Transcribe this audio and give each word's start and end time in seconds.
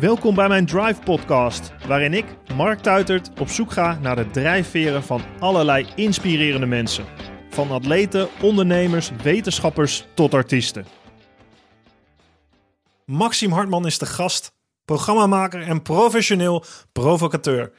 Welkom 0.00 0.34
bij 0.34 0.48
mijn 0.48 0.66
Drive 0.66 1.00
Podcast, 1.04 1.72
waarin 1.86 2.14
ik, 2.14 2.24
Mark 2.54 2.80
Tuitert, 2.80 3.40
op 3.40 3.48
zoek 3.48 3.72
ga 3.72 3.98
naar 3.98 4.16
de 4.16 4.30
drijfveren 4.30 5.02
van 5.02 5.22
allerlei 5.38 5.86
inspirerende 5.96 6.66
mensen. 6.66 7.04
Van 7.50 7.70
atleten, 7.70 8.28
ondernemers, 8.42 9.10
wetenschappers 9.22 10.06
tot 10.14 10.34
artiesten. 10.34 10.84
Maxime 13.04 13.54
Hartman 13.54 13.86
is 13.86 13.98
de 13.98 14.06
gast, 14.06 14.52
programmamaker 14.84 15.62
en 15.62 15.82
professioneel 15.82 16.64
provocateur. 16.92 17.72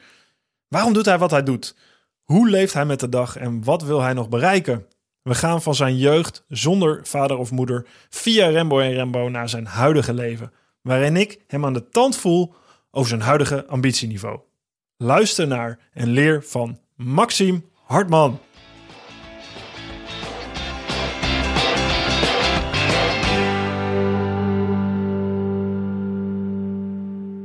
Waarom 0.67 0.93
doet 0.93 1.05
hij 1.05 1.17
wat 1.17 1.31
hij 1.31 1.43
doet? 1.43 1.75
Hoe 2.23 2.49
leeft 2.49 2.73
hij 2.73 2.85
met 2.85 2.99
de 2.99 3.09
dag 3.09 3.37
en 3.37 3.63
wat 3.63 3.83
wil 3.83 4.01
hij 4.01 4.13
nog 4.13 4.29
bereiken? 4.29 4.85
We 5.21 5.35
gaan 5.35 5.61
van 5.61 5.75
zijn 5.75 5.97
jeugd 5.97 6.43
zonder 6.47 6.99
vader 7.03 7.37
of 7.37 7.51
moeder 7.51 7.85
via 8.09 8.47
Rembo 8.47 8.79
en 8.79 8.93
Rembo 8.93 9.29
naar 9.29 9.49
zijn 9.49 9.65
huidige 9.65 10.13
leven, 10.13 10.51
waarin 10.81 11.15
ik 11.15 11.43
hem 11.47 11.65
aan 11.65 11.73
de 11.73 11.89
tand 11.89 12.17
voel 12.17 12.53
over 12.91 13.09
zijn 13.09 13.21
huidige 13.21 13.67
ambitieniveau. 13.67 14.39
Luister 14.97 15.47
naar 15.47 15.79
en 15.93 16.07
leer 16.07 16.43
van 16.43 16.79
Maxime 16.95 17.61
Hartman. 17.73 18.39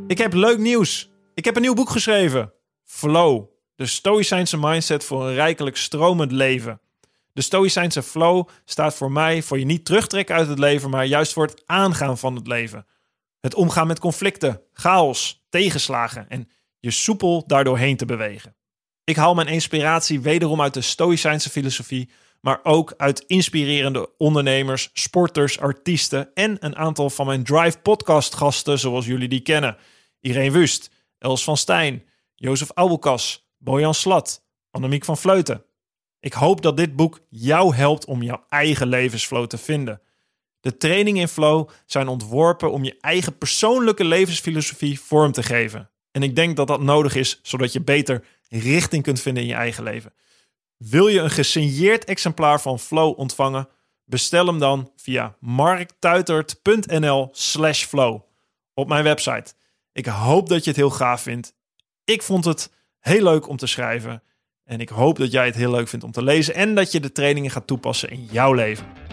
Ik 0.06 0.18
heb 0.18 0.32
leuk 0.32 0.58
nieuws. 0.58 1.10
Ik 1.34 1.44
heb 1.44 1.56
een 1.56 1.62
nieuw 1.62 1.74
boek 1.74 1.90
geschreven. 1.90 2.52
Flow, 2.84 3.44
de 3.74 3.86
Stoïcijnse 3.86 4.58
mindset 4.58 5.04
voor 5.04 5.26
een 5.26 5.34
rijkelijk 5.34 5.76
stromend 5.76 6.32
leven. 6.32 6.80
De 7.32 7.42
Stoïcijnse 7.42 8.02
flow 8.02 8.48
staat 8.64 8.94
voor 8.94 9.12
mij 9.12 9.42
voor 9.42 9.58
je 9.58 9.64
niet 9.64 9.84
terugtrekken 9.84 10.34
uit 10.34 10.48
het 10.48 10.58
leven, 10.58 10.90
maar 10.90 11.04
juist 11.06 11.32
voor 11.32 11.46
het 11.46 11.62
aangaan 11.66 12.18
van 12.18 12.34
het 12.34 12.46
leven. 12.46 12.86
Het 13.40 13.54
omgaan 13.54 13.86
met 13.86 13.98
conflicten, 13.98 14.62
chaos, 14.72 15.44
tegenslagen 15.48 16.28
en 16.28 16.48
je 16.80 16.90
soepel 16.90 17.44
daardoorheen 17.46 17.96
te 17.96 18.04
bewegen. 18.04 18.56
Ik 19.04 19.16
haal 19.16 19.34
mijn 19.34 19.46
inspiratie 19.46 20.20
wederom 20.20 20.60
uit 20.60 20.74
de 20.74 20.80
Stoïcijnse 20.80 21.50
filosofie, 21.50 22.10
maar 22.40 22.60
ook 22.62 22.94
uit 22.96 23.24
inspirerende 23.26 24.16
ondernemers, 24.16 24.90
sporters, 24.92 25.58
artiesten 25.58 26.30
en 26.34 26.56
een 26.60 26.76
aantal 26.76 27.10
van 27.10 27.26
mijn 27.26 27.44
Drive 27.44 27.78
podcast 27.78 28.34
gasten 28.34 28.78
zoals 28.78 29.06
jullie 29.06 29.28
die 29.28 29.40
kennen. 29.40 29.76
Irene 30.20 30.50
Wust, 30.50 30.90
Els 31.18 31.44
van 31.44 31.56
Stijn, 31.56 32.04
Jozef 32.34 32.72
Abelkas, 32.74 33.48
Bojan 33.58 33.94
Slat, 33.94 34.44
Annemiek 34.70 35.04
van 35.04 35.16
Vleuten. 35.16 35.64
Ik 36.20 36.32
hoop 36.32 36.62
dat 36.62 36.76
dit 36.76 36.96
boek 36.96 37.20
jou 37.28 37.74
helpt 37.74 38.04
om 38.04 38.22
jouw 38.22 38.44
eigen 38.48 38.86
levensflow 38.86 39.46
te 39.46 39.58
vinden. 39.58 40.00
De 40.60 40.76
trainingen 40.76 41.20
in 41.20 41.28
flow 41.28 41.68
zijn 41.86 42.08
ontworpen 42.08 42.72
om 42.72 42.84
je 42.84 42.96
eigen 43.00 43.38
persoonlijke 43.38 44.04
levensfilosofie 44.04 45.00
vorm 45.00 45.32
te 45.32 45.42
geven. 45.42 45.90
En 46.10 46.22
ik 46.22 46.36
denk 46.36 46.56
dat 46.56 46.66
dat 46.66 46.80
nodig 46.80 47.14
is 47.14 47.40
zodat 47.42 47.72
je 47.72 47.80
beter 47.80 48.24
richting 48.48 49.02
kunt 49.02 49.20
vinden 49.20 49.42
in 49.42 49.48
je 49.48 49.54
eigen 49.54 49.82
leven. 49.82 50.12
Wil 50.76 51.08
je 51.08 51.20
een 51.20 51.30
gesigneerd 51.30 52.04
exemplaar 52.04 52.60
van 52.60 52.78
Flow 52.78 53.18
ontvangen? 53.18 53.68
Bestel 54.04 54.46
hem 54.46 54.58
dan 54.58 54.92
via 54.96 55.36
marktuitert.nl/slash 55.40 57.84
flow 57.84 58.20
op 58.74 58.88
mijn 58.88 59.04
website. 59.04 59.54
Ik 59.92 60.06
hoop 60.06 60.48
dat 60.48 60.64
je 60.64 60.70
het 60.70 60.78
heel 60.78 60.90
gaaf 60.90 61.20
vindt. 61.20 61.54
Ik 62.04 62.22
vond 62.22 62.44
het 62.44 62.72
heel 62.98 63.22
leuk 63.22 63.48
om 63.48 63.56
te 63.56 63.66
schrijven. 63.66 64.22
En 64.64 64.80
ik 64.80 64.88
hoop 64.88 65.18
dat 65.18 65.32
jij 65.32 65.46
het 65.46 65.54
heel 65.54 65.70
leuk 65.70 65.88
vindt 65.88 66.04
om 66.04 66.12
te 66.12 66.22
lezen 66.22 66.54
en 66.54 66.74
dat 66.74 66.92
je 66.92 67.00
de 67.00 67.12
trainingen 67.12 67.50
gaat 67.50 67.66
toepassen 67.66 68.10
in 68.10 68.28
jouw 68.30 68.52
leven. 68.52 69.05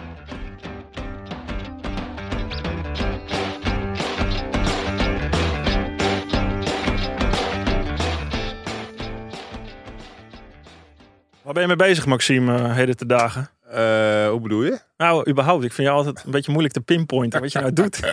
Waar 11.44 11.53
ben 11.53 11.61
je 11.61 11.67
mee 11.67 11.88
bezig, 11.88 12.05
Maxime, 12.05 12.59
uh, 12.59 12.75
heden 12.75 12.97
te 12.97 13.06
dagen? 13.06 13.50
Uh, 13.68 14.29
hoe 14.29 14.40
bedoel 14.41 14.63
je? 14.63 14.79
Nou, 14.97 15.29
überhaupt. 15.29 15.63
Ik 15.63 15.73
vind 15.73 15.88
jou 15.88 16.00
altijd 16.00 16.25
een 16.25 16.31
beetje 16.31 16.51
moeilijk 16.51 16.73
te 16.73 16.81
pinpointen 16.81 17.41
wat 17.41 17.51
je 17.51 17.59
nou 17.59 17.73
doet. 17.73 17.97
ik 17.97 18.03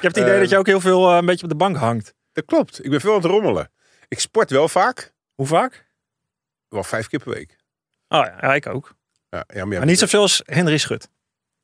heb 0.00 0.14
het 0.14 0.16
idee 0.16 0.34
uh, 0.34 0.40
dat 0.40 0.50
je 0.50 0.56
ook 0.56 0.66
heel 0.66 0.80
veel 0.80 1.10
uh, 1.10 1.16
een 1.16 1.26
beetje 1.26 1.42
op 1.42 1.50
de 1.50 1.56
bank 1.56 1.76
hangt. 1.76 2.14
Dat 2.32 2.44
klopt. 2.44 2.84
Ik 2.84 2.90
ben 2.90 3.00
veel 3.00 3.10
aan 3.10 3.22
het 3.22 3.30
rommelen. 3.30 3.70
Ik 4.08 4.20
sport 4.20 4.50
wel 4.50 4.68
vaak. 4.68 5.12
Hoe 5.34 5.46
vaak? 5.46 5.86
Wel 6.68 6.84
vijf 6.84 7.08
keer 7.08 7.18
per 7.18 7.32
week. 7.32 7.56
Oh 8.08 8.24
ja, 8.24 8.36
ja 8.40 8.54
ik 8.54 8.66
ook. 8.66 8.94
Ja, 9.30 9.44
ja, 9.54 9.64
maar, 9.64 9.76
maar 9.78 9.86
niet 9.86 9.98
zoveel 9.98 10.20
als 10.20 10.42
Henry 10.44 10.78
Schut. 10.78 11.08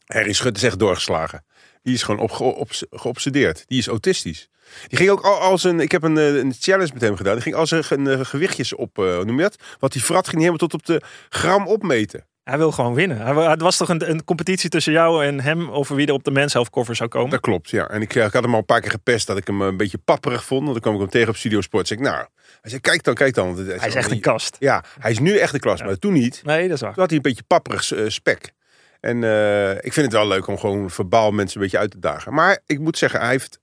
Henry 0.05 0.33
Schut 0.33 0.57
is 0.57 0.63
echt 0.63 0.79
doorgeslagen. 0.79 1.45
Die 1.83 1.95
is 1.95 2.03
gewoon 2.03 2.21
op, 2.21 2.41
op, 2.41 2.71
geobsedeerd. 2.91 3.65
Die 3.67 3.79
is 3.79 3.87
autistisch. 3.87 4.49
Die 4.89 4.99
ging 4.99 5.11
ook 5.11 5.21
als 5.21 5.65
een. 5.65 5.81
Ik 5.81 5.93
heb 5.93 6.03
een, 6.03 6.17
een 6.17 6.55
challenge 6.59 6.91
met 6.93 7.03
hem 7.03 7.17
gedaan. 7.17 7.35
Die 7.35 7.43
ging 7.43 7.55
als 7.55 7.71
een, 7.71 8.07
een 8.07 8.27
gewichtjes 8.27 8.75
op. 8.75 8.99
Uh, 8.99 9.19
noem 9.19 9.37
je 9.37 9.43
dat? 9.43 9.57
Wat 9.79 9.93
die 9.93 10.03
frat 10.03 10.25
ging 10.25 10.39
helemaal 10.39 10.59
tot 10.59 10.75
op 10.75 10.87
de 10.87 11.03
gram 11.29 11.67
opmeten. 11.67 12.27
Hij 12.49 12.59
wil 12.59 12.73
gewoon 12.73 12.95
winnen. 12.95 13.19
Hij, 13.21 13.51
het 13.51 13.61
was 13.61 13.77
toch 13.77 13.89
een, 13.89 14.11
een, 14.11 14.25
competitie 14.25 14.71
tussen 14.71 14.93
jou 14.93 15.25
en 15.25 15.41
hem 15.41 15.71
over 15.71 15.97
wie 15.97 16.07
er 16.07 16.13
op 16.13 16.25
de 16.25 16.31
mens 16.31 16.57
cover 16.71 16.97
zou 16.97 17.09
komen? 17.09 17.31
Dat 17.31 17.41
klopt, 17.41 17.71
ja. 17.71 17.89
En 17.89 18.03
ik, 18.03 18.15
ik, 18.15 18.33
had 18.33 18.43
hem 18.43 18.53
al 18.53 18.59
een 18.59 18.65
paar 18.65 18.81
keer 18.81 18.91
gepest 18.91 19.27
dat 19.27 19.37
ik 19.37 19.47
hem 19.47 19.61
een 19.61 19.77
beetje 19.77 19.99
papperig 19.99 20.45
vond. 20.45 20.61
Want 20.61 20.73
dan 20.73 20.83
kwam 20.83 20.95
ik 20.95 21.01
hem 21.01 21.11
tegen 21.11 21.29
op 21.29 21.37
Studio 21.37 21.61
Sport. 21.61 21.89
Zeg 21.89 21.99
ik, 21.99 22.05
nou, 22.05 22.17
hij 22.61 22.71
zei, 22.71 22.81
kijk 22.81 23.03
dan, 23.03 23.15
kijk 23.15 23.35
dan. 23.35 23.57
Hij 23.57 23.75
is, 23.75 23.81
hij 23.81 23.89
is 23.89 23.95
echt 23.95 24.11
een 24.11 24.21
kast. 24.21 24.57
Ja, 24.59 24.85
hij 24.99 25.11
is 25.11 25.19
nu 25.19 25.37
echt 25.37 25.55
een 25.55 25.61
kast, 25.61 25.79
ja. 25.79 25.87
maar 25.87 25.99
toen 25.99 26.13
niet. 26.13 26.41
Nee, 26.45 26.69
dat 26.69 26.77
is 26.77 26.81
waar. 26.81 26.93
Toen 26.93 27.01
had 27.01 27.09
hij 27.09 27.17
een 27.17 27.23
beetje 27.23 27.43
papperig 27.47 27.93
uh, 27.93 28.09
spek. 28.09 28.53
En 29.01 29.23
uh, 29.23 29.71
ik 29.71 29.93
vind 29.93 30.07
het 30.07 30.13
wel 30.13 30.27
leuk 30.27 30.47
om 30.47 30.59
gewoon 30.59 30.91
verbaal 30.91 31.31
mensen 31.31 31.57
een 31.57 31.63
beetje 31.63 31.79
uit 31.79 31.91
te 31.91 31.99
dagen. 31.99 32.35
Maar 32.35 32.59
ik 32.67 32.79
moet 32.79 32.99
zeggen, 32.99 33.21
hij 33.21 33.31
heeft, 33.31 33.59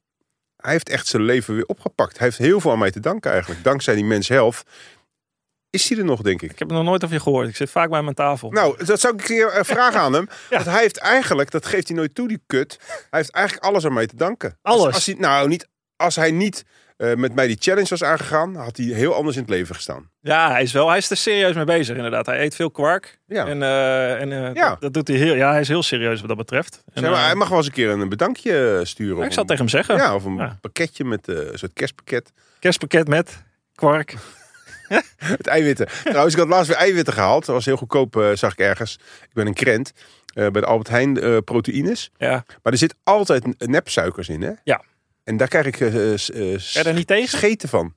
hij 0.57 0.72
heeft 0.72 0.90
echt 0.90 1.07
zijn 1.07 1.23
leven 1.23 1.56
weer 1.56 1.66
opgepakt. 1.66 2.18
Hij 2.18 2.28
heeft 2.28 2.38
heel 2.38 2.59
veel 2.59 2.72
aan 2.72 2.79
mij 2.79 2.91
te 2.91 3.00
danken 3.00 3.31
eigenlijk. 3.31 3.63
Dankzij 3.63 3.95
die 3.95 4.06
mens 4.06 4.28
health 4.28 4.63
is 5.75 5.90
hij 5.90 5.97
er 5.97 6.06
nog, 6.06 6.22
denk 6.22 6.41
ik. 6.41 6.51
Ik 6.51 6.59
heb 6.59 6.72
nog 6.72 6.84
nooit 6.84 7.03
over 7.03 7.16
je 7.16 7.22
gehoord. 7.22 7.47
Ik 7.47 7.56
zit 7.56 7.69
vaak 7.69 7.90
bij 7.90 8.01
mijn 8.01 8.16
tafel. 8.16 8.50
Nou, 8.51 8.85
dat 8.85 9.00
zou 9.00 9.13
ik 9.13 9.19
een 9.19 9.25
keer 9.25 9.57
uh, 9.57 9.63
vragen 9.63 10.00
aan 10.00 10.13
hem. 10.13 10.28
ja. 10.50 10.56
Want 10.56 10.66
hij 10.66 10.81
heeft 10.81 10.97
eigenlijk, 10.97 11.51
dat 11.51 11.66
geeft 11.66 11.88
hij 11.88 11.97
nooit 11.97 12.16
toe, 12.16 12.28
die 12.28 12.41
kut. 12.47 12.78
Hij 12.88 13.19
heeft 13.19 13.31
eigenlijk 13.31 13.66
alles 13.66 13.85
aan 13.85 13.94
mij 13.94 14.07
te 14.07 14.16
danken. 14.16 14.57
Alles? 14.62 14.85
Als, 14.85 14.94
als 14.94 15.06
hij, 15.06 15.16
nou, 15.16 15.47
niet, 15.47 15.68
als 15.95 16.16
hij 16.16 16.31
niet 16.31 16.66
uh, 16.97 17.13
met 17.13 17.35
mij 17.35 17.47
die 17.47 17.57
challenge 17.59 17.89
was 17.89 18.03
aangegaan, 18.03 18.56
had 18.56 18.78
hij 18.78 18.85
heel 18.85 19.13
anders 19.13 19.35
in 19.35 19.41
het 19.41 19.51
leven 19.51 19.75
gestaan. 19.75 20.09
Ja, 20.22 20.51
hij 20.51 20.61
is 20.61 20.72
wel, 20.72 20.88
hij 20.89 20.97
is 20.97 21.09
er 21.09 21.17
serieus 21.17 21.56
mee 21.56 21.63
bezig 21.63 21.95
inderdaad. 21.95 22.25
Hij 22.25 22.41
eet 22.41 22.56
veel 22.56 22.72
kwark. 22.72 23.19
Ja. 23.28 23.45
En, 23.45 23.61
uh, 23.61 24.22
en 24.22 24.31
uh, 24.31 24.53
ja. 24.53 24.69
dat, 24.69 24.81
dat, 24.81 24.94
doet 24.94 25.07
hij 25.07 25.17
heel, 25.17 25.35
ja, 25.35 25.51
hij 25.51 25.59
is 25.59 25.67
heel 25.67 25.83
serieus 25.83 26.19
wat 26.19 26.28
dat 26.28 26.38
betreft. 26.38 26.83
En, 26.94 27.01
zeg 27.01 27.11
maar, 27.11 27.25
hij 27.25 27.35
mag 27.35 27.47
wel 27.47 27.57
eens 27.57 27.67
een 27.67 27.73
keer 27.73 27.89
een 27.89 28.09
bedankje 28.09 28.81
sturen. 28.83 29.25
ik 29.25 29.31
zal 29.31 29.44
tegen 29.44 29.61
hem 29.61 29.69
zeggen. 29.69 29.95
Ja, 29.95 30.16
of 30.16 30.23
een 30.23 30.35
ja. 30.35 30.57
pakketje 30.61 31.03
met 31.03 31.28
een 31.28 31.57
soort 31.57 31.73
kerstpakket. 31.73 32.31
Kerstpakket 32.59 33.07
met 33.07 33.44
kwark. 33.75 34.16
het 35.17 35.47
eiwitten. 35.47 35.88
Trouwens, 36.03 36.33
ik 36.33 36.39
had 36.39 36.50
laatst 36.50 36.67
weer 36.67 36.77
eiwitten 36.77 37.13
gehaald. 37.13 37.45
Dat 37.45 37.56
was 37.56 37.66
heel 37.66 37.77
goedkoop, 37.77 38.31
zag 38.33 38.51
ik 38.51 38.59
ergens. 38.59 39.00
Ik 39.22 39.33
ben 39.33 39.47
een 39.47 39.53
krent. 39.53 39.91
Bij 40.33 40.51
de 40.51 40.66
Albert 40.66 40.89
Heijn 40.89 41.44
proteïnes. 41.44 42.12
Ja. 42.17 42.45
Maar 42.63 42.73
er 42.73 42.77
zit 42.77 42.95
altijd 43.03 43.67
nepsuikers 43.67 44.29
in, 44.29 44.41
hè? 44.41 44.51
Ja. 44.63 44.81
En 45.25 45.38
daar 45.38 45.47
krijg 45.47 45.66
ik 45.66 45.80
er 45.80 46.94
niet 46.94 47.08
tegen? 47.08 47.28
scheten 47.28 47.69
van. 47.69 47.94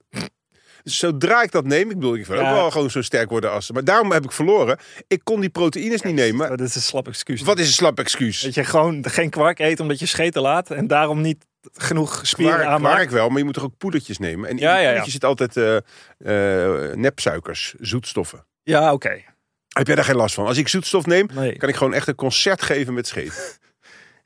Zodra 0.85 1.43
ik 1.43 1.51
dat 1.51 1.65
neem, 1.65 1.91
ik 1.91 1.97
bedoel, 1.97 2.15
ik 2.15 2.27
wil 2.27 2.41
ja. 2.41 2.51
ook 2.51 2.57
wel 2.57 2.71
gewoon 2.71 2.91
zo 2.91 3.03
sterk 3.03 3.31
worden 3.31 3.51
als... 3.51 3.71
Maar 3.71 3.85
daarom 3.85 4.13
heb 4.13 4.25
ik 4.25 4.33
verloren. 4.33 4.79
Ik 5.07 5.21
kon 5.25 5.41
die 5.41 5.51
proteïnes 5.51 6.03
niet 6.03 6.15
nemen. 6.15 6.49
Dat 6.49 6.61
is 6.61 6.75
een 6.75 6.81
slap 6.81 7.09
excuus. 7.09 7.43
Wat 7.43 7.59
is 7.59 7.67
een 7.67 7.73
slap 7.73 7.99
excuus? 7.99 8.41
Dat 8.41 8.55
je 8.55 8.65
gewoon 8.65 9.05
geen 9.09 9.31
kwark 9.31 9.59
eet 9.59 9.81
omdat 9.81 9.99
je 9.99 10.07
scheten 10.07 10.43
laat. 10.43 10.71
En 10.71 10.87
daarom 10.87 11.21
niet 11.21 11.45
genoeg 11.75 12.21
spieren 12.23 12.55
kwark, 12.55 12.69
aanmaakt. 12.69 12.95
Kwark 12.95 13.11
wel, 13.11 13.29
maar 13.29 13.39
je 13.39 13.45
moet 13.45 13.55
toch 13.55 13.65
ook 13.65 13.77
poedertjes 13.79 14.19
nemen. 14.19 14.49
En 14.49 14.57
in 14.57 14.63
ja, 14.63 14.79
ja, 14.79 15.05
zit 15.05 15.25
altijd 15.25 15.57
uh, 15.57 15.77
uh, 16.19 16.95
nepsuikers, 16.95 17.75
zoetstoffen. 17.79 18.47
Ja, 18.63 18.93
oké. 18.93 19.07
Okay. 19.07 19.25
Heb 19.69 19.87
jij 19.87 19.97
daar 19.97 20.05
geen 20.05 20.17
last 20.17 20.35
van? 20.35 20.47
Als 20.47 20.57
ik 20.57 20.69
zoetstof 20.69 21.07
neem, 21.07 21.29
nee. 21.35 21.57
kan 21.57 21.69
ik 21.69 21.77
gewoon 21.77 21.95
echt 21.95 22.09
een 22.09 22.15
concert 22.15 22.63
geven 22.63 22.95
met 22.95 23.07
scheet. 23.07 23.59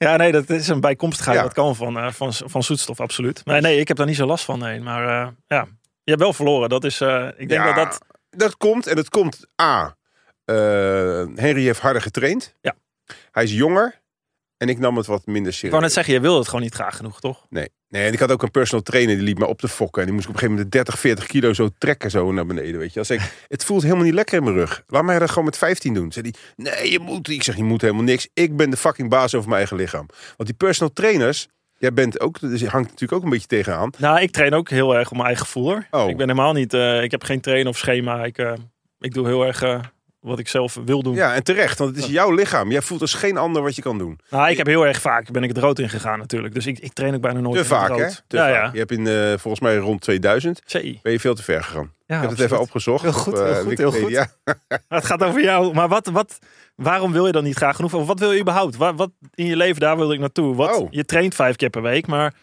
Ja, 0.02 0.16
nee, 0.16 0.32
dat 0.32 0.50
is 0.50 0.68
een 0.68 0.80
bijkomstigheid 0.80 1.36
ja. 1.36 1.42
wat 1.42 1.52
kan 1.52 1.76
van, 1.76 1.96
uh, 1.96 2.10
van, 2.10 2.32
van 2.32 2.62
zoetstof, 2.62 3.00
absoluut. 3.00 3.44
Maar 3.44 3.60
nee, 3.60 3.80
ik 3.80 3.88
heb 3.88 3.96
daar 3.96 4.06
niet 4.06 4.16
zo 4.16 4.26
last 4.26 4.44
van, 4.44 4.58
nee. 4.58 4.80
Maar 4.80 5.02
uh, 5.02 5.28
ja, 5.46 5.66
je 6.02 6.10
hebt 6.10 6.20
wel 6.20 6.32
verloren. 6.32 6.68
Dat 6.68 6.84
is, 6.84 7.00
uh, 7.00 7.28
ik 7.36 7.48
denk 7.48 7.64
ja, 7.64 7.72
dat 7.72 7.84
dat... 7.84 8.00
Dat 8.30 8.56
komt, 8.56 8.86
en 8.86 8.96
dat 8.96 9.08
komt 9.08 9.46
A. 9.62 9.96
Henry 11.34 11.62
heeft 11.62 11.80
harder 11.80 12.02
getraind. 12.02 12.56
Ja. 12.60 12.74
Hij 13.30 13.42
is 13.42 13.52
jonger. 13.52 14.01
En 14.62 14.68
ik 14.68 14.78
nam 14.78 14.96
het 14.96 15.06
wat 15.06 15.26
minder 15.26 15.52
serieus. 15.52 15.62
Ik 15.62 15.70
wou 15.70 15.82
net 15.82 15.92
zeggen, 15.92 16.14
je 16.14 16.20
wilde 16.20 16.38
het 16.38 16.46
gewoon 16.46 16.62
niet 16.62 16.74
graag 16.74 16.96
genoeg, 16.96 17.20
toch? 17.20 17.46
Nee. 17.48 17.68
Nee, 17.88 18.06
en 18.06 18.12
ik 18.12 18.18
had 18.18 18.32
ook 18.32 18.42
een 18.42 18.50
personal 18.50 18.82
trainer 18.82 19.14
die 19.16 19.24
liep 19.24 19.38
me 19.38 19.46
op 19.46 19.60
te 19.60 19.68
fokken. 19.68 20.00
En 20.00 20.06
die 20.06 20.14
moest 20.14 20.28
ik 20.28 20.34
op 20.34 20.42
een 20.42 20.48
gegeven 20.48 20.64
moment 20.64 20.86
de 20.86 20.92
30, 20.92 20.98
40 20.98 21.26
kilo 21.26 21.52
zo 21.52 21.68
trekken 21.78 22.10
zo 22.10 22.32
naar 22.32 22.46
beneden. 22.46 22.78
Weet 22.78 22.92
je. 22.92 22.98
Als 22.98 23.10
ik, 23.10 23.20
het 23.48 23.64
voelt 23.64 23.82
helemaal 23.82 24.04
niet 24.04 24.14
lekker 24.14 24.36
in 24.36 24.44
mijn 24.44 24.56
rug. 24.56 24.84
Laat 24.86 25.04
mij 25.04 25.18
dat 25.18 25.28
gewoon 25.28 25.44
met 25.44 25.58
15 25.58 25.94
doen. 25.94 26.12
Zei 26.12 26.30
hij, 26.30 26.64
nee, 26.64 26.90
je 26.90 26.98
moet. 26.98 27.28
Ik 27.28 27.42
zeg, 27.42 27.56
je 27.56 27.64
moet 27.64 27.80
helemaal 27.80 28.02
niks. 28.02 28.28
Ik 28.34 28.56
ben 28.56 28.70
de 28.70 28.76
fucking 28.76 29.08
baas 29.08 29.34
over 29.34 29.48
mijn 29.48 29.58
eigen 29.58 29.76
lichaam. 29.76 30.06
Want 30.36 30.48
die 30.48 30.54
personal 30.54 30.92
trainers, 30.92 31.48
jij 31.78 31.92
bent 31.92 32.20
ook, 32.20 32.40
dus 32.40 32.60
je 32.60 32.68
hangt 32.68 32.90
natuurlijk 32.90 33.12
ook 33.12 33.24
een 33.24 33.30
beetje 33.30 33.46
tegenaan. 33.46 33.90
Nou, 33.98 34.20
ik 34.20 34.30
train 34.30 34.54
ook 34.54 34.70
heel 34.70 34.96
erg 34.96 35.06
op 35.06 35.12
mijn 35.16 35.26
eigen 35.26 35.44
gevoel. 35.44 35.78
Oh. 35.90 36.08
Ik 36.08 36.16
ben 36.16 36.28
helemaal 36.28 36.52
niet, 36.52 36.74
uh, 36.74 37.02
ik 37.02 37.10
heb 37.10 37.24
geen 37.24 37.40
trainen 37.40 37.68
of 37.68 37.78
schema. 37.78 38.24
Ik, 38.24 38.38
uh, 38.38 38.52
ik 38.98 39.14
doe 39.14 39.26
heel 39.26 39.46
erg 39.46 39.62
uh, 39.62 39.80
wat 40.22 40.38
ik 40.38 40.48
zelf 40.48 40.78
wil 40.84 41.02
doen. 41.02 41.14
Ja, 41.14 41.34
en 41.34 41.42
terecht, 41.42 41.78
want 41.78 41.96
het 41.96 42.04
is 42.04 42.10
jouw 42.10 42.30
lichaam. 42.30 42.70
Jij 42.70 42.82
voelt 42.82 43.00
als 43.00 43.14
geen 43.14 43.36
ander 43.36 43.62
wat 43.62 43.76
je 43.76 43.82
kan 43.82 43.98
doen. 43.98 44.18
Nou, 44.30 44.50
ik 44.50 44.56
heb 44.56 44.66
heel 44.66 44.86
erg 44.86 45.00
vaak 45.00 45.30
ben 45.30 45.42
ik 45.42 45.48
het 45.48 45.58
rood 45.58 45.78
ingegaan 45.78 46.18
natuurlijk. 46.18 46.54
Dus 46.54 46.66
ik, 46.66 46.78
ik 46.78 46.92
train 46.92 47.14
ook 47.14 47.20
bijna 47.20 47.40
nooit 47.40 47.52
Te 47.56 47.64
in 47.64 47.80
het 47.80 47.88
vaak, 47.88 47.98
hè? 47.98 48.08
Te 48.26 48.36
ja, 48.36 48.42
vaak. 48.44 48.54
ja. 48.54 48.70
Je 48.72 48.78
hebt 48.78 48.90
in, 48.90 49.06
eh, 49.06 49.28
volgens 49.28 49.60
mij 49.60 49.76
rond 49.76 50.00
2000, 50.00 50.62
Zee. 50.64 50.98
ben 51.02 51.12
je 51.12 51.20
veel 51.20 51.34
te 51.34 51.42
ver 51.42 51.62
gegaan. 51.64 51.92
Ja, 52.06 52.14
ik 52.16 52.20
heb 52.22 52.30
het 52.30 52.40
even 52.40 52.60
opgezocht. 52.60 53.02
Heel 53.02 53.12
goed, 53.12 53.32
op, 53.32 53.38
eh, 53.46 53.52
heel 53.52 53.62
goed, 53.62 53.78
heel 53.78 53.90
goed. 53.90 54.00
Wikipedia. 54.00 54.32
Het 54.88 55.04
gaat 55.04 55.22
over 55.22 55.42
jou. 55.42 55.74
Maar 55.74 55.88
wat, 55.88 56.06
wat, 56.06 56.38
waarom 56.74 57.12
wil 57.12 57.26
je 57.26 57.32
dan 57.32 57.44
niet 57.44 57.56
graag 57.56 57.76
genoeg? 57.76 57.94
Of 57.94 58.06
wat 58.06 58.18
wil 58.18 58.32
je 58.32 58.40
überhaupt? 58.40 58.76
Wat, 58.76 58.94
wat 58.96 59.10
in 59.34 59.46
je 59.46 59.56
leven, 59.56 59.80
daar 59.80 59.96
wil 59.96 60.12
ik 60.12 60.18
naartoe. 60.20 60.54
Wat, 60.54 60.76
Oh. 60.76 60.86
Je 60.90 61.04
traint 61.04 61.34
vijf 61.34 61.56
keer 61.56 61.70
per 61.70 61.82
week, 61.82 62.06
maar 62.06 62.34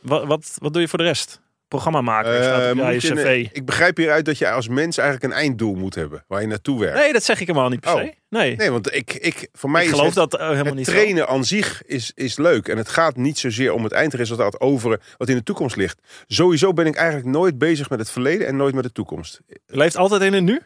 wat, 0.00 0.24
wat, 0.24 0.54
wat 0.58 0.72
doe 0.72 0.82
je 0.82 0.88
voor 0.88 0.98
de 0.98 1.04
rest? 1.04 1.40
Programma 1.68 2.00
maken, 2.00 2.42
staat 2.42 2.62
Eh, 2.62 2.70
op 2.70 2.76
ja, 2.76 2.88
je 2.88 2.98
cv. 2.98 3.48
ik 3.52 3.64
begrijp 3.64 3.96
hieruit 3.96 4.24
dat 4.24 4.38
je 4.38 4.50
als 4.50 4.68
mens 4.68 4.98
eigenlijk 4.98 5.32
een 5.32 5.38
einddoel 5.40 5.74
moet 5.74 5.94
hebben. 5.94 6.24
Waar 6.28 6.40
je 6.40 6.46
naartoe 6.46 6.80
werkt. 6.80 6.98
Nee, 6.98 7.12
dat 7.12 7.24
zeg 7.24 7.40
ik 7.40 7.46
helemaal 7.46 7.68
niet 7.68 7.80
per 7.80 7.92
Oh. 7.94 8.00
se. 8.00 8.14
Nee, 8.28 8.56
Nee, 8.56 8.70
want 8.70 8.94
ik, 8.94 9.12
ik, 9.14 9.48
voor 9.52 9.70
mij 9.70 9.80
ik 9.82 9.88
is 9.88 9.94
geloof 9.94 10.14
het, 10.14 10.30
dat 10.30 10.40
eh, 10.40 10.48
helemaal 10.50 10.74
niet 10.74 10.84
trainen 10.86 11.28
aan 11.28 11.44
zich 11.44 11.82
is, 11.86 12.12
is 12.14 12.36
leuk. 12.36 12.68
En 12.68 12.76
het 12.76 12.88
gaat 12.88 13.16
niet 13.16 13.38
zozeer 13.38 13.72
om 13.72 13.82
het 13.84 13.92
eindresultaat 13.92 14.60
over 14.60 15.00
wat 15.16 15.28
in 15.28 15.36
de 15.36 15.42
toekomst 15.42 15.76
ligt. 15.76 16.00
Sowieso 16.26 16.72
ben 16.72 16.86
ik 16.86 16.96
eigenlijk 16.96 17.26
nooit 17.28 17.58
bezig 17.58 17.90
met 17.90 17.98
het 17.98 18.10
verleden 18.10 18.46
en 18.46 18.56
nooit 18.56 18.74
met 18.74 18.84
de 18.84 18.92
toekomst. 18.92 19.40
Je 19.46 19.58
leeft 19.66 19.96
altijd 19.96 20.22
in 20.22 20.32
het 20.32 20.42
nu? 20.44 20.60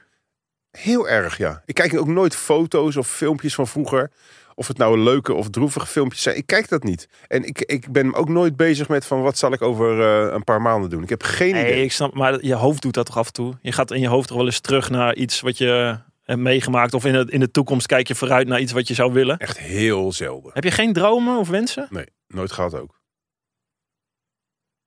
Heel 0.70 1.08
erg, 1.08 1.36
ja. 1.38 1.62
Ik 1.66 1.74
kijk 1.74 1.96
ook 1.98 2.06
nooit 2.06 2.36
foto's 2.36 2.96
of 2.96 3.08
filmpjes 3.08 3.54
van 3.54 3.66
vroeger. 3.66 4.10
Of 4.60 4.68
het 4.68 4.78
nou 4.78 4.98
leuke 4.98 5.34
of 5.34 5.50
droevige 5.50 5.86
filmpjes 5.86 6.22
zijn. 6.22 6.36
Ik 6.36 6.46
kijk 6.46 6.68
dat 6.68 6.82
niet. 6.82 7.08
En 7.28 7.44
ik, 7.44 7.60
ik 7.60 7.92
ben 7.92 8.14
ook 8.14 8.28
nooit 8.28 8.56
bezig 8.56 8.88
met 8.88 9.06
van 9.06 9.22
wat 9.22 9.38
zal 9.38 9.52
ik 9.52 9.62
over 9.62 10.00
eh, 10.00 10.32
een 10.32 10.44
paar 10.44 10.62
maanden 10.62 10.90
doen. 10.90 11.02
Ik 11.02 11.08
heb 11.08 11.22
geen 11.22 11.52
Nee, 11.52 11.64
idee. 11.66 11.82
ik 11.84 11.92
snap, 11.92 12.14
maar 12.14 12.44
je 12.44 12.54
hoofd 12.54 12.82
doet 12.82 12.94
dat 12.94 13.06
toch 13.06 13.18
af 13.18 13.26
en 13.26 13.32
toe. 13.32 13.58
Je 13.62 13.72
gaat 13.72 13.90
in 13.90 14.00
je 14.00 14.08
hoofd 14.08 14.28
toch 14.28 14.36
wel 14.36 14.46
eens 14.46 14.60
terug 14.60 14.90
naar 14.90 15.14
iets 15.14 15.40
wat 15.40 15.58
je 15.58 15.98
hebt 16.22 16.40
meegemaakt. 16.40 16.94
Of 16.94 17.04
in, 17.04 17.14
het, 17.14 17.30
in 17.30 17.40
de 17.40 17.50
toekomst 17.50 17.86
kijk 17.86 18.08
je 18.08 18.14
vooruit 18.14 18.48
naar 18.48 18.60
iets 18.60 18.72
wat 18.72 18.88
je 18.88 18.94
zou 18.94 19.12
willen. 19.12 19.38
Echt 19.38 19.58
heel 19.58 20.12
zelden. 20.12 20.50
Heb 20.54 20.64
je 20.64 20.70
geen 20.70 20.92
dromen 20.92 21.38
of 21.38 21.48
wensen? 21.48 21.86
Nee, 21.90 22.06
nooit 22.28 22.52
gehad 22.52 22.74
ook. 22.74 23.00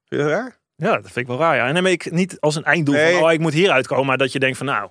Vind 0.05 0.21
je 0.21 0.27
dat 0.27 0.37
raar? 0.37 0.59
Ja, 0.75 0.91
dat 0.95 1.03
vind 1.03 1.15
ik 1.17 1.27
wel 1.27 1.37
raar. 1.37 1.55
Ja. 1.55 1.67
En 1.67 1.73
dan 1.73 1.83
ben 1.83 1.91
ik 1.91 2.11
niet 2.11 2.39
als 2.39 2.55
een 2.55 2.63
einddoel 2.63 2.95
Nee. 2.95 3.13
van, 3.13 3.23
oh, 3.23 3.31
ik 3.31 3.39
moet 3.39 3.53
hieruit 3.53 3.87
komen. 3.87 4.05
Maar 4.05 4.17
dat 4.17 4.31
je 4.31 4.39
denkt 4.39 4.57
van, 4.57 4.65
nou, 4.65 4.89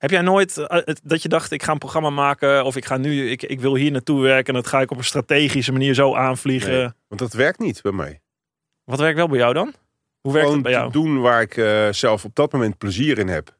heb 0.00 0.10
jij 0.10 0.20
nooit 0.20 0.56
eh, 0.58 0.66
het- 0.84 1.00
dat 1.04 1.22
je 1.22 1.28
dacht, 1.28 1.50
ik 1.52 1.62
ga 1.62 1.72
een 1.72 1.78
programma 1.78 2.10
maken 2.10 2.64
of 2.64 2.76
ik 2.76 2.84
ga 2.84 2.96
nu, 2.96 3.30
ik, 3.30 3.42
ik 3.42 3.60
wil 3.60 3.74
hier 3.74 3.90
naartoe 3.90 4.22
werken 4.22 4.54
en 4.54 4.60
dat 4.60 4.70
ga 4.70 4.80
ik 4.80 4.90
op 4.90 4.98
een 4.98 5.04
strategische 5.04 5.72
manier 5.72 5.94
zo 5.94 6.14
aanvliegen. 6.14 6.72
Nee, 6.72 6.88
want 7.08 7.20
dat 7.20 7.32
werkt 7.32 7.58
niet 7.58 7.82
bij 7.82 7.92
mij. 7.92 8.20
Wat 8.84 8.98
werkt 8.98 9.16
wel 9.16 9.28
bij 9.28 9.38
jou 9.38 9.54
dan? 9.54 9.74
Hoe 10.20 10.32
werkt 10.32 10.48
het 10.48 10.56
Gewoon 10.56 10.62
bij 10.62 10.72
jou? 10.72 10.92
doen 10.92 11.20
waar 11.20 11.40
ik 11.42 11.56
eh, 11.56 11.88
zelf 11.90 12.24
op 12.24 12.34
dat 12.34 12.52
moment 12.52 12.78
plezier 12.78 13.18
in 13.18 13.28
heb. 13.28 13.58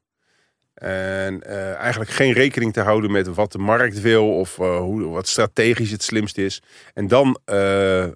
En 0.75 1.43
eh, 1.43 1.75
eigenlijk 1.75 2.11
geen 2.11 2.33
rekening 2.33 2.73
te 2.73 2.81
houden 2.81 3.11
met 3.11 3.35
wat 3.35 3.53
de 3.53 3.59
markt 3.59 4.01
wil 4.01 4.35
of 4.39 4.59
eh, 4.59 4.79
hoe, 4.79 5.03
wat 5.09 5.29
strategisch 5.29 5.91
het 5.91 6.03
slimst 6.03 6.39
is. 6.39 6.63
En 6.95 7.09
dan 7.09 7.39
eh, 7.45 8.07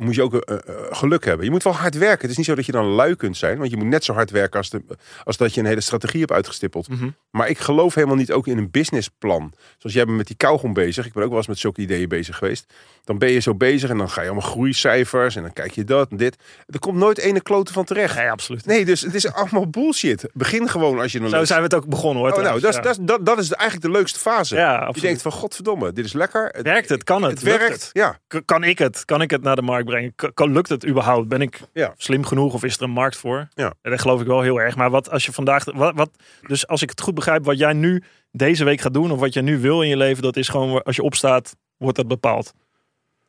moet 0.00 0.14
je 0.14 0.22
ook 0.22 0.34
eh, 0.34 0.56
eh, 0.56 0.74
geluk 0.90 1.24
hebben. 1.24 1.44
Je 1.44 1.50
moet 1.50 1.62
wel 1.62 1.74
hard 1.74 1.98
werken. 1.98 2.20
Het 2.20 2.30
is 2.30 2.36
niet 2.36 2.46
zo 2.46 2.54
dat 2.54 2.66
je 2.66 2.72
dan 2.72 2.86
lui 2.86 3.14
kunt 3.16 3.36
zijn, 3.36 3.58
want 3.58 3.70
je 3.70 3.76
moet 3.76 3.86
net 3.86 4.04
zo 4.04 4.12
hard 4.12 4.30
werken 4.30 4.58
als, 4.58 4.70
de, 4.70 4.82
als 5.24 5.36
dat 5.36 5.54
je 5.54 5.60
een 5.60 5.66
hele 5.66 5.80
strategie 5.80 6.20
hebt 6.20 6.32
uitgestippeld. 6.32 6.88
Mhm. 6.88 7.08
Maar 7.30 7.48
ik 7.48 7.58
geloof 7.58 7.94
helemaal 7.94 8.16
niet 8.16 8.32
ook 8.32 8.46
in 8.46 8.58
een 8.58 8.70
businessplan. 8.70 9.52
Zoals 9.78 9.96
jij 9.96 10.04
bent 10.04 10.16
met 10.16 10.26
die 10.26 10.36
kauwgom 10.36 10.72
bezig. 10.72 11.06
Ik 11.06 11.12
ben 11.12 11.22
ook 11.22 11.28
wel 11.28 11.38
eens 11.38 11.46
met 11.46 11.58
zulke 11.58 11.80
ideeën 11.80 12.08
bezig 12.08 12.36
geweest. 12.36 12.72
Dan 13.04 13.18
ben 13.18 13.30
je 13.30 13.38
zo 13.40 13.54
bezig 13.54 13.90
en 13.90 13.98
dan 13.98 14.10
ga 14.10 14.20
je 14.22 14.28
allemaal 14.30 14.50
groeicijfers 14.50 15.36
en 15.36 15.42
dan 15.42 15.52
kijk 15.52 15.72
je 15.72 15.84
dat 15.84 16.10
en 16.10 16.16
dit. 16.16 16.36
Er 16.66 16.78
komt 16.78 16.96
nooit 16.96 17.18
ene 17.18 17.40
klote 17.40 17.72
van 17.72 17.84
terecht. 17.84 18.16
Nee, 18.16 18.30
absoluut. 18.30 18.66
Nee, 18.66 18.84
dus 18.84 19.00
het 19.00 19.14
is 19.14 19.32
allemaal 19.32 19.68
bullshit. 19.70 20.24
Begin 20.32 20.68
gewoon 20.68 20.98
als 21.00 21.12
je 21.12 21.20
een 21.20 21.28
Zo 21.28 21.36
leuk- 21.36 21.46
zijn 21.46 21.58
we 21.58 21.64
het 21.64 21.74
ook 21.74 21.86
begonnen 21.86 22.22
hoor. 22.22 22.32
Oh, 22.32 22.42
nou, 22.42 22.60
dat, 22.60 22.74
is, 22.74 22.80
dat, 22.80 22.98
dat, 23.00 23.26
dat 23.26 23.38
is 23.38 23.50
eigenlijk 23.52 23.92
de 23.92 23.98
leukste 23.98 24.18
fase. 24.18 24.54
ja, 24.54 24.72
ja, 24.72 24.90
je 24.92 25.00
denkt 25.00 25.22
van 25.22 25.32
godverdomme, 25.32 25.92
dit 25.92 26.04
is 26.04 26.12
lekker. 26.12 26.48
Het, 26.52 26.62
werkt 26.62 26.88
het? 26.88 27.04
Kan 27.04 27.22
het? 27.22 27.30
het 27.30 27.42
werkt. 27.42 27.72
het? 27.72 27.90
Ja, 27.92 28.18
Kan 28.44 28.64
ik 28.64 28.78
het? 28.78 29.04
Kan 29.04 29.22
ik 29.22 29.30
het 29.30 29.42
naar 29.42 29.56
de 29.56 29.62
markt 29.62 29.88
brengen? 29.90 30.14
Kan, 30.34 30.52
lukt 30.52 30.68
het 30.68 30.86
überhaupt? 30.86 31.28
Ben 31.28 31.40
ik 31.40 31.60
Ja. 31.72 31.94
slim 31.96 32.24
genoeg 32.24 32.54
of 32.54 32.64
is 32.64 32.76
er 32.76 32.82
een 32.82 32.90
markt 32.90 33.16
voor? 33.16 33.48
Ja. 33.54 33.72
En 33.82 33.90
dat 33.90 34.00
geloof 34.00 34.20
ik 34.20 34.26
wel 34.26 34.40
heel 34.42 34.60
erg. 34.60 34.76
Maar 34.76 34.90
wat 34.90 35.10
als 35.10 35.24
je 35.26 35.32
vandaag, 35.32 35.64
wat, 35.64 35.94
wat, 35.94 36.10
dus 36.46 36.66
als 36.66 36.82
ik 36.82 36.90
het 36.90 37.00
goed 37.00 37.14
begrijp, 37.14 37.44
wat 37.44 37.58
jij 37.58 37.72
nu 37.72 38.02
deze 38.32 38.64
week 38.64 38.80
gaat 38.80 38.94
doen 38.94 39.10
of 39.10 39.18
wat 39.18 39.32
jij 39.32 39.42
nu 39.42 39.58
wil 39.60 39.82
in 39.82 39.88
je 39.88 39.96
leven, 39.96 40.22
dat 40.22 40.36
is 40.36 40.48
gewoon 40.48 40.82
als 40.82 40.96
je 40.96 41.02
opstaat, 41.02 41.56
wordt 41.76 41.96
dat 41.96 42.08
bepaald. 42.08 42.52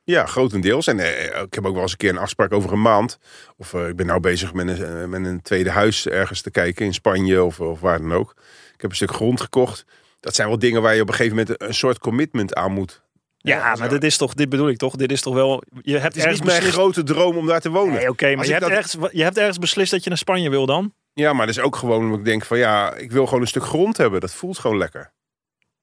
ja, 0.03 0.25
grotendeels. 0.25 0.87
En 0.87 0.99
eh, 0.99 1.41
ik 1.41 1.53
heb 1.53 1.65
ook 1.65 1.73
wel 1.73 1.81
eens 1.81 1.91
een 1.91 1.97
keer 1.97 2.09
een 2.09 2.17
afspraak 2.17 2.53
over 2.53 2.71
een 2.71 2.81
maand. 2.81 3.17
Of 3.57 3.73
eh, 3.73 3.87
ik 3.87 3.95
ben 3.95 4.05
nou 4.05 4.19
bezig 4.19 4.53
met 4.53 4.67
een, 4.67 5.01
eh, 5.01 5.05
met 5.05 5.25
een 5.25 5.41
tweede 5.41 5.69
huis 5.69 6.07
ergens 6.07 6.41
te 6.41 6.51
kijken 6.51 6.85
in 6.85 6.93
Spanje 6.93 7.43
of, 7.43 7.59
of 7.59 7.79
waar 7.79 8.01
dan 8.01 8.13
ook. 8.13 8.33
Ik 8.73 8.81
heb 8.81 8.89
een 8.89 8.95
stuk 8.95 9.11
grond 9.11 9.41
gekocht. 9.41 9.85
Dat 10.19 10.35
zijn 10.35 10.47
wel 10.47 10.59
dingen 10.59 10.81
waar 10.81 10.95
je 10.95 11.01
op 11.01 11.07
een 11.07 11.13
gegeven 11.13 11.37
moment 11.37 11.61
een 11.61 11.73
soort 11.73 11.99
commitment 11.99 12.55
aan 12.55 12.71
moet. 12.71 13.01
Ja, 13.43 13.75
maar 13.75 13.89
dit 13.89 14.03
is 14.03 14.17
toch, 14.17 14.33
dit 14.33 14.49
bedoel 14.49 14.69
ik 14.69 14.77
toch? 14.77 14.95
Dit 14.95 15.11
is 15.11 15.21
toch 15.21 15.33
wel, 15.33 15.63
je 15.81 15.91
hebt 15.91 16.03
Het 16.03 16.15
is 16.15 16.21
ergens 16.21 16.39
niet 16.41 16.49
mijn 16.49 16.61
grote 16.61 17.03
droom 17.03 17.37
om 17.37 17.47
daar 17.47 17.61
te 17.61 17.69
wonen. 17.69 17.93
Nee, 17.93 18.09
oké, 18.09 18.35
maar 18.35 18.45
je 18.45 18.51
hebt, 18.51 18.63
dat- 18.63 18.71
ergens, 18.71 18.95
je 19.11 19.23
hebt 19.23 19.37
ergens 19.37 19.57
beslist 19.57 19.91
dat 19.91 20.03
je 20.03 20.09
naar 20.09 20.17
Spanje 20.17 20.49
wil 20.49 20.65
dan? 20.65 20.93
Ja, 21.13 21.33
maar 21.33 21.45
dat 21.45 21.55
is 21.55 21.61
ook 21.61 21.75
gewoon 21.75 22.03
omdat 22.03 22.19
ik 22.19 22.25
denk 22.25 22.45
van 22.45 22.57
ja, 22.57 22.93
ik 22.93 23.11
wil 23.11 23.25
gewoon 23.25 23.41
een 23.41 23.47
stuk 23.47 23.63
grond 23.63 23.97
hebben. 23.97 24.19
Dat 24.21 24.33
voelt 24.33 24.59
gewoon 24.59 24.77
lekker. 24.77 25.13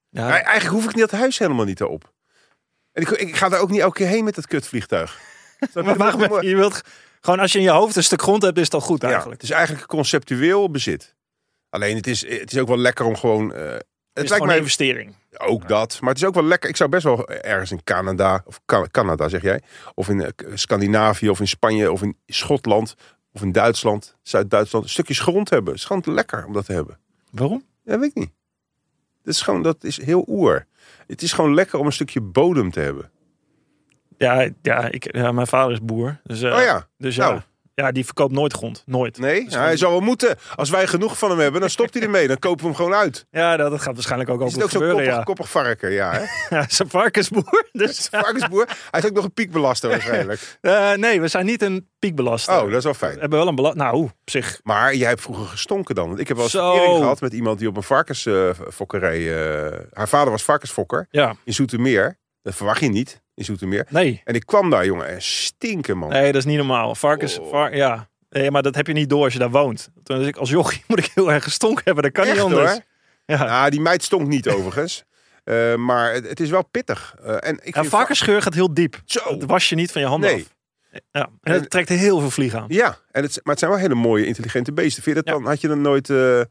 Ja, 0.09 0.21
Maar 0.27 0.31
eigenlijk 0.41 0.67
hoef 0.75 0.83
ik 0.89 0.95
niet 0.95 1.09
dat 1.09 1.19
huis 1.19 1.37
helemaal 1.37 1.65
niet 1.65 1.79
erop. 1.81 2.13
En 2.91 3.01
ik, 3.01 3.09
ik 3.09 3.35
ga 3.35 3.49
daar 3.49 3.59
ook 3.59 3.69
niet 3.69 3.79
elke 3.81 3.95
keer 3.97 4.07
heen 4.07 4.23
met 4.23 4.35
dat 4.35 4.47
kutvliegtuig. 4.47 5.19
Maar 5.97 6.17
heb 6.17 6.41
je, 6.41 6.55
wilt 6.55 6.81
gewoon 7.21 7.39
als 7.39 7.51
je 7.51 7.57
in 7.57 7.63
je 7.63 7.69
hoofd 7.71 7.95
een 7.95 8.03
stuk 8.03 8.21
grond 8.21 8.41
hebt, 8.41 8.57
is 8.57 8.63
het 8.63 8.73
al 8.73 8.81
goed 8.81 9.01
Ja, 9.01 9.07
eigenlijk. 9.09 9.41
het 9.41 9.49
is 9.49 9.55
eigenlijk 9.55 9.87
conceptueel 9.87 10.71
bezit. 10.71 11.15
Alleen 11.69 11.95
het 11.95 12.07
is, 12.07 12.27
het 12.27 12.51
is 12.51 12.57
ook 12.57 12.67
wel 12.67 12.77
lekker 12.77 13.05
om 13.05 13.15
gewoon... 13.15 13.53
eh, 13.53 13.75
Het 14.19 14.29
lijkt 14.29 14.45
mij 14.45 14.53
een 14.55 14.61
investering. 14.61 15.15
ook 15.37 15.67
dat. 15.67 15.97
Maar 16.01 16.09
het 16.09 16.17
is 16.21 16.27
ook 16.27 16.33
wel 16.33 16.43
lekker. 16.43 16.69
Ik 16.69 16.75
zou 16.75 16.89
best 16.89 17.03
wel 17.03 17.29
ergens 17.29 17.71
in 17.71 17.83
Canada, 17.83 18.41
of 18.45 18.59
Ca- 18.65 18.87
Canada 18.91 19.29
zeg 19.29 19.41
jij. 19.41 19.61
Of 19.93 20.09
in 20.09 20.21
eh, 20.21 20.29
Scandinavië, 20.53 21.29
of 21.29 21.39
in 21.39 21.47
Spanje, 21.47 21.91
of 21.91 22.01
in 22.01 22.17
Schotland, 22.27 22.95
of 23.33 23.41
in 23.41 23.51
Duitsland, 23.51 24.15
Zuid-Duitsland. 24.21 24.83
Een 24.83 24.89
stukjes 24.89 25.19
grond 25.19 25.49
hebben. 25.49 25.71
Het 25.73 25.81
is 25.81 25.87
gewoon 25.87 26.13
lekker 26.13 26.45
om 26.45 26.53
dat 26.53 26.65
te 26.65 26.73
hebben. 26.73 26.99
Waarom? 27.31 27.63
Ja, 27.83 27.99
weet 27.99 28.09
ik 28.09 28.15
niet. 28.15 28.31
Dat 29.23 29.33
is 29.33 29.41
gewoon, 29.41 29.61
dat 29.61 29.83
is 29.83 30.01
heel 30.03 30.25
oer. 30.27 30.65
Het 31.07 31.21
is 31.21 31.33
gewoon 31.33 31.53
lekker 31.53 31.79
om 31.79 31.85
een 31.85 31.91
stukje 31.91 32.21
bodem 32.21 32.71
te 32.71 32.79
hebben. 32.79 33.11
Ja, 34.17 34.49
ja, 34.61 34.91
ik, 34.91 35.15
ja 35.15 35.31
mijn 35.31 35.47
vader 35.47 35.71
is 35.71 35.81
boer. 35.81 36.19
Dus, 36.23 36.41
eh, 36.41 36.55
oh 36.55 36.61
ja, 36.61 36.87
dus 36.97 37.15
ja, 37.15 37.29
nou. 37.29 37.41
Ja, 37.79 37.91
die 37.91 38.05
verkoopt 38.05 38.33
nooit 38.33 38.53
grond. 38.53 38.83
Nooit. 38.85 39.17
nee, 39.19 39.43
Dus 39.43 39.53
ja, 39.53 39.59
hij 39.61 39.77
zal 39.77 39.91
wel 39.91 39.99
moeten. 39.99 40.35
Als 40.55 40.69
wij 40.69 40.87
genoeg 40.87 41.17
van 41.17 41.29
hem 41.29 41.39
hebben, 41.39 41.61
dan 41.61 41.69
stopt 41.69 41.93
hij 41.93 42.03
ermee. 42.03 42.27
Dan 42.27 42.39
kopen 42.39 42.59
we 42.59 42.65
hem 42.65 42.75
gewoon 42.75 42.93
uit. 42.93 43.25
Ja, 43.31 43.57
dat, 43.57 43.71
dat 43.71 43.81
gaat 43.81 43.93
waarschijnlijk 43.93 44.29
ook 44.29 44.39
Is 44.39 44.45
over 44.45 44.57
het 44.61 44.63
ook 44.75 44.81
zo'n 44.81 44.89
koppig, 44.89 45.05
ja. 45.05 45.23
koppig 45.23 45.49
varken? 45.49 45.91
Ja, 45.91 46.11
hè? 46.11 46.23
ja. 46.55 46.65
Zijn 46.69 46.89
varkensboer. 46.89 47.67
Dus, 47.71 48.07
Varkensboer. 48.11 48.67
Hij 48.91 48.99
is 48.99 49.05
ook 49.05 49.13
nog 49.15 49.23
een 49.23 49.33
piekbelaster 49.33 49.89
waarschijnlijk. 49.89 50.57
eh, 50.61 50.93
nee, 50.93 51.21
we 51.21 51.27
zijn 51.27 51.45
niet 51.45 51.61
een 51.61 51.89
piekbelaster. 51.99 52.53
Oh, 52.61 52.67
dat 52.67 52.77
is 52.77 52.83
wel 52.83 52.91
We 52.93 52.99
fijn. 52.99 53.19
hebben 53.19 53.39
wel 53.39 53.47
een 53.47 53.55
belasting. 53.55 53.83
Nou, 53.83 54.03
op 54.03 54.11
zich. 54.25 54.59
Maar 54.63 54.95
jij 54.95 55.07
hebt 55.07 55.21
vroeger 55.21 55.45
gestonken 55.45 55.95
dan. 55.95 56.19
Ik 56.19 56.27
heb 56.27 56.35
wel 56.37 56.45
eens 56.45 56.53
Zo. 56.53 56.95
gehad 56.97 57.21
met 57.21 57.33
iemand 57.33 57.59
die 57.59 57.67
op 57.67 57.77
een 57.77 57.83
varkensfokkerij... 57.83 59.19
eh, 59.71 59.79
haar 59.93 60.07
vader 60.09 60.31
was 60.31 60.43
varkensfokker 60.43 61.07
Ja, 61.11 61.35
in 61.43 61.53
Zoetermeer. 61.53 62.17
Dat 62.49 62.57
verwacht 62.57 62.79
je 62.81 62.89
niet 62.89 63.21
in 63.33 63.45
Zoetermeer. 63.45 63.85
nee. 63.89 64.21
En 64.23 64.33
ik 64.35 64.45
kwam 64.45 64.69
daar, 64.69 64.85
jongen, 64.85 65.07
en 65.07 65.21
stinken, 65.21 65.97
man. 65.97 66.09
Nee, 66.09 66.25
dat 66.25 66.35
is 66.35 66.45
niet 66.45 66.57
normaal. 66.57 66.95
Varkens, 66.95 67.39
Oh. 67.39 67.49
var- 67.49 67.75
ja. 67.75 68.09
Nee, 68.29 68.51
maar 68.51 68.61
dat 68.61 68.75
heb 68.75 68.87
je 68.87 68.93
niet 68.93 69.09
door 69.09 69.23
als 69.23 69.33
je 69.33 69.39
daar 69.39 69.49
woont. 69.51 69.89
Toen 70.03 70.17
was 70.17 70.27
ik 70.27 70.37
als 70.37 70.49
jochie 70.49 70.83
moet 70.87 70.99
ik 70.99 71.11
heel 71.15 71.31
erg 71.31 71.43
gestonken 71.43 71.81
hebben. 71.85 72.03
Dat 72.03 72.11
kan 72.11 72.23
Echt, 72.23 72.33
niet 72.33 72.43
anders. 72.43 72.71
hoor. 72.71 72.81
Ja. 73.25 73.43
Nou, 73.43 73.69
die 73.69 73.81
meid 73.81 74.03
stonk 74.03 74.27
niet 74.27 74.49
overigens. 74.49 75.03
Eh, 75.43 75.75
maar 75.75 76.13
het, 76.13 76.29
het 76.29 76.39
is 76.39 76.49
wel 76.49 76.65
pittig. 76.65 77.15
Eh, 77.23 77.35
en 77.39 77.59
ik 77.63 77.75
Ja, 77.75 77.83
varkensgeur 77.83 78.41
gaat 78.41 78.53
heel 78.53 78.73
diep. 78.73 79.01
Zo. 79.05 79.37
Dat 79.37 79.49
was 79.49 79.69
je 79.69 79.75
niet 79.75 79.91
van 79.91 80.01
je 80.01 80.07
handen 80.07 80.29
Nee. 80.31 80.47
af. 80.91 81.01
Ja. 81.11 81.29
En 81.41 81.53
het 81.53 81.69
trekt 81.69 81.89
heel 81.89 82.19
veel 82.19 82.29
vliegen 82.29 82.59
aan. 82.59 82.65
Ja, 82.67 82.97
en 83.11 83.23
het, 83.23 83.33
maar 83.43 83.51
het 83.53 83.59
zijn 83.59 83.71
wel 83.71 83.79
hele 83.79 83.95
mooie, 83.95 84.25
intelligente 84.25 84.73
beesten. 84.73 85.03
Vind 85.03 85.15
je 85.17 85.23
dat 85.23 85.33
Ja. 85.33 85.39
dan, 85.39 85.49
had 85.49 85.61
je 85.61 85.69
er 85.69 85.77
nooit 85.77 86.09
eh, 86.09 86.41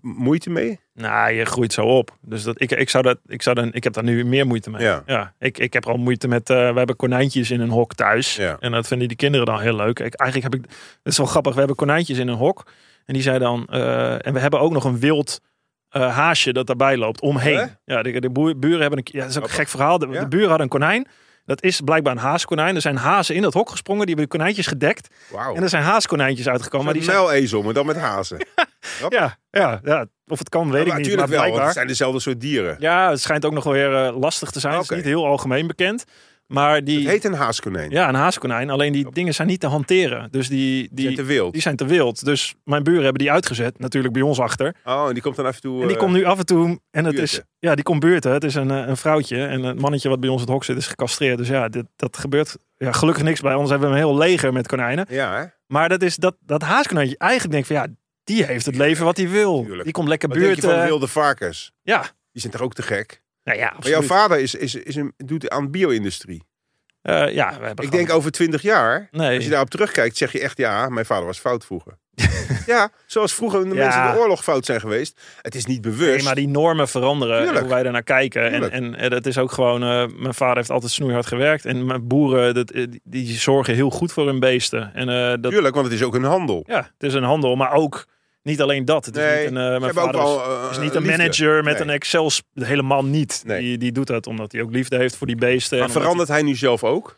moeite 0.00 0.50
mee? 0.50 0.80
Nou, 0.94 1.32
je 1.32 1.44
groeit 1.44 1.72
zo 1.72 1.86
op. 1.86 2.16
Dus 2.20 2.42
dat, 2.42 2.60
ik, 2.60 2.70
ik, 2.70 2.90
zou 2.90 3.04
dat, 3.04 3.18
ik, 3.26 3.42
zou 3.42 3.56
dan, 3.56 3.72
ik 3.72 3.84
heb 3.84 3.92
daar 3.92 4.04
nu 4.04 4.24
meer 4.24 4.46
moeite 4.46 4.70
mee. 4.70 4.82
Ja. 5.06 5.34
ik, 5.38 5.58
ik 5.58 5.72
heb 5.72 5.86
al 5.86 5.96
moeite 5.96 6.28
met... 6.28 6.50
eh 6.50 6.56
we 6.70 6.78
hebben 6.78 6.96
konijntjes 6.96 7.50
in 7.50 7.60
een 7.60 7.68
hok 7.70 7.94
thuis. 7.94 8.36
Ja. 8.36 8.56
En 8.60 8.72
dat 8.72 8.86
vinden 8.86 9.08
die 9.08 9.16
kinderen 9.16 9.46
dan 9.46 9.60
heel 9.60 9.76
leuk. 9.76 9.98
Ik, 9.98 10.14
eigenlijk 10.14 10.52
heb 10.52 10.62
ik... 10.62 10.70
Het 11.02 11.12
is 11.12 11.18
wel 11.18 11.26
grappig. 11.26 11.52
We 11.52 11.58
hebben 11.58 11.76
konijntjes 11.76 12.18
in 12.18 12.28
een 12.28 12.36
hok. 12.36 12.66
En 13.04 13.14
die 13.14 13.22
zei 13.22 13.38
dan... 13.38 13.66
eh, 13.66 14.26
en 14.26 14.32
we 14.32 14.40
hebben 14.40 14.60
ook 14.60 14.72
nog 14.72 14.84
een 14.84 14.98
wild 14.98 15.40
eh, 15.88 16.14
haasje 16.16 16.52
dat 16.52 16.66
daarbij 16.66 16.96
loopt 16.96 17.20
omheen. 17.20 17.70
Ja, 17.84 18.02
de, 18.02 18.20
de 18.20 18.30
buren 18.58 18.80
hebben 18.80 18.98
een... 18.98 19.06
Ja, 19.10 19.20
dat 19.20 19.30
is 19.30 19.36
ook 19.36 19.42
een 19.42 19.50
gek 19.50 19.68
verhaal. 19.68 19.98
De, 19.98 20.06
Ja. 20.10 20.20
de 20.20 20.28
buren 20.28 20.48
hadden 20.48 20.64
een 20.66 20.78
konijn. 20.78 21.06
Dat 21.46 21.62
is 21.62 21.80
blijkbaar 21.80 22.12
een 22.12 22.18
haaskonijn. 22.18 22.74
Er 22.74 22.80
zijn 22.80 22.96
hazen 22.96 23.34
in 23.34 23.42
dat 23.42 23.52
hok 23.52 23.70
gesprongen. 23.70 24.06
Die 24.06 24.14
hebben 24.14 24.30
de 24.30 24.38
konijntjes 24.38 24.66
gedekt. 24.66 25.08
En 25.54 25.62
er 25.62 25.68
zijn 25.68 25.82
haaskonijntjes 25.82 26.48
uitgekomen. 26.48 26.86
Maar 26.86 26.94
Maar 26.94 27.04
die 27.04 27.12
zijn, 27.12 27.24
muilezel, 27.24 27.62
maar 27.62 27.74
dan 27.74 27.86
met 27.86 27.96
hazen. 27.96 28.38
ja, 29.08 29.38
ja, 29.50 29.80
ja, 29.84 30.06
of 30.26 30.38
het 30.38 30.48
kan, 30.48 30.62
weet 30.62 30.70
maar 30.70 30.80
ik 30.80 30.86
niet. 30.86 30.96
natuurlijk 30.96 31.28
Maar 31.28 31.50
wel, 31.50 31.64
het 31.64 31.72
zijn 31.72 31.86
dezelfde 31.86 32.20
soort 32.20 32.40
dieren. 32.40 32.76
Ja, 32.78 33.10
het 33.10 33.20
schijnt 33.20 33.44
ook 33.44 33.52
nog 33.52 33.64
wel 33.64 33.72
weer 33.72 34.06
eh, 34.06 34.18
lastig 34.18 34.50
te 34.50 34.60
zijn. 34.60 34.74
Het 34.74 34.90
is 34.90 34.96
niet 34.96 35.04
heel 35.04 35.26
algemeen 35.26 35.66
bekend. 35.66 36.04
Maar 36.46 36.84
die, 36.84 36.98
Het 36.98 37.08
heet 37.08 37.24
een 37.24 37.34
haaskonijn. 37.34 37.90
ja, 37.90 38.08
een 38.08 38.14
haaskonijn. 38.14 38.70
Alleen 38.70 38.92
die 38.92 39.06
dingen 39.12 39.34
zijn 39.34 39.48
niet 39.48 39.60
te 39.60 39.66
hanteren. 39.66 40.28
Dus 40.30 40.48
die, 40.48 40.88
Die 40.92 41.04
zijn 41.04 41.16
te 41.16 41.22
wild. 41.24 41.52
die 41.52 41.62
zijn 41.62 41.76
te 41.76 41.86
wild. 41.86 42.24
Dus 42.24 42.54
mijn 42.64 42.82
buren 42.82 43.02
hebben 43.02 43.22
die 43.22 43.32
uitgezet. 43.32 43.78
Natuurlijk 43.78 44.12
bij 44.14 44.22
ons 44.22 44.38
achter. 44.40 44.74
Oh, 44.84 45.06
en 45.08 45.12
die 45.14 45.22
komt 45.22 45.36
dan 45.36 45.46
af 45.46 45.54
en 45.54 45.60
toe... 45.60 45.80
En 45.80 45.86
die 45.86 45.96
eh, 45.96 46.02
komt 46.02 46.12
nu 46.14 46.24
af 46.24 46.38
en 46.38 46.46
toe. 46.46 46.80
En 46.90 47.04
het 47.04 47.18
is. 47.18 47.30
buurten. 47.30 47.48
Ja, 47.58 47.74
die 47.74 47.84
komt 47.84 48.00
buurten. 48.00 48.32
Het 48.32 48.44
is 48.44 48.54
een, 48.54 48.70
eh, 48.70 48.86
een 48.86 48.96
vrouwtje. 48.96 49.46
En 49.46 49.62
het 49.62 49.80
mannetje 49.80 50.08
wat 50.08 50.20
bij 50.20 50.28
ons 50.30 50.40
het 50.40 50.50
hok 50.50 50.64
zit 50.64 50.76
is 50.76 50.86
gecastreerd. 50.86 51.38
Dus 51.38 51.48
ja, 51.48 51.68
dit, 51.68 51.84
dat 51.96 52.16
gebeurt. 52.16 52.56
Ja, 52.76 52.92
gelukkig 52.92 53.22
niks 53.22 53.40
bij 53.40 53.54
ons. 53.54 53.70
Hebben 53.70 53.88
we 53.88 53.94
een 53.94 54.00
heel 54.00 54.16
leger 54.16 54.52
met 54.52 54.66
konijnen. 54.66 55.06
Ja, 55.08 55.36
hè? 55.38 55.44
Maar 55.66 55.88
dat 55.88 56.02
is 56.02 56.16
dat, 56.16 56.36
dat 56.40 56.62
haaskonijntje. 56.62 57.18
Eigenlijk 57.18 57.52
denk 57.52 57.66
ik 57.70 57.76
van 57.76 57.86
ja, 57.86 57.94
die 58.24 58.44
heeft 58.44 58.66
het 58.66 58.76
leven 58.76 59.04
wat 59.04 59.16
hij 59.16 59.28
wil. 59.28 59.62
Tuurlijk. 59.62 59.84
Die 59.84 59.92
komt 59.92 60.08
lekker 60.08 60.28
Wat 60.28 60.38
denk 60.38 60.54
je 60.54 60.60
buurten. 60.60 60.78
van 60.78 60.86
wilde 60.88 61.06
varkens? 61.08 61.72
Ja, 61.82 62.00
Die 62.32 62.40
zijn 62.40 62.52
toch 62.52 62.62
ook 62.62 62.74
te 62.74 62.82
gek? 62.82 63.22
Nou 63.46 63.58
ja, 63.58 63.74
Maar 63.78 63.88
jouw 63.88 64.02
vader 64.02 64.38
is, 64.38 64.54
is, 64.54 64.74
is 64.74 64.94
een, 64.96 65.12
doet 65.16 65.50
aan 65.50 65.70
bio-industrie. 65.70 66.42
Eh, 67.02 67.14
ja, 67.32 67.46
we 67.48 67.52
hebben 67.52 67.70
Ik 67.70 67.76
gewoon- 67.90 67.90
denk 67.90 68.10
over 68.10 68.30
twintig 68.30 68.62
jaar, 68.62 69.08
Nee. 69.10 69.34
als 69.34 69.44
je 69.44 69.50
daarop 69.50 69.70
terugkijkt, 69.70 70.16
zeg 70.16 70.32
je 70.32 70.40
echt 70.40 70.58
ja, 70.58 70.88
mijn 70.88 71.06
vader 71.06 71.26
was 71.26 71.38
fout 71.38 71.64
vroeger. 71.64 71.98
ja, 72.66 72.90
zoals 73.06 73.34
vroeger 73.34 73.60
de 73.68 73.68
Ja. 73.68 73.74
mensen 73.74 74.04
in 74.04 74.12
de 74.12 74.18
oorlog 74.18 74.42
fout 74.42 74.64
zijn 74.64 74.80
geweest. 74.80 75.20
Het 75.42 75.54
is 75.54 75.66
niet 75.66 75.80
bewust. 75.80 76.14
Nee, 76.16 76.22
maar 76.24 76.34
die 76.34 76.48
normen 76.48 76.88
veranderen. 76.88 77.38
Tuurlijk. 77.42 77.60
Hoe 77.64 77.68
wij 77.74 77.82
daarnaar 77.82 78.02
kijken. 78.02 78.42
En, 78.44 78.50
Tuurlijk. 78.50 78.72
en, 78.72 78.94
en 78.94 79.12
het 79.12 79.26
is 79.26 79.38
ook 79.38 79.52
gewoon. 79.52 79.82
eh, 79.82 80.06
mijn 80.16 80.34
vader 80.34 80.56
heeft 80.56 80.70
altijd 80.70 80.92
snoeihard 80.92 81.26
gewerkt. 81.26 81.64
En 81.64 81.86
mijn 81.86 82.06
boeren, 82.06 82.54
dat, 82.54 82.70
eh, 82.70 82.86
die, 83.04 83.36
zorgen 83.38 83.74
heel 83.74 83.90
goed 83.90 84.12
voor 84.12 84.26
hun 84.26 84.40
beesten. 84.40 84.94
En 84.94 85.08
eh, 85.08 85.34
dat, 85.40 85.52
Tuurlijk, 85.52 85.74
want 85.74 85.86
het 85.86 85.94
is 85.96 86.02
ook 86.02 86.14
een 86.14 86.24
handel. 86.24 86.64
ja, 86.66 86.76
het 86.98 87.02
is 87.02 87.14
een 87.14 87.22
handel. 87.22 87.56
Maar 87.56 87.72
ook 87.72 88.06
niet 88.46 88.60
alleen 88.60 88.84
dat. 88.84 89.04
Het 89.04 89.16
is 89.16 89.22
Nee, 89.22 89.38
niet 89.48 89.56
een, 89.56 89.72
eh, 89.74 89.80
mijn 89.80 89.94
vader 89.94 90.14
is, 90.14 90.26
wel, 90.26 90.42
eh, 90.42 90.68
is 90.70 90.78
niet 90.78 90.94
een 90.94 91.02
liefde. 91.02 91.16
manager 91.18 91.64
met 91.64 91.72
Nee. 91.74 91.82
een 91.82 91.90
Excel. 91.90 92.30
Helemaal 92.54 93.04
niet. 93.04 93.42
Nee. 93.46 93.60
Die, 93.60 93.78
die 93.78 93.92
doet 93.92 94.06
dat 94.06 94.26
omdat 94.26 94.52
hij 94.52 94.62
ook 94.62 94.72
liefde 94.72 94.96
heeft 94.96 95.16
voor 95.16 95.26
die 95.26 95.36
beesten. 95.36 95.78
Maar 95.78 95.90
verandert 95.90 96.28
hij 96.28 96.42
nu 96.42 96.54
zelf 96.54 96.84
ook? 96.84 97.16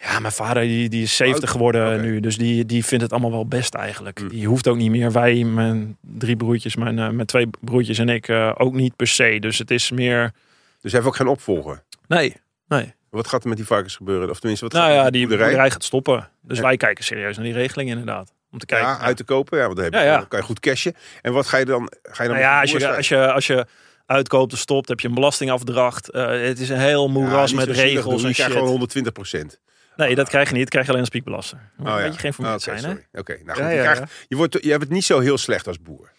ja, 0.00 0.18
mijn 0.20 0.32
vader 0.32 0.62
die, 0.62 0.88
die 0.88 1.02
is 1.02 1.16
70 1.16 1.42
Oud- 1.44 1.52
geworden 1.52 2.00
nu. 2.00 2.20
Dus 2.20 2.38
die, 2.38 2.66
die 2.66 2.84
vindt 2.84 3.02
het 3.02 3.12
allemaal 3.12 3.30
wel 3.30 3.46
best 3.46 3.74
eigenlijk. 3.74 4.18
Hm. 4.18 4.28
Die 4.28 4.46
hoeft 4.46 4.68
ook 4.68 4.76
niet 4.76 4.90
meer. 4.90 5.12
Wij, 5.12 5.44
mijn 5.44 5.96
drie 6.00 6.36
broertjes, 6.36 6.76
mijn, 6.76 6.98
eh, 6.98 7.08
mijn 7.08 7.26
twee 7.26 7.48
broertjes 7.60 7.98
en 7.98 8.08
ik 8.08 8.28
eh, 8.28 8.52
ook 8.56 8.74
niet 8.74 8.96
per 8.96 9.06
se. 9.06 9.36
Dus 9.40 9.58
het 9.58 9.70
is 9.70 9.90
meer... 9.90 10.32
Dus 10.80 10.92
hij 10.92 11.00
heeft 11.00 11.06
ook 11.06 11.16
geen 11.16 11.26
opvolger. 11.26 11.82
Nee, 12.08 12.36
nee. 12.68 12.94
Wat 13.10 13.26
gaat 13.28 13.42
er 13.42 13.48
met 13.48 13.56
die 13.56 13.66
varkens 13.66 13.96
gebeuren? 13.96 14.30
Of 14.30 14.38
tenminste, 14.38 14.64
wat 14.64 14.74
Nou 14.74 14.86
gaat 14.86 14.96
ja, 14.96 15.02
met 15.02 15.12
die 15.12 15.20
boerderij? 15.22 15.46
boerderij 15.46 15.70
gaat 15.70 15.84
stoppen. 15.84 16.28
Dus 16.42 16.56
Ja. 16.56 16.62
wij 16.62 16.76
kijken 16.76 17.04
serieus 17.04 17.36
naar 17.36 17.44
die 17.44 17.54
regeling 17.54 17.90
inderdaad. 17.90 18.32
Om 18.56 18.62
te 18.62 18.74
kijken. 18.74 18.88
Ja, 18.88 18.98
uit 18.98 19.16
te 19.16 19.24
kopen. 19.24 19.58
Ja, 19.58 19.64
want 19.64 19.76
dan, 19.76 19.84
heb 19.84 19.94
je, 19.94 19.98
Ja, 20.00 20.04
ja. 20.04 20.16
dan 20.18 20.28
kan 20.28 20.38
je 20.38 20.44
goed 20.44 20.60
cashen. 20.60 20.94
En 21.22 21.32
wat 21.32 21.46
ga 21.46 21.56
je 21.56 21.64
dan? 21.64 21.92
Ga 22.02 22.22
je 22.22 22.28
dan 22.28 22.38
nou 22.38 22.48
ja, 22.48 22.60
als 22.60 22.70
je, 22.70 22.96
als, 22.96 23.08
je, 23.08 23.32
als 23.32 23.46
je 23.46 23.66
uitkoopt 24.06 24.52
of 24.52 24.58
stopt, 24.58 24.88
heb 24.88 25.00
je 25.00 25.08
een 25.08 25.14
belastingafdracht. 25.14 26.10
Eh, 26.10 26.26
het 26.28 26.58
is 26.60 26.68
een 26.68 26.78
heel 26.78 27.08
moeras 27.08 27.52
met 27.52 27.68
regels 27.68 28.22
en 28.22 28.28
Je 28.28 28.34
krijgt 28.34 28.42
gewoon 28.52 28.58
shit. 28.62 28.70
120 28.70 29.12
procent. 29.12 29.60
Nee, 29.96 30.14
dat 30.14 30.28
krijg 30.28 30.46
je 30.48 30.52
niet. 30.52 30.60
Dat 30.62 30.70
krijg 30.70 30.84
je 30.84 30.90
alleen 30.90 31.04
als 31.04 31.12
piekbelasting. 31.12 31.60
Moet 31.76 31.86
Oh, 31.88 31.92
een 31.94 32.00
ja. 32.00 32.04
beetje 32.06 32.20
geen 32.32 32.46
Ah, 32.46 32.52
oké, 32.52 32.60
zijn, 32.62 32.84
hè? 33.12 33.18
Oké, 33.20 33.38
nou 33.44 33.58
goed. 33.62 33.70
Je, 33.72 33.78
krijgt, 33.80 34.02
je, 34.28 34.36
wordt, 34.36 34.58
je 34.64 34.70
hebt 34.70 34.82
het 34.82 34.92
niet 34.92 35.04
zo 35.04 35.20
heel 35.20 35.38
slecht 35.38 35.66
als 35.66 35.80
boer. 35.82 36.12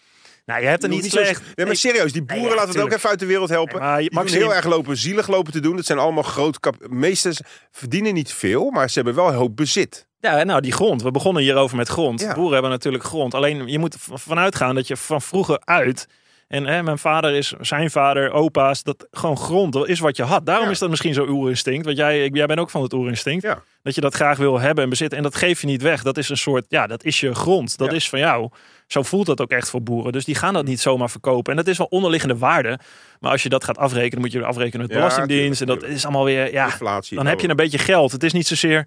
Nou, 0.46 0.60
je 0.60 0.66
hebt 0.66 0.82
er 0.82 0.90
Je 0.90 0.94
niet 0.96 1.10
slecht. 1.10 1.42
Nee, 1.54 1.66
maar 1.66 1.76
serieus, 1.76 2.12
die 2.12 2.22
boeren 2.22 2.42
Nee, 2.44 2.52
ja, 2.54 2.56
laten 2.60 2.74
het 2.74 2.82
ook 2.82 2.92
even 2.92 3.10
uit 3.10 3.18
de 3.18 3.26
wereld 3.26 3.48
helpen. 3.48 3.80
Nee, 3.80 3.88
maar 3.88 4.02
je- 4.02 4.10
Maxime- 4.12 4.40
heel 4.44 4.54
erg 4.54 4.64
lopen 4.64 4.96
zielig 4.96 5.28
lopen 5.28 5.52
te 5.52 5.60
doen. 5.60 5.76
Dat 5.76 5.84
zijn 5.86 5.98
allemaal 5.98 6.22
groot 6.22 6.60
kap. 6.60 6.76
Meesten 6.88 7.34
verdienen 7.70 8.14
niet 8.14 8.32
veel, 8.32 8.70
maar 8.70 8.88
ze 8.88 8.94
hebben 8.94 9.14
wel 9.14 9.28
een 9.28 9.34
hoop 9.34 9.56
bezit. 9.56 10.06
Ja, 10.20 10.42
nou, 10.44 10.60
die 10.60 10.72
grond. 10.72 11.02
We 11.02 11.10
begonnen 11.10 11.42
hierover 11.42 11.76
met 11.76 11.88
grond. 11.88 12.20
Ja. 12.20 12.34
Boeren 12.34 12.52
hebben 12.52 12.70
natuurlijk 12.70 13.04
grond. 13.04 13.34
Alleen 13.34 13.66
je 13.68 13.78
moet 13.78 13.96
vanuit 13.98 14.56
gaan 14.56 14.74
dat 14.74 14.86
je 14.86 14.96
van 14.96 15.22
vroeger 15.22 15.60
uit. 15.64 16.06
En 16.48 16.64
hè, 16.66 16.82
mijn 16.82 16.98
vader 16.98 17.34
is, 17.34 17.52
zijn 17.60 17.90
vader, 17.90 18.32
opa's, 18.32 18.82
dat 18.82 19.06
gewoon 19.10 19.36
grond 19.38 19.72
dat 19.72 19.88
is 19.88 20.00
wat 20.00 20.16
je 20.16 20.22
had. 20.22 20.46
Daarom 20.46 20.64
Ja. 20.64 20.70
is 20.70 20.78
dat 20.78 20.90
misschien 20.90 21.14
zo 21.14 21.26
oerinstinct. 21.28 21.84
Want 21.84 21.96
jij, 21.96 22.24
ik- 22.24 22.34
jij 22.36 22.46
bent 22.46 22.60
ook 22.60 22.70
van 22.70 22.82
het 22.82 22.92
oerinstinct. 22.92 23.42
Ja. 23.42 23.62
Dat 23.82 23.94
je 23.94 24.00
dat 24.00 24.14
graag 24.14 24.38
wil 24.38 24.60
hebben 24.60 24.84
en 24.84 24.90
bezitten. 24.90 25.16
En 25.18 25.24
dat 25.24 25.34
geef 25.34 25.60
je 25.60 25.66
niet 25.66 25.82
weg. 25.82 26.02
Dat 26.02 26.16
is 26.16 26.28
een 26.28 26.36
soort, 26.36 26.64
ja, 26.68 26.86
dat 26.86 27.04
is 27.04 27.20
je 27.20 27.34
grond. 27.34 27.78
Dat 27.78 27.92
is 27.92 28.08
van 28.08 28.18
jou. 28.18 28.48
Zo 28.86 29.02
voelt 29.02 29.26
dat 29.26 29.40
ook 29.40 29.50
echt 29.50 29.70
voor 29.70 29.82
boeren. 29.82 30.12
Dus 30.12 30.24
die 30.24 30.34
gaan 30.34 30.54
dat 30.54 30.64
niet 30.64 30.80
zomaar 30.80 31.10
verkopen. 31.10 31.50
En 31.52 31.58
dat 31.58 31.66
is 31.66 31.78
wel 31.78 31.86
onderliggende 31.86 32.36
waarde. 32.38 32.78
Maar 33.20 33.30
als 33.30 33.42
je 33.42 33.48
dat 33.48 33.64
gaat 33.64 33.78
afrekenen, 33.78 34.20
moet 34.20 34.32
je 34.32 34.38
er 34.38 34.44
afrekenen 34.44 34.86
met 34.86 34.96
Belastingdienst. 34.96 35.60
en 35.60 35.66
dat 35.66 35.82
is 35.82 36.04
allemaal 36.04 36.24
weer, 36.24 36.52
ja, 36.52 36.64
Inflatie. 36.64 37.16
dan 37.16 37.26
heb 37.26 37.40
je 37.40 37.48
een 37.48 37.56
beetje 37.56 37.78
geld. 37.78 38.12
Het 38.12 38.22
is 38.22 38.32
niet 38.32 38.46
zozeer 38.46 38.86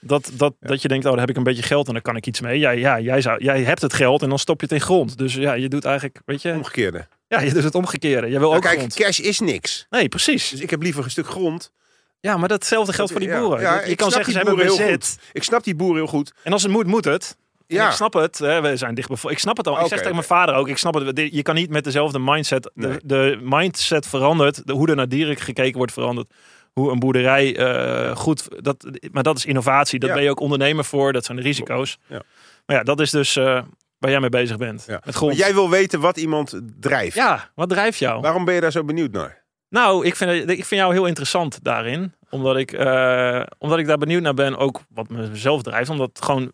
dat, 0.00 0.30
dat, 0.32 0.54
dat 0.60 0.82
je 0.82 0.88
denkt, 0.88 1.04
oh, 1.04 1.10
dan 1.10 1.20
heb 1.20 1.30
ik 1.30 1.36
een 1.36 1.42
beetje 1.42 1.62
geld 1.62 1.86
en 1.86 1.92
dan 1.92 2.02
kan 2.02 2.16
ik 2.16 2.26
iets 2.26 2.40
mee. 2.40 2.58
Ja, 2.58 2.70
ja 2.70 3.00
jij, 3.00 3.20
zou, 3.20 3.44
jij 3.44 3.62
hebt 3.62 3.82
het 3.82 3.92
geld 3.92 4.22
en 4.22 4.28
dan 4.28 4.38
stop 4.38 4.60
je 4.60 4.66
het 4.66 4.74
in 4.74 4.80
grond. 4.80 5.18
Dus 5.18 5.34
ja, 5.34 5.52
je 5.52 5.68
doet 5.68 5.84
eigenlijk, 5.84 6.20
weet 6.24 6.42
je, 6.42 6.52
omgekeerde. 6.52 7.06
ja, 7.28 7.40
je 7.40 7.52
doet 7.52 7.64
het 7.64 7.74
omgekeerde. 7.74 8.26
Je 8.26 8.32
wil 8.38 8.40
Nou, 8.42 8.54
ook 8.56 8.62
kijk, 8.62 8.76
grond. 8.78 8.94
cash 8.94 9.18
is 9.18 9.40
niks. 9.40 9.86
Nee, 9.90 10.08
precies. 10.08 10.48
Dus 10.50 10.60
ik 10.60 10.70
heb 10.70 10.82
liever 10.82 11.04
een 11.04 11.10
stuk 11.10 11.26
grond. 11.26 11.72
Ja, 12.20 12.36
maar 12.36 12.48
datzelfde 12.48 12.92
geldt 12.92 13.10
voor 13.10 13.20
die 13.20 13.30
boeren. 13.38 13.60
ja, 13.60 13.84
je 13.84 13.94
kan 13.94 14.10
zeggen, 14.10 14.32
ze 14.32 14.38
hebben 14.38 14.56
bezit. 14.56 15.18
Ik 15.32 15.42
snap 15.42 15.64
die 15.64 15.74
boeren 15.74 15.96
heel 15.96 16.06
goed. 16.06 16.32
En 16.42 16.52
als 16.52 16.62
het 16.62 16.72
moet, 16.72 16.86
moet 16.86 17.04
het. 17.04 17.36
En 17.66 17.76
Ja, 17.76 17.86
Ik 17.88 17.94
snap 17.94 18.12
het. 18.12 18.38
Hè, 18.38 18.60
we 18.60 18.76
zijn 18.76 18.94
dicht 18.94 19.24
Ik 19.24 19.38
snap 19.38 19.56
het 19.56 19.66
al. 19.66 19.80
ik 19.80 19.86
zeg 19.86 19.98
tegen 19.98 20.12
mijn 20.14 20.26
vader 20.26 20.54
ook. 20.54 20.68
Ik 20.68 20.78
snap 20.78 20.94
het. 20.94 21.18
Je 21.32 21.42
kan 21.42 21.54
niet 21.54 21.70
met 21.70 21.84
dezelfde 21.84 22.18
mindset. 22.18 22.62
De, 22.74 22.86
Nee. 22.86 22.98
de 23.04 23.38
mindset 23.42 24.06
verandert. 24.06 24.66
De, 24.66 24.72
hoe 24.72 24.88
er 24.88 24.96
naar 24.96 25.08
dieren 25.08 25.36
gekeken 25.36 25.76
wordt 25.76 25.92
veranderd. 25.92 26.32
Hoe 26.78 26.90
een 26.90 26.98
boerderij 26.98 27.56
eh, 27.56 28.16
goed. 28.16 28.48
Dat, 28.64 28.86
maar 29.12 29.22
dat 29.22 29.36
is 29.36 29.44
innovatie. 29.46 29.98
Daar 29.98 30.08
Ja. 30.08 30.14
ben 30.14 30.24
je 30.24 30.30
ook 30.30 30.40
ondernemer 30.40 30.84
voor. 30.84 31.12
Dat 31.12 31.24
zijn 31.24 31.36
de 31.36 31.42
risico's. 31.42 31.98
Ja. 32.06 32.22
Maar 32.66 32.76
ja, 32.76 32.82
dat 32.82 33.00
is 33.00 33.10
dus 33.10 33.36
eh, 33.36 33.62
waar 33.98 34.10
jij 34.10 34.20
mee 34.20 34.28
bezig 34.28 34.56
bent. 34.56 34.84
Ja. 34.86 35.00
Met 35.04 35.14
grond. 35.14 35.32
Maar 35.32 35.40
jij 35.46 35.54
wil 35.54 35.70
weten 35.70 36.00
wat 36.00 36.16
iemand 36.16 36.60
drijft. 36.80 37.14
Ja, 37.16 37.50
wat 37.54 37.68
drijft 37.68 37.98
jou? 37.98 38.20
Waarom 38.20 38.44
ben 38.44 38.54
je 38.54 38.60
daar 38.60 38.72
zo 38.72 38.84
benieuwd 38.84 39.10
naar? 39.12 39.42
Nou, 39.68 40.06
ik 40.06 40.16
vind, 40.16 40.50
ik 40.50 40.64
vind 40.64 40.80
jou 40.80 40.92
heel 40.92 41.06
interessant 41.06 41.58
daarin. 41.62 42.12
Omdat 42.30 42.56
ik, 42.56 42.72
eh, 42.72 43.42
omdat 43.58 43.78
ik 43.78 43.86
daar 43.86 43.98
benieuwd 43.98 44.22
naar 44.22 44.34
ben. 44.34 44.56
Ook 44.56 44.80
wat 44.94 45.08
mezelf 45.08 45.62
drijft. 45.62 45.90
Omdat 45.90 46.18
gewoon 46.22 46.52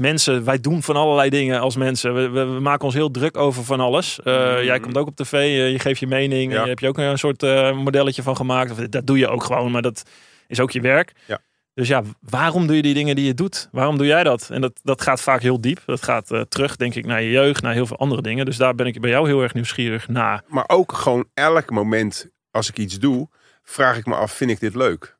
mensen, 0.00 0.44
wij 0.44 0.60
doen 0.60 0.82
van 0.82 0.96
allerlei 0.96 1.30
dingen 1.30 1.60
als 1.60 1.76
mensen. 1.76 2.14
We, 2.14 2.28
we, 2.28 2.44
we 2.44 2.60
maken 2.60 2.84
ons 2.84 2.94
heel 2.94 3.10
druk 3.10 3.36
over 3.36 3.64
van 3.64 3.80
alles. 3.80 4.20
Eh, 4.22 4.34
Mhm. 4.34 4.64
Jij 4.64 4.80
komt 4.80 4.96
ook 4.96 5.06
op 5.06 5.16
tv, 5.16 5.32
eh, 5.32 5.70
je 5.70 5.78
geeft 5.78 6.00
je 6.00 6.06
mening. 6.06 6.52
Ja. 6.52 6.56
En 6.56 6.62
je 6.62 6.68
hebt 6.68 6.80
je 6.80 6.88
ook 6.88 6.98
een 6.98 7.18
soort 7.18 7.42
eh, 7.42 7.72
modelletje 7.72 8.22
van 8.22 8.36
gemaakt. 8.36 8.70
Of, 8.70 8.76
dat 8.76 9.06
doe 9.06 9.18
je 9.18 9.28
ook 9.28 9.42
gewoon, 9.44 9.70
maar 9.70 9.82
dat 9.82 10.02
is 10.46 10.60
ook 10.60 10.70
je 10.70 10.80
werk. 10.80 11.12
Ja. 11.26 11.38
Dus 11.74 11.88
ja, 11.88 12.02
waarom 12.20 12.66
doe 12.66 12.76
je 12.76 12.82
die 12.82 12.94
dingen 12.94 13.16
die 13.16 13.24
je 13.26 13.34
doet? 13.34 13.68
Waarom 13.72 13.96
doe 13.98 14.06
jij 14.06 14.24
dat? 14.24 14.50
En 14.50 14.60
dat, 14.60 14.80
dat 14.82 15.02
gaat 15.02 15.20
vaak 15.20 15.42
heel 15.42 15.60
diep. 15.60 15.82
Dat 15.86 16.02
gaat 16.02 16.44
terug, 16.48 16.76
denk 16.76 16.94
ik, 16.94 17.06
naar 17.06 17.22
je 17.22 17.30
jeugd, 17.30 17.62
naar 17.62 17.72
heel 17.72 17.86
veel 17.86 17.98
andere 17.98 18.22
dingen. 18.22 18.44
Dus 18.44 18.56
daar 18.56 18.74
ben 18.74 18.86
ik 18.86 19.00
bij 19.00 19.10
jou 19.10 19.26
heel 19.26 19.42
erg 19.42 19.54
nieuwsgierig 19.54 20.08
naar. 20.08 20.42
Maar 20.46 20.64
ook 20.66 20.92
gewoon 20.92 21.28
elk 21.34 21.70
moment 21.70 22.28
als 22.50 22.68
ik 22.68 22.78
iets 22.78 22.98
doe, 22.98 23.28
vraag 23.62 23.96
ik 23.96 24.06
me 24.06 24.14
af, 24.14 24.32
vind 24.32 24.50
ik 24.50 24.60
dit 24.60 24.74
leuk? 24.74 25.16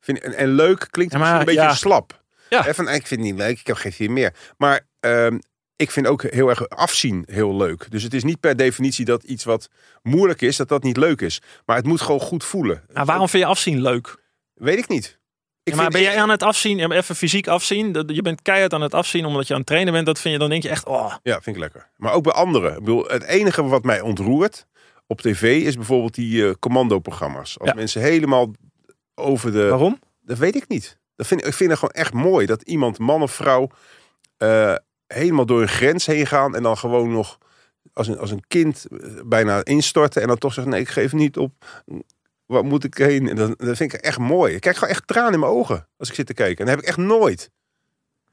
Vind, 0.00 0.20
en, 0.20 0.34
en 0.34 0.48
leuk 0.48 0.88
klinkt 0.90 1.12
Ja, 1.12 1.18
maar 1.18 1.28
misschien 1.28 1.48
een 1.48 1.54
beetje 1.54 1.70
ja. 1.70 1.74
slap. 1.74 2.17
Ja. 2.48 2.62
Hè, 2.62 2.74
van, 2.74 2.88
ik 2.88 3.06
vind 3.06 3.20
het 3.20 3.30
niet 3.30 3.38
leuk, 3.38 3.58
ik 3.60 3.66
heb 3.66 3.76
geen 3.76 3.92
zin 3.92 4.12
meer. 4.12 4.34
Maar 4.56 4.80
ehm, 5.00 5.38
ik 5.76 5.90
vind 5.90 6.06
ook 6.06 6.22
heel 6.22 6.48
erg 6.48 6.68
afzien 6.68 7.24
heel 7.30 7.56
leuk. 7.56 7.90
Dus 7.90 8.02
het 8.02 8.14
is 8.14 8.24
niet 8.24 8.40
per 8.40 8.56
definitie 8.56 9.04
dat 9.04 9.22
iets 9.22 9.44
wat 9.44 9.68
moeilijk 10.02 10.40
is, 10.40 10.56
dat 10.56 10.68
dat 10.68 10.82
niet 10.82 10.96
leuk 10.96 11.20
is. 11.20 11.40
Maar 11.66 11.76
het 11.76 11.86
moet 11.86 12.00
gewoon 12.00 12.20
goed 12.20 12.44
voelen. 12.44 12.82
Nou, 12.92 13.06
waarom 13.06 13.28
vind 13.28 13.42
je 13.42 13.48
afzien 13.48 13.80
leuk? 13.82 14.16
Weet 14.54 14.78
ik 14.78 14.88
niet. 14.88 15.18
Ik 15.62 15.74
Ja, 15.74 15.80
maar 15.80 15.90
ben 15.90 16.00
jij 16.02 16.20
aan 16.20 16.30
het 16.30 16.42
afzien, 16.42 16.92
even 16.92 17.16
fysiek 17.16 17.46
afzien? 17.46 18.04
Je 18.06 18.22
bent 18.22 18.42
keihard 18.42 18.72
aan 18.72 18.80
het 18.80 18.94
afzien 18.94 19.24
omdat 19.24 19.46
je 19.46 19.52
aan 19.52 19.58
het 19.58 19.68
trainen 19.68 19.92
bent. 19.92 20.06
Dat 20.06 20.18
vind 20.20 20.34
je, 20.34 20.40
dan 20.40 20.48
denk 20.50 20.62
je 20.62 20.68
echt, 20.68 20.84
oh, 20.86 21.14
Ja, 21.22 21.40
vind 21.40 21.56
ik 21.56 21.62
lekker. 21.62 21.90
Maar 21.96 22.12
ook 22.12 22.22
bij 22.22 22.32
anderen. 22.32 22.72
Ik 22.72 22.78
bedoel, 22.78 23.04
het 23.06 23.22
enige 23.22 23.64
wat 23.64 23.84
mij 23.84 24.00
ontroert 24.00 24.66
op 25.06 25.20
tv 25.20 25.62
is 25.62 25.76
bijvoorbeeld 25.76 26.14
die 26.14 26.46
eh, 26.48 26.54
commando-programma's. 26.58 27.58
Als 27.58 27.68
Ja. 27.68 27.74
mensen 27.74 28.00
helemaal 28.02 28.50
over 29.14 29.52
de... 29.52 29.68
waarom? 29.68 29.98
Dat 30.20 30.38
weet 30.38 30.56
ik 30.56 30.68
niet. 30.68 30.98
Dat 31.18 31.26
vind, 31.26 31.46
ik 31.46 31.54
vind 31.54 31.70
het 31.70 31.78
gewoon 31.78 31.94
echt 31.94 32.12
mooi. 32.12 32.46
Dat 32.46 32.62
iemand, 32.62 32.98
man 32.98 33.22
of 33.22 33.32
vrouw, 33.32 33.68
eh, 34.36 34.74
helemaal 35.06 35.46
door 35.46 35.62
een 35.62 35.68
grens 35.68 36.06
heen 36.06 36.26
gaan. 36.26 36.56
En 36.56 36.62
dan 36.62 36.76
gewoon 36.76 37.12
nog 37.12 37.38
als 37.92 38.08
een, 38.08 38.18
als 38.18 38.30
een 38.30 38.44
kind 38.48 38.86
eh, 38.90 38.98
bijna 39.24 39.64
instorten. 39.64 40.22
En 40.22 40.28
dan 40.28 40.38
toch 40.38 40.52
zeggen, 40.52 40.72
nee, 40.72 40.80
ik 40.80 40.88
geef 40.88 41.12
niet 41.12 41.36
op. 41.36 41.52
Wat 42.46 42.64
moet 42.64 42.84
ik 42.84 42.94
heen? 42.94 43.28
En 43.28 43.36
dat, 43.36 43.58
dat 43.58 43.76
vind 43.76 43.92
ik 43.92 44.00
echt 44.00 44.18
mooi. 44.18 44.54
Ik 44.54 44.60
krijg 44.60 44.78
gewoon 44.78 44.94
echt 44.94 45.06
tranen 45.06 45.32
in 45.32 45.40
mijn 45.40 45.52
ogen 45.52 45.88
als 45.96 46.08
ik 46.08 46.14
zit 46.14 46.26
te 46.26 46.34
kijken. 46.34 46.58
En 46.58 46.64
dat 46.64 46.74
heb 46.74 46.84
ik 46.84 46.88
echt 46.88 47.08
nooit. 47.08 47.50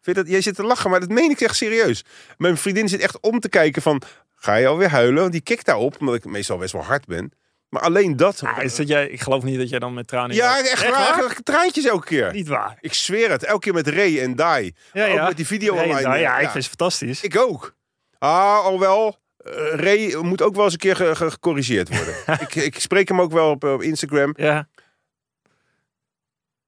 Vind 0.02 0.16
dat, 0.16 0.28
jij 0.28 0.42
zit 0.42 0.56
te 0.56 0.64
lachen, 0.64 0.90
maar 0.90 1.00
dat 1.00 1.10
meen 1.10 1.30
ik 1.30 1.42
echt 1.42 1.56
serieus. 1.56 2.06
Mijn 2.38 2.58
vriendin 2.58 2.90
zit 2.90 3.00
echt 3.00 3.20
om 3.20 3.40
te 3.40 3.50
kijken 3.50 3.82
van... 3.82 4.02
Ga 4.36 4.56
je 4.56 4.68
alweer 4.68 4.90
huilen? 4.90 5.20
Want 5.20 5.32
die 5.32 5.42
kikt 5.42 5.66
daarop, 5.66 6.00
omdat 6.00 6.16
ik 6.16 6.26
meestal 6.26 6.58
best 6.58 6.74
wel 6.74 6.84
hard 6.84 7.06
ben. 7.06 7.32
Maar 7.76 7.84
alleen 7.84 8.16
dat... 8.16 8.42
Ah, 8.44 8.64
is 8.64 8.76
dat 8.76 8.88
jij, 8.88 9.08
ik 9.08 9.22
geloof 9.22 9.44
niet 9.44 9.58
dat 9.58 9.70
jij 9.70 9.80
dan 9.80 9.94
met 9.94 10.08
tranen... 10.08 10.36
ja, 10.36 10.58
echt 10.60 10.90
waar. 10.90 11.36
Traantjes 11.44 11.86
elke 11.86 12.06
keer. 12.06 12.32
Niet 12.34 12.48
waar. 12.48 12.78
Ik 12.80 12.94
zweer 12.94 13.30
het. 13.32 13.44
Elke 13.44 13.60
keer 13.60 13.74
met 13.74 13.88
Ray 13.88 14.20
en 14.22 14.36
Dai. 14.36 14.74
Ja, 14.94 15.08
ook 15.08 15.14
ja. 15.14 15.28
met 15.28 15.38
die 15.38 15.48
video 15.48 15.74
Nee, 15.76 15.84
online. 15.84 16.18
ja, 16.18 16.36
eh, 16.38 16.44
ik 16.44 16.50
vind 16.50 16.54
het 16.54 16.68
fantastisch. 16.78 17.22
Ik 17.24 17.38
ook. 17.38 17.76
Ah, 18.20 18.64
al 18.64 18.80
wel. 18.80 19.18
eh, 19.38 19.52
Ray 19.74 20.16
moet 20.22 20.42
ook 20.42 20.56
wel 20.56 20.64
eens 20.64 20.74
een 20.74 20.80
keer 20.80 20.96
ge- 20.96 21.16
ge- 21.16 21.32
gecorrigeerd 21.32 21.90
worden. 21.98 22.16
ik, 22.48 22.56
ik 22.56 22.80
spreek 22.80 23.08
hem 23.08 23.22
ook 23.22 23.32
wel 23.32 23.50
op, 23.50 23.64
op 23.64 23.82
Instagram. 23.82 24.34
Ja. 24.38 24.68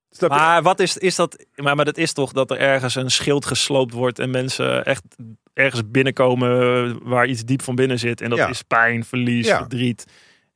Snap 0.09 0.29
je? 0.31 0.35
Maar 0.37 0.61
wat 0.61 0.79
is, 0.79 0.97
is 0.97 1.15
dat? 1.15 1.45
Maar, 1.55 1.75
maar 1.75 1.85
dat 1.85 1.97
is 1.97 2.13
toch 2.13 2.31
dat 2.31 2.51
er 2.51 2.57
ergens 2.57 2.95
een 2.95 3.11
schild 3.11 3.45
gesloopt 3.45 3.93
wordt 3.93 4.19
en 4.19 4.29
mensen 4.29 4.85
echt 4.85 5.03
ergens 5.53 5.81
binnenkomen 5.91 7.03
waar 7.03 7.27
iets 7.27 7.43
diep 7.43 7.61
van 7.61 7.75
binnen 7.75 7.99
zit. 7.99 8.21
En 8.21 8.29
dat 8.29 8.37
Ja. 8.37 8.47
is 8.47 8.61
pijn, 8.61 9.05
verlies, 9.05 9.47
Ja. 9.47 9.57
verdriet. 9.57 10.05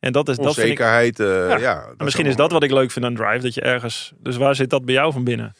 En 0.02 0.12
dat 0.12 0.28
is, 0.28 0.36
dat 0.36 0.44
vind 0.54 0.56
ik, 0.56 0.62
Onzekerheid, 0.80 1.20
eh, 1.20 1.26
ja. 1.48 1.56
Ja. 1.58 1.86
dat 1.86 1.98
misschien 1.98 2.26
is 2.26 2.36
dat 2.36 2.52
wat 2.52 2.62
ik 2.62 2.70
leuk 2.70 2.90
vind 2.90 3.04
aan 3.04 3.14
Drive. 3.14 3.38
Dat 3.42 3.54
je 3.54 3.60
ergens... 3.60 4.12
Dus 4.18 4.36
waar 4.36 4.54
zit 4.54 4.70
dat 4.70 4.84
bij 4.84 4.94
jou 4.94 5.12
van 5.12 5.24
binnen? 5.24 5.54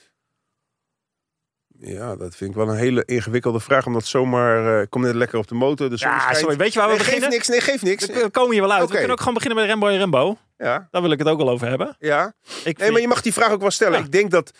Ja, 1.78 2.16
dat 2.16 2.37
vind 2.37 2.50
ik 2.50 2.56
wel 2.56 2.68
een 2.68 2.76
hele 2.76 3.04
ingewikkelde 3.04 3.61
vraag. 3.61 3.87
Omdat 3.87 4.04
zomaar... 4.06 4.75
eh, 4.76 4.82
ik 4.82 4.90
kom 4.90 5.02
net 5.02 5.14
lekker 5.14 5.38
op 5.38 5.49
de 5.49 5.54
motor. 5.54 5.90
De 5.90 5.96
Ja, 5.99 6.18
schijnt. 6.18 6.37
sorry. 6.38 6.56
Weet 6.56 6.72
je 6.72 6.78
waar 6.78 6.88
we 6.88 6.94
Nee, 6.94 7.04
beginnen? 7.04 7.30
niks. 7.30 7.49
Nee, 7.49 7.61
geeft 7.61 7.82
niks. 7.82 8.06
We 8.06 8.28
komen 8.30 8.52
hier 8.52 8.61
wel 8.61 8.72
uit. 8.72 8.88
We 8.88 8.92
kunnen 8.94 9.11
ook 9.11 9.18
gewoon 9.18 9.34
beginnen 9.34 9.58
met 9.58 9.68
Rembo 9.68 9.87
en 9.88 9.99
Rembo. 9.99 10.38
Ja, 10.56 10.88
Daar 10.90 11.02
wil 11.02 11.11
ik 11.11 11.18
het 11.18 11.28
ook 11.28 11.38
wel 11.38 11.50
over 11.50 11.68
hebben. 11.68 11.96
ja. 11.99 12.34
Ik 12.64 12.78
Nee, 12.78 12.90
maar 12.90 13.00
je 13.00 13.08
mag 13.08 13.22
die 13.22 13.32
vraag 13.32 13.50
ook 13.50 13.61
wel 13.61 13.70
stellen. 13.70 13.99
Ja. 13.99 14.04
Ik 14.04 14.12
denk 14.12 14.30
dat 14.30 14.50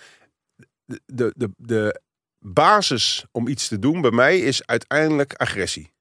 de, 0.85 1.01
de, 1.07 1.33
de, 1.37 1.51
de 1.57 2.01
basis 2.39 3.25
om 3.33 3.49
iets 3.49 3.69
te 3.69 3.79
doen 3.79 4.01
bij 4.01 4.11
mij 4.11 4.39
is 4.39 4.67
uiteindelijk 4.67 5.35
agressie. 5.35 5.92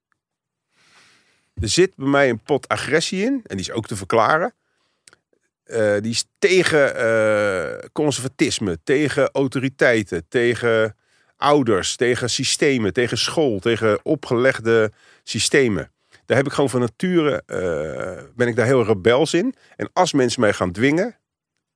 Er 1.54 1.70
zit 1.70 1.96
bij 1.96 2.08
mij 2.08 2.30
een 2.30 2.40
pot 2.40 2.68
agressie 2.68 3.24
in, 3.24 3.42
en 3.44 3.58
die 3.58 3.66
is 3.66 3.72
ook 3.72 3.88
te 3.88 3.96
verklaren. 3.96 4.54
Eh, 5.64 5.96
die 6.02 6.12
is 6.12 6.26
tegen 6.40 6.96
eh, 6.96 7.90
conservatisme, 7.92 8.78
tegen 8.84 9.30
autoriteiten, 9.32 10.26
tegen 10.28 10.96
ouders, 11.38 11.96
tegen 11.96 12.30
systemen, 12.30 12.94
tegen 12.94 13.18
school, 13.18 13.60
tegen 13.60 14.00
opgelegde 14.04 14.92
systemen. 15.24 15.92
Daar 16.26 16.38
heb 16.38 16.46
ik 16.46 16.54
gewoon 16.54 16.70
van 16.70 16.80
nature, 16.80 17.44
eh, 17.46 18.24
ben 18.36 18.48
ik 18.48 18.56
daar 18.56 18.66
heel 18.66 18.86
rebels 18.86 19.34
in. 19.34 19.56
En 19.76 19.90
als 19.94 20.14
mensen 20.14 20.42
mij 20.42 20.54
gaan 20.54 20.72
dwingen, 20.72 21.16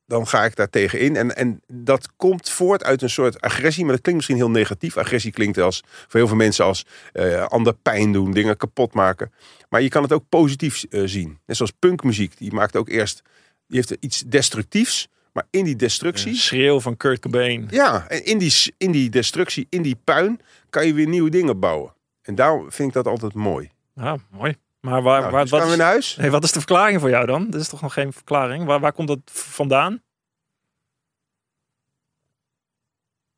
dan 0.06 0.28
ga 0.28 0.46
ik 0.46 0.56
daar 0.56 0.70
tegen 0.70 1.00
in. 1.00 1.16
En, 1.16 1.36
en 1.36 1.62
dat 1.68 2.10
komt 2.16 2.50
voort 2.50 2.84
uit 2.84 3.02
een 3.02 3.10
soort 3.10 3.42
agressie. 3.42 3.84
Maar 3.84 3.94
dat 3.94 4.02
klinkt 4.02 4.20
misschien 4.28 4.46
heel 4.46 4.60
negatief. 4.60 4.98
Agressie 4.98 5.32
klinkt 5.32 5.58
als, 5.58 5.84
voor 5.86 6.20
heel 6.20 6.28
veel 6.28 6.38
mensen 6.38 6.66
als 6.66 6.86
eh 7.14 7.46
ander 7.46 7.74
pijn 7.74 8.12
doen, 8.12 8.32
dingen 8.32 8.58
kapot 8.58 8.94
maken. 8.94 9.32
Maar 9.70 9.82
je 9.82 9.90
kan 9.90 10.04
het 10.04 10.14
ook 10.14 10.30
positief 10.30 10.84
eh, 10.84 11.02
zien. 11.06 11.40
Net 11.46 11.56
zoals 11.58 11.74
punkmuziek. 11.80 12.38
Die 12.38 12.54
maakt 12.54 12.76
ook 12.76 12.90
eerst, 12.90 13.22
die 13.68 13.78
heeft 13.78 13.98
iets 14.00 14.24
destructiefs. 14.26 15.08
Maar 15.32 15.48
in 15.50 15.64
die 15.64 15.76
destructie, 15.76 16.36
Schreeuw 16.36 16.80
van 16.80 16.98
Kurt 16.98 17.20
Cobain. 17.20 17.68
ja, 17.70 18.08
en 18.08 18.26
in 18.26 18.38
die, 18.38 18.54
in 18.78 18.92
die 18.92 19.10
destructie, 19.10 19.68
in 19.70 19.82
die 19.82 19.98
puin, 20.04 20.40
kan 20.70 20.88
je 20.88 20.94
weer 20.94 21.08
nieuwe 21.08 21.30
dingen 21.30 21.60
bouwen. 21.60 21.94
En 22.22 22.36
daarom 22.36 22.72
vind 22.72 22.88
ik 22.88 22.94
dat 22.94 23.08
altijd 23.08 23.34
mooi. 23.34 23.72
Ja, 23.94 24.18
mooi. 24.30 24.56
Maar 24.86 25.02
waar, 25.02 25.20
Nou, 25.20 25.32
waar, 25.32 25.42
dus 25.42 25.52
wat, 25.52 25.62
gaan 25.62 25.70
we 25.70 25.76
naar 25.76 25.88
huis? 25.88 26.16
hey, 26.16 26.32
wat 26.32 26.44
is 26.44 26.52
de 26.52 26.60
verklaring 26.60 27.00
voor 27.00 27.10
jou 27.10 27.26
dan? 27.26 27.50
Dit 27.50 27.62
is 27.62 27.70
toch 27.70 27.82
nog 27.82 27.94
geen 27.94 28.14
verklaring? 28.14 28.66
Waar, 28.66 28.80
waar 28.80 28.94
komt 28.94 29.08
dat 29.08 29.20
vandaan? 29.26 30.04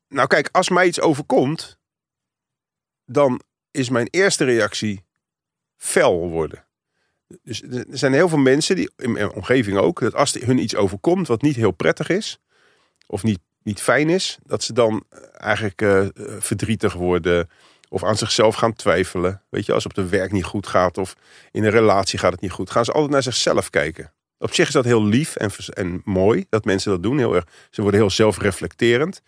Nou 0.08 0.26
kijk, 0.26 0.48
als 0.52 0.68
mij 0.68 0.86
iets 0.86 1.00
overkomt, 1.00 1.78
dan 3.04 3.42
is 3.70 3.88
mijn 3.88 4.08
eerste 4.10 4.44
reactie 4.44 5.04
fel 5.76 6.28
worden. 6.28 6.66
Dus 7.42 7.62
er 7.62 7.84
zijn 7.90 8.12
heel 8.12 8.28
veel 8.28 8.38
mensen, 8.38 8.76
die, 8.76 8.90
in 8.96 9.12
mijn 9.12 9.32
omgeving 9.32 9.78
ook, 9.78 10.00
dat 10.00 10.14
als 10.14 10.32
hun 10.32 10.58
iets 10.58 10.76
overkomt 10.76 11.26
wat 11.26 11.42
niet 11.42 11.56
heel 11.56 11.70
prettig 11.70 12.08
is, 12.08 12.38
of 13.06 13.22
niet, 13.22 13.40
niet 13.62 13.80
fijn 13.80 14.08
is, 14.08 14.38
dat 14.42 14.62
ze 14.62 14.72
dan 14.72 15.04
eh, 15.08 15.20
eigenlijk 15.32 15.82
eh, 15.82 16.00
eh, 16.00 16.10
verdrietig 16.38 16.92
worden 16.92 17.48
of 17.88 18.04
aan 18.04 18.16
zichzelf 18.16 18.54
gaan 18.54 18.72
twijfelen. 18.72 19.42
Weet 19.50 19.66
je, 19.66 19.72
als 19.72 19.84
het 19.84 19.98
op 19.98 20.04
de 20.04 20.10
werk 20.10 20.32
niet 20.32 20.44
goed 20.44 20.66
gaat 20.66 20.98
of 20.98 21.14
in 21.50 21.64
een 21.64 21.70
relatie 21.70 22.18
gaat 22.18 22.32
het 22.32 22.40
niet 22.40 22.50
goed, 22.50 22.70
gaan 22.70 22.84
ze 22.84 22.92
altijd 22.92 23.12
naar 23.12 23.22
zichzelf 23.22 23.70
kijken. 23.70 24.12
Op 24.38 24.54
zich 24.54 24.66
is 24.66 24.72
dat 24.72 24.84
heel 24.84 25.04
lief 25.04 25.36
en, 25.36 25.50
en 25.74 26.02
mooi 26.04 26.46
dat 26.48 26.64
mensen 26.64 26.90
dat 26.90 27.02
doen. 27.02 27.18
Heel 27.18 27.34
erg, 27.34 27.44
ze 27.70 27.82
worden 27.82 28.00
heel 28.00 28.10
zelfreflecterend. 28.10 29.22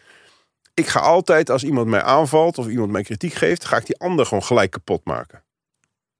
Ik 0.74 0.86
ga 0.86 1.00
altijd, 1.00 1.50
als 1.50 1.64
iemand 1.64 1.86
mij 1.86 2.02
aanvalt 2.02 2.58
of 2.58 2.68
iemand 2.68 2.90
mij 2.90 3.02
kritiek 3.02 3.32
geeft, 3.32 3.64
ga 3.64 3.76
ik 3.76 3.86
die 3.86 3.98
ander 3.98 4.26
gewoon 4.26 4.44
gelijk 4.44 4.70
kapot 4.70 5.04
maken. 5.04 5.44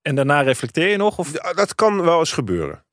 En 0.02 0.14
daarna 0.14 0.40
reflecteer 0.40 0.88
je 0.88 0.96
nog? 0.96 1.18
Of... 1.18 1.34
Oké. 1.34 1.54
Dat 1.54 1.74
kan 1.74 2.02
wel 2.02 2.18
eens 2.18 2.32
gebeuren. 2.32 2.84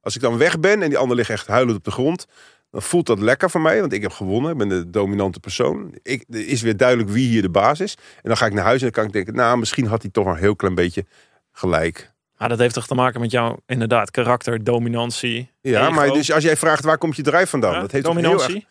Als 0.00 0.14
ik 0.14 0.20
dan 0.20 0.38
weg 0.38 0.60
ben 0.60 0.82
en 0.82 0.88
die 0.88 0.98
ander 0.98 1.16
ligt 1.16 1.30
echt 1.30 1.46
huilend 1.46 1.76
op 1.76 1.84
de 1.84 1.90
grond, 1.90 2.26
dan 2.70 2.82
voelt 2.82 3.06
dat 3.06 3.18
lekker 3.18 3.50
voor 3.50 3.60
mij, 3.60 3.80
want 3.80 3.92
ik 3.92 4.02
heb 4.02 4.12
gewonnen. 4.12 4.50
Ik 4.50 4.58
ben 4.58 4.68
de 4.68 4.90
dominante 4.90 5.40
persoon. 5.40 5.94
Ik, 6.02 6.24
er 6.28 6.48
is 6.48 6.62
weer 6.62 6.76
duidelijk 6.76 7.08
wie 7.08 7.28
hier 7.28 7.42
de 7.42 7.50
baas 7.50 7.80
is. 7.80 7.94
En 7.94 8.22
dan 8.22 8.36
ga 8.36 8.46
ik 8.46 8.52
naar 8.52 8.64
huis 8.64 8.78
en 8.78 8.82
dan 8.82 8.90
kan 8.90 9.04
ik 9.04 9.12
denken, 9.12 9.34
nou, 9.34 9.58
misschien 9.58 9.86
had 9.86 10.02
hij 10.02 10.10
toch 10.10 10.26
een 10.26 10.36
heel 10.36 10.56
klein 10.56 10.74
beetje 10.74 11.06
gelijk. 11.52 12.12
Maar 12.36 12.48
dat 12.48 12.58
heeft 12.58 12.74
toch 12.74 12.86
te 12.86 12.94
maken 12.94 13.20
met 13.20 13.30
jouw 13.30 13.56
inderdaad 13.66 14.10
karakter, 14.10 14.64
dominantie. 14.64 15.50
Ja, 15.60 15.82
ego? 15.82 15.90
maar 15.90 16.08
dus 16.12 16.32
als 16.32 16.44
jij 16.44 16.56
vraagt 16.56 16.84
waar 16.84 16.98
komt 16.98 17.16
je 17.16 17.22
drijf 17.22 17.50
vandaan, 17.50 17.72
Ja, 17.72 17.80
dat 17.80 17.90
heeft 17.90 18.04
toch 18.04 18.14
heel 18.14 18.22
dominantie. 18.22 18.54
erg 18.54 18.64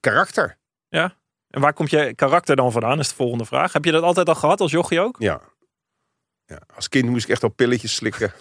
karakter. 0.00 0.58
En 1.50 1.62
waar 1.62 1.72
komt 1.72 1.90
je 1.90 2.14
karakter 2.14 2.56
dan 2.56 2.72
vandaan? 2.72 2.98
Is 2.98 3.08
de 3.08 3.14
volgende 3.14 3.44
vraag. 3.44 3.72
Heb 3.72 3.84
je 3.84 3.92
dat 3.92 4.02
altijd 4.02 4.28
al 4.28 4.34
gehad 4.34 4.60
als 4.60 4.70
jochie 4.70 5.00
ook? 5.00 5.16
Ja. 5.18 5.40
ja. 6.46 6.60
Als 6.74 6.88
kind 6.88 7.08
moest 7.08 7.24
ik 7.24 7.30
echt 7.30 7.42
al 7.42 7.48
pilletjes 7.48 7.94
slikken. 7.94 8.32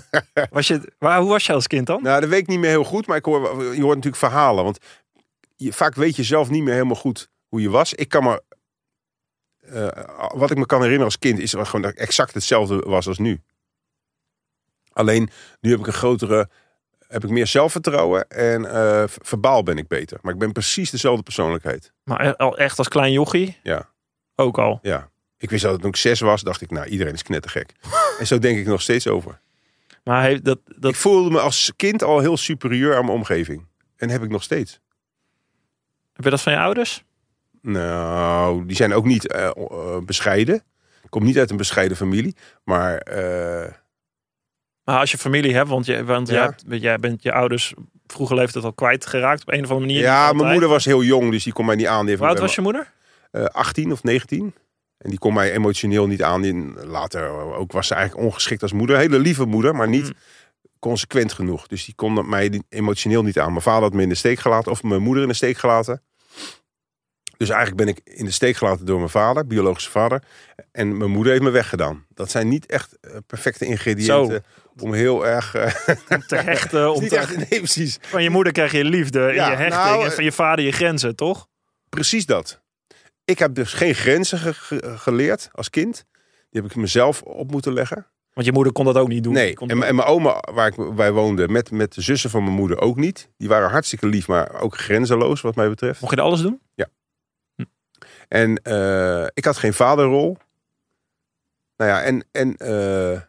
Was 0.50 0.66
je, 0.66 0.92
waar, 0.98 1.20
hoe 1.20 1.28
was 1.28 1.46
je 1.46 1.52
als 1.52 1.66
kind 1.66 1.86
dan? 1.86 2.02
Nou, 2.02 2.20
dat 2.20 2.30
weet 2.30 2.40
ik 2.40 2.46
niet 2.46 2.58
meer 2.58 2.70
heel 2.70 2.84
goed, 2.84 3.06
maar 3.06 3.16
ik 3.16 3.24
hoor, 3.24 3.42
je 3.62 3.82
hoort 3.82 3.96
natuurlijk 3.96 4.16
verhalen. 4.16 4.64
Want 4.64 4.78
je, 5.56 5.72
vaak 5.72 5.94
weet 5.94 6.16
je 6.16 6.22
zelf 6.22 6.50
niet 6.50 6.62
meer 6.62 6.72
helemaal 6.72 6.96
goed 6.96 7.30
hoe 7.48 7.60
je 7.60 7.70
was. 7.70 7.94
Ik 7.94 8.08
kan 8.08 8.24
me, 8.24 8.42
eh, 9.58 10.28
wat 10.34 10.50
ik 10.50 10.56
me 10.56 10.66
kan 10.66 10.78
herinneren 10.78 11.04
als 11.04 11.18
kind, 11.18 11.38
is 11.38 11.50
gewoon 11.52 11.82
dat 11.82 11.90
ik 11.90 11.98
exact 11.98 12.34
hetzelfde 12.34 12.78
was 12.78 13.06
als 13.06 13.18
nu. 13.18 13.40
Alleen, 14.92 15.30
nu 15.60 15.70
heb 15.70 15.78
ik 15.78 15.86
een 15.86 15.92
grotere, 15.92 16.48
heb 17.06 17.24
ik 17.24 17.30
meer 17.30 17.46
zelfvertrouwen 17.46 18.28
en 18.28 18.72
eh, 18.74 19.04
verbaal 19.06 19.62
ben 19.62 19.78
ik 19.78 19.88
beter. 19.88 20.18
Maar 20.22 20.32
ik 20.32 20.38
ben 20.38 20.52
precies 20.52 20.90
dezelfde 20.90 21.22
persoonlijkheid. 21.22 21.92
Maar 22.04 22.26
e- 22.26 22.36
al 22.36 22.58
echt 22.58 22.78
als 22.78 22.88
klein 22.88 23.12
jochie? 23.12 23.58
Ja. 23.62 23.90
Ook 24.34 24.58
al. 24.58 24.78
Ja. 24.82 25.10
Ik 25.36 25.50
wist 25.50 25.62
dat 25.62 25.80
toen 25.80 25.88
ik 25.88 25.96
zes 25.96 26.20
was, 26.20 26.42
dacht 26.42 26.60
ik, 26.60 26.70
nou, 26.70 26.86
iedereen 26.86 27.12
is 27.12 27.22
knettergek. 27.22 27.72
en 28.18 28.26
zo 28.26 28.38
denk 28.38 28.58
ik 28.58 28.66
nog 28.66 28.82
steeds 28.82 29.06
over. 29.06 29.40
Maar 30.04 30.22
heeft 30.22 30.44
dat, 30.44 30.58
dat, 30.76 30.90
Ik 30.90 30.96
voelde 30.96 31.30
me 31.30 31.40
als 31.40 31.72
kind 31.76 32.02
al 32.02 32.18
heel 32.20 32.36
superieur 32.36 32.96
aan 32.96 33.04
mijn 33.04 33.16
omgeving. 33.16 33.66
En 33.96 34.08
heb 34.10 34.22
ik 34.22 34.30
nog 34.30 34.42
steeds. 34.42 34.80
heb 36.12 36.24
je 36.24 36.30
dat 36.30 36.40
van 36.40 36.52
je 36.52 36.58
ouders? 36.58 37.04
Nou, 37.62 38.66
die 38.66 38.76
zijn 38.76 38.92
ook 38.92 39.04
niet 39.04 39.26
eh, 39.26 39.46
eh, 39.46 39.98
bescheiden. 40.04 40.54
Ik 41.02 41.10
kom 41.10 41.24
niet 41.24 41.38
uit 41.38 41.50
een 41.50 41.56
bescheiden 41.56 41.96
familie. 41.96 42.36
Maar 42.64 42.96
eh, 42.98 43.72
Maar 44.84 44.98
als 44.98 45.10
je 45.10 45.18
familie 45.18 45.54
hebt, 45.54 45.68
want, 45.68 45.86
je, 45.86 46.04
want 46.04 46.28
Ja. 46.28 46.34
jij, 46.34 46.42
hebt, 46.42 46.82
jij 46.82 46.98
bent 46.98 47.22
je 47.22 47.32
ouders 47.32 47.74
vroeger 48.06 48.36
leeftijd 48.36 48.64
al 48.64 48.72
kwijtgeraakt 48.72 49.40
op 49.42 49.48
een 49.52 49.64
of 49.64 49.70
andere 49.70 49.86
manier. 49.86 50.00
ja, 50.02 50.32
mijn 50.32 50.50
moeder 50.50 50.68
was 50.68 50.84
heel 50.84 51.02
jong, 51.02 51.30
dus 51.30 51.44
die 51.44 51.52
kon 51.52 51.66
mij 51.66 51.76
niet 51.76 51.86
aan. 51.86 52.08
Hoe 52.10 52.26
oud 52.26 52.38
was 52.38 52.54
je 52.54 52.60
moeder? 52.60 52.92
eh, 53.30 53.44
18 53.44 53.92
of 53.92 54.02
19. 54.02 54.54
En 55.02 55.10
die 55.10 55.18
kon 55.18 55.34
mij 55.34 55.52
emotioneel 55.52 56.06
niet 56.06 56.22
aan. 56.22 56.42
Die, 56.42 56.72
later 56.86 57.28
ook 57.30 57.72
was 57.72 57.86
ze 57.86 57.94
eigenlijk 57.94 58.26
ongeschikt 58.26 58.62
als 58.62 58.72
moeder. 58.72 58.96
Hele 58.98 59.18
lieve 59.18 59.44
moeder, 59.44 59.74
maar 59.74 59.88
niet 59.88 60.04
Mm. 60.06 60.14
consequent 60.78 61.32
genoeg. 61.32 61.66
Dus 61.66 61.84
die 61.84 61.94
kon 61.94 62.28
mij 62.28 62.62
emotioneel 62.68 63.22
niet 63.22 63.38
aan. 63.38 63.50
Mijn 63.50 63.62
vader 63.62 63.82
had 63.82 63.92
me 63.92 64.02
in 64.02 64.08
de 64.08 64.14
steek 64.14 64.38
gelaten, 64.38 64.70
of 64.72 64.82
mijn 64.82 65.02
moeder 65.02 65.22
in 65.22 65.28
de 65.28 65.34
steek 65.34 65.56
gelaten. 65.58 66.02
Dus 67.36 67.48
eigenlijk 67.50 67.84
ben 67.84 67.88
ik 67.94 68.00
in 68.18 68.24
de 68.24 68.30
steek 68.30 68.56
gelaten 68.56 68.86
door 68.86 68.98
mijn 68.98 69.10
vader, 69.10 69.46
biologische 69.46 69.90
vader. 69.90 70.22
En 70.72 70.96
mijn 70.96 71.10
moeder 71.10 71.32
heeft 71.32 71.44
me 71.44 71.50
weggedaan. 71.50 72.06
Dat 72.14 72.30
zijn 72.30 72.48
niet 72.48 72.66
echt 72.66 72.98
eh, 73.00 73.16
perfecte 73.26 73.64
ingrediënten 73.66 74.44
om 74.80 74.92
heel 74.92 75.26
erg... 75.26 75.54
eh, 75.54 75.74
Om 76.08 76.26
te 76.26 76.36
hechten. 76.36 76.90
Om 76.94 77.00
niet 77.00 77.10
te, 77.10 77.16
echt, 77.16 77.36
nee, 77.36 77.46
precies. 77.60 77.98
Van 78.00 78.22
je 78.22 78.30
moeder 78.30 78.52
krijg 78.52 78.72
je 78.72 78.84
liefde 78.84 79.26
en 79.28 79.34
Ja, 79.34 79.50
je 79.50 79.56
hechting. 79.56 79.84
nou, 79.84 80.04
en 80.04 80.12
van 80.12 80.24
je 80.24 80.32
vader 80.32 80.64
je 80.64 80.72
grenzen, 80.72 81.16
toch? 81.16 81.48
Precies 81.88 82.26
dat. 82.26 82.61
Ik 83.32 83.38
heb 83.38 83.54
dus 83.54 83.72
geen 83.72 83.94
grenzen 83.94 84.38
ge- 84.38 84.54
ge- 84.54 84.98
geleerd 84.98 85.48
als 85.52 85.70
kind. 85.70 86.04
Die 86.50 86.62
heb 86.62 86.70
ik 86.70 86.76
mezelf 86.76 87.22
op 87.22 87.50
moeten 87.50 87.72
leggen. 87.72 88.06
Want 88.32 88.46
je 88.46 88.52
moeder 88.52 88.72
kon 88.72 88.84
dat 88.84 88.96
ook 88.96 89.08
niet 89.08 89.24
doen. 89.24 89.32
Nee, 89.32 89.56
en, 89.56 89.82
en 89.82 89.94
mijn 89.94 90.08
oma, 90.08 90.42
waar 90.52 90.66
ik 90.66 90.94
bij 90.94 91.12
woonde, 91.12 91.48
met, 91.48 91.70
met 91.70 91.94
de 91.94 92.00
zussen 92.00 92.30
van 92.30 92.42
mijn 92.42 92.56
moeder 92.56 92.80
ook 92.80 92.96
niet. 92.96 93.28
Die 93.36 93.48
waren 93.48 93.70
hartstikke 93.70 94.06
lief, 94.06 94.28
maar 94.28 94.60
ook 94.60 94.76
grenzeloos 94.76 95.40
wat 95.40 95.54
mij 95.54 95.68
betreft. 95.68 96.00
Mocht 96.00 96.14
je 96.14 96.20
alles 96.20 96.40
doen? 96.40 96.60
En 98.28 98.56
eh, 98.62 99.26
ik 99.34 99.44
had 99.44 99.56
geen 99.56 99.74
vaderrol. 99.74 100.36
Nou 101.76 101.90
ja, 101.90 102.02
en... 102.02 102.24
en 102.30 102.56
eh, 102.56 103.20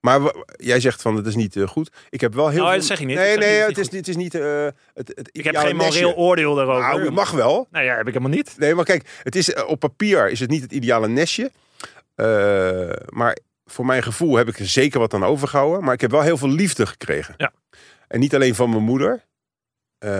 maar 0.00 0.20
jij 0.56 0.80
zegt 0.80 1.02
van 1.02 1.16
het 1.16 1.26
is 1.26 1.34
niet 1.34 1.56
eh, 1.56 1.66
goed. 1.68 1.90
Ik 2.10 2.20
heb 2.20 2.34
wel 2.34 2.48
heel 2.48 2.56
Nou, 2.58 2.68
veel... 2.70 2.78
dat 2.78 2.86
zeg 2.88 3.00
ik 3.00 3.06
niet. 3.06 3.16
Nee, 3.16 3.36
nee, 3.36 3.58
het 3.60 3.78
is, 3.78 3.88
niet- 3.88 3.98
het 4.06 4.08
is 4.08 4.16
niet 4.16 4.34
eh, 4.34 4.64
het, 4.94 5.12
het 5.14 5.28
Ik 5.32 5.44
heb 5.44 5.56
geen 5.56 5.76
moreel 5.76 6.14
oordeel 6.14 6.54
daarover. 6.54 6.82
Nou, 6.88 7.04
het 7.04 7.14
mag 7.14 7.30
wel. 7.30 7.66
Nou 7.70 7.84
ja, 7.84 7.96
heb 7.96 8.06
ik 8.06 8.12
helemaal 8.12 8.36
niet. 8.36 8.54
Nee, 8.58 8.74
maar 8.74 8.84
kijk, 8.84 9.20
het 9.22 9.36
is, 9.36 9.52
eh, 9.52 9.68
op 9.68 9.80
papier 9.80 10.28
is 10.30 10.40
het 10.40 10.50
niet 10.50 10.62
het 10.62 10.72
ideale 10.72 11.08
nestje. 11.08 11.50
Maar 13.08 13.38
voor 13.64 13.86
mijn 13.86 14.02
gevoel 14.02 14.36
heb 14.36 14.48
ik 14.48 14.58
er 14.58 14.66
zeker 14.66 14.98
wat 15.00 15.14
aan 15.14 15.24
overgehouden. 15.24 15.84
Maar 15.84 15.94
ik 15.94 16.00
heb 16.00 16.10
wel 16.10 16.22
heel 16.22 16.36
veel 16.36 16.48
liefde 16.48 16.86
gekregen. 16.86 17.34
Ja. 17.36 17.52
En 18.08 18.20
niet 18.20 18.34
alleen 18.34 18.54
van 18.54 18.70
mijn 18.70 18.82
moeder, 18.82 19.24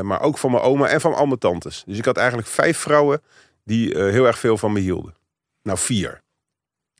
maar 0.02 0.20
ook 0.20 0.38
van 0.38 0.50
mijn 0.50 0.62
oma 0.62 0.88
en 0.88 1.00
van 1.00 1.14
al 1.14 1.26
mijn 1.26 1.38
tantes. 1.38 1.82
Dus 1.86 1.98
ik 1.98 2.04
had 2.04 2.16
eigenlijk 2.16 2.48
vijf 2.48 2.78
vrouwen 2.78 3.22
die 3.64 3.98
heel 3.98 4.26
erg 4.26 4.38
veel 4.38 4.58
van 4.58 4.72
me 4.72 4.80
hielden. 4.80 5.14
Nou, 5.62 5.78
vier. 5.78 6.20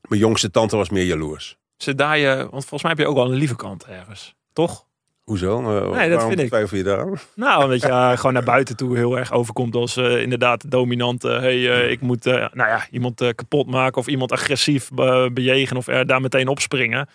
Mijn 0.09 0.21
jongste 0.21 0.51
tante 0.51 0.77
was 0.77 0.91
meer 0.91 1.05
jaloers. 1.05 1.57
Zit 1.83 1.99
daar 1.99 2.19
je, 2.19 2.37
want 2.37 2.51
volgens 2.51 2.83
mij 2.83 2.91
heb 2.91 3.01
je 3.01 3.07
ook 3.07 3.17
wel 3.17 3.25
een 3.33 3.39
lieve 3.39 3.57
kant 3.57 3.85
ergens. 3.85 4.35
Toch? 4.53 4.85
Hoezo? 5.25 5.59
Eh, 5.91 5.97
Nee, 5.97 6.11
dat 6.11 6.23
vind 6.27 6.41
ik. 6.41 6.47
twijfel 6.49 6.77
je? 6.77 7.17
Nou, 7.35 7.65
omdat 7.65 7.81
je 7.81 7.89
eh, 7.89 8.17
gewoon 8.17 8.33
naar 8.33 8.43
buiten 8.45 8.77
toe 8.77 8.97
heel 8.97 9.19
erg 9.19 9.33
overkomt 9.33 9.75
als 9.75 9.97
eh, 9.97 10.23
inderdaad 10.23 10.71
dominant. 10.71 11.23
hey, 11.23 11.89
ik 11.91 12.01
moet 12.01 12.25
nou 12.25 12.51
ja, 12.55 12.87
iemand 12.91 13.33
kapot 13.35 13.67
maken 13.71 14.01
of 14.01 14.07
iemand 14.07 14.33
agressief 14.33 14.89
be- 14.91 15.31
bejegenen 15.35 15.77
of 15.77 15.87
er 15.87 16.07
daar 16.07 16.21
meteen 16.21 16.49
opspringen. 16.49 17.09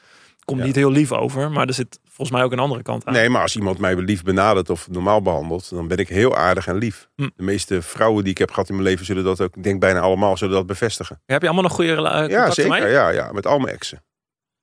Komt 0.45 0.59
Ja. 0.59 0.65
niet 0.65 0.75
heel 0.75 0.91
lief 0.91 1.11
over, 1.11 1.51
maar 1.51 1.67
er 1.67 1.73
zit 1.73 1.99
volgens 2.03 2.31
mij 2.37 2.43
ook 2.45 2.51
een 2.51 2.59
andere 2.59 2.81
kant 2.81 3.05
aan. 3.05 3.13
Nee, 3.13 3.29
maar 3.29 3.41
als 3.41 3.55
iemand 3.55 3.77
mij 3.79 3.95
lief 3.95 4.23
benadert 4.23 4.69
of 4.69 4.89
normaal 4.89 5.21
behandelt, 5.21 5.69
dan 5.69 5.87
ben 5.87 5.97
ik 5.97 6.07
heel 6.09 6.35
aardig 6.35 6.67
en 6.67 6.77
lief. 6.77 7.09
Hm. 7.15 7.29
De 7.35 7.43
meeste 7.43 7.81
vrouwen 7.81 8.23
die 8.23 8.31
ik 8.31 8.37
heb 8.37 8.49
gehad 8.51 8.69
in 8.69 8.75
mijn 8.75 8.87
leven 8.87 9.05
zullen 9.05 9.23
dat 9.23 9.41
ook, 9.41 9.55
ik 9.55 9.63
denk 9.63 9.79
bijna 9.79 9.99
allemaal, 9.99 10.37
zullen 10.37 10.53
dat 10.55 10.65
bevestigen. 10.65 11.21
Heb 11.25 11.41
je 11.41 11.47
allemaal 11.47 11.63
nog 11.65 11.73
goede 11.75 11.93
rela- 11.93 12.15
Ja, 12.21 12.27
contacten 12.27 12.53
zeker. 12.63 12.81
mee? 12.83 12.91
Ja, 12.91 13.09
ja, 13.09 13.31
met 13.31 13.45
al 13.47 13.59
mijn 13.59 13.75
exen. 13.75 14.03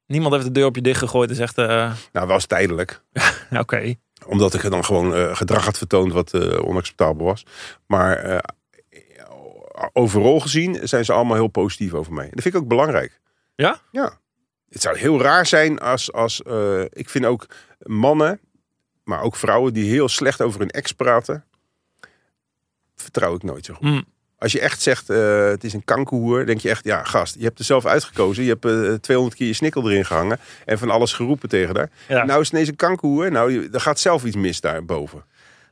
Niemand 0.06 0.34
heeft 0.34 0.46
de 0.46 0.52
deur 0.52 0.66
op 0.66 0.74
je 0.74 0.82
dicht 0.82 0.98
gegooid 0.98 1.30
en 1.30 1.36
zegt, 1.36 1.58
eh, 1.58 1.92
Nou, 2.12 2.26
was 2.26 2.46
tijdelijk. 2.46 3.02
oké. 3.50 3.94
Omdat 4.26 4.54
ik 4.54 4.64
er 4.64 4.70
dan 4.70 4.84
gewoon 4.84 5.14
eh, 5.14 5.36
gedrag 5.36 5.64
had 5.64 5.78
vertoond 5.78 6.12
wat 6.12 6.34
eh, 6.34 6.64
onacceptabel 6.64 7.26
was. 7.26 7.46
Maar 7.86 8.44
overal 9.92 10.40
gezien 10.40 10.88
zijn 10.88 11.04
ze 11.04 11.12
allemaal 11.12 11.36
heel 11.36 11.48
positief 11.48 11.94
over 11.94 12.12
mij. 12.12 12.24
En 12.24 12.30
dat 12.30 12.42
vind 12.42 12.54
ik 12.54 12.60
ook 12.60 12.68
belangrijk. 12.68 13.20
Ja? 13.54 13.80
Ja. 13.90 14.20
Het 14.68 14.82
zou 14.82 14.98
heel 14.98 15.20
raar 15.20 15.46
zijn 15.46 15.78
als... 15.78 16.12
als 16.12 16.42
ik 16.88 17.08
vind 17.08 17.24
ook 17.24 17.46
mannen, 17.78 18.40
maar 19.04 19.22
ook 19.22 19.36
vrouwen 19.36 19.72
die 19.72 19.90
heel 19.90 20.08
slecht 20.08 20.40
over 20.40 20.60
hun 20.60 20.70
ex 20.70 20.92
praten. 20.92 21.44
Vertrouw 22.96 23.34
ik 23.34 23.42
nooit 23.42 23.64
zo 23.64 23.74
goed. 23.74 23.88
Hm. 23.88 24.02
Als 24.42 24.52
je 24.52 24.60
echt 24.60 24.82
zegt, 24.82 25.10
eh, 25.10 25.46
het 25.48 25.64
is 25.64 25.72
een 25.72 25.84
kankerhoer, 25.84 26.46
denk 26.46 26.60
je 26.60 26.68
echt, 26.68 26.84
ja 26.84 27.04
gast, 27.04 27.34
je 27.38 27.44
hebt 27.44 27.58
er 27.58 27.64
zelf 27.64 27.86
uitgekozen. 27.86 28.44
Je 28.44 28.48
hebt 28.48 28.64
eh 28.64 28.94
200 28.94 29.36
keer 29.36 29.46
je 29.46 29.52
snikkel 29.52 29.90
erin 29.90 30.04
gehangen 30.04 30.38
en 30.64 30.78
van 30.78 30.90
alles 30.90 31.12
geroepen 31.12 31.48
tegen 31.48 31.76
haar. 31.76 31.90
Ja. 32.08 32.24
Nou 32.24 32.40
is 32.40 32.46
het 32.46 32.52
ineens 32.52 32.68
een 32.68 32.76
kankerhoer, 32.76 33.30
nou, 33.30 33.68
er 33.72 33.80
gaat 33.80 34.00
zelf 34.00 34.24
iets 34.24 34.36
mis 34.36 34.60
daarboven. 34.60 35.24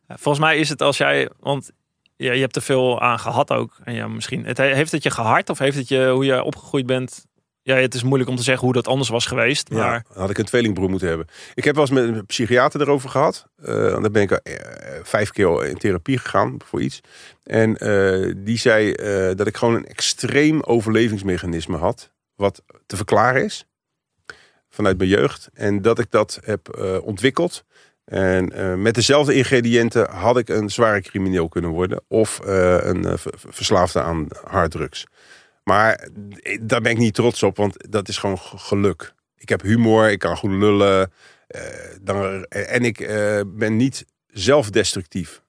Volgens 0.09 0.45
mij 0.45 0.59
is 0.59 0.69
het 0.69 0.83
als 0.83 0.97
jij, 0.97 1.31
want 1.41 1.71
ja, 2.17 2.33
je 2.33 2.41
hebt 2.41 2.57
er 2.57 2.63
veel 2.63 3.01
aan 3.01 3.19
gehad 3.19 3.51
ook. 3.51 3.79
En 3.85 3.95
ja, 3.95 4.09
misschien, 4.09 4.45
het, 4.45 4.59
heeft 4.59 4.93
het 4.93 5.03
je 5.03 5.11
gehard 5.11 5.51
of 5.51 5.59
heeft 5.59 5.77
het 5.77 5.89
je, 5.89 6.09
hoe 6.09 6.25
je 6.25 6.43
opgegroeid 6.43 6.87
bent? 6.87 7.27
Ja, 7.63 7.77
het 7.77 7.95
is 7.95 8.03
moeilijk 8.03 8.31
om 8.31 8.37
te 8.37 8.43
zeggen 8.43 8.65
hoe 8.65 8.75
dat 8.75 8.87
anders 8.89 9.09
was 9.09 9.27
geweest. 9.27 9.71
Maar 9.71 9.79
Ja, 9.79 10.21
had 10.21 10.31
ik 10.31 10.39
een 10.39 10.45
tweelingbroer 10.45 10.91
moeten 10.91 11.09
hebben. 11.09 11.27
Ik 11.55 11.65
heb 11.65 11.75
wel 11.75 11.85
eens 11.85 11.93
met 11.93 12.05
een 12.05 12.27
psychiater 12.27 12.81
erover 12.81 13.11
gehad. 13.11 13.47
Uh, 13.65 13.67
dan 13.91 14.13
ben 14.13 14.23
ik 14.23 14.31
eh, 14.31 14.55
vijf 15.03 15.31
keer 15.31 15.67
in 15.67 15.77
therapie 15.77 16.19
gegaan 16.19 16.57
voor 16.65 16.81
iets. 16.81 17.01
En 17.43 17.77
uh, 17.85 18.35
die 18.37 18.59
zei 18.59 18.93
dat 19.35 19.47
ik 19.47 19.57
gewoon 19.57 19.75
een 19.75 19.87
extreem 19.87 20.63
overlevingsmechanisme 20.63 21.77
had. 21.77 22.11
Wat 22.35 22.63
te 22.87 22.97
verklaren 22.97 23.45
is. 23.45 23.65
Vanuit 24.69 24.99
mijn 24.99 25.11
jeugd. 25.11 25.49
En 25.55 25.83
dat 25.83 25.99
ik 25.99 26.11
dat 26.11 26.39
heb 26.45 26.79
ontwikkeld. 27.05 27.65
En 28.05 28.83
met 28.83 28.95
dezelfde 28.95 29.35
ingrediënten 29.35 30.11
had 30.11 30.39
ik 30.39 30.49
een 30.49 30.71
zware 30.71 31.01
crimineel 31.01 31.49
kunnen 31.49 31.71
worden. 31.71 32.03
Of 32.09 32.41
een 32.43 33.19
verslaafde 33.49 34.03
aan 34.03 34.27
harddrugs. 34.45 35.07
Maar 35.63 36.09
daar 36.61 36.81
ben 36.81 36.93
ik 36.93 36.99
niet 36.99 37.15
trots 37.15 37.43
op, 37.43 37.57
want 37.57 37.93
dat 37.93 38.09
is 38.09 38.19
gewoon 38.19 38.39
geluk. 38.39 39.15
Ik 39.37 39.49
heb 39.49 39.63
humor, 39.63 40.11
ik 40.11 40.19
kan 40.19 40.37
goed 40.37 40.51
lullen. 40.51 41.13
Uh, 41.49 41.63
dan, 42.01 42.45
en 42.45 42.85
ik 42.85 43.01
uh, 43.01 43.41
ben 43.47 43.77
niet 43.77 44.05
zelfdestructief. 44.27 45.43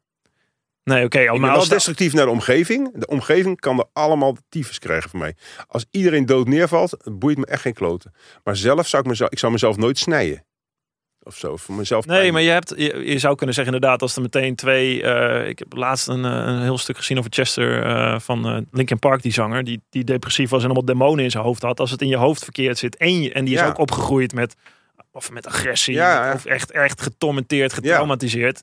Nee, 0.83 1.05
oké. 1.05 1.17
Okay, 1.17 1.35
ik 1.35 1.41
ben 1.41 1.51
wel 1.51 1.67
destructief 1.67 2.13
naar 2.13 2.25
de 2.25 2.31
omgeving. 2.31 2.91
De 2.93 3.07
omgeving 3.07 3.59
kan 3.59 3.79
er 3.79 3.85
allemaal 3.93 4.37
tyfus 4.49 4.79
krijgen 4.79 5.09
van 5.09 5.19
mij. 5.19 5.35
Als 5.67 5.85
iedereen 5.91 6.25
dood 6.25 6.47
neervalt, 6.47 6.97
boeit 7.19 7.37
me 7.37 7.45
echt 7.45 7.61
geen 7.61 7.73
kloten. 7.73 8.13
Maar 8.43 8.55
zelf 8.55 8.87
zou 8.87 9.03
ik 9.03 9.09
mezelf, 9.09 9.29
ik 9.29 9.39
zou 9.39 9.51
mezelf 9.51 9.77
nooit 9.77 9.97
snijden. 9.97 10.45
Of 11.23 11.37
zo, 11.37 11.57
voor 11.57 11.75
mezelf. 11.75 12.05
Nee, 12.05 12.31
maar 12.31 12.41
je, 12.41 12.49
hebt, 12.49 12.73
je, 12.77 13.03
je, 13.05 13.19
zou 13.19 13.35
kunnen 13.35 13.55
zeggen 13.55 13.73
inderdaad, 13.73 14.01
als 14.01 14.15
er 14.15 14.21
meteen 14.21 14.55
twee... 14.55 15.01
Uh, 15.01 15.47
ik 15.47 15.59
heb 15.59 15.73
laatst 15.75 16.07
een, 16.07 16.23
een, 16.23 16.61
heel 16.61 16.77
stuk 16.77 16.97
gezien 16.97 17.17
over 17.17 17.31
Chester 17.33 17.85
uh, 17.85 18.19
van 18.19 18.55
uh, 18.55 18.61
Linkin 18.71 18.99
Park, 18.99 19.21
die 19.21 19.31
zanger. 19.31 19.63
Die, 19.63 19.81
die 19.89 20.03
depressief 20.03 20.49
was 20.49 20.59
en 20.59 20.65
allemaal 20.65 20.85
demonen 20.85 21.23
in 21.23 21.31
zijn 21.31 21.43
hoofd 21.43 21.61
had. 21.61 21.79
Als 21.79 21.91
het 21.91 22.01
in 22.01 22.07
je 22.07 22.15
hoofd 22.15 22.43
verkeerd 22.43 22.77
zit 22.77 22.95
en, 22.95 23.21
je, 23.21 23.33
en 23.33 23.45
die 23.45 23.53
is 23.53 23.59
Ja. 23.59 23.67
ook 23.67 23.77
opgegroeid 23.77 24.33
met, 24.33 24.55
of 25.11 25.31
met 25.31 25.47
agressie. 25.47 25.93
Ja. 25.93 26.33
Of 26.33 26.45
echt, 26.45 26.71
echt 26.71 27.01
getormenteerd, 27.01 27.73
getraumatiseerd. 27.73 28.61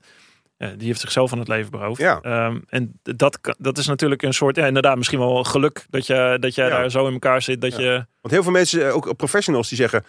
Ja. 0.57 0.73
die 0.77 0.87
heeft 0.87 0.99
zichzelf 0.99 1.29
van 1.29 1.39
het 1.39 1.47
leven 1.47 1.71
beroofd. 1.71 2.01
Ja. 2.01 2.45
Um, 2.47 2.63
en 2.69 2.99
dat, 3.03 3.39
dat 3.57 3.77
is 3.77 3.87
natuurlijk 3.87 4.21
een 4.21 4.33
soort, 4.33 4.55
ja, 4.55 4.65
inderdaad, 4.65 4.97
misschien 4.97 5.19
wel 5.19 5.43
geluk 5.43 5.85
dat, 5.89 6.07
je, 6.07 6.37
dat 6.39 6.55
jij 6.55 6.67
Ja. 6.67 6.77
daar 6.77 6.91
zo 6.91 7.07
in 7.07 7.13
elkaar 7.13 7.41
zit. 7.41 7.61
Dat 7.61 7.75
je, 7.75 8.05
Want 8.21 8.33
heel 8.33 8.43
veel 8.43 8.51
mensen, 8.51 8.93
ook 8.93 9.15
professionals, 9.15 9.69
die 9.69 9.77
zeggen... 9.77 10.03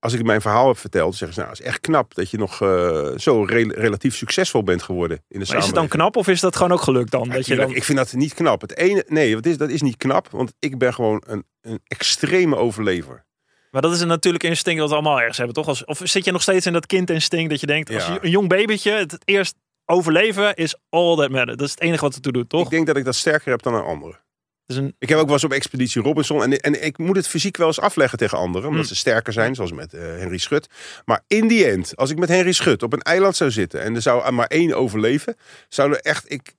Als 0.00 0.12
ik 0.12 0.22
mijn 0.22 0.40
verhaal 0.40 0.66
heb 0.68 0.78
verteld, 0.78 1.14
zeggen 1.16 1.34
ze... 1.34 1.40
Nou, 1.40 1.52
het 1.52 1.60
is 1.60 1.66
echt 1.66 1.80
knap 1.80 2.14
dat 2.14 2.30
je 2.30 2.36
nog 2.38 2.62
eh, 2.62 3.08
zo 3.16 3.42
re- 3.44 3.72
relatief 3.74 4.16
succesvol 4.16 4.62
bent 4.62 4.82
geworden 4.82 5.22
in 5.28 5.40
de 5.40 5.46
maar 5.48 5.56
is 5.58 5.66
het 5.66 5.74
dan 5.74 5.88
knap 5.88 6.16
of 6.16 6.28
is 6.28 6.40
dat 6.40 6.56
gewoon 6.56 6.72
ook 6.72 6.80
geluk 6.82 7.10
dan? 7.10 7.24
Ja, 7.28 7.34
dat 7.34 7.46
je 7.46 7.56
dan 7.56 7.74
Ik 7.74 7.84
vind 7.84 7.98
dat 7.98 8.12
niet 8.12 8.34
knap. 8.34 8.60
Het 8.60 8.76
ene, 8.76 9.04
nee, 9.08 9.34
wat 9.34 9.46
is, 9.46 9.56
dat 9.56 9.70
is 9.70 9.82
niet 9.82 9.96
knap, 9.96 10.28
want 10.30 10.52
ik 10.58 10.78
ben 10.78 10.94
gewoon 10.94 11.22
een, 11.26 11.44
een 11.60 11.80
extreme 11.84 12.56
overlever. 12.56 13.26
Maar 13.70 13.82
dat 13.82 13.92
is 13.92 14.00
een 14.00 14.08
natuurlijk 14.08 14.44
instinct 14.44 14.80
dat 14.80 14.88
we 14.88 14.94
allemaal 14.94 15.18
ergens 15.18 15.36
hebben, 15.36 15.54
toch? 15.54 15.68
Als, 15.68 15.84
of 15.84 16.00
zit 16.04 16.24
je 16.24 16.32
nog 16.32 16.42
steeds 16.42 16.66
in 16.66 16.72
dat 16.72 16.86
kindinstinct 16.86 17.50
dat 17.50 17.60
je 17.60 17.66
denkt, 17.66 17.94
als 17.94 18.06
Ja. 18.06 18.12
je 18.12 18.18
een 18.22 18.30
jong 18.30 18.48
babytje, 18.48 18.90
het, 18.92 19.10
het 19.10 19.22
eerst 19.24 19.54
overleven 19.84 20.54
is 20.54 20.76
all 20.88 21.16
that 21.16 21.30
matters. 21.30 21.56
Dat 21.56 21.66
is 21.66 21.70
het 21.72 21.80
enige 21.80 22.00
wat 22.04 22.14
het 22.14 22.22
toe 22.22 22.32
doet, 22.32 22.48
toch? 22.48 22.64
Ik 22.64 22.70
denk 22.70 22.86
dat 22.86 22.96
ik 22.96 23.04
dat 23.04 23.14
sterker 23.14 23.50
heb 23.50 23.62
dan 23.62 23.74
een 23.74 23.82
ander. 23.84 24.20
Het 24.68 24.76
is 24.76 24.82
een, 24.82 24.94
Ik 24.98 25.08
heb 25.08 25.18
ook 25.18 25.24
wel 25.24 25.34
eens 25.34 25.44
op 25.44 25.52
Expeditie 25.52 26.02
Robinson. 26.02 26.42
En, 26.42 26.60
en 26.60 26.84
ik 26.84 26.98
moet 26.98 27.16
het 27.16 27.28
fysiek 27.28 27.56
wel 27.56 27.66
eens 27.66 27.80
afleggen 27.80 28.18
tegen 28.18 28.38
anderen. 28.38 28.68
Omdat 28.68 28.82
Mm. 28.82 28.88
ze 28.88 28.94
sterker 28.94 29.32
zijn, 29.32 29.54
zoals 29.54 29.72
met 29.72 29.94
eh, 29.94 30.00
Henry 30.00 30.38
Schut. 30.38 30.68
Maar 31.04 31.22
in 31.26 31.48
die 31.48 31.66
end, 31.66 31.96
als 31.96 32.10
ik 32.10 32.18
met 32.18 32.28
Henry 32.28 32.52
Schut 32.52 32.82
op 32.82 32.92
een 32.92 33.02
eiland 33.02 33.36
zou 33.36 33.50
zitten. 33.50 33.80
En 33.82 33.94
er 33.94 34.02
zou 34.02 34.32
maar 34.32 34.46
één 34.46 34.74
overleven. 34.74 35.36
Zou 35.68 35.92
er 35.92 36.00
echt. 36.00 36.32
Ik, 36.32 36.52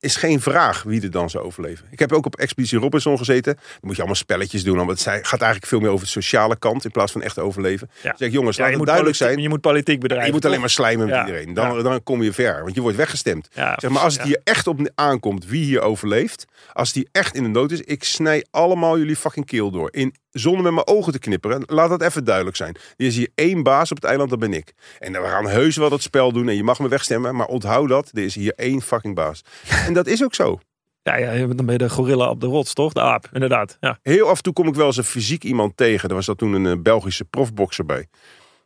is 0.00 0.16
geen 0.16 0.40
vraag 0.40 0.82
wie 0.82 1.02
er 1.02 1.10
dan 1.10 1.30
zou 1.30 1.44
overleven. 1.44 1.86
Ik 1.90 1.98
heb 1.98 2.12
ook 2.12 2.26
op 2.26 2.36
Expeditie 2.36 2.78
Robinson 2.78 3.18
gezeten. 3.18 3.54
Dan 3.54 3.64
moet 3.80 3.92
je 3.92 3.96
allemaal 3.98 4.16
spelletjes 4.16 4.64
doen. 4.64 4.76
Want 4.76 4.90
het 4.90 5.00
zij- 5.00 5.18
gaat 5.22 5.40
eigenlijk 5.40 5.66
veel 5.66 5.80
meer 5.80 5.90
over 5.90 6.04
de 6.04 6.10
sociale 6.10 6.56
kant. 6.58 6.84
In 6.84 6.90
plaats 6.90 7.12
van 7.12 7.22
echt 7.22 7.38
overleven. 7.38 7.90
Ja. 8.02 8.14
Zeg 8.18 8.32
jongens, 8.32 8.56
ja, 8.56 8.62
laat 8.62 8.74
het 8.74 8.84
duidelijk 8.84 9.16
zijn. 9.16 9.38
je 9.38 9.48
moet 9.48 9.60
politiek 9.60 10.00
bedrijven. 10.00 10.26
Je 10.28 10.32
moet 10.34 10.44
alleen 10.44 10.60
maar 10.60 10.70
slijmen 10.70 11.06
met 11.08 11.18
iedereen. 11.26 11.54
Dan, 11.54 11.82
dan 11.82 12.02
kom 12.02 12.22
je 12.22 12.32
ver. 12.32 12.62
Want 12.62 12.74
je 12.74 12.80
wordt 12.80 12.96
weggestemd. 12.96 13.48
Zeg 13.76 13.90
maar, 13.90 14.02
als 14.02 14.14
het 14.14 14.22
hier 14.22 14.40
echt 14.44 14.66
op 14.66 14.90
aankomt 14.94 15.46
wie 15.46 15.64
hier 15.64 15.80
overleeft. 15.80 16.44
Als 16.72 16.92
die 16.92 17.08
echt 17.12 17.34
in 17.34 17.42
de 17.42 17.48
nood 17.48 17.70
is. 17.70 17.80
Ik 17.80 18.04
snij 18.04 18.44
allemaal 18.50 18.98
jullie 18.98 19.16
fucking 19.16 19.46
keel 19.46 19.70
door. 19.70 19.88
In, 19.92 20.14
zonder 20.30 20.62
met 20.62 20.72
mijn 20.72 20.86
ogen 20.86 21.12
te 21.12 21.18
knipperen. 21.18 21.62
Laat 21.66 21.88
dat 21.88 22.02
even 22.02 22.24
duidelijk 22.24 22.56
zijn. 22.56 22.76
Er 22.96 23.06
is 23.06 23.16
hier 23.16 23.28
één 23.34 23.62
baas 23.62 23.90
op 23.90 23.96
het 23.96 24.06
eiland, 24.06 24.30
dat 24.30 24.38
ben 24.38 24.52
ik. 24.52 24.72
En 24.98 25.12
we 25.12 25.28
gaan 25.28 25.48
heus 25.48 25.76
wel 25.76 25.88
dat 25.90 26.02
spel 26.02 26.32
doen. 26.32 26.48
En 26.48 26.56
je 26.56 26.62
mag 26.64 26.78
me 26.78 26.88
wegstemmen. 26.88 27.36
Maar 27.36 27.46
onthoud 27.46 27.88
dat. 27.88 28.10
Er 28.14 28.22
is 28.22 28.34
hier 28.34 28.52
één 28.56 28.82
fucking 28.82 29.14
baas. 29.14 29.42
En 29.86 29.92
dat 29.92 30.06
is 30.06 30.24
ook 30.24 30.34
zo. 30.34 30.58
Ja, 31.02 31.16
ja, 31.16 31.46
dan 31.46 31.56
ben 31.66 31.72
je 31.72 31.78
de 31.78 31.90
gorilla 31.90 32.28
op 32.30 32.40
de 32.40 32.46
rots, 32.46 32.72
toch? 32.74 32.92
De 32.92 33.00
aap, 33.00 33.28
inderdaad. 33.32 33.76
Ja. 33.80 33.98
Heel 34.02 34.28
af 34.28 34.36
en 34.36 34.42
toe 34.42 34.52
kom 34.52 34.66
ik 34.68 34.74
wel 34.74 34.86
eens 34.86 34.96
een 34.96 35.04
fysiek 35.04 35.44
iemand 35.44 35.76
tegen. 35.76 36.08
Er 36.08 36.14
was 36.14 36.26
dat 36.26 36.38
toen 36.38 36.52
een 36.52 36.66
eh, 36.66 36.82
Belgische 36.82 37.24
profbokser 37.24 37.86
bij. 37.86 38.06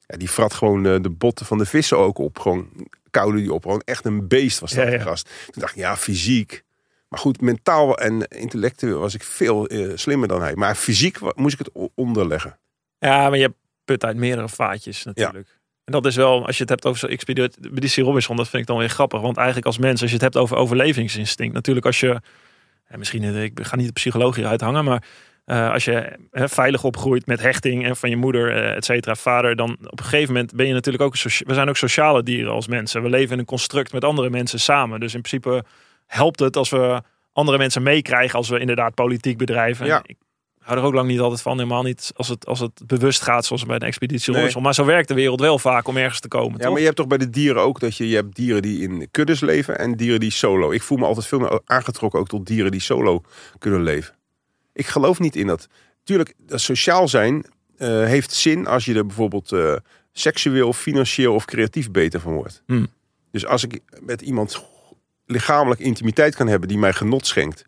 Ja, 0.06 0.16
die 0.16 0.28
frat 0.28 0.54
gewoon 0.54 0.86
eh, 0.86 0.96
de 1.00 1.10
botten 1.10 1.46
van 1.46 1.58
de 1.58 1.66
vissen 1.66 1.98
ook 1.98 2.18
op. 2.18 2.38
Gewoon 2.38 2.68
koude 3.10 3.38
die 3.38 3.52
op. 3.52 3.62
Gewoon 3.62 3.82
echt 3.84 4.04
een 4.04 4.28
beest 4.28 4.58
was 4.58 4.70
dat 4.70 4.84
Ja, 4.84 4.90
ja. 4.90 4.96
die 4.96 5.06
gast. 5.06 5.28
Toen 5.44 5.62
dacht 5.62 5.72
ik, 5.72 5.78
ja, 5.78 5.96
fysiek. 5.96 6.64
Maar 7.08 7.18
goed, 7.18 7.40
mentaal 7.40 7.98
en 7.98 8.28
intellectueel 8.28 8.98
was 8.98 9.14
ik 9.14 9.22
veel 9.22 9.66
eh, 9.66 9.90
slimmer 9.94 10.28
dan 10.28 10.42
hij. 10.42 10.54
Maar 10.54 10.74
fysiek 10.74 11.18
moest 11.34 11.60
ik 11.60 11.66
het 11.66 11.88
onderleggen. 11.94 12.58
ja, 12.98 13.28
maar 13.28 13.38
je 13.38 13.54
put 13.84 14.04
uit 14.04 14.16
meerdere 14.16 14.48
vaatjes 14.48 15.04
natuurlijk. 15.04 15.58
En 15.90 15.96
dat 15.96 16.06
is 16.06 16.16
wel, 16.16 16.46
als 16.46 16.56
je 16.56 16.62
het 16.62 16.70
hebt 16.70 16.86
over 16.86 16.98
zo'n 16.98 17.10
Expeditie 17.10 18.04
Robinson, 18.04 18.36
dat 18.36 18.48
vind 18.48 18.62
ik 18.62 18.68
dan 18.68 18.78
weer 18.78 18.88
grappig. 18.88 19.20
Want 19.20 19.36
eigenlijk 19.36 19.66
als 19.66 19.78
mens, 19.78 20.00
als 20.00 20.10
je 20.10 20.16
het 20.16 20.24
hebt 20.24 20.36
over 20.36 20.56
overlevingsinstinct. 20.56 21.54
Natuurlijk 21.54 21.86
als 21.86 22.00
je, 22.00 22.20
en 22.86 22.98
misschien, 22.98 23.22
eh, 23.22 23.42
ik 23.42 23.58
ga 23.62 23.76
niet 23.76 23.86
de 23.86 23.92
psycholoog 23.92 24.36
hier 24.36 24.46
uithangen, 24.46 24.84
maar 24.84 25.02
eh, 25.44 25.72
als 25.72 25.84
je 25.84 26.18
veilig 26.32 26.84
opgroeit 26.84 27.26
met 27.26 27.40
hechting 27.40 27.84
en 27.84 27.96
van 27.96 28.10
je 28.10 28.16
moeder, 28.16 28.56
eh, 28.56 28.76
et 28.76 28.84
cetera, 28.84 29.14
vader, 29.14 29.56
dan 29.56 29.70
op 29.70 29.98
een 29.98 30.04
gegeven 30.04 30.32
moment 30.32 30.54
ben 30.54 30.66
je 30.66 30.72
natuurlijk 30.72 31.04
ook, 31.04 31.22
we 31.22 31.54
zijn 31.54 31.68
ook 31.68 31.76
sociale 31.76 32.22
dieren 32.22 32.52
als 32.52 32.68
mensen. 32.68 33.02
We 33.02 33.08
leven 33.08 33.32
in 33.32 33.38
een 33.38 33.44
construct 33.44 33.92
met 33.92 34.04
andere 34.04 34.30
mensen 34.30 34.60
samen. 34.60 35.00
Dus 35.00 35.14
in 35.14 35.22
principe 35.22 35.64
helpt 36.06 36.40
het 36.40 36.56
als 36.56 36.70
we 36.70 37.02
andere 37.32 37.58
mensen 37.58 37.82
meekrijgen 37.82 38.38
als 38.38 38.48
we 38.48 38.58
inderdaad 38.58 38.94
politiek 38.94 39.38
bedrijven. 39.38 39.86
Ja. 39.86 40.02
Ik 40.06 40.16
hou 40.70 40.82
er 40.82 40.88
ook 40.88 40.94
lang 40.94 41.08
niet 41.08 41.20
altijd 41.20 41.42
van, 41.42 41.56
helemaal 41.56 41.82
niet 41.82 42.12
als 42.16 42.28
het, 42.28 42.46
als 42.46 42.60
het 42.60 42.82
bewust 42.86 43.22
gaat, 43.22 43.44
zoals 43.44 43.66
bij 43.66 43.78
de 43.78 43.86
expeditie 43.86 44.32
Nee. 44.32 44.60
Maar 44.60 44.74
zo 44.74 44.84
werkt 44.84 45.08
de 45.08 45.14
wereld 45.14 45.40
wel 45.40 45.58
vaak 45.58 45.88
om 45.88 45.96
ergens 45.96 46.20
te 46.20 46.28
komen. 46.28 46.52
Ja, 46.52 46.58
toch? 46.58 46.68
maar 46.68 46.78
je 46.78 46.84
hebt 46.84 46.96
toch 46.96 47.06
bij 47.06 47.18
de 47.18 47.30
dieren 47.30 47.62
ook 47.62 47.80
dat 47.80 47.96
je, 47.96 48.08
je 48.08 48.14
hebt 48.14 48.36
dieren 48.36 48.62
die 48.62 48.82
in 48.82 49.08
kuddes 49.10 49.40
leven 49.40 49.78
en 49.78 49.96
dieren 49.96 50.20
die 50.20 50.30
solo. 50.30 50.70
Ik 50.70 50.82
voel 50.82 50.98
me 50.98 51.04
altijd 51.04 51.26
veel 51.26 51.38
meer 51.38 51.60
aangetrokken 51.64 52.20
ook 52.20 52.28
tot 52.28 52.46
dieren 52.46 52.70
die 52.70 52.80
solo 52.80 53.22
kunnen 53.58 53.82
leven. 53.82 54.14
Ik 54.72 54.86
geloof 54.86 55.18
niet 55.18 55.36
in 55.36 55.46
dat. 55.46 55.68
Tuurlijk, 56.04 56.34
dat 56.38 56.60
sociaal 56.60 57.08
zijn 57.08 57.46
eh, 57.76 57.88
heeft 58.04 58.32
zin 58.32 58.66
als 58.66 58.84
je 58.84 58.94
er 58.94 59.06
bijvoorbeeld 59.06 59.52
eh, 59.52 59.74
seksueel, 60.12 60.72
financieel 60.72 61.34
of 61.34 61.44
creatief 61.44 61.90
beter 61.90 62.20
van 62.20 62.34
wordt. 62.34 62.62
Hmm. 62.66 62.86
Dus 63.30 63.46
als 63.46 63.64
ik 63.64 63.80
met 64.00 64.20
iemand 64.20 64.64
lichamelijk 65.26 65.80
intimiteit 65.80 66.34
kan 66.34 66.46
hebben 66.46 66.68
die 66.68 66.78
mij 66.78 66.92
genot 66.92 67.26
schenkt, 67.26 67.64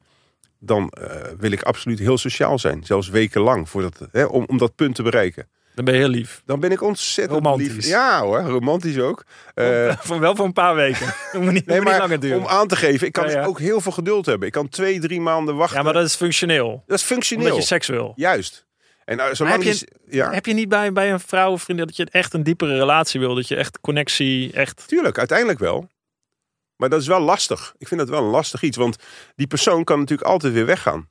dan 0.65 0.89
eh, 0.91 1.11
wil 1.39 1.53
ik 1.53 1.63
absoluut 1.63 1.99
heel 1.99 2.19
sociaal 2.19 2.59
zijn. 2.59 2.85
Zelfs 2.85 3.09
wekenlang, 3.09 3.69
voordat, 3.69 4.09
hè, 4.13 4.25
om, 4.25 4.45
om 4.47 4.59
dat 4.59 4.75
punt 4.75 4.95
te 4.95 5.03
bereiken. 5.03 5.49
Dan 5.75 5.85
ben 5.85 5.95
je 5.95 6.01
heel 6.01 6.09
lief. 6.09 6.43
Dan 6.47 6.61
ben 6.61 6.71
ik 6.73 6.83
ontzettend 6.83 7.39
Romantisch. 7.45 7.73
lief. 7.73 7.87
Ja 7.87 8.21
hoor, 8.23 8.39
romantisch 8.41 8.99
ook. 8.99 9.25
Eh, 9.55 9.97
Voor, 10.01 10.21
wel 10.21 10.37
voor 10.37 10.45
een 10.45 10.53
paar 10.53 10.75
weken. 10.75 11.07
Dat 11.33 11.43
moet 11.43 11.53
niet, 11.53 11.67
Nee, 11.67 11.77
niet 11.79 11.89
maar 11.89 11.99
langer 11.99 12.21
duren. 12.21 12.39
om 12.39 12.47
aan 12.47 12.69
te 12.69 12.77
geven, 12.77 13.07
ik 13.07 13.13
kan 13.13 13.25
Ja, 13.27 13.31
ja. 13.31 13.45
ook 13.45 13.59
heel 13.59 13.81
veel 13.81 13.93
geduld 13.93 14.27
hebben. 14.27 14.47
Ik 14.47 14.53
kan 14.53 14.69
twee, 14.69 15.01
drie 15.01 15.21
maanden 15.21 15.57
wachten. 15.57 15.77
Ja, 15.79 15.83
maar 15.85 15.93
dat 15.93 16.05
is 16.05 16.15
functioneel. 16.15 16.83
dat 16.87 16.99
is 16.99 17.05
functioneel. 17.05 17.45
Omdat 17.45 17.61
je 17.61 17.67
seks 17.67 17.87
wil. 17.87 18.13
Juist. 18.17 18.67
En 19.05 19.19
uh, 19.19 19.25
heb 19.51 19.63
je- 19.63 19.89
ja, 20.09 20.31
Heb 20.33 20.47
je 20.47 20.53
niet 20.55 20.69
bij, 20.69 20.93
bij 20.93 21.13
een 21.13 21.21
vrouw 21.21 21.53
of 21.53 21.63
vriendin 21.63 21.87
dat 21.87 21.97
je 21.97 22.07
echt 22.11 22.35
een 22.35 22.43
diepere 22.43 22.77
relatie 22.79 23.21
wil? 23.21 23.35
Dat 23.35 23.49
je 23.49 23.57
echt 23.57 23.81
connectie, 23.81 24.53
echt... 24.53 24.85
tuurlijk, 24.89 25.19
uiteindelijk 25.19 25.59
wel. 25.59 25.89
Maar 26.83 26.91
dat 26.91 27.01
is 27.01 27.07
wel 27.07 27.21
lastig. 27.21 27.75
Ik 27.79 27.89
vind 27.89 28.01
dat 28.01 28.09
wel 28.09 28.23
een 28.23 28.31
lastig 28.31 28.63
iets, 28.63 28.77
want 28.77 28.97
die 29.35 29.47
persoon 29.47 29.85
kan 29.85 29.99
natuurlijk 29.99 30.29
altijd 30.29 30.53
weer 30.53 30.67
weggaan. 30.67 31.09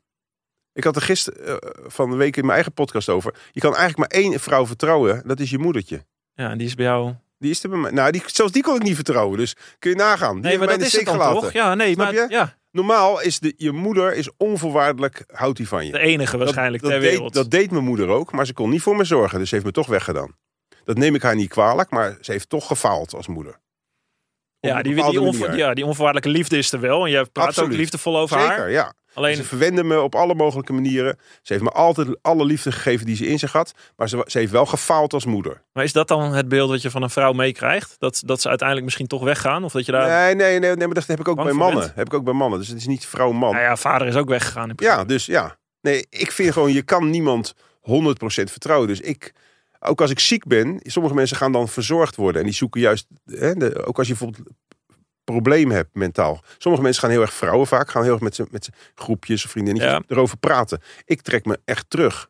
Ik 0.73 0.83
had 0.83 0.95
er 0.95 1.01
gisteren 1.01 1.61
eh, 1.61 1.69
van 1.87 2.09
de 2.09 2.15
week 2.15 2.35
in 2.35 2.41
mijn 2.41 2.53
eigen 2.53 2.73
podcast 2.73 3.09
over. 3.09 3.33
Je 3.51 3.59
kan 3.59 3.75
eigenlijk 3.75 4.13
maar 4.13 4.21
één 4.21 4.39
vrouw 4.39 4.65
vertrouwen. 4.65 5.23
Dat 5.25 5.39
is 5.39 5.49
je 5.49 5.57
moedertje. 5.57 6.05
Ja, 6.33 6.49
en 6.49 6.57
die 6.57 6.67
is 6.67 6.75
bij 6.75 6.85
jou... 6.85 7.13
Die 7.37 7.51
is 7.51 7.63
er 7.63 7.69
bij 7.69 7.79
mij. 7.79 7.91
Nou, 7.91 8.11
die, 8.11 8.23
zelfs 8.25 8.51
die 8.51 8.63
kon 8.63 8.75
ik 8.75 8.83
niet 8.83 8.95
vertrouwen. 8.95 9.37
Dus 9.37 9.55
kun 9.79 9.89
je 9.89 9.95
nagaan. 9.95 10.33
Die 10.33 10.43
Nee, 10.43 10.57
maar 10.57 10.67
mij 10.67 10.77
dat 10.77 10.85
is 10.85 10.91
het 10.91 11.01
steek 11.01 11.05
dan 11.05 11.15
gelaten. 11.15 11.41
toch? 11.41 11.51
Ja, 11.51 11.75
nee, 11.75 11.93
Snap 11.93 12.05
maar 12.05 12.15
je? 12.15 12.25
ja, 12.29 12.57
Normaal 12.71 13.21
is 13.21 13.39
de, 13.39 13.53
je 13.57 13.71
moeder 13.71 14.13
is 14.13 14.29
onvoorwaardelijk, 14.37 15.23
houdt 15.27 15.57
die 15.57 15.67
van 15.67 15.85
je. 15.85 15.91
de 15.91 15.99
enige 15.99 16.37
waarschijnlijk 16.37 16.83
dat, 16.83 16.91
ter 16.91 17.01
dat 17.01 17.09
wereld. 17.09 17.33
Deed, 17.33 17.43
dat 17.43 17.51
deed 17.51 17.71
mijn 17.71 17.83
moeder 17.83 18.07
ook, 18.07 18.31
maar 18.31 18.45
ze 18.45 18.53
kon 18.53 18.69
niet 18.69 18.81
voor 18.81 18.95
me 18.95 19.03
zorgen. 19.03 19.39
Dus 19.39 19.49
ze 19.49 19.53
heeft 19.55 19.67
me 19.67 19.73
toch 19.73 19.87
weggedaan. 19.87 20.37
Dat 20.83 20.97
neem 20.97 21.15
ik 21.15 21.21
haar 21.21 21.35
niet 21.35 21.49
kwalijk, 21.49 21.89
maar 21.89 22.17
ze 22.21 22.31
heeft 22.31 22.49
toch 22.49 22.67
gefaald 22.67 23.13
als 23.13 23.27
moeder. 23.27 23.59
Ja, 24.61 24.81
die, 24.81 24.95
die, 24.95 25.21
onvo- 25.21 25.39
manier. 25.45 25.57
ja, 25.57 25.73
die 25.73 25.85
onvoorwaardelijke 25.85 26.37
liefde 26.37 26.57
is 26.57 26.71
er 26.71 26.79
wel. 26.79 27.05
En 27.05 27.11
je 27.11 27.25
praat 27.31 27.47
Absoluut. 27.47 27.71
ook 27.71 27.77
liefdevol 27.77 28.17
over 28.17 28.39
Zeker, 28.39 28.57
haar. 28.57 28.71
ja. 28.71 28.93
Alleen, 29.13 29.35
Ze 29.35 29.43
verwende 29.43 29.83
me 29.83 30.01
op 30.01 30.15
alle 30.15 30.35
mogelijke 30.35 30.73
manieren. 30.73 31.17
Ze 31.41 31.53
heeft 31.53 31.65
me 31.65 31.71
altijd 31.71 32.07
alle 32.21 32.45
liefde 32.45 32.71
gegeven 32.71 33.05
die 33.05 33.15
ze 33.15 33.25
in 33.27 33.39
zich 33.39 33.51
had. 33.51 33.73
Maar 33.95 34.09
ze, 34.09 34.23
ze 34.27 34.37
heeft 34.37 34.51
wel 34.51 34.65
gefaald 34.65 35.13
als 35.13 35.25
moeder. 35.25 35.61
maar 35.73 35.83
is 35.83 35.93
dat 35.93 36.07
dan 36.07 36.33
het 36.33 36.47
beeld 36.47 36.69
wat 36.69 36.81
je 36.81 36.89
van 36.91 37.01
een 37.03 37.09
vrouw 37.09 37.31
meekrijgt? 37.33 37.95
Dat, 37.99 38.21
dat 38.25 38.41
ze 38.41 38.47
uiteindelijk 38.47 38.85
misschien 38.87 39.07
toch 39.07 39.23
weggaan? 39.23 39.63
Of 39.63 39.71
dat 39.71 39.85
je 39.85 39.91
daar... 39.91 40.07
Nee, 40.25 40.35
nee, 40.35 40.59
nee, 40.59 40.75
nee, 40.75 40.85
maar 40.85 40.95
dat 40.95 41.05
heb 41.07 41.19
ik 41.19 41.27
ook 41.27 41.43
bij 41.43 41.53
mannen. 41.53 41.79
bent? 41.79 41.95
Heb 41.95 42.05
ik 42.07 42.13
ook 42.13 42.23
bij 42.23 42.33
mannen. 42.33 42.59
Dus 42.59 42.67
het 42.67 42.77
is 42.77 42.87
niet 42.87 43.05
vrouw-man. 43.05 43.51
Nou 43.51 43.63
ja, 43.63 43.75
vader 43.75 44.07
is 44.07 44.15
ook 44.15 44.29
weggegaan. 44.29 44.69
In. 44.69 44.75
Ja, 44.77 45.03
dus 45.03 45.25
ja. 45.25 45.57
Nee, 45.81 46.05
ik 46.09 46.31
vind 46.31 46.53
gewoon, 46.53 46.73
je 46.73 46.81
kan 46.81 47.09
niemand 47.09 47.53
100% 47.55 47.59
vertrouwen. 48.23 48.87
Dus 48.87 48.99
ik, 49.01 49.33
ook 49.85 50.01
als 50.01 50.09
ik 50.11 50.19
ziek 50.19 50.45
ben, 50.45 50.79
sommige 50.83 51.15
mensen 51.15 51.37
gaan 51.37 51.51
dan 51.51 51.67
verzorgd 51.67 52.15
worden. 52.15 52.41
En 52.41 52.47
die 52.47 52.55
zoeken 52.55 52.81
juist, 52.81 53.07
hè, 53.25 53.55
de, 53.55 53.85
ook 53.85 53.97
als 53.97 54.07
je 54.07 54.13
bijvoorbeeld 54.13 54.47
probleem 55.23 55.71
hebt 55.71 55.95
mentaal. 55.95 56.43
Sommige 56.57 56.83
mensen 56.83 57.01
gaan 57.01 57.11
heel 57.11 57.21
erg, 57.21 57.33
vrouwen 57.33 57.67
vaak, 57.67 57.89
gaan 57.89 58.03
heel 58.03 58.11
erg 58.11 58.21
met 58.21 58.51
met 58.51 58.69
groepjes 58.95 59.45
of 59.45 59.51
vriendinnetjes 59.51 59.91
Ja. 59.91 60.01
erover 60.07 60.37
praten. 60.37 60.81
Ik 61.05 61.21
trek 61.21 61.45
me 61.45 61.59
echt 61.65 61.89
terug. 61.89 62.29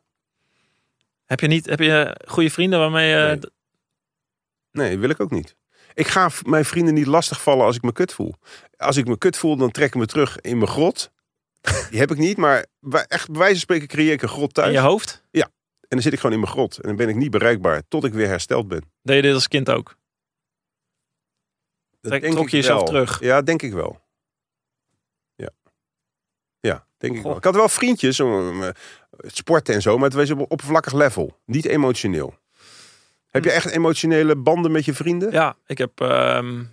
Heb 1.24 1.40
je 1.40 1.46
niet 1.46 1.66
heb 1.66 1.78
je 1.80 2.20
goede 2.28 2.50
vrienden 2.50 2.78
waarmee 2.78 3.08
je... 3.08 3.16
Nee. 3.26 4.88
Nee, 4.88 4.98
wil 4.98 5.10
ik 5.10 5.20
ook 5.20 5.30
niet. 5.30 5.56
Ik 5.94 6.06
ga 6.06 6.30
mijn 6.42 6.64
vrienden 6.64 6.94
niet 6.94 7.06
lastigvallen 7.06 7.64
als 7.66 7.76
ik 7.76 7.82
me 7.82 7.92
kut 7.92 8.12
voel. 8.12 8.34
Als 8.76 8.96
ik 8.96 9.06
me 9.06 9.18
kut 9.18 9.36
voel, 9.36 9.56
dan 9.56 9.70
trek 9.70 9.86
ik 9.86 9.94
me 9.94 10.06
terug 10.06 10.40
in 10.40 10.56
mijn 10.58 10.70
grot. 10.70 11.10
Die 11.90 11.98
heb 11.98 12.10
ik 12.10 12.18
niet, 12.18 12.36
maar 12.36 12.66
bij- 12.80 13.04
echt 13.08 13.26
bij 13.26 13.36
wijze 13.38 13.52
van 13.52 13.60
spreken 13.60 13.88
creëer 13.88 14.12
ik 14.12 14.22
een 14.22 14.28
grot 14.28 14.54
thuis. 14.54 14.68
in 14.68 14.72
je 14.74 14.78
hoofd? 14.80 15.22
En 15.92 15.98
dan 15.98 16.06
zit 16.06 16.12
ik 16.12 16.20
gewoon 16.20 16.34
in 16.34 16.40
mijn 16.42 16.52
grot. 16.52 16.76
En 16.76 16.88
dan 16.88 16.96
ben 16.96 17.08
ik 17.08 17.16
niet 17.16 17.30
bereikbaar 17.30 17.82
tot 17.88 18.04
ik 18.04 18.12
weer 18.12 18.26
hersteld 18.28 18.68
ben. 18.68 18.82
Deed 19.02 19.16
je 19.16 19.22
dit 19.22 19.34
als 19.34 19.48
kind 19.48 19.70
ook? 19.70 19.96
Dat 22.00 22.10
Trek- 22.10 22.20
denk 22.22 22.32
trok 22.32 22.44
ik 22.44 22.50
je 22.50 22.56
jezelf 22.56 22.78
wel. 22.78 22.88
terug? 22.88 23.20
Ja, 23.20 23.42
denk 23.42 23.62
ik 23.62 23.72
wel. 23.72 24.00
Ja. 25.34 25.48
Ja, 26.60 26.86
denk 26.98 27.16
ik 27.16 27.22
wel. 27.22 27.36
Ik 27.36 27.44
had 27.44 27.54
wel 27.54 27.68
vriendjes, 27.68 28.20
om, 28.20 28.62
eh, 28.62 28.68
sporten 29.20 29.74
en 29.74 29.82
zo, 29.82 29.94
maar 29.96 30.04
het 30.08 30.14
was 30.14 30.30
op 30.30 30.50
oppervlakkig 30.50 30.92
level. 30.92 31.38
Niet 31.46 31.64
emotioneel. 31.64 32.34
Heb 33.30 33.44
je 33.44 33.50
echt 33.50 33.66
emotionele 33.70 34.36
banden 34.36 34.72
met 34.72 34.84
je 34.84 34.94
vrienden? 34.94 35.28
Hm. 35.28 35.34
Ja, 35.34 35.56
ik 35.66 35.78
heb 35.78 36.00
ehm, 36.00 36.64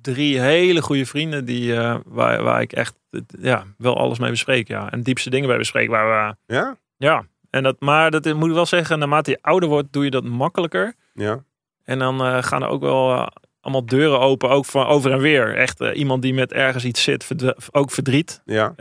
drie 0.00 0.40
hele 0.40 0.82
goede 0.82 1.06
vrienden 1.06 1.44
die, 1.44 1.74
eh, 1.76 1.98
waar, 2.04 2.42
waar 2.42 2.60
ik 2.60 2.72
echt 2.72 2.94
ja, 3.40 3.66
wel 3.78 3.96
alles 3.96 4.18
mee 4.18 4.30
bespreek. 4.30 4.68
Ja. 4.68 4.90
En 4.92 5.02
diepste 5.02 5.30
dingen 5.30 5.48
bij 5.48 5.58
bespreek. 5.58 5.88
Waar 5.88 6.36
we, 6.46 6.54
Ja? 6.54 6.76
ja, 6.96 7.26
en 7.50 7.62
dat, 7.62 7.80
maar 7.80 8.10
dat 8.10 8.34
moet 8.34 8.48
ik 8.48 8.54
wel 8.54 8.66
zeggen, 8.66 8.98
naarmate 8.98 9.30
je 9.30 9.38
ouder 9.40 9.68
wordt, 9.68 9.92
doe 9.92 10.04
je 10.04 10.10
dat 10.10 10.24
makkelijker. 10.24 10.94
Ja. 11.14 11.44
En 11.84 11.98
dan 11.98 12.24
eh, 12.24 12.42
gaan 12.42 12.62
er 12.62 12.68
ook 12.68 12.80
wel 12.80 13.12
eh, 13.12 13.26
allemaal 13.60 13.86
deuren 13.86 14.20
open, 14.20 14.48
ook 14.50 14.64
van 14.64 14.86
over 14.86 15.12
en 15.12 15.18
weer. 15.20 15.56
Echt 15.56 15.80
eh, 15.80 15.96
iemand 15.98 16.22
die 16.22 16.34
met 16.34 16.52
ergens 16.52 16.84
iets 16.84 17.02
zit, 17.02 17.24
verdr- 17.24 17.56
ook 17.70 17.90
verdriet. 17.90 18.42
Ja. 18.44 18.74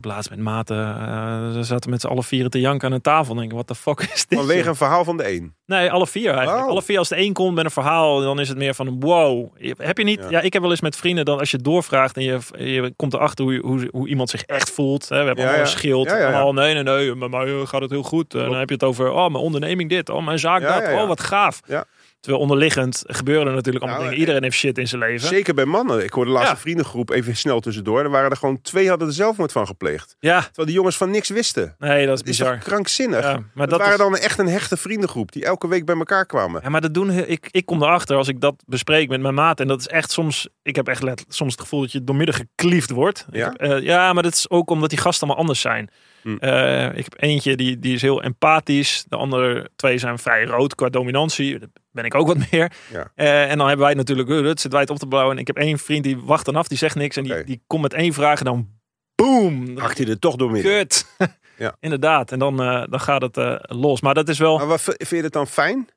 Heb 0.00 0.12
laatst 0.12 0.30
met 0.30 0.38
maten, 0.38 0.76
eh, 0.76 1.52
ze 1.52 1.62
zaten 1.62 1.90
met 1.90 2.00
z'n 2.00 2.06
alle 2.06 2.22
vieren 2.22 2.50
te 2.50 2.60
janken 2.60 2.88
aan 2.88 2.94
een 2.94 3.00
tafel. 3.00 3.34
En 3.34 3.40
denk 3.40 3.52
wat 3.52 3.68
de 3.68 3.74
fuck 3.74 4.00
is 4.14 4.26
dit? 4.26 4.38
Vanwege 4.38 4.68
een 4.68 4.76
verhaal 4.76 5.04
van 5.04 5.16
de 5.16 5.34
een. 5.34 5.54
Nee, 5.66 5.90
alle 5.90 6.06
vier 6.06 6.32
eigenlijk. 6.32 6.64
Oh. 6.64 6.70
Alle 6.70 6.82
vier 6.82 6.98
als 6.98 7.08
de 7.08 7.14
één 7.14 7.32
komt 7.32 7.54
met 7.54 7.64
een 7.64 7.70
verhaal, 7.70 8.20
dan 8.20 8.40
is 8.40 8.48
het 8.48 8.58
meer 8.58 8.74
van 8.74 8.86
een 8.86 9.00
wow. 9.00 9.48
Heb 9.76 9.98
je 9.98 10.04
niet? 10.04 10.20
Ja. 10.20 10.30
Ja. 10.30 10.40
ik 10.40 10.52
heb 10.52 10.62
wel 10.62 10.70
eens 10.70 10.80
met 10.80 10.96
vrienden 10.96 11.24
dan 11.24 11.38
als 11.38 11.50
je 11.50 11.58
doorvraagt 11.58 12.16
en 12.16 12.22
je, 12.22 12.38
je 12.56 12.92
komt 12.96 13.14
erachter 13.14 13.44
hoe, 13.44 13.58
hoe, 13.62 13.88
hoe 13.92 14.08
iemand 14.08 14.30
zich 14.30 14.42
echt 14.42 14.70
voelt. 14.70 15.08
Hè? 15.08 15.20
We 15.20 15.26
hebben 15.26 15.44
Ja, 15.44 15.50
allemaal 15.50 15.66
een 15.66 15.72
schild. 15.72 16.10
Allemaal, 16.10 16.52
nee, 16.52 16.74
nee, 16.74 16.82
nee, 16.82 17.14
met 17.14 17.30
mij 17.30 17.66
gaat 17.66 17.80
het 17.80 17.90
heel 17.90 18.02
goed. 18.02 18.34
En 18.34 18.44
dan 18.44 18.58
heb 18.58 18.68
je 18.68 18.74
het 18.74 18.84
over, 18.84 19.10
oh, 19.10 19.28
mijn 19.28 19.44
onderneming 19.44 19.90
dit, 19.90 20.08
oh, 20.08 20.24
mijn 20.24 20.38
zaak 20.38 20.62
dat, 20.62 20.92
oh, 20.92 21.06
wat 21.06 21.20
gaaf. 21.20 21.60
Ja. 21.66 21.84
Terwijl 22.20 22.42
onderliggend 22.42 23.02
gebeuren 23.06 23.46
er 23.46 23.54
natuurlijk 23.54 23.84
allemaal 23.84 24.00
Nou, 24.00 24.10
dingen. 24.10 24.20
Iedereen 24.26 24.42
heeft 24.42 24.56
shit 24.56 24.78
in 24.78 24.88
zijn 24.88 25.00
leven. 25.00 25.28
Zeker 25.28 25.54
bij 25.54 25.64
mannen. 25.64 26.04
Ik 26.04 26.12
hoorde 26.12 26.30
laatst 26.30 26.48
Ja. 26.48 26.54
een 26.54 26.60
vriendengroep 26.60 27.10
even 27.10 27.36
snel 27.36 27.60
tussendoor. 27.60 28.00
Er 28.00 28.10
waren 28.10 28.30
er 28.30 28.36
gewoon 28.36 28.60
twee 28.62 28.88
hadden 28.88 29.08
er 29.08 29.14
zelfmoord 29.14 29.52
van 29.52 29.66
gepleegd. 29.66 30.16
Ja, 30.18 30.40
Terwijl 30.42 30.66
die 30.66 30.76
jongens 30.76 30.96
van 30.96 31.10
niks 31.10 31.28
wisten. 31.28 31.74
nee, 31.78 32.06
dat 32.06 32.14
is 32.14 32.20
Dat 32.20 32.28
is 32.28 32.38
bizar. 32.38 32.58
krankzinnig? 32.58 33.20
Ja, 33.22 33.32
maar 33.32 33.68
dat 33.68 33.70
dat 33.70 33.78
waren 33.78 33.92
is, 33.92 33.98
dan 33.98 34.16
echt 34.16 34.38
een 34.38 34.48
hechte 34.48 34.76
vriendengroep 34.76 35.32
die 35.32 35.44
elke 35.44 35.68
week 35.68 35.84
bij 35.84 35.96
elkaar 35.96 36.26
kwamen. 36.26 36.60
Ja, 36.62 36.68
maar 36.68 36.80
dat 36.80 36.94
doen 36.94 37.10
ik. 37.10 37.48
Ik 37.50 37.66
kom 37.66 37.82
erachter 37.82 38.16
als 38.16 38.28
ik 38.28 38.40
dat 38.40 38.62
bespreek 38.66 39.08
met 39.08 39.20
mijn 39.20 39.34
maat. 39.34 39.60
En 39.60 39.68
dat 39.68 39.80
is 39.80 39.88
echt 39.88 40.10
soms. 40.10 40.48
Ik 40.62 40.76
heb 40.76 40.88
echt 40.88 41.02
let, 41.02 41.24
soms 41.28 41.52
het 41.52 41.60
gevoel 41.60 41.80
dat 41.80 41.92
je 41.92 42.04
doormidden 42.04 42.34
gekliefd 42.34 42.90
wordt. 42.90 43.26
Ja? 43.30 43.52
eh, 43.54 43.80
ja, 43.82 44.12
maar 44.12 44.22
dat 44.22 44.32
is 44.34 44.50
ook 44.50 44.70
omdat 44.70 44.90
die 44.90 44.98
gasten 44.98 45.22
allemaal 45.26 45.40
anders 45.40 45.60
zijn. 45.60 45.90
Hm. 46.22 46.36
Eh, 46.36 46.84
ik 46.96 47.04
heb 47.04 47.14
eentje 47.16 47.56
die, 47.56 47.78
die 47.78 47.94
is 47.94 48.02
heel 48.02 48.22
empathisch. 48.22 49.04
De 49.08 49.16
andere 49.16 49.70
twee 49.76 49.98
zijn 49.98 50.18
vrij 50.18 50.44
rood 50.44 50.74
qua 50.74 50.88
dominantie. 50.88 51.58
Ben 51.92 52.04
ik 52.04 52.14
ook 52.14 52.26
wat 52.26 52.36
meer. 52.50 52.72
Ja. 52.90 53.12
Eh, 53.14 53.50
en 53.50 53.58
dan 53.58 53.66
hebben 53.66 53.86
wij 53.86 53.88
het 53.88 54.08
natuurlijk. 54.08 54.28
Uh, 54.28 54.48
het 54.48 54.60
zit 54.60 54.72
wij 54.72 54.80
het 54.80 54.90
op 54.90 54.98
te 54.98 55.06
bouwen. 55.06 55.34
En 55.34 55.40
ik 55.40 55.46
heb 55.46 55.56
één 55.56 55.78
vriend 55.78 56.04
die 56.04 56.18
wacht 56.18 56.44
dan 56.44 56.56
af. 56.56 56.68
Die 56.68 56.78
zegt 56.78 56.94
niks. 56.94 57.16
En 57.16 57.24
die, 57.24 57.44
die 57.44 57.62
komt 57.66 57.82
met 57.82 57.92
één 57.94 58.12
vraag. 58.12 58.38
En 58.38 58.44
dan 58.44 58.68
boom. 59.14 59.78
Hakt 59.78 59.98
hij 59.98 60.06
er 60.06 60.18
toch 60.18 60.36
door 60.36 60.50
midden. 60.50 60.72
Kut. 60.72 61.06
Ja. 61.56 61.76
Inderdaad. 61.80 62.32
En 62.32 62.38
dan, 62.38 62.56
dan 62.90 63.00
gaat 63.00 63.22
het 63.22 63.58
los. 63.60 64.00
Maar 64.00 64.14
dat 64.14 64.28
is 64.28 64.38
wel. 64.38 64.58
Maar 64.58 64.66
wat, 64.66 64.80
vind 64.82 65.08
je 65.08 65.16
het 65.22 65.32
dan 65.32 65.46
fijn? 65.46 65.88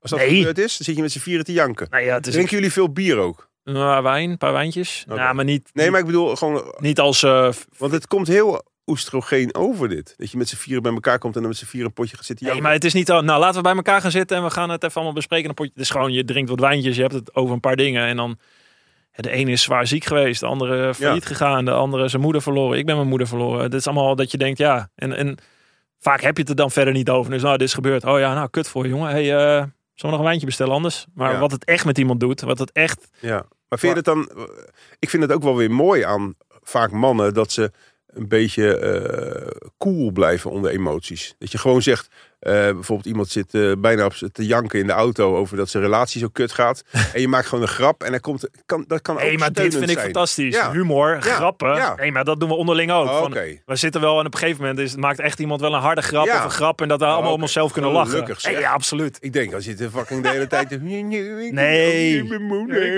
Als 0.00 0.10
dat 0.10 0.20
Nee. 0.20 0.36
gebeurd 0.36 0.58
is, 0.58 0.76
dan 0.76 0.84
zit 0.86 0.96
je 0.96 1.02
met 1.02 1.12
z'n 1.12 1.18
vieren 1.18 1.44
te 1.44 1.52
janken. 1.52 1.86
Nou 1.90 2.04
ja, 2.04 2.20
Drinken 2.20 2.54
jullie 2.56 2.72
veel 2.72 2.92
bier 2.92 3.16
ook? 3.18 3.50
Nou, 3.64 4.02
wijn, 4.02 4.30
een 4.30 4.38
paar 4.38 4.52
wijntjes. 4.52 5.04
Ja, 5.14 5.32
maar 5.32 5.44
niet, 5.44 5.70
Nee, 5.72 5.90
maar 5.90 6.00
ik 6.00 6.06
bedoel 6.06 6.36
gewoon... 6.36 6.74
niet 6.78 7.00
als... 7.00 7.20
Want 7.78 7.92
het 7.92 8.06
komt 8.06 8.26
heel 8.26 8.62
oestrogeen 8.90 9.54
over 9.54 9.88
dit. 9.88 10.14
Dat 10.16 10.30
je 10.30 10.36
met 10.36 10.48
z'n 10.48 10.56
vieren 10.56 10.82
bij 10.82 10.92
elkaar 10.92 11.18
komt 11.18 11.34
en 11.34 11.40
dan 11.40 11.50
met 11.50 11.58
z'n 11.58 11.64
vieren 11.66 11.88
een 11.88 11.94
potje 11.94 12.16
gaat 12.16 12.24
zitten 12.24 12.46
nee, 12.46 12.60
maar 12.60 12.72
het 12.72 12.84
is 12.84 12.92
niet... 12.94 13.10
al- 13.10 13.22
Nou, 13.22 13.40
laten 13.40 13.56
we 13.56 13.62
bij 13.62 13.74
elkaar 13.74 14.00
gaan 14.00 14.10
zitten 14.10 14.36
en 14.36 14.42
we 14.42 14.50
gaan 14.50 14.70
het 14.70 14.82
even 14.82 14.94
allemaal 14.94 15.14
bespreken. 15.14 15.48
Een 15.48 15.54
potje, 15.54 15.72
is 15.74 15.90
gewoon, 15.90 16.12
je 16.12 16.24
drinkt 16.24 16.50
wat 16.50 16.60
wijntjes, 16.60 16.96
je 16.96 17.02
hebt 17.02 17.14
het 17.14 17.34
over 17.34 17.54
een 17.54 17.60
paar 17.60 17.76
dingen. 17.76 18.06
En 18.06 18.16
dan... 18.16 18.38
De 19.14 19.30
ene 19.30 19.50
is 19.50 19.62
zwaar 19.62 19.86
ziek 19.86 20.04
geweest, 20.04 20.40
de 20.40 20.46
andere 20.46 20.94
failliet 20.94 21.26
gegaan, 21.26 21.64
de 21.64 21.70
andere 21.72 22.08
zijn 22.08 22.22
moeder 22.22 22.42
verloren. 22.42 22.78
Ik 22.78 22.86
ben 22.86 22.96
mijn 22.96 23.08
moeder 23.08 23.26
verloren. 23.26 23.62
Het 23.62 23.74
is 23.74 23.86
allemaal 23.86 24.16
dat 24.16 24.30
je 24.30 24.38
denkt, 24.38 24.58
ja. 24.58 24.90
En, 24.94 25.12
en 25.12 25.36
vaak 25.98 26.20
heb 26.20 26.34
je 26.36 26.40
het 26.40 26.50
er 26.50 26.56
dan 26.56 26.70
verder 26.70 26.92
niet 26.92 27.10
over. 27.10 27.30
Dus 27.30 27.42
nou, 27.42 27.56
dit 27.56 27.66
is 27.66 27.74
gebeurd. 27.74 28.04
Oh 28.04 28.18
ja, 28.18 28.34
nou, 28.34 28.48
kut 28.50 28.68
voor 28.68 28.82
je, 28.84 28.88
jongen. 28.90 29.10
Hey, 29.10 29.36
eh, 29.36 29.46
zullen 29.48 29.70
we 29.94 30.06
nog 30.06 30.18
een 30.18 30.24
wijntje 30.24 30.46
bestellen 30.46 30.74
anders? 30.74 31.06
Maar 31.14 31.32
Ja. 31.32 31.38
wat 31.38 31.50
het 31.50 31.64
echt 31.64 31.84
met 31.84 31.98
iemand 31.98 32.20
doet, 32.20 32.40
wat 32.40 32.58
het 32.58 32.72
echt... 32.72 33.08
Ja. 33.20 33.44
Maar 33.68 33.78
vind 33.78 33.92
je 33.92 33.98
het 33.98 34.04
dan... 34.04 34.48
Ik 34.98 35.10
vind 35.10 35.22
het 35.22 35.32
ook 35.32 35.42
wel 35.42 35.56
weer 35.56 35.70
mooi 35.70 36.02
aan 36.02 36.34
vaak 36.62 36.90
mannen 36.90 37.34
dat 37.34 37.52
ze 37.52 37.70
een 38.12 38.28
beetje 38.28 38.76
eh 38.76 39.70
cool 39.78 40.10
blijven 40.10 40.50
onder 40.50 40.70
emoties. 40.70 41.34
Dat 41.38 41.52
je 41.52 41.58
gewoon 41.58 41.82
zegt, 41.82 42.08
eh, 42.40 42.52
bijvoorbeeld 42.52 43.06
iemand 43.06 43.28
zit 43.28 43.54
eh, 43.54 43.72
bijna 43.78 44.04
op 44.04 44.12
te 44.32 44.46
janken 44.46 44.78
in 44.78 44.86
de 44.86 44.92
auto 44.92 45.36
over 45.36 45.56
dat 45.56 45.68
zijn 45.68 45.82
relatie 45.82 46.20
zo 46.20 46.28
kut 46.32 46.52
gaat. 46.52 46.82
en 47.14 47.20
je 47.20 47.28
maakt 47.28 47.46
gewoon 47.46 47.64
een 47.64 47.70
grap 47.70 48.02
en 48.02 48.10
dan 48.10 48.20
komt, 48.20 48.48
kan, 48.66 48.84
dat 48.88 49.02
kan 49.02 49.14
ook 49.14 49.22
Nee, 49.22 49.38
maar 49.38 49.52
dit 49.52 49.76
vind 49.76 49.90
ik 49.90 49.98
fantastisch. 49.98 50.54
Ja. 50.54 50.72
Humor, 50.72 51.22
grappen. 51.22 51.74
ja. 51.74 51.94
Nee, 51.94 52.12
maar 52.12 52.24
dat 52.24 52.40
doen 52.40 52.48
we 52.48 52.54
onderling 52.54 52.90
ook. 52.90 53.06
Oh, 53.08 53.18
Van, 53.18 53.30
Oké. 53.30 53.60
We 53.66 53.76
zitten 53.76 54.00
wel 54.00 54.20
en 54.20 54.26
op 54.26 54.34
een 54.34 54.38
gegeven 54.40 54.60
moment 54.60 54.78
is, 54.78 54.96
maakt 54.96 55.18
echt 55.18 55.38
iemand 55.38 55.60
wel 55.60 55.74
een 55.74 55.80
harde 55.80 56.02
grap 56.02 56.26
Ja. 56.26 56.36
of 56.36 56.44
een 56.44 56.50
grap 56.50 56.80
en 56.80 56.88
dat 56.88 56.98
we 56.98 57.04
allemaal 57.06 57.28
om 57.28 57.32
oké. 57.32 57.42
onszelf 57.42 57.72
kunnen 57.72 57.90
lachen. 57.90 58.10
Gelukkig. 58.10 58.44
Nee, 58.44 58.58
ja, 58.58 58.72
absoluut. 58.72 59.18
Ik 59.20 59.32
denk, 59.32 59.54
als 59.54 59.64
je 59.64 59.74
de 59.74 59.90
fucking 59.90 60.22
de 60.22 60.28
hele 60.28 60.46
tijd... 60.46 60.78
Nee. 61.50 62.22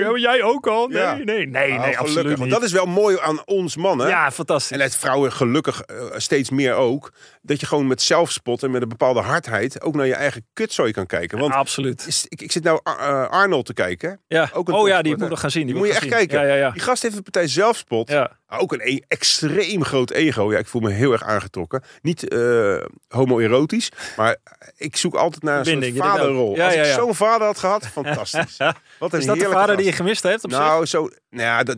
Oh, 0.09 0.17
jij 0.17 0.43
ook 0.43 0.67
al? 0.67 0.87
Nee, 0.87 1.23
nee, 1.23 1.47
nee, 1.47 1.71
nee, 1.79 1.97
absoluut 1.97 2.37
want 2.37 2.51
dat 2.51 2.63
is 2.63 2.71
wel 2.71 2.85
mooi 2.85 3.17
aan 3.21 3.41
ons 3.45 3.75
mannen. 3.75 4.07
ja, 4.07 4.31
fantastisch. 4.31 4.77
En 4.77 4.83
het 4.83 4.95
vrouwen 4.95 5.31
gelukkig 5.31 5.81
eh, 5.81 5.95
steeds 6.15 6.49
meer 6.49 6.73
ook. 6.73 7.11
Dat 7.41 7.59
je 7.59 7.65
gewoon 7.65 7.87
met 7.87 8.01
zelfspot 8.01 8.63
en 8.63 8.71
met 8.71 8.81
een 8.81 8.89
bepaalde 8.89 9.21
hardheid 9.33 9.81
ook 9.81 9.95
naar 9.95 10.05
je 10.07 10.13
eigen 10.15 10.45
kutzooi 10.53 10.91
kan 10.91 11.05
kijken. 11.05 11.37
Want 11.39 11.53
absoluut. 11.53 12.07
is- 12.07 12.25
ik, 12.27 12.41
ik 12.41 12.51
zit 12.51 12.63
nou 12.63 12.79
Ar- 12.83 13.27
Arnold 13.29 13.65
te 13.65 13.73
kijken. 13.73 14.21
Ja. 14.27 14.49
ook 14.53 14.67
een 14.67 14.73
oh 14.73 14.87
ja, 14.87 15.01
die 15.01 15.17
moet 15.17 15.29
nog 15.29 15.39
gaan 15.39 15.51
zien. 15.51 15.65
Die, 15.65 15.75
moet 15.75 15.85
je 15.87 15.91
echt 15.93 16.01
zien. 16.01 16.11
kijken. 16.11 16.47
Ja, 16.47 16.53
ja, 16.55 16.71
Die 16.71 16.81
gast 16.81 17.01
heeft 17.03 17.15
een 17.15 17.23
partij 17.23 17.47
zelfspot. 17.47 18.09
ja. 18.09 18.41
Ook 18.49 18.73
een 18.73 18.81
e- 18.83 18.99
extreem 19.07 19.83
groot 19.83 20.11
ego. 20.11 20.51
Ja, 20.51 20.57
ik 20.57 20.67
voel 20.67 20.81
me 20.81 20.91
heel 20.91 21.11
erg 21.11 21.23
aangetrokken. 21.23 21.83
Niet 22.01 22.27
eh, 22.27 22.75
homoerotisch, 23.07 23.89
maar 24.17 24.37
ik 24.77 24.95
zoek 24.95 25.15
altijd 25.15 25.43
naar 25.43 25.67
een 25.67 25.83
soort 25.83 25.97
vaderrol. 25.97 26.61
Als 26.61 26.73
ik 26.75 26.85
zo'n 26.85 27.15
vader 27.15 27.47
had 27.47 27.57
gehad, 27.59 27.87
fantastisch. 28.01 28.57
Wat 28.99 29.13
een 29.13 29.19
Is 29.19 29.25
dat 29.25 29.39
de 29.39 29.49
vader 29.49 29.77
die 29.77 29.85
je 29.85 29.91
gemist 29.91 30.23
heeft 30.23 30.43
op 30.43 30.49
zich? 30.51 30.59
Nou, 30.59 30.85
zo, 30.85 30.99
nou 31.29 31.43
ja, 31.47 31.63
dat, 31.63 31.77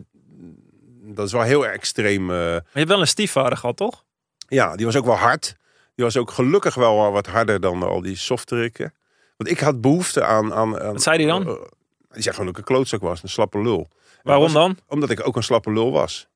dat 1.14 1.26
is 1.26 1.32
wel 1.32 1.42
heel 1.42 1.66
extreem. 1.66 2.30
eh, 2.30 2.36
Maar 2.36 2.54
je 2.54 2.78
hebt 2.78 2.88
wel 2.88 3.00
een 3.00 3.06
stiefvader 3.06 3.58
gehad, 3.58 3.76
toch? 3.76 4.04
ja, 4.48 4.76
die 4.76 4.86
was 4.86 4.96
ook 4.96 5.04
wel 5.04 5.16
hard. 5.16 5.56
Die 5.96 6.04
was 6.04 6.16
ook 6.16 6.30
gelukkig 6.30 6.74
wel 6.74 7.12
wat 7.12 7.26
harder 7.26 7.60
dan 7.60 7.82
al 7.82 8.00
die 8.02 8.16
softrikken. 8.16 8.94
Want 9.36 9.50
ik 9.50 9.60
had 9.60 9.80
behoefte 9.80 10.24
aan... 10.24 10.54
aan, 10.54 10.80
aan 10.80 10.92
Wat 10.92 11.02
zei 11.02 11.18
die 11.18 11.26
dan? 11.26 11.44
die 12.10 12.22
zei 12.22 12.34
gewoon 12.34 12.46
dat 12.52 12.58
ik 12.62 12.68
een 12.68 12.74
klootzak 12.74 13.00
was, 13.00 13.22
een 13.22 13.28
slappe 13.28 13.62
lul. 13.62 13.88
Waarom 14.22 14.44
was- 14.44 14.52
dan? 14.52 14.78
Omdat 14.88 15.10
ik 15.10 15.26
ook 15.26 15.36
een 15.36 15.42
slappe 15.42 15.72
lul 15.72 15.92
was. 15.92 16.26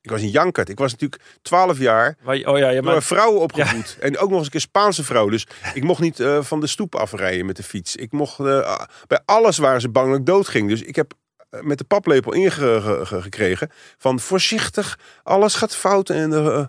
Ik 0.00 0.10
was 0.10 0.20
een 0.20 0.30
jankert. 0.30 0.68
Ik 0.68 0.78
was 0.78 0.90
natuurlijk 0.92 1.22
12 1.42 1.78
jaar 1.78 2.16
Waar 2.22 2.36
je- 2.36 2.46
Oh 2.50 2.58
ja, 2.58 2.68
ja 2.68 2.80
door 2.80 2.94
een 2.94 3.02
vrouw 3.02 3.32
opgevoed. 3.32 3.96
En 4.00 4.18
ook 4.18 4.28
nog 4.28 4.36
eens 4.36 4.44
een 4.46 4.50
keer 4.52 4.60
Spaanse 4.60 5.04
vrouw. 5.04 5.28
Dus 5.28 5.46
ik 5.74 5.82
mocht 5.82 6.00
niet 6.00 6.20
eh, 6.20 6.42
van 6.42 6.60
de 6.60 6.66
stoep 6.66 6.94
afrijden 6.94 7.46
met 7.46 7.56
de 7.56 7.62
fiets. 7.62 7.96
Ik 7.96 8.12
mocht, 8.12 8.38
eh, 8.40 8.80
bij 9.06 9.20
alles 9.24 9.58
waren 9.58 9.80
ze 9.80 9.88
bang 9.88 10.10
dat 10.10 10.18
ik 10.18 10.26
dood 10.26 10.48
ging. 10.48 10.68
Dus 10.68 10.82
ik 10.82 10.96
heb 10.96 11.12
met 11.60 11.78
de 11.78 11.84
paplepel 11.84 12.32
ingekregen 12.32 13.70
van 13.98 14.20
voorzichtig, 14.20 14.98
alles 15.22 15.54
gaat 15.54 15.76
fout 15.76 16.10
en 16.10 16.32
eh, 16.32 16.64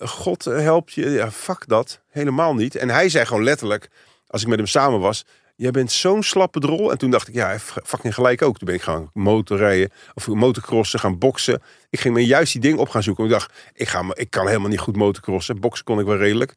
God 0.00 0.44
helpt 0.44 0.92
je. 0.92 1.10
Ja, 1.10 1.30
fuck 1.30 1.68
dat. 1.68 2.00
Helemaal 2.10 2.54
niet. 2.54 2.76
En 2.76 2.88
hij 2.90 3.08
zei 3.08 3.26
gewoon 3.26 3.44
letterlijk, 3.44 3.90
als 4.26 4.42
ik 4.42 4.48
met 4.48 4.58
hem 4.58 4.66
samen 4.66 5.00
was, 5.00 5.24
jij 5.56 5.70
bent 5.70 5.92
zo'n 5.92 6.22
slappe 6.22 6.60
drol. 6.60 6.90
En 6.90 6.98
toen 6.98 7.10
dacht 7.10 7.28
ik, 7.28 7.34
ja, 7.34 7.58
fucking 7.58 8.14
gelijk 8.14 8.42
ook. 8.42 8.58
Toen 8.58 8.66
ben 8.66 8.76
ik 8.76 8.82
gaan 8.82 9.10
motorrijden 9.12 9.90
of 10.14 10.26
motocrossen, 10.26 10.98
gaan 11.00 11.18
boksen. 11.18 11.62
Ik 11.90 12.00
ging 12.00 12.14
me 12.14 12.26
juist 12.26 12.52
die 12.52 12.62
ding 12.62 12.78
op 12.78 12.88
gaan 12.88 13.02
zoeken. 13.02 13.24
Ik 13.24 13.30
dacht, 13.30 13.52
ik, 13.74 13.88
ga, 13.88 14.04
ik 14.14 14.30
kan 14.30 14.46
helemaal 14.46 14.68
niet 14.68 14.78
goed 14.78 14.96
motocrossen. 14.96 15.60
Boksen 15.60 15.84
kon 15.84 16.00
ik 16.00 16.06
wel 16.06 16.16
redelijk. 16.16 16.54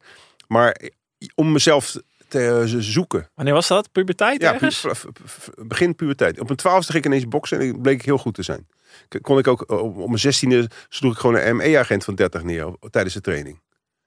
Maar 0.48 0.80
om 1.34 1.52
mezelf 1.52 1.96
te 2.40 2.48
eh, 2.76 2.78
zoeken. 2.78 3.28
wanneer 3.34 3.54
was 3.54 3.68
dat? 3.68 3.92
Puberteit 3.92 4.40
Ja, 4.40 4.52
ergens? 4.52 4.80
pu- 4.80 5.64
begin 5.66 5.94
puberteit. 5.94 6.38
Op 6.40 6.44
mijn 6.46 6.56
twaalfde 6.58 6.92
ging 6.92 7.04
ik 7.04 7.10
ineens 7.10 7.28
boksen 7.28 7.60
en 7.60 7.66
ik 7.66 7.82
bleek 7.82 8.02
heel 8.02 8.18
goed 8.18 8.34
te 8.34 8.42
zijn. 8.42 8.66
Kon 9.20 9.38
ik 9.38 9.46
ook, 9.48 9.62
eh, 9.62 9.78
op 9.82 10.06
mijn 10.06 10.18
zestiende 10.18 10.68
sloeg 10.88 11.12
ik 11.12 11.18
gewoon 11.18 11.36
een 11.36 11.56
ME-agent 11.56 12.04
van 12.04 12.14
30 12.14 12.42
neer 12.42 12.74
tijdens 12.90 13.14
de 13.14 13.20
training. 13.20 13.60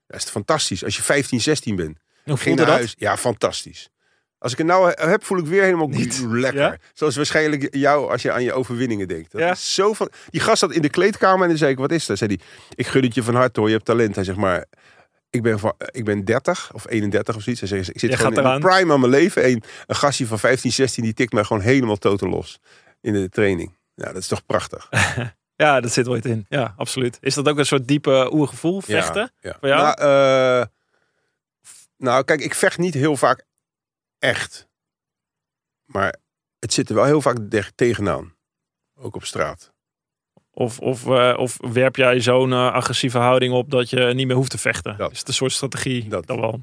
Dat 0.07 0.19
is 0.23 0.29
fantastisch 0.29 0.83
als 0.83 0.95
je 0.95 1.01
15, 1.01 1.41
16 1.41 1.75
bent. 1.75 1.97
Hoe 2.25 2.37
Ging 2.37 2.55
naar 2.55 2.65
dat? 2.65 2.75
huis. 2.75 2.93
Ja, 2.97 3.17
fantastisch. 3.17 3.89
Als 4.37 4.51
ik 4.51 4.57
het 4.57 4.67
nou 4.67 4.91
heb, 4.95 5.23
voel 5.23 5.37
ik 5.37 5.45
weer 5.45 5.63
helemaal 5.63 5.87
Niet. 5.87 6.19
lekker. 6.29 6.61
Ja? 6.61 6.77
Zoals 6.93 7.15
waarschijnlijk 7.15 7.75
jou 7.75 8.11
als 8.11 8.21
je 8.21 8.31
aan 8.31 8.43
je 8.43 8.53
overwinningen 8.53 9.07
denkt. 9.07 9.31
Dat 9.31 9.41
Ja. 9.41 9.51
is 9.51 9.73
zo 9.73 9.93
van... 9.93 10.09
Die 10.29 10.41
gast 10.41 10.59
zat 10.59 10.71
in 10.71 10.81
de 10.81 10.89
kleedkamer 10.89 11.41
en 11.43 11.47
dan 11.49 11.57
zei 11.57 11.71
ik, 11.71 11.77
wat 11.77 11.91
is 11.91 12.05
dat? 12.05 12.17
Zei 12.17 12.35
hij, 12.35 12.45
ik 12.75 12.87
gun 12.87 13.03
het 13.03 13.15
je 13.15 13.23
van 13.23 13.35
harte 13.35 13.59
hoor, 13.59 13.69
je 13.69 13.75
hebt 13.75 13.85
talent. 13.87 14.15
Hij 14.15 14.23
zegt 14.23 14.37
maar, 14.37 14.65
ik 15.29 15.41
ben, 15.41 15.59
van, 15.59 15.73
ik 15.91 16.05
ben 16.05 16.25
30 16.25 16.73
of 16.73 16.89
31 16.89 17.35
of 17.35 17.41
zoiets. 17.41 17.61
Ik 17.61 17.69
zit 17.69 18.01
Je 18.01 18.17
gewoon 18.17 18.35
gaat 18.35 18.45
in 18.45 18.61
de 18.61 18.67
prime 18.67 18.93
aan 18.93 18.99
mijn 18.99 19.11
leven. 19.11 19.43
En 19.43 19.63
een 19.87 19.95
gastje 19.95 20.27
van 20.27 20.39
15, 20.39 20.71
16, 20.71 21.03
die 21.03 21.13
tikt 21.13 21.33
mij 21.33 21.43
gewoon 21.43 21.61
helemaal 21.61 21.97
totaal 21.97 22.29
los 22.29 22.59
in 23.01 23.13
de 23.13 23.29
training. 23.29 23.77
Ja, 23.95 24.05
dat 24.05 24.21
is 24.21 24.27
toch 24.27 24.45
prachtig. 24.45 24.89
Ja, 25.55 25.79
dat 25.79 25.91
zit 25.91 26.07
ooit 26.07 26.25
in. 26.25 26.45
Ja, 26.49 26.73
absoluut. 26.77 27.17
Is 27.21 27.33
dat 27.33 27.47
ook 27.47 27.57
een 27.57 27.65
soort 27.65 27.87
diepe 27.87 28.29
oergevoel, 28.33 28.81
vechten? 28.81 29.31
Ja, 29.39 29.49
ja. 29.49 29.57
Voor 29.59 29.67
jou? 29.67 29.81
Nou, 29.81 29.95
eh, 30.61 30.67
nou, 31.97 32.23
kijk, 32.23 32.41
ik 32.41 32.53
vecht 32.53 32.77
niet 32.77 32.93
heel 32.93 33.15
vaak 33.15 33.45
echt. 34.19 34.67
Maar 35.85 36.15
het 36.59 36.73
zit 36.73 36.89
er 36.89 36.95
wel 36.95 37.03
heel 37.03 37.21
vaak 37.21 37.37
tegenaan. 37.75 38.35
Ook 38.95 39.15
op 39.15 39.25
straat. 39.25 39.73
Of, 40.59 40.79
of, 40.79 41.07
eh, 41.07 41.33
of 41.37 41.57
werp 41.73 41.95
jij 41.95 42.19
zo'n 42.19 42.51
eh, 42.51 42.73
agressieve 42.73 43.17
houding 43.17 43.53
op 43.53 43.71
dat 43.71 43.89
je 43.89 43.99
niet 44.13 44.27
meer 44.27 44.35
hoeft 44.35 44.51
te 44.51 44.57
vechten? 44.57 44.97
Dat. 44.97 45.11
Is 45.11 45.19
het 45.19 45.27
een 45.27 45.33
soort 45.33 45.51
strategie? 45.51 46.07
Dat. 46.07 46.25
Wel. 46.25 46.61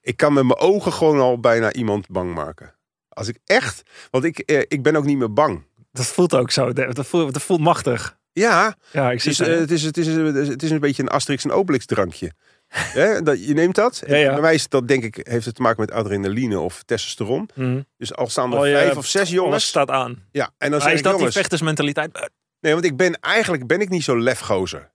Ik 0.00 0.16
kan 0.16 0.32
met 0.32 0.44
mijn 0.44 0.58
ogen 0.58 0.92
gewoon 0.92 1.20
al 1.20 1.40
bijna 1.40 1.72
iemand 1.72 2.08
bang 2.08 2.34
maken. 2.34 2.74
Als 3.08 3.28
ik 3.28 3.38
echt, 3.44 3.82
want 4.10 4.24
ik, 4.24 4.38
eh, 4.38 4.62
ik 4.68 4.82
ben 4.82 4.96
ook 4.96 5.04
niet 5.04 5.18
meer 5.18 5.32
bang. 5.32 5.64
Dat 5.92 6.06
voelt 6.06 6.34
ook 6.34 6.50
zo. 6.50 6.72
Dat 6.72 7.06
voelt, 7.06 7.32
dat 7.32 7.42
voelt 7.42 7.60
machtig. 7.60 8.16
Ja, 8.32 8.76
Ja, 8.92 9.10
ik 9.10 9.20
zie 9.20 9.36
dus, 9.36 9.40
eh, 9.48 9.58
het, 9.58 9.70
is, 9.70 9.82
het, 9.82 9.96
is, 9.96 10.06
het 10.48 10.62
is 10.62 10.70
een 10.70 10.80
beetje 10.80 11.02
een 11.02 11.08
Asterix 11.08 11.44
en 11.44 11.50
Obelix 11.50 11.86
drankje. 11.86 12.32
Dat, 13.24 13.46
je 13.46 13.54
neemt 13.54 13.74
dat. 13.74 14.02
Ja, 14.06 14.16
ja. 14.16 14.32
Bij 14.32 14.40
mij 14.40 14.54
is 14.54 14.68
dat 14.68 14.88
denk 14.88 15.04
ik, 15.04 15.20
heeft 15.22 15.44
het 15.44 15.54
te 15.54 15.62
maken 15.62 15.80
met 15.80 15.90
adrenaline 15.90 16.58
of 16.58 16.82
testosteron. 16.82 17.48
Mhm. 17.54 17.80
Dus 17.96 18.14
al 18.14 18.28
staan 18.28 18.52
er 18.52 18.58
Oh, 18.58 18.62
vijf 18.64 18.96
of 18.96 19.06
zes 19.06 19.30
jongens. 19.30 19.66
staat 19.66 19.90
aan. 19.90 20.22
Ja, 20.30 20.50
en 20.58 20.70
dan 20.70 20.80
Maar 20.80 20.92
is 20.92 20.98
ik, 20.98 21.04
dat 21.04 21.18
die 21.18 21.30
vechtersmentaliteit? 21.30 22.30
Nee, 22.60 22.72
want 22.72 22.84
ik 22.84 22.96
ben 22.96 23.20
eigenlijk 23.20 23.66
ben 23.66 23.80
ik 23.80 23.88
niet 23.88 24.04
zo 24.04 24.18
lefgozer. 24.18 24.92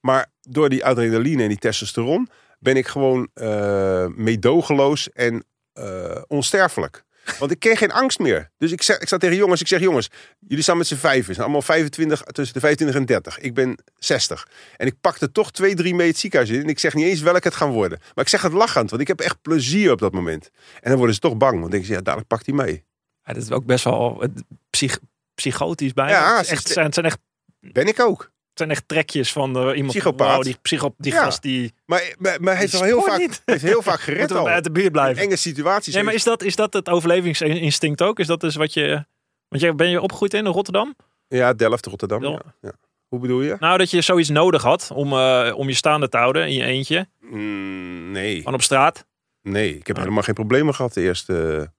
Maar 0.00 0.30
door 0.40 0.68
die 0.68 0.84
adrenaline 0.84 1.42
en 1.42 1.48
die 1.48 1.58
testosteron 1.58 2.28
ben 2.58 2.76
ik 2.76 2.86
gewoon 2.86 3.28
eh 3.34 4.06
meedogenloos 4.06 5.10
en 5.10 5.44
eh, 5.72 6.22
onsterfelijk. 6.26 7.04
Want 7.38 7.50
ik 7.50 7.58
ken 7.58 7.76
geen 7.76 7.92
angst 7.92 8.18
meer. 8.18 8.50
Dus 8.58 8.72
ik, 8.72 8.82
zeg, 8.82 8.98
ik 8.98 9.06
sta 9.06 9.16
tegen 9.16 9.36
jongens, 9.36 9.60
ik 9.60 9.66
zeg 9.66 9.80
jongens, 9.80 10.08
jullie 10.38 10.62
staan 10.62 10.76
met 10.76 10.86
z'n 10.86 10.94
vijf, 10.94 11.24
zijn 11.24 11.38
allemaal 11.38 11.62
25, 11.62 12.22
tussen 12.22 12.54
de 12.54 12.60
25 12.60 12.96
en 12.96 13.06
30. 13.06 13.38
Ik 13.38 13.54
ben 13.54 13.78
60. 13.98 14.48
En 14.76 14.86
ik 14.86 14.94
pak 15.00 15.20
er 15.20 15.32
toch 15.32 15.52
twee, 15.52 15.74
drie 15.74 15.94
mee 15.94 16.06
het 16.08 16.18
ziekenhuis 16.18 16.50
in. 16.50 16.60
En 16.60 16.68
ik 16.68 16.78
zeg 16.78 16.94
niet 16.94 17.04
eens 17.04 17.20
welk 17.20 17.44
het 17.44 17.54
gaan 17.54 17.70
worden. 17.70 17.98
Maar 18.14 18.24
ik 18.24 18.30
zeg 18.30 18.42
het 18.42 18.52
lachend, 18.52 18.90
want 18.90 19.02
ik 19.02 19.08
heb 19.08 19.20
echt 19.20 19.42
plezier 19.42 19.92
op 19.92 19.98
dat 19.98 20.12
moment. 20.12 20.50
En 20.80 20.88
dan 20.88 20.96
worden 20.96 21.14
ze 21.14 21.20
toch 21.20 21.36
bang, 21.36 21.50
want 21.50 21.62
dan 21.62 21.70
denken 21.70 21.88
ze, 21.88 21.94
ja, 21.94 22.00
dadelijk 22.00 22.28
pakt 22.28 22.46
hij 22.46 22.54
mee. 22.54 22.84
Ja, 23.24 23.32
dat 23.32 23.42
is 23.42 23.50
ook 23.50 23.64
best 23.64 23.84
wel 23.84 24.24
psych- 24.70 25.00
psychotisch 25.34 25.92
bij. 25.92 26.08
Ja, 26.08 26.36
het, 26.36 26.44
is 26.44 26.50
echt, 26.50 26.66
is- 26.66 26.72
zijn, 26.72 26.84
het 26.86 26.94
zijn 26.94 27.06
echt 27.06 27.18
Ben 27.60 27.86
ik 27.86 28.00
ook. 28.00 28.20
het 28.20 28.30
zijn 28.58 28.70
echt 28.70 28.88
trekjes 28.88 29.32
van 29.32 29.52
de, 29.52 29.74
iemand. 29.74 29.92
Psychopaat. 29.92 30.34
Wow, 30.34 30.42
die 30.44 30.56
psycho, 30.62 30.94
die 30.98 31.12
Ja. 31.12 31.22
gast 31.22 31.42
die 31.42 31.74
Maar, 31.86 32.14
maar, 32.18 32.40
maar 32.40 32.52
hij 32.52 32.62
heeft 32.62 32.74
al 32.74 32.82
heel 32.82 33.02
vaak, 33.02 33.18
niet. 33.18 33.42
heeft 33.44 33.62
heel 33.62 33.82
vaak 33.82 34.00
gered 34.08 34.32
al. 34.32 34.48
uit 34.48 34.64
de 34.64 34.70
buurt 34.70 34.86
In 34.86 34.92
blijven. 34.92 35.22
enge 35.22 35.36
situaties. 35.36 35.94
Nee, 35.94 36.02
maar 36.02 36.14
is 36.14 36.24
dat, 36.24 36.42
is 36.42 36.56
dat 36.56 36.72
het 36.72 36.88
overlevingsinstinct 36.88 38.02
ook? 38.02 38.18
Is 38.18 38.26
dat 38.26 38.40
dus 38.40 38.54
wat 38.56 38.72
je... 38.74 39.04
Want 39.48 39.62
jij, 39.64 39.74
ben 39.74 39.90
je 39.90 40.00
opgegroeid 40.00 40.34
in 40.34 40.46
Rotterdam? 40.46 40.96
Ja, 41.28 41.52
Delft, 41.52 41.86
Rotterdam. 41.86 42.22
Ja. 42.22 42.30
Ja. 42.30 42.40
Ja. 42.60 42.72
Hoe 43.08 43.20
bedoel 43.20 43.40
je? 43.42 43.56
Nou, 43.60 43.78
dat 43.78 43.90
je 43.90 44.00
zoiets 44.00 44.28
nodig 44.28 44.62
had 44.62 44.90
om, 44.94 45.12
eh, 45.12 45.52
om 45.56 45.68
je 45.68 45.74
staande 45.74 46.08
te 46.08 46.16
houden 46.16 46.46
in 46.46 46.52
je 46.54 46.64
eentje. 46.64 47.08
Mm, 47.20 48.10
nee. 48.10 48.36
Gewoon 48.36 48.54
op 48.54 48.62
straat. 48.62 49.06
Nee, 49.42 49.76
ik 49.76 49.86
heb 49.86 49.96
Ah. 49.96 50.02
helemaal 50.02 50.22
geen 50.24 50.34
problemen 50.34 50.74
gehad 50.74 50.94
de 50.94 51.00
eerste. 51.00 51.70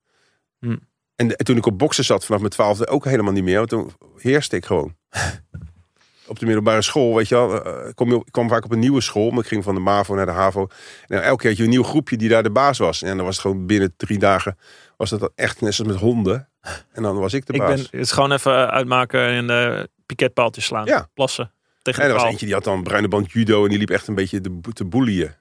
Hm. 0.59 0.75
En, 1.15 1.27
de- 1.27 1.35
toen 1.35 1.57
ik 1.57 1.65
op 1.65 1.77
boksen 1.77 2.03
zat 2.03 2.25
vanaf 2.25 2.39
mijn 2.41 2.53
twaalfde 2.53 2.87
ook 2.87 3.05
helemaal 3.05 3.33
niet 3.33 3.43
meer. 3.43 3.57
Want 3.57 3.69
toen 3.69 3.91
heerste 4.17 4.55
ik 4.55 4.65
gewoon. 4.65 4.95
op 6.27 6.39
de 6.39 6.45
middelbare 6.45 6.81
school, 6.81 7.15
weet 7.15 7.27
je 7.27 7.35
wel. 7.35 7.63
eh, 7.63 7.89
kom 7.93 8.09
je 8.09 8.15
op, 8.15 8.25
ik 8.25 8.31
kwam 8.31 8.49
vaak 8.49 8.63
op 8.65 8.71
een 8.71 8.79
nieuwe 8.79 9.01
school. 9.01 9.29
Maar 9.29 9.39
ik 9.39 9.47
ging 9.47 9.63
van 9.63 9.75
de 9.75 9.81
MAVO 9.81 10.15
naar 10.15 10.25
de 10.25 10.31
HAVO. 10.31 10.67
En 11.07 11.23
elke 11.23 11.41
keer 11.41 11.49
had 11.49 11.57
je 11.57 11.63
een 11.63 11.69
nieuw 11.69 11.83
groepje 11.83 12.17
die 12.17 12.29
daar 12.29 12.43
de 12.43 12.51
baas 12.51 12.77
was. 12.77 13.01
En 13.01 13.15
dan 13.17 13.25
was 13.25 13.35
het 13.35 13.45
gewoon 13.45 13.65
binnen 13.65 13.93
drie 13.97 14.19
dagen... 14.19 14.57
was 14.97 15.09
dat 15.09 15.31
echt 15.35 15.61
net 15.61 15.73
zoals 15.73 15.91
met 15.91 15.99
honden. 16.01 16.49
En 16.91 17.03
dan 17.03 17.17
was 17.19 17.33
ik 17.33 17.45
de 17.45 17.53
Ik 17.53 17.59
baas. 17.59 17.69
ben 17.69 17.79
het 17.83 17.93
is 17.93 18.11
gewoon 18.11 18.31
even 18.31 18.71
uitmaken 18.71 19.27
en 19.27 19.47
de 19.47 19.89
piketpaaltjes 20.05 20.65
slaan. 20.65 20.85
Ja. 20.85 21.09
Plassen. 21.13 21.51
Tegen 21.81 22.03
En 22.03 22.09
er 22.09 22.15
was 22.15 22.23
eentje 22.23 22.45
die 22.45 22.53
had 22.55 22.63
dan 22.63 22.83
bruine 22.83 23.07
band 23.07 23.31
judo 23.31 23.63
en 23.63 23.69
die 23.69 23.77
liep 23.77 23.89
echt 23.89 24.07
een 24.07 24.15
beetje 24.15 24.41
te, 24.41 24.59
te 24.73 24.85
boelieën. 24.85 25.31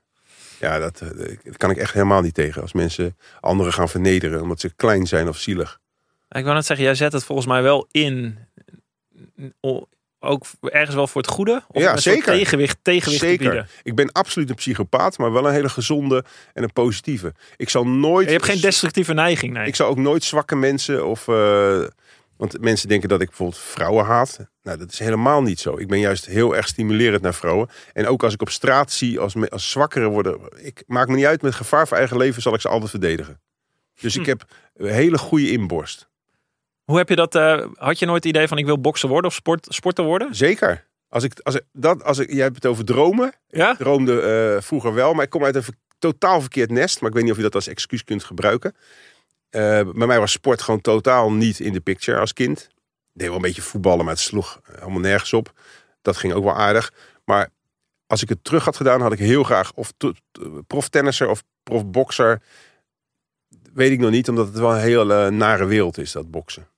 Ja, 0.63 0.79
dat, 0.79 1.01
eh, 1.01 1.37
dat 1.45 1.57
kan 1.57 1.71
ik 1.71 1.77
echt 1.77 1.93
helemaal 1.93 2.21
niet 2.21 2.35
tegen. 2.35 2.63
Als 2.63 2.73
mensen 2.73 3.17
anderen 3.41 3.73
gaan 3.73 3.89
vernederen 3.89 4.41
omdat 4.43 4.61
ze 4.61 4.75
klein 4.77 5.07
zijn 5.07 5.29
of 5.29 5.37
zielig. 5.39 5.79
Ik 6.29 6.43
wou 6.43 6.55
net 6.55 6.67
zeggen, 6.67 6.87
jij 6.87 6.95
zet 6.95 7.13
het 7.13 7.25
volgens 7.25 7.47
mij 7.49 7.63
wel 7.63 7.89
in. 7.91 8.39
Ook 10.25 10.47
ergens 10.61 10.95
wel 10.97 11.07
voor 11.07 11.21
het 11.23 11.31
goede. 11.31 11.63
Of 11.69 11.83
Ja, 11.83 11.97
zeker. 11.97 12.33
Tegenwicht, 12.33 12.79
tegenwicht 12.83 13.21
te 13.21 13.27
Zeker. 13.27 13.45
bieden. 13.49 13.69
Ik 13.83 13.95
ben 13.95 14.13
absoluut 14.13 14.49
een 14.51 14.55
psychopaat, 14.55 15.19
maar 15.19 15.33
wel 15.33 15.47
een 15.47 15.53
hele 15.53 15.69
gezonde 15.69 16.25
en 16.53 16.63
een 16.63 16.73
positieve. 16.73 17.33
Ik 17.57 17.69
zal 17.69 17.87
nooit. 17.87 18.27
Je 18.27 18.33
hebt 18.33 18.45
geen 18.45 18.61
destructieve 18.61 19.13
neiging, 19.15 19.53
nee. 19.53 19.67
Ik 19.67 19.75
zal 19.75 19.89
ook 19.89 19.97
nooit 19.99 20.25
zwakke 20.25 20.57
mensen 20.57 21.07
of. 21.07 21.29
eh, 21.29 21.83
want 22.43 22.61
mensen 22.61 22.89
denken 22.89 23.09
dat 23.09 23.21
ik 23.21 23.27
bijvoorbeeld 23.29 23.59
vrouwen 23.61 24.05
haat. 24.05 24.39
Nou, 24.63 24.79
dat 24.79 24.93
is 24.93 24.99
helemaal 24.99 25.43
niet 25.43 25.61
zo. 25.61 25.79
Ik 25.79 25.89
ben 25.89 25.99
juist 25.99 26.27
heel 26.27 26.57
erg 26.57 26.67
stimulerend 26.69 27.23
naar 27.23 27.35
vrouwen. 27.35 27.69
En 27.93 28.07
ook 28.07 28.23
als 28.23 28.35
ik 28.35 28.41
op 28.43 28.49
straat 28.51 28.93
zie 28.93 29.19
als, 29.21 29.35
me- 29.35 29.49
als 29.51 29.71
zwakkere 29.71 30.09
worden. 30.09 30.41
Ik 30.57 30.83
maak 30.87 31.09
me 31.09 31.15
niet 31.17 31.25
uit 31.25 31.43
met 31.43 31.55
gevaar 31.55 31.89
voor 31.89 31.97
eigen 31.97 32.17
leven, 32.17 32.43
zal 32.43 32.55
ik 32.55 32.61
ze 32.61 32.69
altijd 32.69 32.91
verdedigen. 32.91 33.41
Dus 34.01 34.17
ik 34.17 34.23
Hm. 34.23 34.29
heb 34.29 34.45
een 34.75 34.93
hele 34.93 35.19
goede 35.19 35.51
inborst. 35.51 36.09
Hoe 36.85 36.97
heb 36.97 37.09
je 37.09 37.17
dat? 37.17 37.35
eh, 37.35 37.67
had 37.75 37.99
je 37.99 38.07
nooit 38.07 38.25
het 38.25 38.35
idee 38.35 38.49
van 38.49 38.59
ik 38.59 38.65
wil 38.65 38.81
boksen 38.81 39.09
worden 39.09 39.31
of 39.31 39.37
sport, 39.37 39.67
sporter 39.71 40.05
worden? 40.05 40.35
Zeker. 40.35 40.87
Als 41.09 41.25
ik, 41.25 41.41
als 41.43 41.55
ik, 41.55 41.63
dat, 41.73 42.05
als 42.05 42.19
ik, 42.19 42.33
jij 42.33 42.43
hebt 42.43 42.55
het 42.55 42.67
over 42.67 42.85
dromen. 42.85 43.33
Ja? 43.49 43.71
Ik 43.73 43.79
droomde 43.79 44.21
eh, 44.21 44.63
vroeger 44.63 44.95
wel, 44.95 45.15
maar 45.15 45.25
ik 45.25 45.31
kom 45.31 45.45
uit 45.45 45.55
een 45.57 45.65
totaal 45.99 46.41
verkeerd 46.41 46.71
nest. 46.71 47.01
Maar 47.01 47.09
ik 47.09 47.15
weet 47.15 47.23
niet 47.25 47.33
of 47.33 47.39
je 47.39 47.45
dat 47.45 47.55
als 47.55 47.67
excuus 47.67 48.05
kunt 48.05 48.25
gebruiken. 48.25 48.75
Eh, 49.53 49.61
bij 49.91 50.07
mij 50.07 50.19
was 50.19 50.33
sport 50.33 50.63
gewoon 50.63 50.81
totaal 50.81 51.33
niet 51.33 51.61
in 51.61 51.73
de 51.73 51.81
picture 51.81 52.19
als 52.19 52.33
kind. 52.33 52.61
Ik 52.61 53.19
deed 53.19 53.27
wel 53.27 53.37
een 53.37 53.43
beetje 53.43 53.63
voetballen, 53.63 54.05
maar 54.05 54.15
het 54.15 54.23
sloeg 54.23 54.61
helemaal 54.73 55.01
nergens 55.01 55.33
op. 55.33 55.53
Dat 56.03 56.17
ging 56.17 56.33
ook 56.33 56.45
wel 56.45 56.57
aardig. 56.57 56.93
Maar 57.25 57.51
als 58.07 58.23
ik 58.23 58.29
het 58.29 58.45
terug 58.45 58.65
had 58.65 58.77
gedaan, 58.77 59.01
had 59.01 59.13
ik 59.13 59.19
heel 59.19 59.43
graag 59.43 59.73
of 59.75 59.93
proftennisser 60.67 61.29
of 61.29 61.43
profbokser. 61.63 62.43
Weet 63.73 63.91
ik 63.91 63.99
nog 64.01 64.11
niet, 64.11 64.29
omdat 64.29 64.47
het 64.47 64.59
wel 64.59 64.75
een 64.75 64.81
hele 64.81 65.31
nare 65.31 65.65
wereld 65.65 65.99
is, 65.99 66.13
dat 66.13 66.31
boksen. 66.31 66.69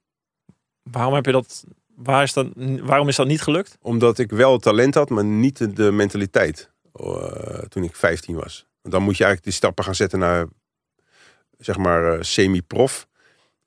Waarom 0.82 1.14
heb 1.14 1.26
je 1.26 1.32
dat? 1.32 1.64
Waar 1.96 2.22
is 2.22 2.32
dat 2.32 2.46
waarom 2.82 3.08
is 3.08 3.16
dat 3.16 3.26
niet 3.26 3.42
gelukt? 3.42 3.78
Omdat 3.80 4.18
ik 4.18 4.30
wel 4.30 4.58
talent 4.58 4.94
had, 4.94 5.10
maar 5.10 5.24
niet 5.24 5.76
de, 5.76 5.92
mentaliteit. 5.92 6.70
eh, 6.92 7.58
toen 7.58 7.82
ik 7.82 7.96
15 7.96 8.34
was. 8.34 8.66
Dan 8.82 9.02
moet 9.02 9.16
je 9.16 9.24
eigenlijk 9.24 9.42
die 9.44 9.52
stappen 9.52 9.84
gaan 9.84 9.94
zetten 9.94 10.18
naar, 10.18 10.46
zeg 11.64 11.76
maar, 11.76 12.12
eh, 12.12 12.22
semi-prof. 12.22 13.08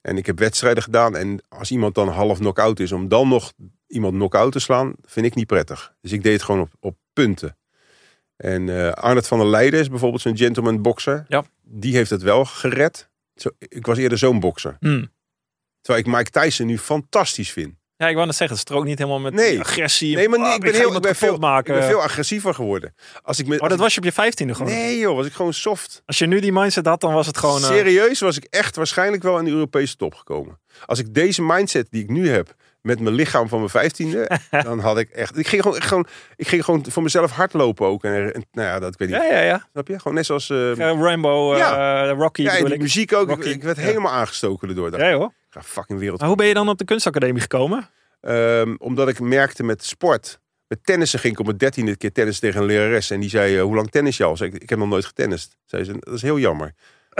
En 0.01 0.17
ik 0.17 0.25
heb 0.25 0.39
wedstrijden 0.39 0.83
gedaan. 0.83 1.15
En 1.15 1.41
als 1.49 1.71
iemand 1.71 1.95
dan 1.95 2.07
half 2.07 2.37
knock-out 2.37 2.79
is, 2.79 2.91
om 2.91 3.07
dan 3.07 3.27
nog 3.27 3.53
iemand 3.87 4.13
knock-out 4.13 4.51
te 4.51 4.59
slaan, 4.59 4.93
vind 5.01 5.25
ik 5.25 5.35
niet 5.35 5.47
prettig. 5.47 5.93
Dus 6.01 6.11
ik 6.11 6.23
deed 6.23 6.33
het 6.33 6.43
gewoon 6.43 6.61
op, 6.61 6.71
op 6.79 6.97
punten. 7.13 7.57
En 8.35 8.69
eh 8.69 8.91
Arnold 8.91 9.27
van 9.27 9.39
der 9.39 9.47
Leijden 9.47 9.79
is 9.79 9.89
bijvoorbeeld 9.89 10.21
zo'n 10.21 10.37
gentleman 10.37 10.81
bokser. 10.81 11.25
Ja. 11.27 11.45
Die 11.61 11.95
heeft 11.95 12.09
het 12.09 12.21
wel 12.21 12.45
gered. 12.45 13.09
Zo, 13.35 13.49
ik 13.59 13.85
was 13.85 13.97
eerder 13.97 14.17
zo'n 14.17 14.39
bokser. 14.39 14.77
Hmm. 14.79 15.11
Terwijl 15.81 16.05
ik 16.05 16.13
Mike 16.13 16.29
Tyson 16.29 16.65
nu 16.67 16.77
fantastisch 16.77 17.51
vind. 17.51 17.75
Ja, 17.97 18.07
ik 18.07 18.13
wou 18.15 18.25
net 18.27 18.35
zeggen, 18.35 18.57
het 18.57 18.67
strookt 18.67 18.85
niet 18.87 18.97
helemaal 18.97 19.19
met 19.19 19.33
Nee. 19.33 19.59
agressie. 19.59 20.15
Nee, 20.15 20.29
maar 20.29 20.39
nee, 20.39 20.47
Oh, 20.47 20.53
ik 20.55 20.61
ben, 20.61 20.73
heel, 20.73 20.95
ik 20.95 21.01
ben, 21.01 21.15
veel, 21.15 21.33
ik 21.33 21.63
ben 21.65 21.83
veel 21.83 22.01
agressiever 22.01 22.53
geworden. 22.53 22.95
Als 23.21 23.39
ik 23.39 23.47
me, 23.47 23.59
Oh, 23.59 23.69
dat 23.69 23.79
was 23.79 23.93
je 23.93 23.99
op 23.99 24.05
je 24.05 24.11
vijftiende 24.11 24.55
gewoon. 24.55 24.71
Nee 24.71 24.97
joh, 24.99 25.15
was 25.15 25.25
ik 25.25 25.33
gewoon 25.33 25.53
soft. 25.53 26.01
Als 26.05 26.17
je 26.17 26.25
nu 26.25 26.39
die 26.39 26.51
mindset 26.51 26.85
had, 26.85 27.01
dan 27.01 27.13
was 27.13 27.27
het 27.27 27.37
gewoon... 27.37 27.61
eh, 27.61 27.67
Serieus 27.67 28.19
was 28.19 28.37
ik 28.37 28.43
echt 28.49 28.75
waarschijnlijk 28.75 29.23
wel 29.23 29.37
in 29.39 29.45
de 29.45 29.51
Europese 29.51 29.95
top 29.95 30.15
gekomen. 30.15 30.59
Als 30.85 30.99
ik 30.99 31.13
deze 31.13 31.41
mindset 31.41 31.87
die 31.91 32.03
ik 32.03 32.09
nu 32.09 32.29
heb 32.29 32.55
met 32.87 32.99
mijn 32.99 33.15
lichaam 33.15 33.47
van 33.47 33.57
mijn 33.57 33.69
vijftiende, 33.71 34.29
dan 34.63 34.79
had 34.79 34.97
ik 34.97 35.09
echt. 35.09 35.37
Ik 35.37 35.47
ging 35.47 35.61
gewoon, 35.61 35.77
echt 35.77 35.87
gewoon, 35.87 36.07
ik 36.35 36.47
ging 36.47 36.63
gewoon 36.65 36.85
voor 36.89 37.03
mezelf 37.03 37.31
hardlopen 37.31 37.85
ook. 37.87 38.03
En, 38.03 38.33
en 38.33 38.45
nou 38.51 38.67
ja, 38.67 38.79
dat 38.79 38.93
ik 38.93 38.99
weet 38.99 39.07
niet. 39.09 39.17
ja, 39.17 39.23
ja, 39.33 39.39
ja. 39.41 39.67
Snap 39.71 39.87
je? 39.87 39.99
Gewoon 39.99 40.13
net 40.13 40.25
zoals. 40.25 40.49
eh, 40.49 40.71
Eh, 40.71 40.99
Rainbow, 41.01 41.51
eh, 41.51 41.57
Ja. 41.57 42.09
Rocky 42.09 42.41
ja, 42.41 42.57
en 42.57 42.77
muziek 42.81 43.13
ook. 43.13 43.29
Ik, 43.29 43.43
ik 43.45 43.63
werd 43.63 43.77
helemaal 43.77 44.11
aangestoken 44.11 44.69
erdoor. 44.69 44.91
Dacht, 44.91 45.03
Ja, 45.03 45.13
hoor. 45.13 45.27
ik 45.27 45.33
ga 45.53 45.61
fucking 45.63 45.99
wereld. 45.99 46.19
Maar 46.19 46.27
hoe 46.27 46.37
ben 46.37 46.47
je 46.47 46.53
dan 46.53 46.69
op 46.69 46.77
de 46.77 46.85
kunstacademie 46.85 47.41
gekomen? 47.41 47.89
Ehm, 48.21 48.75
omdat 48.77 49.07
ik 49.07 49.19
merkte 49.19 49.63
met 49.63 49.85
sport. 49.85 50.39
Met 50.67 50.79
tennissen 50.85 51.19
ging 51.19 51.33
ik 51.33 51.39
op 51.39 51.45
mijn 51.45 51.57
dertiende 51.57 51.95
keer 51.97 52.11
tennis 52.11 52.39
tegen 52.39 52.61
een 52.61 52.67
lerares. 52.67 53.09
En 53.11 53.19
die 53.19 53.29
zei, 53.29 53.55
eh, 53.57 53.61
hoe 53.63 53.75
lang 53.75 53.89
tennis 53.91 54.17
je 54.17 54.23
al? 54.23 54.37
Zei 54.37 54.49
ik, 54.53 54.61
ik 54.61 54.69
heb 54.69 54.79
nog 54.79 54.87
nooit 54.87 55.05
getennist. 55.05 55.57
Zei 55.65 55.83
ze, 55.83 55.95
dat 55.99 56.13
is 56.13 56.21
heel 56.21 56.39
jammer. 56.39 56.73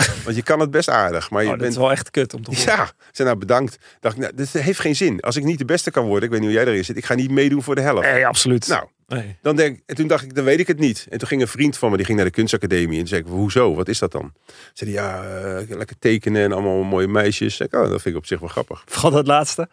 Want 0.25 0.35
je 0.35 0.43
kan 0.43 0.59
het 0.59 0.71
best 0.71 0.89
aardig. 0.89 1.29
Maar 1.29 1.43
je 1.43 1.49
Oh, 1.51 1.57
bent 1.57 1.71
is 1.71 1.77
wel 1.77 1.91
echt 1.91 2.11
kut 2.11 2.33
om 2.33 2.43
te 2.43 2.51
horen. 2.55 2.65
Ja, 2.65 2.91
zei 3.11 3.27
nou 3.27 3.39
bedankt. 3.39 3.77
Dacht 3.99 4.15
ik, 4.15 4.21
nou, 4.21 4.35
dit 4.35 4.51
heeft 4.51 4.79
geen 4.79 4.95
zin. 4.95 5.19
Als 5.19 5.35
ik 5.35 5.43
niet 5.43 5.57
de 5.57 5.65
beste 5.65 5.91
kan 5.91 6.05
worden, 6.05 6.23
ik 6.23 6.29
weet 6.29 6.39
niet 6.39 6.49
hoe 6.49 6.59
jij 6.59 6.67
erin 6.67 6.85
zit, 6.85 6.97
ik 6.97 7.05
ga 7.05 7.13
niet 7.13 7.31
meedoen 7.31 7.63
voor 7.63 7.75
de 7.75 7.81
helft. 7.81 8.01
Nee, 8.11 8.27
absoluut. 8.27 8.67
Nou, 8.67 8.87
Nee. 9.07 9.37
dan 9.41 9.55
denk, 9.55 9.79
en 9.85 9.95
toen 9.95 10.07
dacht 10.07 10.23
ik, 10.23 10.35
dan 10.35 10.43
weet 10.43 10.59
ik 10.59 10.67
het 10.67 10.79
niet. 10.79 11.07
En 11.09 11.17
toen 11.17 11.27
ging 11.27 11.41
een 11.41 11.47
vriend 11.47 11.77
van 11.77 11.89
me, 11.91 11.97
die 11.97 12.05
ging 12.05 12.17
naar 12.17 12.27
de 12.27 12.33
kunstacademie. 12.33 12.99
En 12.99 13.07
zei 13.07 13.21
ik, 13.21 13.27
hoezo? 13.27 13.75
Wat 13.75 13.87
is 13.87 13.99
dat 13.99 14.11
dan? 14.11 14.33
Zei 14.73 14.91
hij, 14.93 15.01
ja, 15.03 15.23
eh, 15.59 15.77
lekker 15.77 15.99
tekenen 15.99 16.43
en 16.43 16.51
allemaal 16.51 16.83
mooie 16.83 17.07
meisjes. 17.07 17.55
Zei 17.55 17.69
ik, 17.71 17.79
oh, 17.79 17.89
dat 17.89 18.01
vind 18.01 18.05
ik 18.15 18.21
op 18.21 18.25
zich 18.25 18.39
wel 18.39 18.49
grappig. 18.49 18.83
Vooral 18.85 19.11
dat 19.11 19.27
laatste. 19.27 19.69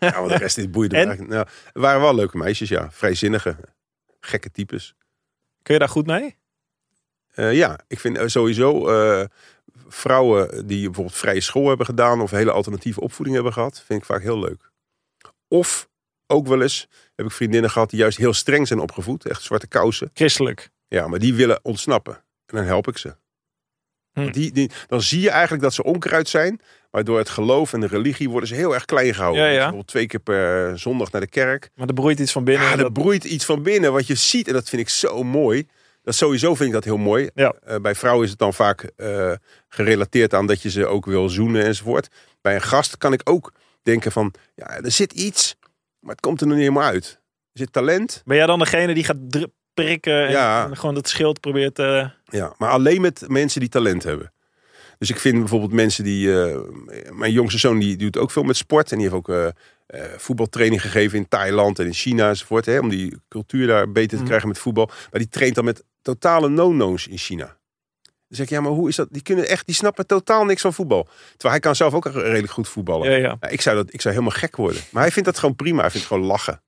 Ja, 0.00 0.18
want 0.18 0.28
de 0.28 0.36
rest 0.36 0.56
dit 0.56 0.70
boeide 0.70 0.96
me 1.06 1.12
En? 1.12 1.28
Nou, 1.28 1.46
waren 1.72 2.00
wel 2.00 2.14
leuke 2.14 2.36
meisjes, 2.36 2.68
ja. 2.68 2.88
Vrijzinnige, 2.90 3.56
gekke 4.20 4.50
types. 4.50 4.94
Kun 5.62 5.74
je 5.74 5.80
daar 5.80 5.88
goed 5.88 6.06
mee? 6.06 6.36
Eh, 7.34 7.52
ja, 7.54 7.78
ik 7.88 8.00
vind 8.00 8.16
eh, 8.18 8.26
sowieso 8.26 8.88
vrouwen 9.88 10.66
die 10.66 10.84
bijvoorbeeld 10.84 11.16
vrije 11.16 11.40
school 11.40 11.68
hebben 11.68 11.86
gedaan 11.86 12.20
of 12.20 12.30
hele 12.30 12.50
alternatieve 12.50 13.00
opvoeding 13.00 13.34
hebben 13.36 13.52
gehad, 13.54 13.82
vind 13.86 14.00
ik 14.00 14.06
vaak 14.06 14.22
heel 14.22 14.38
leuk. 14.38 14.70
Of 15.48 15.88
ook 16.26 16.46
wel 16.46 16.62
eens 16.62 16.88
heb 17.14 17.26
ik 17.26 17.32
vriendinnen 17.32 17.70
gehad 17.70 17.90
die 17.90 17.98
juist 17.98 18.18
heel 18.18 18.32
streng 18.34 18.66
zijn 18.66 18.78
opgevoed, 18.80 19.26
echt 19.26 19.42
zwarte 19.42 19.66
kousen. 19.66 20.10
Christelijk. 20.14 20.70
Ja, 20.88 21.08
maar 21.08 21.18
die 21.18 21.34
willen 21.34 21.60
ontsnappen. 21.62 22.14
En 22.46 22.56
dan 22.56 22.64
help 22.64 22.88
ik 22.88 22.98
ze. 22.98 23.16
Hm. 24.12 24.30
Die, 24.30 24.52
die, 24.52 24.70
dan 24.86 25.02
zie 25.02 25.20
je 25.20 25.30
eigenlijk 25.30 25.62
dat 25.62 25.74
ze 25.74 25.82
onkruid 25.82 26.28
zijn, 26.28 26.60
maar 26.90 27.04
door 27.04 27.18
het 27.18 27.28
geloof 27.28 27.72
en 27.72 27.80
de 27.80 27.86
religie 27.86 28.28
worden 28.30 28.48
ze 28.48 28.54
heel 28.54 28.74
erg 28.74 28.84
klein 28.84 29.14
gehouden. 29.14 29.42
Ja, 29.42 29.48
ja. 29.48 29.54
Bijvoorbeeld 29.56 29.86
twee 29.86 30.06
keer 30.06 30.20
per 30.20 30.78
zondag 30.78 31.10
naar 31.12 31.20
de 31.20 31.26
kerk. 31.28 31.70
Maar 31.74 31.88
er 31.88 31.94
broeit 31.94 32.18
iets 32.20 32.32
van 32.32 32.44
binnen. 32.44 32.66
Ja, 32.66 32.72
er 32.72 32.78
dat- 32.78 32.92
broeit 32.92 33.24
iets 33.24 33.44
van 33.44 33.62
binnen 33.62 33.92
wat 33.92 34.06
je 34.06 34.14
ziet 34.14 34.46
en 34.48 34.52
dat 34.52 34.68
vind 34.68 34.82
ik 34.82 34.88
zo 34.88 35.22
mooi. 35.22 35.66
Dat 36.08 36.16
sowieso 36.16 36.54
vind 36.54 36.68
ik 36.68 36.74
dat 36.74 36.84
heel 36.84 36.96
mooi. 36.96 37.30
Ja. 37.34 37.54
Eh, 37.64 37.76
bij 37.80 37.94
vrouwen 37.94 38.24
is 38.24 38.30
het 38.30 38.38
dan 38.38 38.54
vaak 38.54 38.82
eh, 38.96 39.32
gerelateerd 39.68 40.34
aan 40.34 40.46
dat 40.46 40.62
je 40.62 40.70
ze 40.70 40.86
ook 40.86 41.06
wil 41.06 41.28
zoenen 41.28 41.64
enzovoort. 41.64 42.08
Bij 42.40 42.54
een 42.54 42.62
gast 42.62 42.96
kan 42.98 43.12
ik 43.12 43.20
ook 43.24 43.52
denken 43.82 44.12
van, 44.12 44.34
ja, 44.54 44.66
er 44.80 44.90
zit 44.90 45.12
iets, 45.12 45.56
maar 46.00 46.10
het 46.10 46.20
komt 46.20 46.40
er 46.40 46.46
nog 46.46 46.56
niet 46.56 46.66
helemaal 46.66 46.88
uit. 46.88 47.20
Er 47.52 47.58
zit 47.58 47.72
talent, 47.72 48.22
Ben 48.24 48.36
jij 48.36 48.46
dan 48.46 48.58
degene 48.58 48.94
die 48.94 49.04
gaat 49.04 49.16
prikken 49.74 50.26
en, 50.26 50.30
Ja. 50.30 50.66
en 50.68 50.76
gewoon 50.76 50.94
dat 50.94 51.08
schild 51.08 51.40
probeert... 51.40 51.78
eh 51.78 52.08
ja, 52.24 52.54
maar 52.58 52.70
alleen 52.70 53.00
met 53.00 53.24
mensen 53.26 53.60
die 53.60 53.68
talent 53.68 54.02
hebben. 54.02 54.32
Dus 54.98 55.10
ik 55.10 55.18
vind 55.18 55.38
bijvoorbeeld 55.38 55.72
mensen 55.72 56.04
die, 56.04 56.42
eh, 56.42 56.58
mijn 57.12 57.32
jongste 57.32 57.58
zoon 57.58 57.78
die 57.78 57.96
doet 57.96 58.16
ook 58.18 58.30
veel 58.30 58.42
met 58.42 58.56
sport 58.56 58.92
en 58.92 58.98
die 58.98 59.08
heeft 59.10 59.28
ook 59.28 59.52
voetbaltraining 60.16 60.80
gegeven 60.82 61.18
in 61.18 61.28
Thailand 61.28 61.78
en 61.78 61.86
in 61.86 61.92
China 61.92 62.28
enzovoort, 62.28 62.66
hè, 62.66 62.78
om 62.78 62.88
die 62.88 63.16
cultuur 63.28 63.66
daar 63.66 63.92
beter 63.92 64.08
te 64.10 64.16
Mhm. 64.16 64.26
krijgen 64.26 64.48
met 64.48 64.58
voetbal. 64.58 64.86
Maar 64.86 65.20
die 65.20 65.28
traint 65.28 65.54
dan 65.54 65.64
met 65.64 65.84
totale 66.12 66.48
no-no's 66.48 67.06
in 67.06 67.18
China. 67.18 67.44
Dan 67.44 68.36
zeg 68.36 68.46
ik, 68.46 68.52
ja, 68.52 68.60
maar 68.60 68.70
hoe 68.72 68.88
is 68.88 68.96
dat? 68.96 69.08
Die 69.10 69.22
kunnen 69.22 69.48
echt, 69.48 69.66
die 69.66 69.74
snappen 69.74 70.06
totaal 70.06 70.44
niks 70.44 70.60
van 70.60 70.72
voetbal. 70.74 71.02
Terwijl 71.30 71.50
hij 71.52 71.60
kan 71.60 71.76
zelf 71.76 71.94
ook 71.94 72.06
redelijk 72.06 72.50
goed 72.52 72.68
voetballen. 72.68 73.10
ja, 73.10 73.16
ja. 73.16 73.48
Ik, 73.48 73.60
zou 73.60 73.76
dat, 73.76 73.92
ik 73.92 74.00
zou 74.00 74.14
helemaal 74.14 74.36
gek 74.38 74.56
worden. 74.56 74.80
Maar 74.90 75.02
hij 75.02 75.12
vindt 75.12 75.28
dat 75.28 75.38
gewoon 75.38 75.56
prima. 75.56 75.80
Hij 75.80 75.90
vindt 75.90 76.06
het 76.06 76.14
gewoon 76.16 76.30
lachen. 76.30 76.62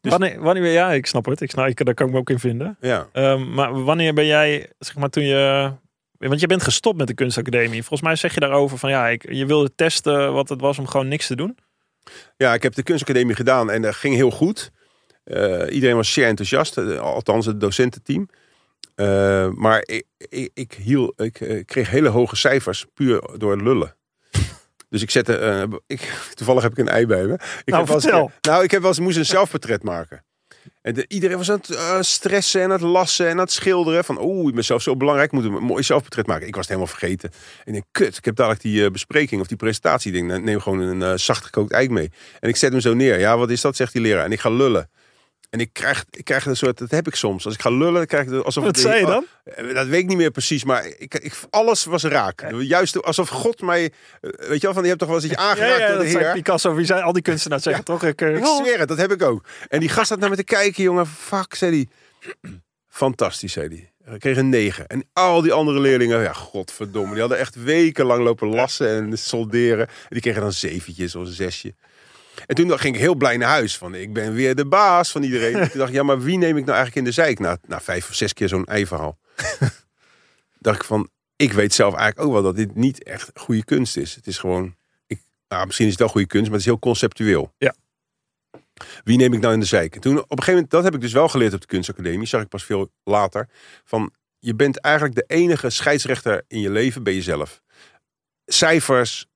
Dus- 0.00 0.10
Wanneer, 0.12 0.40
wanneer, 0.40 0.72
ja, 0.72 0.92
ik 0.92 1.06
snap 1.06 1.24
het. 1.24 1.40
Ik 1.40 1.50
snap, 1.50 1.66
ik, 1.66 1.84
daar 1.84 1.94
kan 1.94 2.06
ik 2.06 2.12
me 2.12 2.18
ook 2.18 2.30
in 2.30 2.38
vinden. 2.38 2.76
Ja. 2.80 3.08
Ehm, 3.12 3.52
maar 3.54 3.84
wanneer 3.84 4.14
ben 4.14 4.26
jij, 4.26 4.70
zeg 4.78 4.96
maar, 4.96 5.08
toen 5.08 5.24
je... 5.24 5.72
Want 6.18 6.40
je 6.40 6.46
bent 6.46 6.62
gestopt 6.62 6.96
met 6.96 7.06
de 7.06 7.14
kunstacademie. 7.14 7.80
Volgens 7.80 8.00
mij 8.00 8.16
zeg 8.16 8.34
je 8.34 8.40
daarover 8.40 8.78
van, 8.78 8.90
ja, 8.90 9.08
ik, 9.08 9.32
je 9.32 9.46
wilde 9.46 9.74
testen 9.74 10.32
wat 10.32 10.48
het 10.48 10.60
was 10.60 10.78
om 10.78 10.86
gewoon 10.86 11.08
niks 11.08 11.26
te 11.26 11.36
doen. 11.36 11.56
ja, 12.36 12.54
ik 12.54 12.62
heb 12.62 12.74
de 12.74 12.82
kunstacademie 12.82 13.34
gedaan 13.34 13.70
en 13.70 13.82
dat 13.82 13.94
ging 13.94 14.14
heel 14.14 14.30
goed. 14.30 14.70
Eh, 15.24 15.62
iedereen 15.74 15.96
was 15.96 16.12
zeer 16.12 16.26
enthousiast. 16.26 16.78
eh, 16.78 16.98
Althans, 17.00 17.46
het 17.46 17.60
docententeam. 17.60 18.28
Eh, 18.94 19.48
maar 19.48 19.82
ik, 19.84 20.04
ik, 20.18 20.50
ik, 20.54 20.72
hiel, 20.72 21.12
ik 21.16 21.40
eh, 21.40 21.64
kreeg 21.64 21.90
hele 21.90 22.08
hoge 22.08 22.36
cijfers 22.36 22.86
puur 22.94 23.22
door 23.36 23.56
lullen. 23.62 23.96
Dus 24.88 25.02
ik 25.02 25.10
zette, 25.10 25.36
eh, 25.36 25.62
ik, 25.86 26.00
toevallig 26.34 26.62
heb 26.62 26.72
ik 26.72 26.78
een 26.78 26.88
ei 26.88 27.06
bij 27.06 27.24
me. 27.26 27.32
Ik 27.34 27.38
Nou, 27.64 27.78
heb 27.78 27.86
wel 27.86 27.94
eens- 27.94 28.04
vertel. 28.04 28.30
nou, 28.40 28.64
ik 28.64 28.70
heb 28.70 28.80
wel 28.80 28.90
eens, 28.90 29.00
moest 29.00 29.16
een 29.16 29.24
zelfportret 29.26 29.82
maken. 29.82 30.24
En 30.82 30.94
de, 30.94 31.04
iedereen 31.08 31.36
was 31.36 31.50
aan 31.50 31.60
het 31.96 32.06
stressen 32.06 32.60
en 32.60 32.66
aan 32.66 32.72
het 32.72 32.80
lassen 32.80 33.26
en 33.26 33.32
aan 33.32 33.38
het 33.38 33.52
schilderen. 33.52 34.04
Van, 34.04 34.18
oeh, 34.22 34.48
ik 34.48 34.54
ben 34.54 34.64
zelf 34.64 34.82
zo 34.82 34.96
belangrijk, 34.96 35.32
ik 35.32 35.38
moet 35.40 35.52
een 35.52 35.62
mooi 35.62 35.82
zelfportret 35.82 36.26
maken. 36.26 36.46
Ik 36.46 36.54
was 36.54 36.68
het 36.68 36.74
helemaal 36.76 36.96
vergeten. 36.98 37.30
En 37.32 37.64
ik 37.66 37.72
denk, 37.72 37.84
kut, 37.90 38.16
ik 38.16 38.24
heb 38.24 38.36
dadelijk 38.36 38.62
die 38.62 38.90
bespreking 38.90 39.40
of 39.40 39.46
die 39.46 39.56
presentatie. 39.56 40.12
Ik 40.12 40.28
denk, 40.28 40.42
neem 40.42 40.60
gewoon 40.60 40.80
een 40.80 41.18
zacht 41.18 41.44
gekookt 41.44 41.72
ei 41.72 41.88
mee. 41.88 42.10
En 42.40 42.48
ik 42.48 42.56
zet 42.56 42.72
hem 42.72 42.80
zo 42.80 42.94
neer. 42.94 43.18
Ja, 43.18 43.36
wat 43.38 43.50
is 43.50 43.60
dat, 43.60 43.76
zegt 43.76 43.92
die 43.92 44.02
leraar. 44.02 44.24
En 44.24 44.32
ik 44.32 44.40
ga 44.40 44.50
lullen. 44.50 44.90
En 45.54 45.60
ik 45.60 45.72
krijg, 45.72 46.04
ik 46.10 46.24
krijg 46.24 46.46
een 46.46 46.56
soort, 46.56 46.78
dat 46.78 46.90
heb 46.90 47.06
ik 47.06 47.14
soms. 47.14 47.44
Als 47.44 47.54
ik 47.54 47.60
ga 47.60 47.70
lullen, 47.70 47.92
dan 47.94 48.06
krijg 48.06 48.26
ik 48.26 48.44
alsof... 48.44 48.64
Wat 48.64 48.78
zei 48.78 49.00
je 49.00 49.06
dan? 49.06 49.26
Eh, 49.44 49.74
Dat 49.74 49.86
weet 49.86 50.00
ik 50.00 50.06
niet 50.06 50.16
meer 50.16 50.30
precies, 50.30 50.64
maar 50.64 50.86
ik, 50.86 51.14
ik, 51.14 51.34
alles 51.50 51.84
was 51.84 52.02
raak. 52.02 52.44
Juist 52.58 53.02
alsof 53.02 53.28
God 53.28 53.60
mij, 53.60 53.92
eh, 54.20 54.30
weet 54.48 54.60
je 54.60 54.66
wel, 54.66 54.72
van 54.72 54.82
je 54.82 54.88
hebt 54.88 55.00
toch 55.00 55.08
wel 55.08 55.18
eens 55.18 55.28
dat 55.28 55.36
je 55.38 55.42
Ja, 55.42 55.48
aangeraakt 55.50 55.80
ja, 55.80 55.88
door 55.88 55.98
de 56.04 56.08
Heer. 56.08 56.32
Picasso, 56.32 56.74
wie 56.74 56.86
zijn 56.86 57.02
al 57.02 57.12
die 57.12 57.22
kunstenaars 57.22 57.62
zeggen 57.62 57.84
toch? 57.84 58.02
Ik, 58.02 58.20
eh, 58.20 58.36
Ik 58.36 58.44
zweer 58.44 58.78
het, 58.78 58.88
dat 58.88 58.98
heb 58.98 59.12
ik 59.12 59.22
ook. 59.22 59.44
En 59.68 59.80
die 59.80 59.88
gast 59.88 60.08
had 60.08 60.18
naar 60.18 60.30
me 60.30 60.36
te 60.36 60.44
kijken, 60.44 60.82
jongen. 60.82 61.06
Fuck, 61.06 61.54
zei 61.54 61.88
hij. 62.20 62.50
Fantastisch, 62.88 63.52
zei 63.52 63.68
hij. 63.68 64.14
Ik 64.14 64.20
kreeg 64.20 64.36
een 64.36 64.48
negen. 64.48 64.86
En 64.86 65.08
al 65.12 65.42
die 65.42 65.52
andere 65.52 65.80
leerlingen, 65.80 66.22
ja, 66.22 66.32
godverdomme. 66.32 67.10
Die 67.10 67.20
hadden 67.20 67.38
echt 67.38 67.62
wekenlang 67.62 68.24
lopen 68.24 68.48
lassen 68.48 68.88
en 68.88 69.18
solderen. 69.18 69.86
En 69.86 70.08
die 70.08 70.20
kregen 70.20 70.40
dan 70.40 70.52
zeventjes 70.52 71.14
of 71.14 71.26
een 71.26 71.32
zesje. 71.32 71.74
En 72.46 72.54
toen 72.54 72.78
ging 72.78 72.94
ik 72.94 73.00
heel 73.00 73.14
blij 73.14 73.36
naar 73.36 73.48
huis. 73.48 73.76
Van, 73.76 73.94
ik 73.94 74.12
ben 74.12 74.34
weer 74.34 74.54
de 74.54 74.66
baas 74.66 75.10
van 75.10 75.22
iedereen. 75.22 75.54
En 75.54 75.68
toen 75.70 75.78
dacht 75.78 75.90
ik, 75.90 75.96
ja, 75.96 76.02
maar 76.02 76.20
wie 76.20 76.38
neem 76.38 76.56
ik 76.56 76.64
nou 76.64 76.76
eigenlijk 76.76 76.96
in 76.96 77.04
de 77.04 77.22
zijk? 77.22 77.38
Na, 77.38 77.58
na 77.66 77.80
vijf 77.80 78.08
of 78.08 78.14
zes 78.14 78.32
keer 78.32 78.48
zo'n 78.48 78.64
ei-verhaal. 78.64 79.18
dacht 80.58 80.80
ik 80.80 80.84
van, 80.84 81.08
ik 81.36 81.52
weet 81.52 81.74
zelf 81.74 81.94
eigenlijk 81.94 82.26
ook 82.26 82.32
wel 82.32 82.42
dat 82.42 82.56
dit 82.56 82.74
niet 82.74 83.02
echt 83.02 83.30
goede 83.34 83.64
kunst 83.64 83.96
is. 83.96 84.14
Het 84.14 84.26
is 84.26 84.38
gewoon, 84.38 84.76
ik, 85.06 85.20
nou, 85.48 85.66
misschien 85.66 85.86
is 85.86 85.92
het 85.92 86.00
wel 86.00 86.10
goede 86.10 86.26
kunst, 86.26 86.44
maar 86.44 86.58
het 86.58 86.66
is 86.66 86.72
heel 86.72 86.78
conceptueel. 86.78 87.54
Ja. 87.58 87.74
Wie 89.04 89.16
neem 89.16 89.32
ik 89.32 89.40
nou 89.40 89.54
in 89.54 89.60
de 89.60 89.66
zijk? 89.66 89.94
En 89.94 90.00
toen 90.00 90.18
op 90.18 90.22
een 90.22 90.28
gegeven 90.28 90.52
moment, 90.52 90.70
dat 90.70 90.84
heb 90.84 90.94
ik 90.94 91.00
dus 91.00 91.12
wel 91.12 91.28
geleerd 91.28 91.54
op 91.54 91.60
de 91.60 91.66
kunstacademie, 91.66 92.26
zag 92.26 92.42
ik 92.42 92.48
pas 92.48 92.64
veel 92.64 92.90
later. 93.04 93.48
Van, 93.84 94.12
je 94.38 94.54
bent 94.54 94.80
eigenlijk 94.80 95.14
de 95.14 95.24
enige 95.26 95.70
scheidsrechter 95.70 96.44
in 96.48 96.60
je 96.60 96.70
leven 96.70 97.02
bij 97.02 97.14
jezelf. 97.14 97.62
Cijfers, 98.46 99.26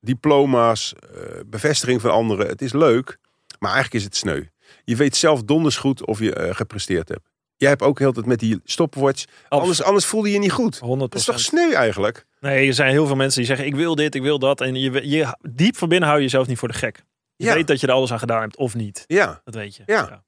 diploma's, 0.00 0.94
eh, 0.94 1.20
bevestiging 1.46 2.00
van 2.00 2.10
anderen. 2.10 2.46
Het 2.46 2.62
is 2.62 2.72
leuk, 2.72 3.18
maar 3.58 3.72
eigenlijk 3.72 3.94
is 3.94 4.04
het 4.04 4.16
sneu. 4.16 4.42
Je 4.84 4.96
weet 4.96 5.16
zelf 5.16 5.42
donders 5.42 5.76
goed 5.76 6.06
of 6.06 6.18
je 6.18 6.34
eh, 6.34 6.54
gepresteerd 6.54 7.08
hebt. 7.08 7.28
Jij 7.56 7.68
hebt 7.68 7.82
ook 7.82 7.98
heel 7.98 8.12
tijd 8.12 8.26
met 8.26 8.38
die 8.38 8.60
stopwatch. 8.64 9.24
Anders, 9.48 9.82
anders 9.82 10.04
voelde 10.04 10.28
je 10.28 10.34
je 10.34 10.40
niet 10.40 10.52
goed. 10.52 10.78
100 10.78 11.10
Dat 11.10 11.20
is 11.20 11.26
toch 11.26 11.40
sneu 11.40 11.72
eigenlijk? 11.72 12.26
Nee, 12.40 12.66
er 12.68 12.74
zijn 12.74 12.90
heel 12.90 13.06
veel 13.06 13.16
mensen 13.16 13.38
die 13.38 13.46
zeggen: 13.46 13.66
Ik 13.66 13.74
wil 13.74 13.94
dit, 13.94 14.14
ik 14.14 14.22
wil 14.22 14.38
dat. 14.38 14.60
En 14.60 14.74
je, 14.74 15.08
je, 15.08 15.36
diep 15.50 15.76
van 15.76 15.88
binnen 15.88 16.08
hou 16.08 16.20
je 16.20 16.26
jezelf 16.26 16.46
niet 16.46 16.58
voor 16.58 16.68
de 16.68 16.74
gek. 16.74 17.04
Je 17.36 17.46
Ja. 17.46 17.54
weet 17.54 17.66
dat 17.66 17.80
je 17.80 17.86
er 17.86 17.92
alles 17.92 18.12
aan 18.12 18.18
gedaan 18.18 18.40
hebt 18.40 18.56
of 18.56 18.74
niet. 18.74 19.04
Ja, 19.06 19.40
Dat 19.44 19.54
weet 19.54 19.76
je. 19.76 19.82
Ja. 19.86 19.94
ja. 20.10 20.24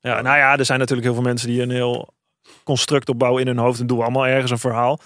Ja, 0.00 0.20
nou 0.20 0.36
ja, 0.36 0.58
er 0.58 0.64
zijn 0.64 0.78
natuurlijk 0.78 1.06
heel 1.06 1.16
veel 1.16 1.24
mensen 1.26 1.48
die 1.48 1.62
een 1.62 1.70
heel 1.70 2.14
construct 2.64 3.08
opbouwen 3.08 3.40
in 3.40 3.46
hun 3.46 3.58
hoofd 3.58 3.80
en 3.80 3.86
doen 3.86 4.00
allemaal 4.00 4.26
ergens 4.26 4.50
een 4.50 4.58
verhaal. 4.58 5.00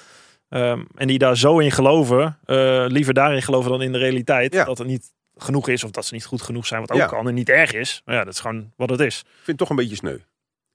Ehm, 0.49 0.84
en 0.94 1.07
die 1.07 1.18
daar 1.18 1.36
zo 1.36 1.59
in 1.59 1.70
geloven, 1.70 2.38
eh, 2.44 2.84
liever 2.88 3.14
daarin 3.14 3.42
geloven 3.42 3.70
dan 3.70 3.82
in 3.82 3.92
de 3.92 3.99
realiteit. 3.99 4.53
Ja. 4.53 4.64
Dat 4.64 4.78
het 4.78 4.86
niet 4.86 5.12
genoeg 5.36 5.68
is 5.68 5.84
of 5.84 5.90
dat 5.90 6.07
ze 6.07 6.14
niet 6.14 6.24
goed 6.24 6.42
genoeg 6.42 6.66
zijn, 6.66 6.80
wat 6.80 6.90
ook 6.90 6.96
Ja. 6.99 7.07
kan 7.07 7.28
en 7.28 7.34
niet 7.34 7.49
erg 7.49 7.72
is. 7.72 8.03
Maar 8.05 8.14
ja, 8.14 8.24
dat 8.24 8.32
is 8.34 8.40
gewoon 8.40 8.72
wat 8.76 8.90
het 8.90 9.01
is. 9.01 9.18
ik 9.18 9.26
vind 9.34 9.46
het 9.46 9.59
toch 9.59 9.70
een 9.70 9.76
beetje 9.76 9.96
sneu. 9.96 10.16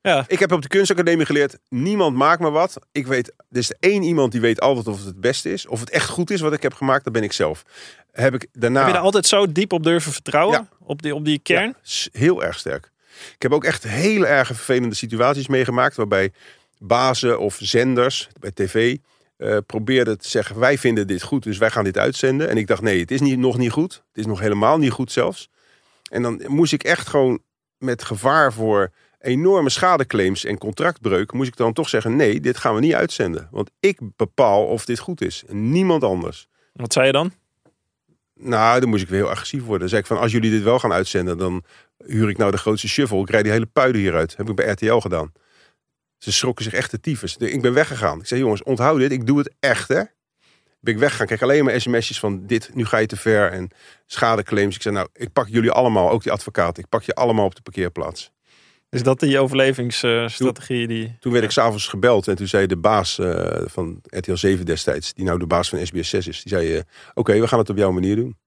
Ja. 0.01 0.23
Ik 0.27 0.39
heb 0.39 0.51
op 0.51 0.61
de 0.61 0.67
kunstacademie 0.67 1.25
geleerd, 1.25 1.57
niemand 1.69 2.15
maakt 2.15 2.41
me 2.41 2.49
wat. 2.49 2.77
Ik 2.91 3.07
weet, 3.07 3.27
er 3.27 3.57
is 3.57 3.71
één 3.79 4.03
iemand 4.03 4.31
die 4.31 4.41
weet 4.41 4.61
altijd 4.61 4.87
of 4.87 4.97
het 4.97 5.05
het 5.05 5.21
beste 5.21 5.53
is. 5.53 5.67
Of 5.67 5.79
het 5.79 5.89
echt 5.89 6.09
goed 6.09 6.29
is 6.31 6.41
wat 6.41 6.53
ik 6.53 6.61
heb 6.61 6.73
gemaakt, 6.73 7.03
dat 7.03 7.13
ben 7.13 7.23
ik 7.23 7.31
zelf. 7.31 7.63
Heb 8.11 8.33
ik 8.33 8.47
daarna... 8.51 8.77
Heb 8.79 8.87
je 8.87 8.93
daar 8.93 9.03
altijd 9.03 9.25
zo 9.25 9.51
diep 9.51 9.73
op 9.73 9.83
durven 9.83 10.11
vertrouwen? 10.11 10.57
Ja. 10.57 10.67
Op, 10.79 11.01
die, 11.01 11.15
op 11.15 11.25
die 11.25 11.39
kern? 11.39 11.75
Heel 12.11 12.43
erg 12.43 12.57
sterk. 12.59 12.91
Ik 13.35 13.41
heb 13.41 13.51
ook 13.51 13.63
echt 13.63 13.83
hele 13.83 14.25
erge 14.25 14.53
vervelende 14.53 14.95
situaties 14.95 15.47
meegemaakt. 15.47 15.95
Waarbij 15.95 16.31
bazen 16.79 17.39
of 17.39 17.57
zenders 17.61 18.27
bij 18.39 18.51
tv 18.51 18.97
eh, 19.43 19.57
probeerden 19.65 20.19
te 20.19 20.29
zeggen: 20.29 20.59
wij 20.59 20.77
vinden 20.77 21.07
dit 21.07 21.21
goed, 21.21 21.43
dus 21.43 21.57
wij 21.57 21.71
gaan 21.71 21.83
dit 21.83 21.97
uitzenden. 21.97 22.49
En 22.49 22.57
ik 22.57 22.67
dacht: 22.67 22.81
nee, 22.81 22.99
het 22.99 23.11
is 23.11 23.21
niet, 23.21 23.37
nog 23.37 23.57
niet 23.57 23.71
goed. 23.71 23.93
Het 23.93 24.17
is 24.17 24.25
nog 24.25 24.39
helemaal 24.39 24.77
niet 24.77 24.91
goed 24.91 25.11
zelfs. 25.11 25.49
En 26.09 26.21
dan 26.21 26.41
moest 26.47 26.73
ik 26.73 26.83
echt 26.83 27.07
gewoon 27.07 27.41
met 27.77 28.03
gevaar 28.03 28.53
voor 28.53 28.91
enorme 29.19 29.69
schadeclaims 29.69 30.45
en 30.45 30.57
contractbreuk, 30.57 31.31
moest 31.31 31.47
ik 31.47 31.55
dan 31.55 31.73
toch 31.73 31.89
zeggen: 31.89 32.15
nee, 32.15 32.39
dit 32.39 32.57
gaan 32.57 32.75
we 32.75 32.81
niet 32.81 32.93
uitzenden. 32.93 33.47
Want 33.51 33.71
ik 33.79 33.99
bepaal 34.15 34.65
of 34.65 34.85
dit 34.85 34.99
goed 34.99 35.21
is. 35.21 35.43
Niemand 35.47 36.03
anders. 36.03 36.47
Wat 36.73 36.93
zei 36.93 37.05
je 37.05 37.11
dan? 37.11 37.31
Nou, 38.35 38.79
dan 38.79 38.89
moest 38.89 39.03
ik 39.03 39.09
weer 39.09 39.19
heel 39.19 39.29
agressief 39.29 39.61
worden. 39.61 39.79
Dan 39.79 39.89
zei 39.89 40.01
ik 40.01 40.07
van, 40.07 40.17
als 40.19 40.31
jullie 40.31 40.51
dit 40.51 40.63
wel 40.63 40.79
gaan 40.79 40.93
uitzenden, 40.93 41.37
dan 41.37 41.63
huur 42.05 42.29
ik 42.29 42.37
nou 42.37 42.51
de 42.51 42.57
grootste 42.57 42.87
shuffle. 42.87 43.19
Ik 43.19 43.29
rijd 43.29 43.43
die 43.43 43.53
hele 43.53 43.65
puiden 43.65 44.01
hieruit. 44.01 44.37
Heb 44.37 44.49
ik 44.49 44.55
bij 44.55 44.71
RTL 44.71 44.97
gedaan. 44.97 45.31
Ze 46.23 46.31
schrokken 46.31 46.63
zich 46.63 46.73
echt 46.73 46.91
de 46.91 46.99
tyfus. 46.99 47.37
Ik 47.37 47.61
ben 47.61 47.73
weggegaan. 47.73 48.19
Ik 48.19 48.27
zei, 48.27 48.39
jongens, 48.39 48.63
onthoud 48.63 48.99
dit. 48.99 49.11
Ik 49.11 49.27
doe 49.27 49.37
het 49.37 49.53
echt, 49.59 49.87
hè. 49.87 50.01
Ben 50.79 50.93
ik 50.93 50.99
weggegaan. 50.99 51.25
Krijg 51.25 51.41
alleen 51.41 51.65
maar 51.65 51.81
sms'jes 51.81 52.19
van 52.19 52.45
dit, 52.45 52.69
nu 52.73 52.85
ga 52.85 52.97
je 52.97 53.05
te 53.05 53.15
ver. 53.15 53.51
En 53.51 53.69
schadeclaims. 54.05 54.75
Ik 54.75 54.81
zei, 54.81 54.95
nou, 54.95 55.07
ik 55.13 55.33
pak 55.33 55.47
jullie 55.47 55.71
allemaal, 55.71 56.09
ook 56.09 56.23
die 56.23 56.31
advocaat. 56.31 56.77
Ik 56.77 56.89
pak 56.89 57.03
je 57.03 57.13
allemaal 57.13 57.45
op 57.45 57.55
de 57.55 57.61
parkeerplaats. 57.61 58.31
Is 58.89 59.03
dat 59.03 59.19
die 59.19 59.39
overlevingsstrategie 59.39 60.87
die... 60.87 61.17
Toen 61.19 61.31
werd 61.31 61.43
ik 61.43 61.51
s'avonds 61.51 61.87
gebeld 61.87 62.27
en 62.27 62.35
toen 62.35 62.47
zei 62.47 62.67
de 62.67 62.77
baas 62.77 63.19
eh, 63.19 63.61
van 63.65 64.01
RTL 64.03 64.35
7 64.35 64.65
destijds, 64.65 65.13
die 65.13 65.25
nou 65.25 65.39
de 65.39 65.47
baas 65.47 65.69
van 65.69 65.85
SBS 65.85 66.09
6 66.09 66.27
is, 66.27 66.43
die 66.43 66.53
zei, 66.53 66.75
eh, 66.75 66.81
oké, 67.13 67.39
we 67.39 67.47
gaan 67.47 67.59
het 67.59 67.69
op 67.69 67.77
jouw 67.77 67.91
manier 67.91 68.15
doen. 68.15 68.37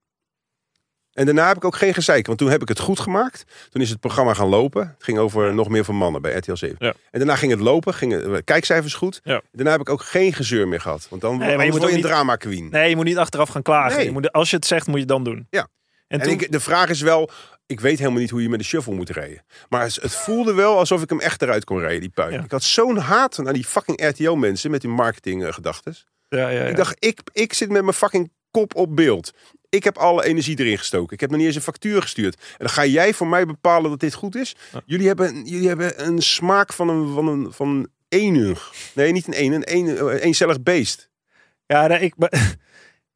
En 1.17 1.25
daarna 1.25 1.47
heb 1.47 1.57
ik 1.57 1.65
ook 1.65 1.75
geen 1.75 1.93
gezeik, 1.93 2.25
want 2.25 2.37
toen 2.37 2.49
heb 2.49 2.61
ik 2.61 2.67
het 2.67 2.79
goed 2.79 2.99
gemaakt. 2.99 3.43
Toen 3.69 3.81
is 3.81 3.89
het 3.89 3.99
programma 3.99 4.33
gaan 4.33 4.47
lopen. 4.47 4.81
Het 4.81 5.03
ging 5.03 5.17
over 5.17 5.53
nog 5.53 5.69
meer 5.69 5.83
van 5.83 5.95
mannen 5.95 6.21
bij 6.21 6.37
RTL 6.37 6.55
7. 6.55 6.75
Ja. 6.79 6.93
En 7.11 7.19
daarna 7.19 7.35
ging 7.35 7.51
het 7.51 7.61
lopen, 7.61 7.93
gingen 7.93 8.33
de 8.33 8.41
kijkcijfers 8.41 8.93
goed. 8.93 9.19
Ja. 9.23 9.41
Daarna 9.51 9.71
heb 9.71 9.81
ik 9.81 9.89
ook 9.89 10.01
geen 10.01 10.33
gezeur 10.33 10.67
meer 10.67 10.81
gehad. 10.81 11.07
Want 11.09 11.21
dan 11.21 11.37
maar 11.37 11.51
je 11.51 11.57
nee, 11.57 11.71
moet 11.71 11.81
je 11.81 11.91
een 11.91 12.01
drama 12.01 12.35
queen. 12.35 12.69
Nee, 12.71 12.89
je 12.89 12.95
moet 12.95 13.05
niet 13.05 13.17
achteraf 13.17 13.49
gaan 13.49 13.61
klagen. 13.61 13.97
Nee. 13.97 14.05
Je 14.05 14.11
moet, 14.11 14.31
als 14.31 14.49
je 14.49 14.55
het 14.55 14.65
zegt, 14.65 14.85
moet 14.87 14.95
je 14.95 15.01
het 15.01 15.09
dan 15.09 15.23
doen. 15.23 15.47
Ja. 15.49 15.67
En 16.07 16.19
En 16.19 16.27
toen... 16.27 16.33
ik, 16.33 16.51
de 16.51 16.59
vraag 16.59 16.89
is 16.89 17.01
wel, 17.01 17.29
ik 17.65 17.79
weet 17.79 17.99
helemaal 17.99 18.19
niet 18.19 18.29
hoe 18.29 18.41
je 18.41 18.49
met 18.49 18.59
de 18.59 18.65
shuffle 18.65 18.93
moet 18.93 19.09
rijden. 19.09 19.43
Maar 19.69 19.83
het 19.83 20.15
voelde 20.15 20.53
wel 20.53 20.77
alsof 20.77 21.01
ik 21.01 21.09
hem 21.09 21.19
echt 21.19 21.41
eruit 21.41 21.63
kon 21.63 21.79
rijden, 21.79 22.01
die 22.01 22.09
puin. 22.09 22.33
Ja. 22.33 22.43
Ik 22.43 22.51
had 22.51 22.63
zo'n 22.63 22.97
haat 22.97 23.37
naar 23.37 23.53
die 23.53 23.65
fucking 23.65 24.07
RTL 24.07 24.31
mensen 24.31 24.71
met 24.71 24.81
die 24.81 24.89
marketing 24.89 25.45
eh, 25.45 25.53
gedachten. 25.53 25.95
ja, 26.29 26.39
ja, 26.39 26.49
ja. 26.49 26.63
Ik 26.63 26.75
dacht, 26.75 26.95
ik, 26.99 27.19
ik 27.31 27.53
zit 27.53 27.69
met 27.69 27.81
mijn 27.81 27.93
fucking 27.93 28.31
kop 28.51 28.75
op 28.75 28.95
beeld. 28.95 29.33
Ik 29.69 29.83
heb 29.83 29.97
alle 29.97 30.25
energie 30.25 30.59
erin 30.59 30.77
gestoken. 30.77 31.13
Ik 31.13 31.19
heb 31.19 31.29
nog 31.29 31.37
niet 31.37 31.47
eens 31.47 31.55
een 31.55 31.61
factuur 31.61 32.01
gestuurd. 32.01 32.35
En 32.35 32.57
dan 32.57 32.69
ga 32.69 32.85
jij 32.85 33.13
voor 33.13 33.27
mij 33.27 33.45
bepalen 33.45 33.89
dat 33.89 33.99
dit 33.99 34.13
goed 34.13 34.35
is? 34.35 34.55
Ja. 34.73 34.81
Jullie, 34.85 35.07
hebben, 35.07 35.45
jullie 35.45 35.67
hebben 35.67 36.07
een 36.07 36.21
smaak 36.21 36.73
van 36.73 36.89
een, 36.89 37.13
van 37.13 37.27
een, 37.27 37.53
van 37.53 37.67
een 37.67 37.89
enig. 38.07 38.73
Nee, 38.93 39.11
niet 39.11 39.27
een 39.27 39.43
een, 39.43 39.53
een, 39.53 39.87
een, 39.87 40.05
een 40.05 40.17
eencellig 40.17 40.63
beest. 40.63 41.09
Ja, 41.65 41.87
nee, 41.87 41.99
ik... 41.99 42.13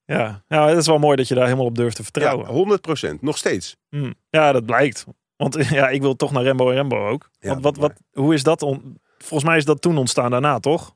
Ja. 0.05 0.43
ja, 0.47 0.67
het 0.67 0.77
is 0.77 0.85
wel 0.87 0.97
mooi 0.97 1.15
dat 1.15 1.27
je 1.27 1.35
daar 1.35 1.43
helemaal 1.43 1.65
op 1.65 1.75
durft 1.75 1.95
te 1.95 2.01
Ja, 2.01 2.09
vertrouwen. 2.11 2.47
100 2.47 2.81
procent. 2.81 3.21
Nog 3.21 3.37
steeds. 3.37 3.77
Hm. 3.89 4.11
Ja, 4.29 4.51
dat 4.51 4.65
blijkt. 4.65 5.05
Want 5.35 5.65
ja, 5.69 5.89
ik 5.89 6.01
wil 6.01 6.15
toch 6.15 6.31
naar 6.31 6.43
Rembo 6.43 6.69
en 6.69 6.75
Rembo 6.75 7.07
ook. 7.07 7.29
Ja, 7.39 7.49
Want 7.49 7.63
wat, 7.63 7.77
wat, 7.77 7.93
hoe 8.11 8.33
is 8.33 8.43
dat? 8.43 8.61
On... 8.61 8.99
Volgens 9.17 9.49
mij 9.49 9.57
is 9.57 9.65
dat 9.65 9.81
toen 9.81 9.97
ontstaan 9.97 10.31
daarna, 10.31 10.59
toch? 10.59 10.95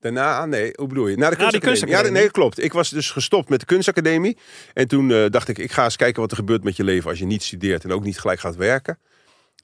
Daarna, 0.00 0.46
nee, 0.46 0.72
hoe 0.76 0.86
bedoel 0.86 1.06
je? 1.08 1.16
Na 1.16 1.30
de 1.30 1.36
die 1.36 1.60
kunstacademie. 1.60 2.04
Ja, 2.04 2.10
nee, 2.10 2.30
klopt. 2.30 2.62
Ik 2.62 2.72
was 2.72 2.90
dus 2.90 3.10
gestopt 3.10 3.48
met 3.48 3.60
de 3.60 3.66
kunstacademie. 3.66 4.36
En 4.74 4.88
toen 4.88 5.10
eh, 5.10 5.24
dacht 5.30 5.48
ik, 5.48 5.58
ik 5.58 5.72
ga 5.72 5.84
eens 5.84 5.96
kijken 5.96 6.20
wat 6.20 6.30
er 6.30 6.36
gebeurt 6.36 6.64
met 6.64 6.76
je 6.76 6.84
leven 6.84 7.10
als 7.10 7.18
je 7.18 7.24
niet 7.24 7.42
studeert 7.42 7.84
en 7.84 7.92
ook 7.92 8.04
niet 8.04 8.18
gelijk 8.20 8.40
gaat 8.40 8.56
werken. 8.56 8.98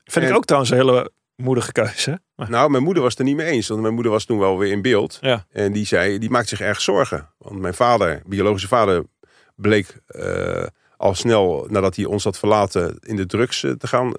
Vind 0.05 0.25
En- 0.25 0.31
ik 0.31 0.37
ook 0.37 0.45
trouwens 0.45 0.73
een 0.73 0.79
hele 0.79 1.11
moedige 1.37 1.73
keuze. 1.73 2.21
Maar, 2.37 2.51
Nou, 2.51 2.71
mijn 2.71 2.83
moeder 2.83 3.03
was 3.03 3.11
het 3.11 3.21
er 3.21 3.27
niet 3.27 3.37
mee 3.37 3.47
eens. 3.47 3.69
Want 3.69 3.81
mijn 3.81 3.95
moeder 3.95 4.13
was 4.13 4.25
toen 4.25 4.39
wel 4.39 4.59
weer 4.59 4.71
in 4.73 4.83
beeld. 4.83 5.19
Ja. 5.21 5.47
En 5.53 5.73
die 5.73 5.87
zei, 5.87 6.19
die 6.19 6.31
maakt 6.31 6.49
zich 6.49 6.61
erg 6.61 6.81
zorgen. 6.81 7.29
Want 7.39 7.61
mijn 7.61 7.75
vader, 7.75 8.23
biologische 8.27 8.69
vader, 8.69 9.05
bleek 9.55 9.97
eh, 10.07 10.67
al 10.97 11.15
snel 11.15 11.67
nadat 11.71 11.97
hij 11.97 12.05
ons 12.05 12.25
had 12.25 12.39
verlaten 12.39 12.99
in 13.01 13.17
de 13.17 13.27
drugs 13.27 13.63
eh, 13.65 13.71
te 13.71 13.87
gaan 13.87 14.13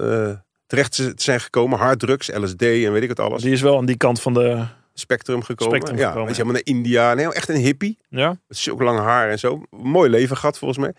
terecht 0.68 0.92
te 0.96 1.14
zijn 1.16 1.40
gekomen. 1.40 1.80
Harddrugs, 1.80 2.30
LSD 2.34 2.62
en 2.62 2.92
weet 2.92 3.04
ik 3.04 3.10
het 3.10 3.20
alles. 3.20 3.42
die 3.42 3.52
is 3.52 3.62
wel 3.62 3.78
aan 3.78 3.86
die 3.86 3.98
kant 3.98 4.22
van 4.22 4.34
de... 4.34 4.66
Spectrum 5.00 5.42
gekomen. 5.44 5.76
Spectrum 5.76 6.00
ja, 6.00 6.08
gekomen, 6.08 6.32
helemaal 6.32 6.54
naar 6.54 6.62
India. 6.64 7.14
Nee, 7.14 7.34
echt 7.34 7.50
een 7.50 7.56
hippie. 7.56 7.98
Ja? 8.10 8.28
Met 8.48 8.58
zulk 8.58 8.82
lang 8.82 9.00
haar 9.00 9.30
en 9.30 9.40
zo. 9.40 9.62
Mooi 9.70 10.10
leven 10.10 10.38
gehad 10.38 10.58
volgens 10.58 10.80
mij. 10.80 10.94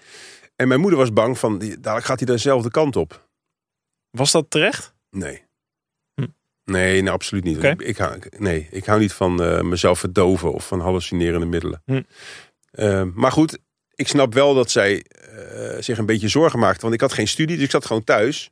En 0.56 0.68
mijn 0.68 0.80
moeder 0.80 0.98
was 0.98 1.12
bang 1.12 1.38
van, 1.38 1.58
die- 1.58 1.80
dadelijk 1.80 2.06
gaat 2.06 2.18
hij 2.18 2.26
dezelfde 2.26 2.70
kant 2.70 2.96
op. 2.96 3.28
Was 4.10 4.32
dat 4.32 4.50
terecht? 4.50 4.94
Nee. 5.10 5.42
Hm. 6.14 6.26
Nee, 6.64 7.02
nee, 7.02 7.12
absoluut 7.12 7.44
niet. 7.44 7.62
Ik, 7.62 7.82
ik 7.82 7.96
hou, 7.96 8.18
nee, 8.38 8.68
ik 8.70 8.84
hou 8.84 9.00
niet 9.00 9.12
van 9.12 9.42
eh, 9.42 9.60
mezelf 9.60 9.98
verdoven 9.98 10.52
of 10.52 10.66
van 10.66 10.80
hallucinerende 10.80 11.46
middelen. 11.46 11.82
Hm. 11.84 12.02
Eh, 12.70 13.02
maar 13.14 13.32
goed, 13.32 13.58
ik 13.94 14.08
snap 14.08 14.34
wel 14.34 14.54
dat 14.54 14.70
zij 14.70 15.02
eh, 15.04 15.82
zich 15.82 15.98
een 15.98 16.06
beetje 16.06 16.28
zorgen 16.28 16.58
maakte. 16.58 16.80
Want 16.80 16.94
ik 16.94 17.00
had 17.00 17.12
geen 17.12 17.28
studie, 17.28 17.56
dus 17.56 17.64
ik 17.64 17.70
zat 17.70 17.86
gewoon 17.86 18.04
thuis. 18.04 18.50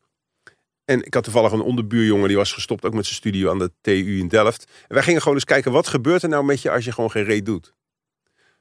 En 0.87 1.05
ik 1.05 1.15
had 1.15 1.25
toevallig 1.25 1.53
een 1.53 1.61
onderbuurjongen, 1.61 2.29
die 2.29 2.37
was 2.37 2.53
gestopt 2.53 2.85
ook 2.85 2.95
met 2.95 3.05
zijn 3.05 3.17
studie 3.17 3.51
aan 3.51 3.59
de 3.59 3.73
TU 3.81 4.19
in 4.19 4.29
Delft. 4.29 4.65
En 4.89 4.95
wij 4.95 5.03
gingen 5.03 5.21
gewoon 5.21 5.35
eens 5.35 5.45
kijken, 5.45 5.73
wat 5.73 5.87
gebeurt 5.87 6.23
er 6.23 6.29
nou 6.29 6.45
met 6.45 6.63
je 6.63 6.71
als 6.71 6.85
je 6.85 6.93
gewoon 6.93 7.11
geen 7.11 7.25
reet 7.25 7.47
doet? 7.47 7.75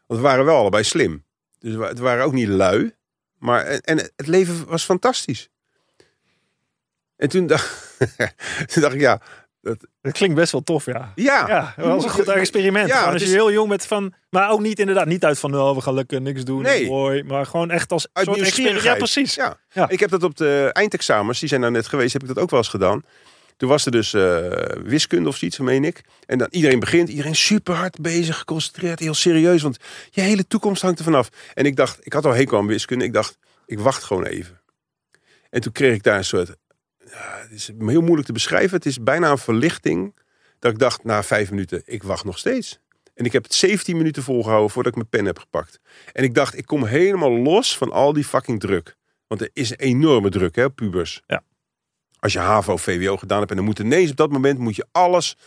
Want 0.06 0.20
we 0.20 0.28
waren 0.28 0.46
wel 0.46 0.56
allebei 0.56 0.84
slim. 0.84 1.24
Dus 1.60 1.76
we, 1.76 1.94
we 1.94 2.02
waren 2.02 2.26
ook 2.26 2.34
niet 2.34 2.48
lui. 2.48 2.96
Maar, 3.40 3.64
en, 3.66 3.82
en 3.82 3.98
het 3.98 4.28
leven 4.28 4.66
was 4.66 4.84
fantastisch. 4.84 5.50
En 7.16 7.30
toen 7.30 7.48
dacht, 7.48 7.96
toen 8.72 8.82
dacht 8.82 8.94
ik, 8.94 9.00
ja, 9.00 9.22
Dat 10.02 10.14
klinkt 10.14 10.36
best 10.36 10.52
wel 10.52 10.62
tof, 10.62 10.86
ja. 10.86 11.12
ja, 11.16 11.48
Ja, 11.48 11.74
dat 11.78 11.86
was 11.86 12.04
een 12.04 12.10
goed 12.10 12.28
experiment. 12.28 12.88
Ja, 12.88 13.12
als 13.12 13.24
je 13.24 13.30
heel 13.30 13.52
jong 13.52 13.70
bent 13.70 13.86
van... 13.86 14.14
Maar 14.30 14.50
ook 14.50 14.60
niet 14.60 14.80
inderdaad, 14.80 15.06
niet 15.06 15.26
uit 15.26 15.40
van... 15.40 15.56
Oh, 15.56 15.76
we 15.76 15.82
gaan 15.82 15.94
lekker 15.94 16.22
niks 16.22 16.44
doen. 16.44 16.62
Nee. 16.62 16.88
Mooi. 16.88 17.24
Maar 17.24 17.46
gewoon 17.46 17.72
echt 17.72 17.92
als 17.92 18.08
Uit 18.14 18.26
soort 18.26 18.40
experiment. 18.40 18.84
Ja, 18.84 18.96
precies. 18.96 19.36
Ja. 19.36 19.58
Ja. 19.72 19.90
Ik 19.90 20.00
heb 20.00 20.10
dat 20.10 20.24
op 20.24 20.38
de 20.38 20.70
eindexamens, 20.74 21.40
die 21.40 21.50
zijn 21.50 21.62
nou 21.62 21.74
net 21.74 21.88
geweest, 21.88 22.14
heb 22.14 22.22
ik 22.22 22.28
dat 22.28 22.40
ook 22.40 22.50
wel 22.50 22.60
eens 22.60 22.70
gedaan. 22.70 23.04
Toen 23.58 23.70
was 23.70 23.86
er 23.86 23.92
dus 23.92 24.14
eh, 24.14 24.48
wiskunde 24.84 25.30
of 25.30 25.38
zoiets, 25.38 25.60
meen 25.60 25.84
ik. 25.84 26.02
En 26.26 26.38
dan 26.38 26.48
iedereen 26.52 26.80
begint, 26.80 27.10
iedereen 27.10 27.36
super 27.36 27.76
hard 27.76 28.02
bezig, 28.02 28.38
geconcentreerd, 28.38 29.00
heel 29.00 29.14
serieus. 29.14 29.62
Want 29.62 29.78
je 30.12 30.22
hele 30.22 30.48
toekomst 30.48 30.82
hangt 30.82 30.98
er 30.98 31.06
vanaf. 31.06 31.30
En 31.54 31.66
ik 31.66 31.76
dacht, 31.76 32.06
ik 32.06 32.14
had 32.14 32.26
al 32.26 32.34
hekel 32.34 32.58
aan 32.58 32.68
wiskunde. 32.68 33.06
Ik 33.06 33.14
dacht, 33.14 33.38
ik 33.66 33.80
wacht 33.80 34.04
gewoon 34.04 34.26
even. 34.26 34.62
En 35.50 35.62
toen 35.62 35.72
kreeg 35.72 35.96
ik 35.96 36.04
daar 36.04 36.18
een 36.18 36.26
soort, 36.26 36.56
het 37.18 37.52
is 37.52 37.72
heel 37.78 38.02
moeilijk 38.02 38.26
te 38.26 38.34
beschrijven. 38.34 38.76
Het 38.76 38.86
is 38.86 39.04
bijna 39.04 39.32
een 39.32 39.38
verlichting. 39.38 40.16
Dat 40.60 40.72
ik 40.72 40.80
dacht, 40.80 41.04
na 41.04 41.24
vijf 41.24 41.50
minuten, 41.50 41.82
ik 41.86 42.04
wacht 42.04 42.24
nog 42.24 42.38
steeds. 42.38 42.80
En 43.14 43.26
ik 43.26 43.32
heb 43.32 43.44
het 43.44 43.54
17 43.54 43.98
minuten 43.98 44.24
volgehouden 44.24 44.70
voordat 44.70 44.92
ik 44.92 44.98
mijn 44.98 45.10
pen 45.10 45.26
heb 45.26 45.40
gepakt. 45.40 45.80
En 46.14 46.24
ik 46.24 46.34
dacht, 46.34 46.58
ik 46.58 46.66
kom 46.66 46.86
helemaal 46.86 47.32
los 47.32 47.78
van 47.78 47.92
al 47.92 48.14
die 48.14 48.24
fucking 48.24 48.60
druk. 48.60 48.96
Want 49.28 49.42
er 49.42 49.50
is 49.54 49.70
een 49.70 49.78
enorme 49.78 50.30
druk, 50.30 50.56
hè, 50.56 50.70
pubers. 50.70 51.22
Ja. 51.28 51.44
Als 52.20 52.34
je 52.34 52.40
HAVO, 52.40 52.78
VWO 52.78 53.18
gedaan 53.18 53.40
hebt 53.40 53.50
en 53.50 53.58
dan 53.58 53.66
moet 53.66 53.80
ineens 53.80 54.12
op 54.12 54.18
dat 54.18 54.32
moment 54.32 54.60
moet 54.60 54.76
je 54.76 54.86
alles 54.92 55.38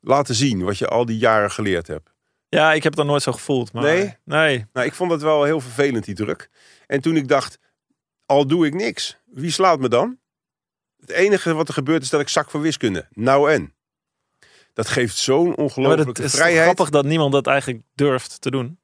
laten 0.00 0.34
zien 0.34 0.62
wat 0.62 0.78
je 0.78 0.88
al 0.88 1.04
die 1.04 1.18
jaren 1.18 1.50
geleerd 1.50 1.86
hebt. 1.86 2.10
Ja, 2.48 2.72
ik 2.72 2.82
heb 2.82 2.94
dat 2.94 3.06
nooit 3.06 3.22
zo 3.22 3.32
gevoeld. 3.32 3.72
Maar... 3.72 3.82
Nee? 3.82 4.16
Nee. 4.24 4.66
Nou, 4.72 4.86
ik 4.86 4.94
vond 4.94 5.10
dat 5.10 5.22
wel 5.22 5.44
heel 5.44 5.60
vervelend, 5.60 6.04
die 6.04 6.14
druk. 6.14 6.48
En 6.86 7.00
toen 7.00 7.16
ik 7.16 7.28
dacht, 7.28 7.58
al 8.26 8.46
doe 8.46 8.66
ik 8.66 8.74
niks, 8.74 9.18
wie 9.26 9.50
slaat 9.50 9.80
me 9.80 9.88
dan? 9.88 10.18
Het 11.00 11.10
enige 11.10 11.54
wat 11.54 11.68
er 11.68 11.74
gebeurt 11.74 12.02
is 12.02 12.10
dat 12.10 12.20
ik 12.20 12.28
zak 12.28 12.50
voor 12.50 12.60
wiskunde. 12.60 13.06
Nou 13.10 13.52
en? 13.52 13.72
Dat 14.72 14.88
geeft 14.88 15.16
zo'n 15.16 15.46
Ja, 15.46 15.52
ongelooflijke 15.52 16.08
het 16.08 16.18
is 16.18 16.34
vrijheid. 16.34 16.62
grappig 16.62 16.90
dat 16.90 17.04
niemand 17.04 17.32
dat 17.32 17.46
eigenlijk 17.46 17.82
durft 17.94 18.40
te 18.40 18.50
doen. 18.50 18.78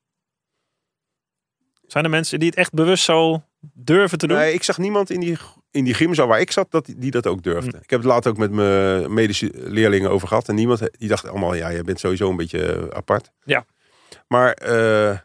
Zijn 1.86 2.04
er 2.04 2.10
mensen 2.10 2.38
die 2.38 2.48
het 2.48 2.58
echt 2.58 2.72
bewust 2.72 3.04
zo 3.04 3.42
durven 3.72 4.18
te 4.18 4.26
doen? 4.26 4.36
Nee, 4.36 4.52
ik 4.52 4.62
zag 4.62 4.78
niemand 4.78 5.10
in 5.10 5.20
die, 5.20 5.36
in 5.70 5.84
die 5.84 5.94
gymzaal 5.94 6.26
waar 6.26 6.40
ik 6.40 6.50
zat 6.50 6.70
dat, 6.70 6.92
die 6.96 7.10
dat 7.10 7.26
ook 7.26 7.42
durfde. 7.42 7.70
Hm. 7.70 7.82
Ik 7.82 7.90
heb 7.90 8.00
het 8.00 8.08
later 8.08 8.30
ook 8.30 8.36
met 8.36 8.50
mijn 8.50 9.14
medische 9.14 9.50
leerlingen 9.54 10.10
over 10.10 10.28
gehad. 10.28 10.48
En 10.48 10.54
niemand 10.54 10.88
die 10.98 11.08
dacht 11.08 11.28
allemaal, 11.28 11.54
ja, 11.54 11.72
jij 11.72 11.82
bent 11.82 12.00
sowieso 12.00 12.30
een 12.30 12.36
beetje 12.36 12.72
eh, 12.72 12.96
apart. 12.96 13.30
Ja. 13.44 13.64
Maar 14.28 14.52
eh, 14.52 15.18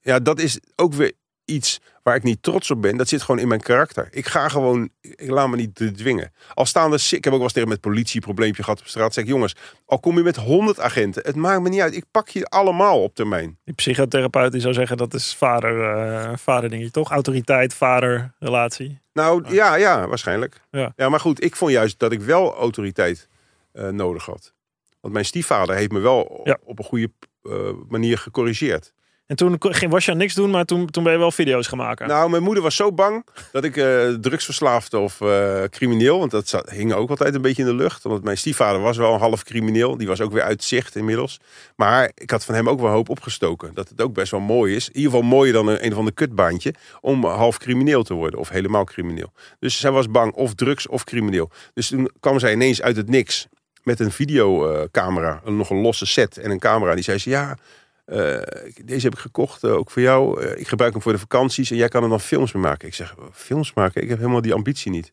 ja, 0.00 0.18
dat 0.18 0.40
is 0.40 0.60
ook 0.76 0.94
weer 0.94 1.12
iets 1.48 1.80
waar 2.02 2.16
ik 2.16 2.22
niet 2.22 2.42
trots 2.42 2.70
op 2.70 2.82
ben. 2.82 2.96
Dat 2.96 3.08
zit 3.08 3.22
gewoon 3.22 3.40
in 3.40 3.48
mijn 3.48 3.60
karakter. 3.60 4.08
Ik 4.10 4.26
ga 4.26 4.48
gewoon, 4.48 4.88
ik 5.00 5.30
laat 5.30 5.48
me 5.48 5.56
niet 5.56 5.74
dwingen. 5.96 6.32
Al 6.54 6.66
staan 6.66 6.92
er, 6.92 7.06
ik 7.10 7.24
heb 7.24 7.26
ook 7.26 7.32
wel 7.32 7.42
eens 7.42 7.52
tegen 7.52 7.68
met 7.68 7.80
politie 7.80 8.16
een 8.16 8.22
probleempje 8.22 8.62
gehad 8.62 8.80
op 8.80 8.86
straat. 8.86 9.14
Zeg 9.14 9.24
ik, 9.24 9.30
jongens, 9.30 9.56
al 9.86 9.98
kom 10.00 10.16
je 10.16 10.22
met 10.22 10.36
honderd 10.36 10.80
agenten, 10.80 11.22
het 11.26 11.36
maakt 11.36 11.60
me 11.62 11.68
niet 11.68 11.80
uit. 11.80 11.94
Ik 11.96 12.04
pak 12.10 12.28
je 12.28 12.46
allemaal 12.46 13.02
op 13.02 13.14
termijn. 13.14 13.58
Die 13.64 13.74
psychotherapeut 13.74 14.52
die 14.52 14.60
zou 14.60 14.74
zeggen 14.74 14.96
dat 14.96 15.14
is 15.14 15.34
vader, 15.34 15.82
eh 15.96 16.36
vader 16.36 16.70
dingetje 16.70 16.90
toch? 16.90 17.10
Autoriteit, 17.10 17.74
vader, 17.74 18.34
relatie. 18.38 18.98
Nou 19.12 19.54
ja, 19.54 19.74
ja, 19.74 20.06
waarschijnlijk. 20.08 20.60
Ja. 20.70 20.92
Ja. 20.96 21.08
maar 21.08 21.20
goed, 21.20 21.44
ik 21.44 21.56
vond 21.56 21.70
juist 21.70 21.98
dat 21.98 22.12
ik 22.12 22.20
wel 22.20 22.54
autoriteit 22.54 23.28
eh, 23.72 23.88
nodig 23.88 24.24
had. 24.24 24.52
Want 25.00 25.12
mijn 25.12 25.24
stiefvader 25.24 25.76
heeft 25.76 25.92
me 25.92 25.98
wel 25.98 26.40
Ja. 26.44 26.58
op 26.64 26.78
een 26.78 26.84
goede 26.84 27.10
eh, 27.42 27.52
manier 27.88 28.18
gecorrigeerd. 28.18 28.92
En 29.28 29.36
toen 29.36 29.56
ging- 29.58 29.90
was 29.90 30.04
je 30.04 30.14
niks 30.14 30.34
doen, 30.34 30.50
maar 30.50 30.64
toen, 30.64 30.86
toen 30.86 31.02
ben 31.02 31.12
je 31.12 31.18
wel 31.18 31.30
video's 31.30 31.66
gaan 31.66 31.78
maken. 31.78 32.08
Nou, 32.08 32.30
mijn 32.30 32.42
moeder 32.42 32.62
was 32.62 32.76
zo 32.76 32.92
bang 32.92 33.26
dat 33.52 33.64
ik 33.64 33.76
eh 33.76 34.08
drugsverslaafde 34.08 34.98
of 34.98 35.20
eh, 35.20 35.62
crimineel, 35.64 36.18
want 36.18 36.30
dat 36.30 36.62
hing 36.70 36.92
ook 36.92 37.10
altijd 37.10 37.34
een 37.34 37.42
beetje 37.42 37.62
in 37.62 37.68
de 37.68 37.74
lucht. 37.74 38.02
Want 38.02 38.24
mijn 38.24 38.38
stiefvader 38.38 38.80
was 38.80 38.96
wel 38.96 39.12
een 39.14 39.20
half 39.20 39.42
crimineel, 39.44 39.96
die 39.96 40.06
was 40.06 40.20
ook 40.20 40.32
weer 40.32 40.42
uit 40.42 40.64
zicht 40.64 40.96
inmiddels. 40.96 41.40
Maar 41.76 42.10
ik 42.14 42.30
had 42.30 42.44
van 42.44 42.54
hem 42.54 42.68
ook 42.68 42.80
wel 42.80 42.90
hoop 42.90 43.08
opgestoken. 43.08 43.70
Dat 43.74 43.88
het 43.88 44.00
ook 44.00 44.12
best 44.14 44.30
wel 44.30 44.40
mooi 44.40 44.74
is. 44.74 44.88
In 44.88 44.96
ieder 44.96 45.10
geval 45.10 45.26
mooier 45.26 45.52
dan 45.52 45.68
een, 45.68 45.92
of 45.92 45.98
ander 45.98 46.14
kutbaantje 46.14 46.74
om 47.00 47.24
half 47.24 47.58
crimineel 47.58 48.02
te 48.02 48.14
worden 48.14 48.40
of 48.40 48.48
helemaal 48.48 48.84
crimineel. 48.84 49.32
Dus 49.58 49.80
zij 49.80 49.90
was 49.90 50.10
bang 50.10 50.32
of 50.32 50.54
drugs 50.54 50.86
of 50.86 51.04
crimineel. 51.04 51.50
Dus 51.74 51.88
toen 51.88 52.10
kwam 52.20 52.38
zij 52.38 52.52
ineens 52.52 52.82
uit 52.82 52.96
het 52.96 53.08
niks 53.08 53.46
met 53.82 54.00
een 54.00 54.12
videocamera, 54.12 55.40
nog 55.44 55.70
een 55.70 55.80
losse 55.80 56.06
set 56.06 56.36
en 56.38 56.50
een 56.50 56.58
camera. 56.58 56.94
Die 56.94 57.04
zei 57.04 57.18
ze, 57.18 57.30
ja, 57.30 57.56
eh, 58.08 58.42
deze 58.84 59.04
heb 59.04 59.14
ik 59.14 59.18
gekocht, 59.18 59.64
eh, 59.64 59.72
ook 59.72 59.90
voor 59.90 60.02
jou. 60.02 60.42
Eh, 60.42 60.60
ik 60.60 60.68
gebruik 60.68 60.92
hem 60.92 61.02
voor 61.02 61.12
de 61.12 61.18
vakanties 61.18 61.70
en 61.70 61.76
jij 61.76 61.88
kan 61.88 62.02
er 62.02 62.08
dan 62.08 62.20
films 62.20 62.52
mee 62.52 62.62
maken. 62.62 62.88
Ik 62.88 62.94
zeg, 62.94 63.14
films 63.32 63.74
maken? 63.74 64.02
Ik 64.02 64.08
heb 64.08 64.18
helemaal 64.18 64.40
die 64.40 64.54
ambitie 64.54 64.90
niet. 64.90 65.12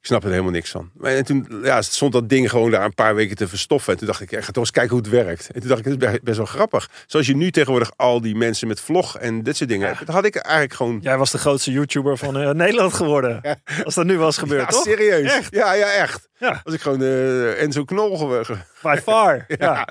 Ik 0.00 0.06
snap 0.06 0.24
er 0.24 0.30
helemaal 0.30 0.50
niks 0.50 0.70
van. 0.70 0.90
En 1.02 1.24
toen 1.24 1.60
ja, 1.62 1.82
stond 1.82 2.12
dat 2.12 2.28
ding 2.28 2.50
gewoon 2.50 2.70
daar 2.70 2.84
een 2.84 2.94
paar 2.94 3.14
weken 3.14 3.36
te 3.36 3.48
verstoffen. 3.48 3.92
En 3.92 3.98
toen 3.98 4.06
dacht 4.06 4.20
ik, 4.20 4.30
ik 4.32 4.38
ga 4.44 4.50
toch 4.52 4.62
eens 4.62 4.70
kijken 4.70 4.90
hoe 4.92 5.00
het 5.00 5.10
werkt. 5.10 5.50
En 5.50 5.60
toen 5.60 5.68
dacht 5.68 5.86
ik, 5.86 5.92
het 5.92 6.02
is 6.12 6.18
best- 6.22 6.36
wel 6.36 6.46
grappig. 6.46 6.90
Zoals 7.06 7.26
je 7.26 7.36
nu 7.36 7.50
tegenwoordig 7.50 7.92
al 7.96 8.20
die 8.20 8.34
mensen 8.36 8.68
met 8.68 8.80
vlog 8.80 9.18
en 9.18 9.42
dit 9.42 9.56
soort 9.56 9.68
dingen 9.70 9.86
hebt. 9.86 10.06
Dat 10.06 10.14
had 10.14 10.24
ik 10.24 10.36
eigenlijk 10.36 10.74
gewoon... 10.74 10.98
Jij 11.02 11.18
was 11.18 11.30
de 11.30 11.38
grootste 11.38 11.70
YouTuber 11.70 12.16
van 12.18 12.38
eh, 12.38 12.50
Nederland 12.50 12.92
geworden. 12.94 13.58
Als 13.84 13.94
dat 13.94 14.04
nu 14.04 14.18
was 14.18 14.38
gebeurd, 14.38 14.60
Ja, 14.60 14.66
toch? 14.66 14.82
serieus. 14.82 15.32
Echt? 15.32 15.54
Ja, 15.54 15.72
ja, 15.72 15.92
echt. 15.92 16.28
Ja, 16.38 16.60
Als 16.64 16.74
ik 16.74 16.80
gewoon 16.80 17.02
eh 17.02 17.62
Enzo 17.62 17.84
Knol 17.84 18.16
geweest. 18.16 18.50
by 18.82 18.96
far. 19.02 19.34
ja. 19.48 19.56
Ja. 19.58 19.88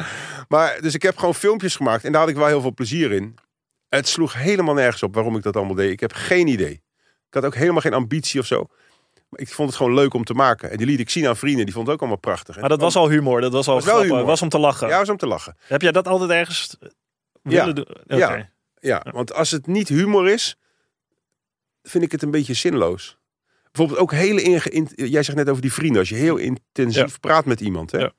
Maar 0.47 0.77
dus 0.81 0.93
ik 0.93 1.01
heb 1.01 1.17
gewoon 1.17 1.35
filmpjes 1.35 1.75
gemaakt 1.75 2.03
en 2.03 2.11
daar 2.11 2.21
had 2.21 2.29
ik 2.29 2.35
wel 2.35 2.47
heel 2.47 2.61
veel 2.61 2.73
plezier 2.73 3.11
in. 3.11 3.35
Het 3.89 4.07
sloeg 4.07 4.33
helemaal 4.33 4.73
nergens 4.75 5.03
op 5.03 5.13
waarom 5.15 5.35
ik 5.35 5.43
dat 5.43 5.55
allemaal 5.55 5.75
deed. 5.75 5.91
Ik 5.91 5.99
heb 5.99 6.13
geen 6.13 6.47
idee. 6.47 6.71
Ik 7.27 7.35
had 7.35 7.45
ook 7.45 7.55
helemaal 7.55 7.81
geen 7.81 7.93
ambitie 7.93 8.39
of 8.39 8.45
zo. 8.45 8.65
Ik 9.31 9.49
vond 9.53 9.67
het 9.69 9.77
gewoon 9.77 9.93
leuk 9.93 10.13
om 10.13 10.23
te 10.23 10.33
maken. 10.33 10.71
En 10.71 10.77
die 10.77 10.85
liet 10.85 10.99
ik 10.99 11.09
zien 11.09 11.27
aan 11.27 11.37
vrienden. 11.37 11.65
Die 11.65 11.73
vonden 11.73 11.93
het 11.93 12.01
ook 12.01 12.07
allemaal 12.09 12.33
prachtig. 12.33 12.55
En 12.55 12.61
Maar 12.61 12.69
dat 12.69 12.81
was 12.81 12.95
al 12.95 13.09
humor, 13.09 13.41
dat 13.41 13.51
was 13.51 13.67
al 13.67 13.73
Was 13.73 13.83
wel 13.83 13.93
grappig. 13.93 14.11
humor. 14.11 14.27
was 14.27 14.41
om 14.41 14.49
te 14.49 14.59
lachen. 14.59 14.87
Ja, 14.87 14.97
was 14.97 15.09
om 15.09 15.17
te 15.17 15.27
lachen. 15.27 15.55
Heb 15.59 15.81
jij 15.81 15.91
dat 15.91 16.07
altijd 16.07 16.29
ergens 16.29 16.75
willen 17.41 17.65
Ja. 17.65 17.71
doen? 17.73 17.87
Ja. 18.07 18.49
Ja, 18.79 19.05
want 19.11 19.33
als 19.33 19.51
het 19.51 19.67
niet 19.67 19.87
humor 19.87 20.29
is, 20.29 20.57
vind 21.83 22.03
ik 22.03 22.11
het 22.11 22.21
een 22.21 22.31
beetje 22.31 22.53
zinloos. 22.53 23.17
Bijvoorbeeld 23.71 23.99
ook 23.99 24.11
hele 24.11 24.41
inge... 24.41 24.69
in- 24.69 24.89
Jij 24.95 25.23
zegt 25.23 25.37
net 25.37 25.49
over 25.49 25.61
die 25.61 25.73
vrienden. 25.73 25.99
Als 25.99 26.09
je 26.09 26.15
heel 26.15 26.37
intensief 26.37 27.19
praat 27.19 27.45
met 27.45 27.61
iemand, 27.61 27.91
hè? 27.91 27.97
Ja. 27.97 28.11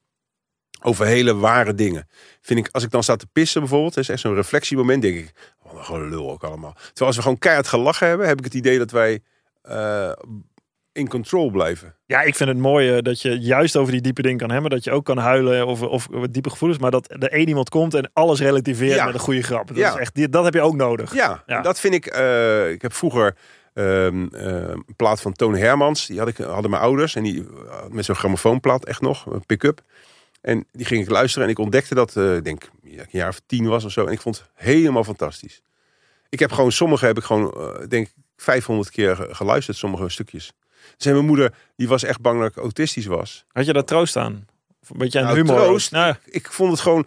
Over 0.82 1.06
hele 1.06 1.34
ware 1.34 1.74
dingen. 1.74 2.08
Vind 2.40 2.58
ik, 2.58 2.68
als 2.72 2.82
ik 2.82 2.90
dan 2.90 3.02
sta 3.02 3.16
te 3.16 3.26
pissen 3.32 3.60
bijvoorbeeld, 3.60 3.94
dat 3.94 4.02
is 4.02 4.08
echt 4.10 4.20
zo'n 4.20 4.34
reflectiemoment, 4.34 5.02
denk 5.02 5.16
ik, 5.18 5.32
oh, 5.62 5.72
wat 5.72 5.84
gewoon 5.84 6.08
lul 6.08 6.30
ook 6.30 6.44
allemaal. 6.44 6.72
Terwijl 6.72 7.06
als 7.06 7.16
we 7.16 7.22
gewoon 7.22 7.38
keihard 7.38 7.66
gelachen 7.68 8.06
hebben, 8.08 8.26
heb 8.26 8.38
ik 8.38 8.44
het 8.44 8.54
idee 8.54 8.78
dat 8.78 8.90
wij 8.90 9.20
eh, 9.62 10.12
in 10.92 11.08
control 11.08 11.50
blijven. 11.50 11.94
Ja, 12.06 12.20
ik 12.22 12.34
vind 12.34 12.48
het 12.48 12.58
mooi 12.58 12.96
eh, 12.96 13.02
dat 13.02 13.20
je 13.22 13.38
juist 13.38 13.76
over 13.76 13.92
die 13.92 14.00
diepe 14.00 14.22
dingen 14.22 14.38
kan 14.38 14.50
hebben. 14.50 14.70
Dat 14.70 14.84
je 14.84 14.90
ook 14.90 15.04
kan 15.04 15.18
huilen 15.18 15.66
of, 15.66 15.82
of 15.82 16.06
wat 16.10 16.32
diepe 16.32 16.50
gevoelens. 16.50 16.80
Maar 16.80 16.90
dat 16.90 17.10
er 17.10 17.30
één 17.30 17.48
iemand 17.48 17.68
komt 17.68 17.94
en 17.94 18.10
alles 18.12 18.40
relativeert 18.40 18.94
Ja. 18.94 19.04
met 19.04 19.14
een 19.14 19.20
goede 19.20 19.42
grap. 19.42 19.68
Dat, 19.68 19.76
Ja. 19.76 19.92
is 19.92 19.98
echt, 20.00 20.14
die- 20.14 20.28
dat 20.28 20.44
heb 20.44 20.54
je 20.54 20.60
ook 20.60 20.76
nodig. 20.76 21.14
Ja, 21.14 21.42
Ja. 21.46 21.60
dat 21.60 21.80
vind 21.80 21.94
ik. 21.94 22.06
eh, 22.06 22.70
ik 22.70 22.82
heb 22.82 22.92
vroeger 22.92 23.36
ehm, 23.74 24.26
eh, 24.32 24.44
een 24.68 24.84
plaat 24.96 25.20
van 25.20 25.32
Toon 25.32 25.56
Hermans. 25.56 26.06
Die 26.06 26.18
had 26.18 26.28
ik, 26.28 26.36
hadden 26.36 26.70
mijn 26.70 26.82
ouders. 26.82 27.14
En 27.14 27.22
die 27.22 27.46
met 27.90 28.04
zo'n 28.04 28.14
grammofoonplaat, 28.14 28.84
echt 28.84 29.00
nog, 29.00 29.26
een 29.26 29.46
pick-up. 29.46 29.80
En 30.40 30.66
die 30.72 30.86
ging 30.86 31.02
ik 31.02 31.10
luisteren. 31.10 31.44
En 31.46 31.52
ik 31.52 31.58
ontdekte 31.58 31.94
dat, 31.94 32.16
ik 32.16 32.44
denk, 32.44 32.68
ja, 32.82 33.00
een 33.00 33.06
jaar 33.10 33.28
of 33.28 33.40
tien 33.46 33.66
was 33.68 33.84
of 33.84 33.92
zo. 33.92 34.06
En 34.06 34.12
ik 34.12 34.20
vond 34.20 34.38
het 34.38 34.48
helemaal 34.54 35.04
fantastisch. 35.04 35.62
Ik 36.28 36.38
heb 36.38 36.52
gewoon, 36.52 36.72
sommige 36.72 37.06
heb 37.06 37.16
ik 37.18 37.24
gewoon, 37.24 37.54
denk 37.88 38.06
ik, 38.06 38.12
500 38.36 38.90
keer 38.90 39.16
ge- 39.16 39.28
geluisterd, 39.34 39.76
sommige 39.76 40.08
stukjes. 40.08 40.52
En 40.98 41.12
mijn 41.12 41.24
moeder, 41.26 41.54
die 41.76 41.88
was 41.88 42.02
echt 42.02 42.20
bang 42.20 42.40
dat 42.40 42.50
ik 42.50 42.56
autistisch 42.56 43.06
was. 43.06 43.44
Had 43.52 43.66
je 43.66 43.72
daar 43.72 43.84
troost 43.84 44.16
aan? 44.16 44.46
Of 44.82 44.90
een 44.90 44.98
beetje 44.98 45.18
aan 45.18 45.24
Nou, 45.24 45.36
humor? 45.36 45.56
troost? 45.56 45.90
Nou, 45.92 46.14
Ik 46.24 46.52
vond 46.52 46.70
het 46.70 46.80
gewoon, 46.80 47.06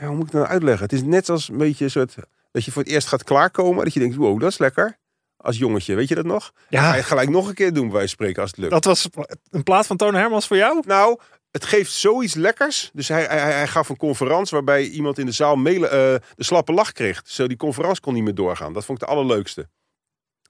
ja, 0.00 0.06
hoe 0.06 0.16
moet 0.16 0.26
ik 0.26 0.32
nou 0.32 0.46
uitleggen? 0.46 0.82
Het 0.82 0.92
is 0.92 1.02
net 1.02 1.28
als 1.28 1.48
een 1.48 1.56
beetje 1.56 1.84
een 1.84 1.90
soort, 1.90 2.14
dat 2.50 2.64
je 2.64 2.72
voor 2.72 2.82
het 2.82 2.90
eerst 2.90 3.08
gaat 3.08 3.24
klaarkomen. 3.24 3.84
Dat 3.84 3.94
je 3.94 4.00
denkt, 4.00 4.16
wow, 4.16 4.40
dat 4.40 4.50
is 4.50 4.58
lekker. 4.58 4.98
Als 5.36 5.58
jongetje, 5.58 5.94
weet 5.94 6.08
je 6.08 6.14
dat 6.14 6.24
nog? 6.24 6.52
Ga 6.70 6.90
je 6.90 6.96
ja, 6.96 7.02
gelijk 7.02 7.28
nog 7.28 7.48
een 7.48 7.54
keer 7.54 7.72
doen, 7.72 7.90
van 7.90 8.08
spreken, 8.08 8.42
als 8.42 8.50
het 8.50 8.58
lukt. 8.60 8.72
dat 8.72 8.84
was 8.84 9.08
een 9.50 9.62
plaat 9.62 9.86
van 9.86 9.96
Toon 9.96 10.14
Hermans 10.14 10.46
voor 10.46 10.56
jou? 10.56 10.82
Nou, 10.86 11.18
het 11.50 11.64
geeft 11.64 11.92
zoiets 11.92 12.34
lekkers. 12.34 12.90
Dus 12.92 13.08
hij, 13.08 13.24
hij, 13.24 13.38
hij 13.52 13.66
gaf 13.66 13.88
een 13.88 13.96
conferentie 13.96 14.50
waarbij 14.56 14.84
iemand 14.84 15.18
in 15.18 15.26
de 15.26 15.32
zaal 15.32 15.56
mele, 15.56 15.86
eh, 15.88 15.98
de 16.34 16.44
slappe 16.44 16.72
lach 16.72 16.92
kreeg. 16.92 17.22
Zo 17.24 17.46
die 17.46 17.56
conferentie 17.56 18.00
kon 18.00 18.14
niet 18.14 18.22
meer 18.24 18.34
doorgaan. 18.34 18.72
Dat 18.72 18.84
vond 18.84 19.00
ik 19.02 19.06
de 19.08 19.12
allerleukste. 19.12 19.68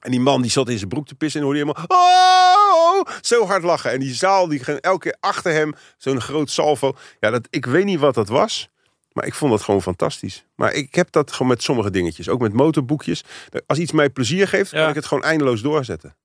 En 0.03 0.11
die 0.11 0.21
man 0.21 0.43
die 0.43 0.51
zat 0.51 0.69
in 0.69 0.77
zijn 0.79 0.89
broek 0.89 1.07
te 1.07 1.15
pissen 1.15 1.41
en 1.41 1.47
hoorde 1.47 1.61
helemaal 1.61 1.85
oh, 1.89 3.15
zo 3.21 3.47
hard 3.47 3.63
lachen. 3.63 3.91
En 3.91 4.01
die 4.01 4.15
zaal 4.15 4.49
die 4.49 4.65
ging 4.65 4.79
elke 4.79 4.99
keer 4.99 5.17
achter 5.21 5.53
hem 5.53 5.75
zo'n 5.97 6.21
groot 6.21 6.51
salvo. 6.51 6.97
Ja, 7.21 7.31
dat, 7.31 7.47
ik 7.51 7.67
weet 7.67 7.85
niet 7.85 7.99
wat 8.01 8.15
dat 8.15 8.29
was. 8.29 8.69
Maar 9.13 9.27
ik 9.27 9.35
vond 9.35 9.51
dat 9.53 9.63
gewoon 9.63 9.83
fantastisch. 9.83 10.45
Maar 10.55 10.73
ik 10.73 10.95
heb 10.95 11.13
dat 11.13 11.33
gewoon 11.33 11.49
met 11.49 11.63
sommige 11.63 11.91
dingetjes. 11.91 12.29
Ook 12.29 12.41
met 12.41 12.53
motorboekjes. 12.53 13.25
Als 13.67 13.79
iets 13.79 13.93
mij 13.93 14.11
plezier 14.11 14.49
geeft, 14.49 14.71
Ja. 14.71 14.81
kan 14.81 14.89
ik 14.89 14.95
het 14.95 15.07
gewoon 15.07 15.23
eindeloos 15.23 15.61
doorzetten. 15.63 16.17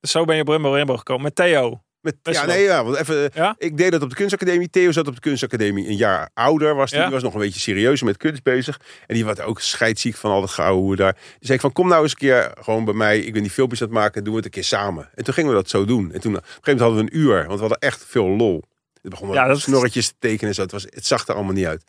Zo 0.00 0.24
ben 0.24 0.36
je 0.36 0.42
op 0.42 0.48
Rainbow 0.48 0.98
gekomen. 0.98 1.22
Met 1.22 1.34
Theo. 1.34 1.82
Met, 2.02 2.16
Best 2.22 2.40
ja, 2.40 2.46
wel. 2.46 2.54
nee, 2.54 2.64
ja, 2.64 2.84
want 2.84 2.96
even, 2.96 3.30
Ja? 3.34 3.54
ik 3.58 3.76
deed 3.76 3.92
dat 3.92 4.02
op 4.02 4.08
de 4.10 4.14
kunstacademie. 4.16 4.70
Theo 4.70 4.92
zat 4.92 5.06
op 5.08 5.14
de 5.14 5.20
kunstacademie 5.20 5.88
een 5.88 5.96
jaar 5.96 6.30
ouder. 6.34 6.74
Was 6.74 6.90
die, 6.90 6.98
Ja. 6.98 7.04
die 7.04 7.14
was 7.14 7.22
nog 7.22 7.34
een 7.34 7.40
beetje 7.40 7.60
serieuzer 7.60 8.06
met 8.06 8.16
kunst 8.16 8.42
bezig. 8.42 8.80
En 9.06 9.14
die 9.14 9.24
was 9.24 9.40
ook 9.40 9.60
scheidziek 9.60 10.14
van 10.16 10.30
al 10.30 10.40
dat 10.40 10.50
geouwe 10.50 10.96
daar. 10.96 11.12
Die 11.12 11.22
zei 11.40 11.54
ik 11.54 11.60
van, 11.60 11.72
kom 11.72 11.88
nou 11.88 12.02
eens 12.02 12.10
een 12.12 12.18
keer 12.18 12.52
gewoon 12.60 12.84
bij 12.84 12.94
mij. 12.94 13.18
Ik 13.18 13.32
ben 13.32 13.42
die 13.42 13.50
filmpjes 13.50 13.80
aan 13.82 13.86
het 13.88 13.96
maken, 13.96 14.22
doen 14.24 14.30
we 14.32 14.36
het 14.36 14.44
een 14.46 14.52
keer 14.52 14.64
samen. 14.64 15.08
En 15.14 15.24
toen 15.24 15.34
gingen 15.34 15.50
we 15.50 15.56
dat 15.56 15.68
zo 15.68 15.84
doen. 15.84 16.12
En 16.12 16.20
toen 16.20 16.36
op 16.36 16.42
een 16.42 16.46
gegeven 16.46 16.60
moment 16.64 16.80
hadden 16.80 17.04
we 17.04 17.10
een 17.12 17.18
uur, 17.18 17.34
want 17.46 17.54
we 17.60 17.66
hadden 17.66 17.78
echt 17.78 18.04
veel 18.08 18.28
lol. 18.28 18.62
Het 19.02 19.10
begon 19.10 19.28
Ja, 19.28 19.34
ja, 19.34 19.46
dat 19.46 19.56
is- 19.56 19.62
snorretjes 19.62 20.08
te 20.08 20.14
tekenen 20.18 20.48
en 20.48 20.54
zo. 20.54 20.62
Het, 20.62 20.72
was, 20.72 20.82
het 20.88 21.06
zag 21.06 21.28
er 21.28 21.34
allemaal 21.34 21.52
niet 21.52 21.66
uit. 21.66 21.84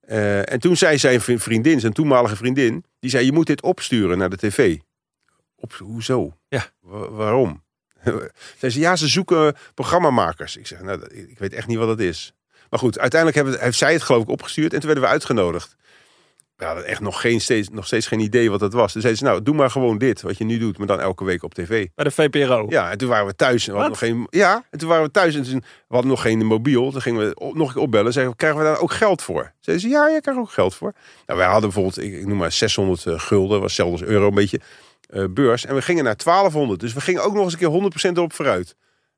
Eh, 0.00 0.52
en 0.52 0.60
toen 0.60 0.76
zei 0.76 0.98
zijn 0.98 1.20
vri- 1.20 1.38
vriendin, 1.38 1.80
zijn 1.80 1.92
toenmalige 1.92 2.36
vriendin, 2.36 2.84
die 3.00 3.10
zei: 3.10 3.24
Je 3.24 3.32
moet 3.32 3.46
dit 3.46 3.62
opsturen 3.62 4.18
naar 4.18 4.30
de 4.30 4.36
tv. 4.36 4.76
Op, 5.56 5.72
hoezo? 5.72 6.32
Ja. 6.48 6.64
Wa- 6.80 7.10
waarom? 7.10 7.62
Zei 8.58 8.72
ze, 8.72 8.78
ja, 8.80 8.96
ze 8.96 9.08
zoeken 9.08 9.56
programmamakers. 9.74 10.56
Ik 10.56 10.66
zeg, 10.66 10.80
nou, 10.80 11.06
ik 11.14 11.38
weet 11.38 11.52
echt 11.52 11.66
niet 11.66 11.78
wat 11.78 11.88
dat 11.88 12.00
is. 12.00 12.32
Maar 12.70 12.78
goed, 12.80 12.98
uiteindelijk 12.98 13.40
hebben, 13.42 13.64
heeft 13.64 13.78
zij 13.78 13.92
het 13.92 14.02
geloof 14.02 14.22
ik 14.22 14.28
opgestuurd 14.28 14.72
en 14.72 14.78
toen 14.78 14.86
werden 14.86 15.04
we 15.04 15.10
uitgenodigd. 15.10 15.76
We 16.56 16.66
hadden 16.66 16.84
echt 16.84 17.00
nog, 17.00 17.20
geen, 17.20 17.40
steeds, 17.40 17.68
nog 17.68 17.86
steeds 17.86 18.06
geen 18.06 18.20
idee 18.20 18.50
wat 18.50 18.60
dat 18.60 18.72
was. 18.72 18.92
Toen 18.92 19.02
zei 19.02 19.14
ze, 19.14 19.24
nou, 19.24 19.42
doe 19.42 19.54
maar 19.54 19.70
gewoon 19.70 19.98
dit, 19.98 20.22
wat 20.22 20.38
je 20.38 20.44
nu 20.44 20.58
doet, 20.58 20.78
maar 20.78 20.86
dan 20.86 21.00
elke 21.00 21.24
week 21.24 21.42
op 21.42 21.54
tv. 21.54 21.86
Bij 21.94 22.04
de 22.04 22.10
VPRO. 22.10 22.66
Ja, 22.68 22.90
en 22.90 22.98
toen 22.98 23.08
waren 23.08 23.26
we 23.26 23.34
thuis. 23.34 23.66
En 23.66 23.72
we 23.74 23.80
hadden 23.80 23.98
nog 24.00 24.08
geen, 24.10 24.26
ja, 24.30 24.64
en 24.70 24.78
toen 24.78 24.88
waren 24.88 25.04
we 25.04 25.10
thuis 25.10 25.34
en 25.34 25.42
toen, 25.42 25.58
we 25.60 25.94
hadden 25.94 26.10
nog 26.10 26.22
geen 26.22 26.46
mobiel. 26.46 26.90
Toen 26.90 27.00
gingen 27.02 27.28
we 27.28 27.34
op- 27.34 27.54
nog 27.54 27.66
een 27.68 27.72
keer 27.74 27.82
opbellen. 27.82 28.12
Zeiden 28.12 28.36
krijgen 28.36 28.58
we 28.58 28.64
daar 28.64 28.80
ook 28.80 28.92
geld 28.92 29.22
voor? 29.22 29.52
Zeiden 29.60 29.86
ze, 29.88 29.92
ja, 29.94 30.08
je 30.08 30.20
krijgt 30.20 30.40
ook 30.40 30.50
geld 30.50 30.74
voor. 30.74 30.92
Nou, 31.26 31.38
wij 31.38 31.48
hadden 31.48 31.70
bijvoorbeeld, 31.70 31.98
ik, 31.98 32.12
ik 32.12 32.26
noem 32.26 32.38
maar 32.38 32.52
600 32.52 33.06
eh, 33.06 33.20
gulden, 33.20 33.60
was 33.60 33.74
zelfs 33.74 34.02
euro 34.02 34.26
een 34.28 34.34
beetje, 34.34 34.60
eh, 35.10 35.24
beurs. 35.30 35.64
En 35.64 35.74
we 35.74 35.82
gingen 35.82 36.04
naar 36.04 36.16
1200. 36.16 36.80
Dus 36.80 36.92
we 36.92 37.00
gingen 37.00 37.22
ook 37.22 37.34
nog 37.34 37.44
eens 37.44 37.52
een 37.52 37.58
keer 37.58 38.12
100% 38.12 38.16
erop 38.16 38.32
vooruit. 38.32 38.76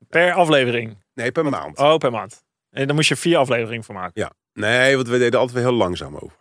Per 0.09 0.33
aflevering. 0.33 0.97
Nee, 1.13 1.31
per 1.31 1.45
maand. 1.45 1.77
Oh, 1.77 1.97
per 1.97 2.11
maand. 2.11 2.43
En 2.69 2.87
dan 2.87 2.95
moest 2.95 3.09
je 3.09 3.15
vier 3.15 3.37
afleveringen 3.37 3.83
van 3.83 3.95
maken. 3.95 4.21
Ja. 4.21 4.31
Nee, 4.53 4.95
want 4.95 5.07
we 5.07 5.17
deden 5.17 5.39
altijd 5.39 5.57
weer 5.57 5.67
heel 5.67 5.77
langzaam 5.77 6.15
over. 6.15 6.37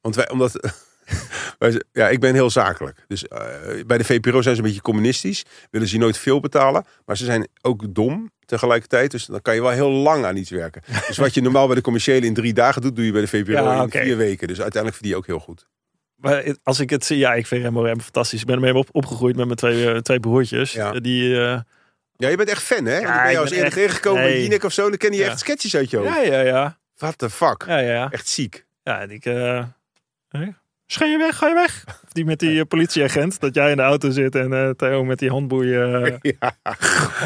Want 0.00 0.14
wij, 0.14 0.30
omdat... 0.30 0.52
wij, 1.58 1.82
ja, 1.92 2.08
ik 2.08 2.20
ben 2.20 2.34
heel 2.34 2.50
zakelijk. 2.50 3.04
Dus 3.08 3.28
eh, 3.28 3.84
bij 3.86 3.98
de 3.98 4.04
VPRO 4.04 4.42
zijn 4.42 4.54
ze 4.54 4.60
een 4.60 4.66
beetje 4.66 4.82
communistisch. 4.82 5.44
Willen 5.70 5.88
ze 5.88 5.94
je 5.94 6.00
nooit 6.00 6.18
veel 6.18 6.40
betalen. 6.40 6.84
Maar 7.04 7.16
ze 7.16 7.24
zijn 7.24 7.48
ook 7.60 7.94
dom 7.94 8.30
tegelijkertijd. 8.44 9.10
Dus 9.10 9.26
dan 9.26 9.42
kan 9.42 9.54
je 9.54 9.60
wel 9.62 9.70
heel 9.70 9.90
lang 9.90 10.24
aan 10.24 10.36
iets 10.36 10.50
werken. 10.50 10.82
Dus 11.06 11.16
wat 11.16 11.34
je 11.34 11.42
normaal 11.42 11.66
bij 11.66 11.76
de 11.76 11.82
commerciële 11.82 12.26
in 12.26 12.34
drie 12.34 12.52
dagen 12.52 12.82
doet, 12.82 12.96
doe 12.96 13.04
je 13.04 13.12
bij 13.12 13.20
de 13.20 13.28
VPRO 13.28 13.52
Ja, 13.52 13.82
in 13.82 13.90
vier 13.90 14.16
weken. 14.16 14.48
Dus 14.48 14.60
uiteindelijk 14.60 14.94
verdien 14.94 15.12
je 15.12 15.16
ook 15.16 15.26
heel 15.26 15.38
goed. 15.38 15.68
Maar 16.20 16.44
als 16.62 16.80
ik 16.80 16.90
het 16.90 17.04
zie, 17.04 17.18
ja, 17.18 17.34
ik 17.34 17.46
vind 17.46 17.60
Rainbow 17.60 17.82
Rainbow 17.84 18.04
fantastisch. 18.04 18.40
Ik 18.40 18.46
ben 18.46 18.54
ermee 18.54 18.74
op, 18.74 18.88
opgegroeid 18.92 19.36
met 19.36 19.44
mijn 19.44 19.56
twee, 19.58 19.92
eh, 19.92 19.98
twee 19.98 20.20
broertjes. 20.20 20.72
Ja. 20.72 20.92
Die, 20.92 21.34
eh, 21.40 21.60
Ja, 22.16 22.28
je 22.28 22.36
bent 22.36 22.48
echt 22.48 22.62
fan, 22.62 22.84
hè? 22.84 22.98
Ja, 22.98 23.24
ik 23.24 23.32
ben 23.32 23.40
eens 23.40 23.48
ben 23.50 23.58
eerder 23.58 23.72
tegengekomen 23.74 24.22
nee. 24.22 24.42
Jinek 24.42 24.64
of 24.64 24.72
zo. 24.72 24.88
Dan 24.88 24.98
ken 24.98 25.12
je 25.12 25.18
Ja. 25.18 25.26
echt 25.26 25.38
sketches 25.38 25.76
uit 25.76 25.90
je 25.90 25.96
hoofd. 25.96 26.08
ja, 26.14 26.20
ja, 26.22 26.40
ja. 26.40 26.78
What 26.96 27.18
the 27.18 27.30
fuck? 27.30 27.64
Ja, 27.66 27.78
ja. 27.78 28.10
Echt 28.10 28.28
ziek. 28.28 28.64
Ja, 28.82 29.00
en 29.00 29.10
ik... 29.10 29.24
eh 29.24 29.64
hè? 30.28 30.46
Schijn 30.86 31.10
je 31.10 31.18
weg, 31.18 31.36
ga 31.36 31.48
je 31.48 31.54
weg. 31.54 31.84
Die 32.12 32.24
met 32.24 32.38
die 32.38 32.60
eh, 32.60 32.66
politieagent, 32.66 33.40
dat 33.40 33.54
jij 33.54 33.70
in 33.70 33.76
de 33.76 33.82
auto 33.82 34.10
zit 34.10 34.34
en 34.34 34.52
eh 34.52 34.70
Theo 34.70 35.04
met 35.04 35.18
die 35.18 35.30
handboeien. 35.30 36.04
eh, 36.22 36.32
Ja. 36.40 36.54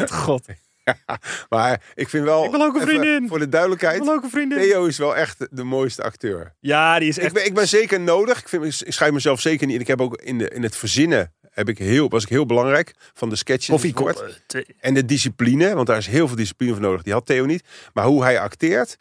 God, 0.07 0.45
Maar 1.49 1.81
ik 1.95 2.09
vind 2.09 2.23
wel... 2.25 2.45
Ik 2.45 2.51
wil 2.51 2.61
ook 2.63 2.75
een 2.75 2.81
vriendin. 2.81 3.27
Voor 3.27 3.37
de 3.39 3.45
ik 3.45 3.51
duidelijkheid. 3.51 4.03
wil 4.03 4.13
ook 4.13 4.23
een 4.23 4.29
vriendin. 4.29 4.57
Theo 4.59 4.85
is 4.85 4.97
wel 4.97 5.15
echt 5.15 5.47
de 5.51 5.63
mooiste 5.63 6.03
acteur. 6.03 6.53
Ja, 6.59 6.99
die 6.99 7.07
is 7.09 7.17
Ik 7.17 7.23
echt... 7.23 7.33
ben, 7.33 7.45
ik 7.45 7.53
ben 7.53 7.67
zeker 7.67 7.99
nodig. 7.99 8.39
Ik, 8.39 8.47
vind, 8.49 8.81
ik 8.85 8.93
schrijf 8.93 9.11
mezelf 9.11 9.41
zeker 9.41 9.67
niet. 9.67 9.81
Ik 9.81 9.87
heb 9.87 10.01
ook 10.01 10.21
in, 10.21 10.37
de, 10.37 10.49
in 10.49 10.63
het 10.63 10.75
verzinnen 10.75 11.33
heb 11.51 11.69
ik 11.69 11.77
heel, 11.77 12.09
was 12.09 12.23
ik 12.23 12.29
heel 12.29 12.45
belangrijk 12.45 12.93
van 13.13 13.29
de 13.29 13.35
sketches. 13.35 13.67
Koffie, 13.69 13.93
enzovoort. 13.95 14.41
ko- 14.47 14.57
eh, 14.57 14.63
En 14.79 14.93
de 14.93 15.05
discipline, 15.05 15.75
want 15.75 15.87
daar 15.87 15.97
is 15.97 16.07
heel 16.07 16.27
veel 16.27 16.35
discipline 16.37 16.71
voor 16.73 16.81
nodig. 16.81 17.01
Die 17.03 17.13
had 17.13 17.25
Theo 17.25 17.45
niet. 17.45 17.63
Maar 17.93 18.05
hoe 18.05 18.23
hij 18.23 18.39
acteert, 18.39 18.97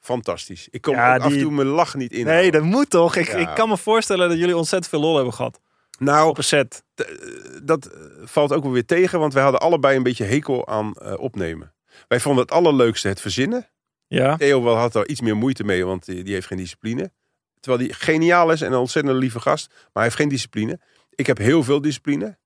fantastisch. 0.00 0.68
Ik 0.70 0.86
Ja, 0.86 1.14
ook 1.16 1.22
af 1.22 1.32
en 1.32 1.38
toe 1.40 1.50
mijn 1.52 1.66
lach 1.68 1.94
niet 1.94 2.12
in. 2.12 2.24
Nee, 2.24 2.50
dat 2.50 2.62
moet 2.62 2.90
toch? 2.90 3.16
Ik, 3.16 3.26
Ja. 3.26 3.36
ik 3.36 3.48
kan 3.54 3.68
me 3.68 3.76
voorstellen 3.76 4.28
dat 4.28 4.38
jullie 4.38 4.56
ontzettend 4.56 4.90
veel 4.90 5.00
lol 5.00 5.14
hebben 5.16 5.34
gehad. 5.34 5.60
Nou, 5.98 6.28
Op 6.28 6.38
een 6.38 6.44
set. 6.44 6.84
dat 7.62 7.86
eh, 7.86 8.00
valt 8.24 8.52
ook 8.52 8.62
wel 8.62 8.72
weer 8.72 8.84
tegen, 8.84 9.18
want 9.18 9.32
wij 9.32 9.42
hadden 9.42 9.60
allebei 9.60 9.96
een 9.96 10.02
beetje 10.02 10.24
hekel 10.24 10.68
aan 10.68 10.94
eh, 10.94 11.18
opnemen. 11.18 11.74
Wij 12.08 12.20
vonden 12.20 12.42
het 12.42 12.52
allerleukste 12.52 13.08
het 13.08 13.20
verzinnen. 13.20 13.68
Ja. 14.06 14.36
Theo 14.36 14.62
wel 14.62 14.76
had 14.76 14.94
er 14.94 15.08
iets 15.08 15.20
meer 15.20 15.36
moeite 15.36 15.64
mee, 15.64 15.84
want 15.84 16.04
die, 16.04 16.22
die 16.24 16.34
heeft 16.34 16.46
geen 16.46 16.58
discipline. 16.58 17.10
Terwijl 17.60 17.84
hij 17.84 17.94
geniaal 17.98 18.50
is 18.52 18.60
en 18.62 18.72
een 18.72 18.78
ontzettend 18.78 19.18
lieve 19.18 19.40
gast, 19.40 19.68
maar 19.68 19.88
hij 19.92 20.02
heeft 20.02 20.16
geen 20.16 20.28
discipline. 20.28 20.80
Ik 21.14 21.26
heb 21.26 21.38
heel 21.38 21.62
veel 21.62 21.80
discipline. 21.80 22.38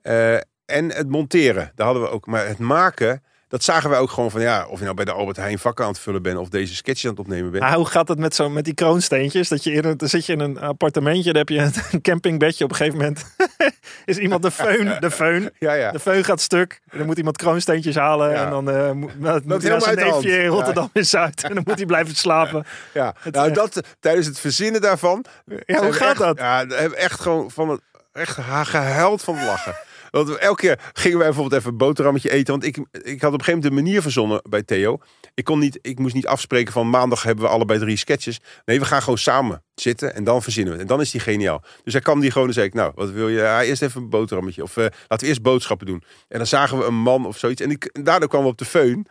Eh, 0.00 0.34
en 0.64 0.92
het 0.92 1.08
monteren, 1.08 1.72
daar 1.74 1.86
hadden 1.86 2.04
we 2.04 2.10
ook. 2.10 2.26
Maar 2.26 2.46
het 2.46 2.58
maken, 2.58 3.22
dat 3.48 3.62
zagen 3.64 3.90
wij 3.90 3.98
ook 3.98 4.10
gewoon 4.10 4.30
van 4.30 4.40
ja, 4.40 4.66
of 4.66 4.78
je 4.78 4.84
nou 4.84 4.96
bij 4.96 5.04
de 5.04 5.12
Albert 5.12 5.36
Heijn 5.36 5.58
vakken 5.58 5.84
aan 5.84 5.90
het 5.90 6.00
vullen 6.00 6.22
bent 6.22 6.38
of 6.38 6.48
deze 6.48 6.74
sketches 6.74 7.04
aan 7.04 7.10
het 7.10 7.20
opnemen 7.20 7.50
bent. 7.50 7.64
Hoe 7.74 7.86
gaat 7.86 8.08
het 8.08 8.18
met, 8.18 8.34
zo, 8.34 8.48
met 8.50 8.64
die 8.64 8.74
kroonsteentjes? 8.74 9.48
Dat 9.48 9.64
je 9.64 9.72
in 9.72 9.84
een, 9.84 9.96
dan 9.96 10.08
zit 10.08 10.26
je 10.26 10.32
in 10.32 10.40
een 10.40 10.58
appartementje, 10.60 11.32
dan 11.32 11.36
heb 11.36 11.48
je 11.48 11.58
een 11.92 12.00
campingbedje. 12.10 12.64
Op 12.64 12.70
een 12.70 12.76
gegeven 12.76 12.98
moment 12.98 13.24
is 14.04 14.16
iemand 14.18 14.42
de 14.42 14.52
föhn, 14.52 14.98
de 14.98 15.10
föhn. 15.12 15.54
Ja, 15.58 15.72
ja. 15.72 15.90
De 15.92 16.00
föhn 16.00 16.24
gaat 16.24 16.40
stuk. 16.40 16.80
En 16.90 16.98
dan 16.98 17.06
moet 17.06 17.18
iemand 17.18 17.36
kroonsteentjes 17.36 17.94
halen. 17.94 18.30
Ja. 18.30 18.44
En 18.44 18.50
dan 18.50 18.70
eh, 18.70 18.92
moet, 18.92 19.18
moet 19.44 19.62
hij 19.62 19.70
naar 19.70 19.80
zijn 19.80 19.96
neefje 19.96 20.38
in. 20.42 20.46
Rotterdam 20.46 20.90
in 20.92 21.04
Zuid. 21.06 21.42
En 21.44 21.54
dan 21.54 21.62
moet 21.66 21.76
hij 21.76 21.86
blijven 21.86 22.16
slapen. 22.16 22.64
ja. 22.94 23.14
Het 23.18 23.34
Nou, 23.34 23.52
dat, 23.52 23.80
tijdens 24.00 24.26
het 24.26 24.38
verzinnen 24.40 24.80
daarvan. 24.80 25.24
Ja, 25.66 25.82
hoe 25.82 25.92
gaat 25.92 26.10
echt- 26.10 26.18
dat? 26.18 26.38
Ja, 26.38 26.66
echt 26.90 27.20
gewoon 27.20 27.50
van 27.50 27.68
het 27.68 27.80
echt 28.12 28.38
gehuild 28.62 29.22
van 29.22 29.36
het 29.36 29.46
lachen. 29.46 29.74
Want 30.10 30.36
elke 30.36 30.60
keer 30.60 30.78
gingen 30.92 31.18
wij 31.18 31.26
bijvoorbeeld 31.26 31.60
even 31.60 31.72
een 31.72 31.78
boterhammetje 31.78 32.30
eten. 32.30 32.52
Want 32.52 32.64
ik, 32.64 32.76
ik 32.76 33.20
had 33.20 33.32
op 33.32 33.38
een 33.38 33.44
gegeven 33.44 33.52
moment 33.52 33.64
een 33.64 33.74
manier 33.84 34.02
verzonnen 34.02 34.40
bij 34.48 34.62
Theo. 34.62 34.98
Ik, 35.34 35.44
kon 35.44 35.58
niet, 35.58 35.78
ik 35.82 35.98
moest 35.98 36.14
niet 36.14 36.26
afspreken 36.26 36.72
van 36.72 36.90
maandag 36.90 37.22
hebben 37.22 37.44
we 37.44 37.50
allebei 37.50 37.78
drie 37.78 37.96
sketches. 37.96 38.40
Nee, 38.64 38.78
we 38.78 38.84
gaan 38.84 39.02
gewoon 39.02 39.18
samen 39.18 39.62
zitten 39.74 40.14
en 40.14 40.24
dan 40.24 40.42
verzinnen 40.42 40.72
we. 40.72 40.78
het. 40.78 40.88
En 40.88 40.94
dan 40.94 41.04
is 41.04 41.10
die 41.10 41.20
geniaal. 41.20 41.62
Dus 41.84 41.92
hij 41.92 42.02
kwam 42.02 42.20
die 42.20 42.30
gewoon 42.30 42.48
en 42.48 42.54
zei 42.54 42.66
ik, 42.66 42.74
nou, 42.74 42.92
wat 42.94 43.10
wil 43.10 43.28
je? 43.28 43.36
Ja, 43.38 43.62
eerst 43.62 43.82
even 43.82 44.02
een 44.02 44.10
boterhammetje. 44.10 44.62
Of 44.62 44.76
eh, 44.76 44.84
laten 44.84 45.18
we 45.18 45.26
eerst 45.26 45.42
boodschappen 45.42 45.86
doen. 45.86 46.02
En 46.28 46.38
dan 46.38 46.46
zagen 46.46 46.78
we 46.78 46.84
een 46.84 47.00
man 47.00 47.26
of 47.26 47.38
zoiets. 47.38 47.60
En, 47.60 47.70
ik, 47.70 47.84
en 47.84 48.04
daardoor 48.04 48.28
kwamen 48.28 48.46
we 48.46 48.52
op 48.52 48.58
de 48.58 48.66
föhn. 48.66 49.10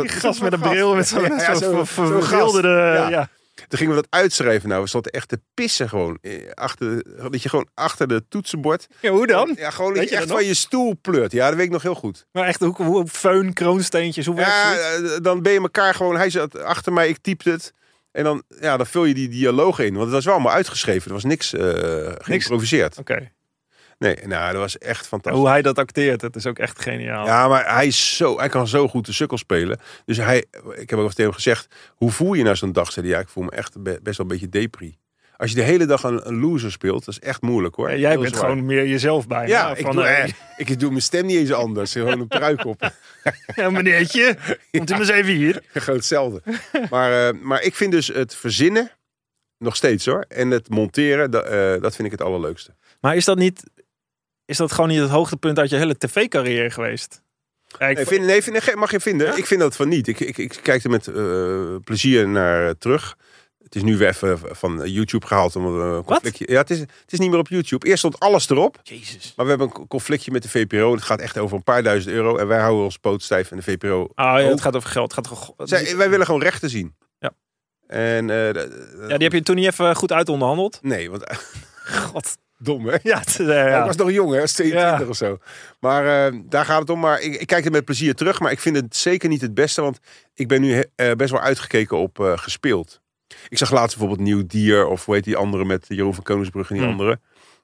Die 0.00 0.08
gast 0.08 0.42
met 0.42 0.52
een 0.52 0.60
bril, 0.60 0.94
met 0.94 1.08
zo'n 1.08 1.22
Ja, 1.22 1.54
zo. 1.54 1.84
Ja. 3.10 3.28
Toen 3.54 3.78
gingen 3.78 3.94
we 3.94 4.00
dat 4.00 4.20
uitschrijven. 4.20 4.68
Nou, 4.68 4.82
we 4.82 4.88
stonden 4.88 5.12
echt 5.12 5.28
te 5.28 5.40
pissen 5.54 5.88
gewoon. 5.88 6.18
eh, 6.20 6.50
Achter, 6.54 7.02
dat 7.30 7.42
je 7.42 7.48
gewoon 7.48 7.68
achter 7.74 8.08
de 8.08 8.24
toetsenbord. 8.28 8.86
Ja, 9.00 9.10
hoe 9.10 9.26
dan? 9.26 9.54
Ja, 9.56 9.70
gewoon 9.70 9.94
dat 9.94 10.04
je 10.04 10.10
je 10.10 10.16
echt 10.16 10.30
van 10.30 10.44
je 10.44 10.54
stoel 10.54 10.96
pleurt. 11.00 11.32
Ja, 11.32 11.46
dat 11.46 11.56
weet 11.56 11.66
ik 11.66 11.72
nog 11.72 11.82
heel 11.82 11.94
goed. 11.94 12.26
Maar 12.32 12.44
echt, 12.46 12.60
hoe, 12.60 12.74
hoe 12.82 13.06
föhn, 13.08 13.52
kroonsteentjes, 13.52 14.26
hoe 14.26 14.36
Ja, 14.36 14.74
zoiets? 14.74 15.12
eh, 15.14 15.18
dan 15.22 15.42
ben 15.42 15.52
je 15.52 15.60
elkaar 15.60 15.94
gewoon... 15.94 16.16
Hij 16.16 16.30
zat 16.30 16.58
achter 16.62 16.92
mij, 16.92 17.08
ik 17.08 17.18
typte 17.18 17.50
het. 17.50 17.72
En 18.12 18.24
dan, 18.24 18.42
ja, 18.60 18.76
dan 18.76 18.86
vul 18.86 19.04
je 19.04 19.14
die 19.14 19.28
dialoog 19.28 19.78
in. 19.78 19.92
Want 19.92 20.04
het 20.04 20.12
was 20.14 20.24
wel 20.24 20.34
allemaal 20.34 20.52
uitgeschreven. 20.52 21.06
Er 21.08 21.12
was 21.14 21.24
niks 21.24 21.52
eh 21.52 22.12
geïmproviseerd. 22.18 22.98
Oké. 22.98 23.30
Nee, 23.98 24.16
nou, 24.26 24.52
dat 24.52 24.60
was 24.60 24.78
echt 24.78 25.06
fantastisch. 25.06 25.40
Hoe 25.40 25.50
hij 25.50 25.62
dat 25.62 25.78
acteert, 25.78 26.20
het 26.20 26.36
is 26.36 26.46
ook 26.46 26.58
echt 26.58 26.80
geniaal. 26.80 27.26
Ja, 27.26 27.48
maar 27.48 27.74
hij, 27.74 27.86
is 27.86 28.16
zo, 28.16 28.38
hij 28.38 28.48
kan 28.48 28.68
zo 28.68 28.88
goed 28.88 29.06
de 29.06 29.12
sukkel 29.12 29.38
spelen. 29.38 29.78
Dus 30.04 30.16
hij, 30.16 30.44
ik 30.76 30.90
heb 30.90 30.98
ook 30.98 31.08
tegen 31.08 31.22
hem 31.24 31.32
gezegd, 31.32 31.74
hoe 31.94 32.10
voel 32.10 32.34
je 32.34 32.42
na 32.42 32.54
zo'n 32.54 32.72
dag? 32.72 32.92
Zei 32.92 33.06
hij, 33.06 33.14
ja, 33.14 33.20
ik 33.22 33.28
voel 33.28 33.44
me 33.44 33.50
echt 33.50 33.82
be- 33.82 33.98
best 34.02 34.16
wel 34.16 34.26
een 34.26 34.32
beetje 34.32 34.48
depri. 34.60 34.96
Als 35.36 35.50
je 35.50 35.56
de 35.56 35.62
hele 35.62 35.86
dag 35.86 36.02
een, 36.02 36.28
een 36.28 36.40
loser 36.40 36.72
speelt, 36.72 37.04
dat 37.04 37.14
is 37.14 37.20
echt 37.20 37.42
moeilijk 37.42 37.74
hoor. 37.74 37.90
Ja, 37.90 37.96
jij 37.96 38.10
Heel 38.10 38.20
bent 38.20 38.34
zwaar. 38.36 38.48
gewoon 38.50 38.64
meer 38.66 38.86
jezelf 38.86 39.26
bijna. 39.26 39.46
Ja, 39.46 39.74
ik 39.76 39.84
van, 39.84 39.94
doe, 39.94 40.04
eh, 40.04 40.32
ik 40.56 40.80
doe 40.80 40.90
mijn 40.90 41.02
stem 41.02 41.26
niet 41.26 41.36
eens 41.36 41.52
anders. 41.52 41.92
Gewoon 41.92 42.20
een 42.20 42.28
pruik 42.28 42.64
op. 42.64 42.90
ja, 43.56 43.70
meneertje, 43.70 44.36
komt 44.70 44.90
u 44.90 44.92
maar 44.92 45.00
eens 45.00 45.10
even 45.10 45.32
hier. 45.32 45.62
Gewoon 45.72 45.96
hetzelfde. 45.96 46.42
Maar, 46.90 47.28
eh, 47.28 47.40
maar 47.40 47.62
ik 47.62 47.74
vind 47.74 47.92
dus 47.92 48.06
het 48.06 48.34
verzinnen, 48.36 48.90
nog 49.58 49.76
steeds 49.76 50.06
hoor. 50.06 50.24
En 50.28 50.50
het 50.50 50.68
monteren, 50.68 51.30
da- 51.30 51.42
eh, 51.42 51.82
dat 51.82 51.94
vind 51.94 52.06
ik 52.06 52.18
het 52.18 52.22
allerleukste. 52.22 52.74
Maar 53.00 53.16
is 53.16 53.24
dat 53.24 53.38
niet, 53.38 53.62
is 54.46 54.56
dat 54.56 54.72
gewoon 54.72 54.90
niet 54.90 55.00
het 55.00 55.10
hoogtepunt 55.10 55.58
uit 55.58 55.70
je 55.70 55.76
hele 55.76 55.98
tv-carrière 55.98 56.70
geweest? 56.70 57.22
Ja, 57.78 57.86
ik 57.88 57.96
Nee, 57.96 58.06
vind, 58.06 58.24
nee, 58.24 58.42
vind, 58.42 58.66
nee, 58.66 58.76
mag 58.76 58.90
je 58.90 59.00
vinden. 59.00 59.26
Ja? 59.26 59.36
Ik 59.36 59.46
vind 59.46 59.60
dat 59.60 59.76
van 59.76 59.88
niet. 59.88 60.08
Ik, 60.08 60.20
ik, 60.20 60.38
ik 60.38 60.58
kijk 60.62 60.84
er 60.84 60.90
met 60.90 61.06
eh, 61.06 61.76
plezier 61.84 62.28
naar 62.28 62.68
eh, 62.68 62.74
terug. 62.78 63.16
Het 63.62 63.74
is 63.74 63.82
nu 63.82 63.96
weer 63.96 64.08
even 64.08 64.38
van 64.56 64.90
YouTube 64.90 65.26
gehaald. 65.26 65.56
Om 65.56 65.64
een 65.66 66.04
conflictje. 66.04 66.44
Ja, 66.48 66.60
het 66.60 66.70
is, 66.70 66.78
het 66.78 66.88
is 67.12 67.18
niet 67.18 67.30
meer 67.30 67.38
op 67.38 67.48
YouTube. 67.48 67.86
Eerst 67.86 67.98
stond 67.98 68.20
alles 68.20 68.48
erop. 68.50 68.80
Jezus. 68.82 69.32
Maar 69.36 69.44
we 69.46 69.50
hebben 69.50 69.70
een 69.76 69.86
conflictje 69.88 70.30
met 70.30 70.42
de 70.42 70.48
VPRO. 70.48 70.92
Het 70.92 71.02
gaat 71.02 71.20
echt 71.20 71.38
over 71.38 71.56
een 71.56 71.62
paar 71.62 71.82
duizend 71.82 72.14
euro. 72.14 72.36
En 72.36 72.46
wij 72.46 72.60
houden 72.60 72.84
ons 72.84 72.98
poot 72.98 73.22
stijf. 73.22 73.50
En 73.50 73.56
de 73.56 73.62
VPRO... 73.62 74.08
Ah 74.14 74.40
ja, 74.40 74.48
het 74.48 74.60
gaat 74.60 74.76
over 74.76 74.90
geld. 74.90 75.14
Het 75.14 75.26
gaat 75.26 75.52
Zij, 75.68 75.96
wij 75.96 76.10
willen 76.10 76.26
gewoon 76.26 76.42
rechten 76.42 76.70
zien. 76.70 76.94
Ja. 77.18 77.32
En... 77.86 78.30
eh, 78.30 78.46
ja, 79.08 79.16
die 79.16 79.22
heb 79.22 79.32
je 79.32 79.42
toen 79.42 79.56
niet 79.56 79.66
even 79.66 79.96
goed 79.96 80.12
uitonderhandeld. 80.12 80.78
Nee, 80.82 81.10
want... 81.10 81.24
God. 82.12 82.36
Dom, 82.64 82.86
hè? 82.86 82.96
Ja, 83.02 83.18
het, 83.18 83.40
eh, 83.40 83.46
Ja, 83.46 83.68
ja. 83.68 83.78
Ik 83.80 83.86
was 83.86 83.96
nog 83.96 84.10
jong, 84.10 84.34
hè? 84.34 84.46
22 84.46 84.98
Ja. 85.00 85.08
of 85.08 85.16
zo. 85.16 85.38
Maar 85.80 86.26
eh, 86.26 86.38
daar 86.44 86.64
gaat 86.64 86.80
het 86.80 86.90
om. 86.90 87.00
Maar 87.00 87.20
ik, 87.20 87.34
ik 87.34 87.46
kijk 87.46 87.64
er 87.64 87.70
met 87.70 87.84
plezier 87.84 88.14
terug. 88.14 88.40
Maar 88.40 88.52
ik 88.52 88.60
vind 88.60 88.76
het 88.76 88.96
zeker 88.96 89.28
niet 89.28 89.40
het 89.40 89.54
beste. 89.54 89.82
Want 89.82 89.98
ik 90.34 90.48
ben 90.48 90.60
nu 90.60 90.84
eh, 90.96 91.12
best 91.12 91.30
wel 91.30 91.40
uitgekeken 91.40 91.96
op 91.98 92.18
gespeeld. 92.36 93.00
Ik 93.48 93.58
zag 93.58 93.70
laatst 93.70 93.96
bijvoorbeeld 93.98 94.28
Nieuw 94.28 94.46
Dier. 94.46 94.86
Of 94.86 95.04
hoe 95.04 95.14
heet 95.14 95.24
die 95.24 95.36
andere 95.36 95.64
met 95.64 95.84
Jeroen 95.88 96.14
van 96.14 96.24
Koningsbrug 96.24 96.68
en 96.70 96.74
die 96.74 96.82
Hmm. 96.84 96.92
andere. 96.92 97.20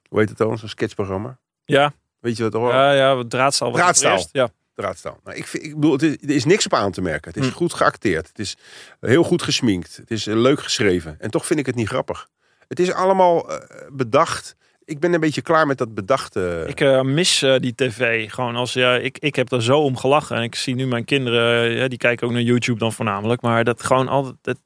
Hoe 0.09 0.19
heet 0.19 0.29
het 0.29 0.37
dan? 0.37 0.57
Zo'n 0.57 0.69
sketchprogramma. 0.69 1.37
ja, 1.65 1.93
Weet 2.19 2.37
je 2.37 2.43
wat 2.43 2.53
wel? 2.53 2.69
ja, 2.69 2.91
ja, 2.93 3.23
draadstaal. 3.27 3.71
Draadstaal. 3.71 4.25
Ja. 4.31 4.49
Draadstaal. 4.75 5.19
Nou, 5.23 5.37
ik, 5.37 5.47
vind, 5.47 5.63
ik 5.63 5.75
bedoel, 5.75 5.91
het 5.91 6.01
is, 6.01 6.17
er 6.21 6.29
is 6.29 6.45
niks 6.45 6.65
op 6.65 6.73
aan 6.73 6.91
te 6.91 7.01
merken. 7.01 7.31
Het 7.31 7.39
is 7.39 7.45
Hmm. 7.47 7.55
goed 7.55 7.73
geacteerd. 7.73 8.27
Het 8.27 8.39
is 8.39 8.55
heel 8.99 9.23
goed 9.23 9.41
gesminkt. 9.41 9.95
Het 9.97 10.11
is 10.11 10.25
leuk 10.25 10.61
geschreven. 10.63 11.15
En 11.19 11.29
toch 11.31 11.45
vind 11.45 11.59
ik 11.59 11.65
het 11.65 11.75
niet 11.75 11.87
grappig. 11.87 12.27
Het 12.67 12.79
is 12.79 12.91
allemaal 12.93 13.49
bedacht. 13.91 14.55
Ik 14.91 14.99
ben 14.99 15.13
een 15.13 15.19
beetje 15.19 15.41
klaar 15.41 15.67
met 15.67 15.77
dat 15.77 15.93
bedachte. 15.93 16.63
Ik 16.67 16.81
eh, 16.81 17.01
mis 17.01 17.41
eh, 17.41 17.59
die 17.59 17.75
tv. 17.75 18.31
Gewoon 18.31 18.55
als 18.55 18.73
ja, 18.73 18.95
ik, 18.95 19.17
ik 19.17 19.35
heb 19.35 19.51
er 19.51 19.63
zo 19.63 19.79
om 19.79 19.97
gelachen. 19.97 20.35
En 20.35 20.43
ik 20.43 20.55
zie 20.55 20.75
nu 20.75 20.87
mijn 20.87 21.05
kinderen, 21.05 21.69
eh, 21.69 21.77
ja, 21.77 21.87
die 21.87 21.97
kijken 21.97 22.27
ook 22.27 22.33
naar 22.33 22.41
YouTube 22.41 22.79
dan 22.79 22.93
voornamelijk. 22.93 23.41
Maar 23.41 23.63
dat 23.63 23.83
gewoon 23.83 24.07
altijd. 24.07 24.35
Dat, 24.41 24.57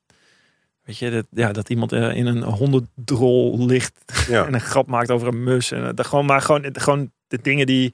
weet 0.84 0.98
je, 0.98 1.10
dat, 1.10 1.26
ja, 1.30 1.52
dat 1.52 1.70
iemand 1.70 1.92
in 1.92 2.26
een 2.26 2.44
hondendrol 2.44 3.66
ligt 3.66 3.94
ja. 4.28 4.46
en 4.48 4.54
een 4.54 4.62
grap 4.62 4.88
maakt 4.88 5.12
over 5.12 5.28
een 5.28 5.44
mus. 5.44 5.72
En 5.72 5.96
dat 5.96 6.08
gewoon, 6.08 6.26
maar 6.26 6.42
gewoon, 6.42 6.66
gewoon 6.72 7.12
de 7.28 7.40
dingen 7.42 7.66
die. 7.66 7.94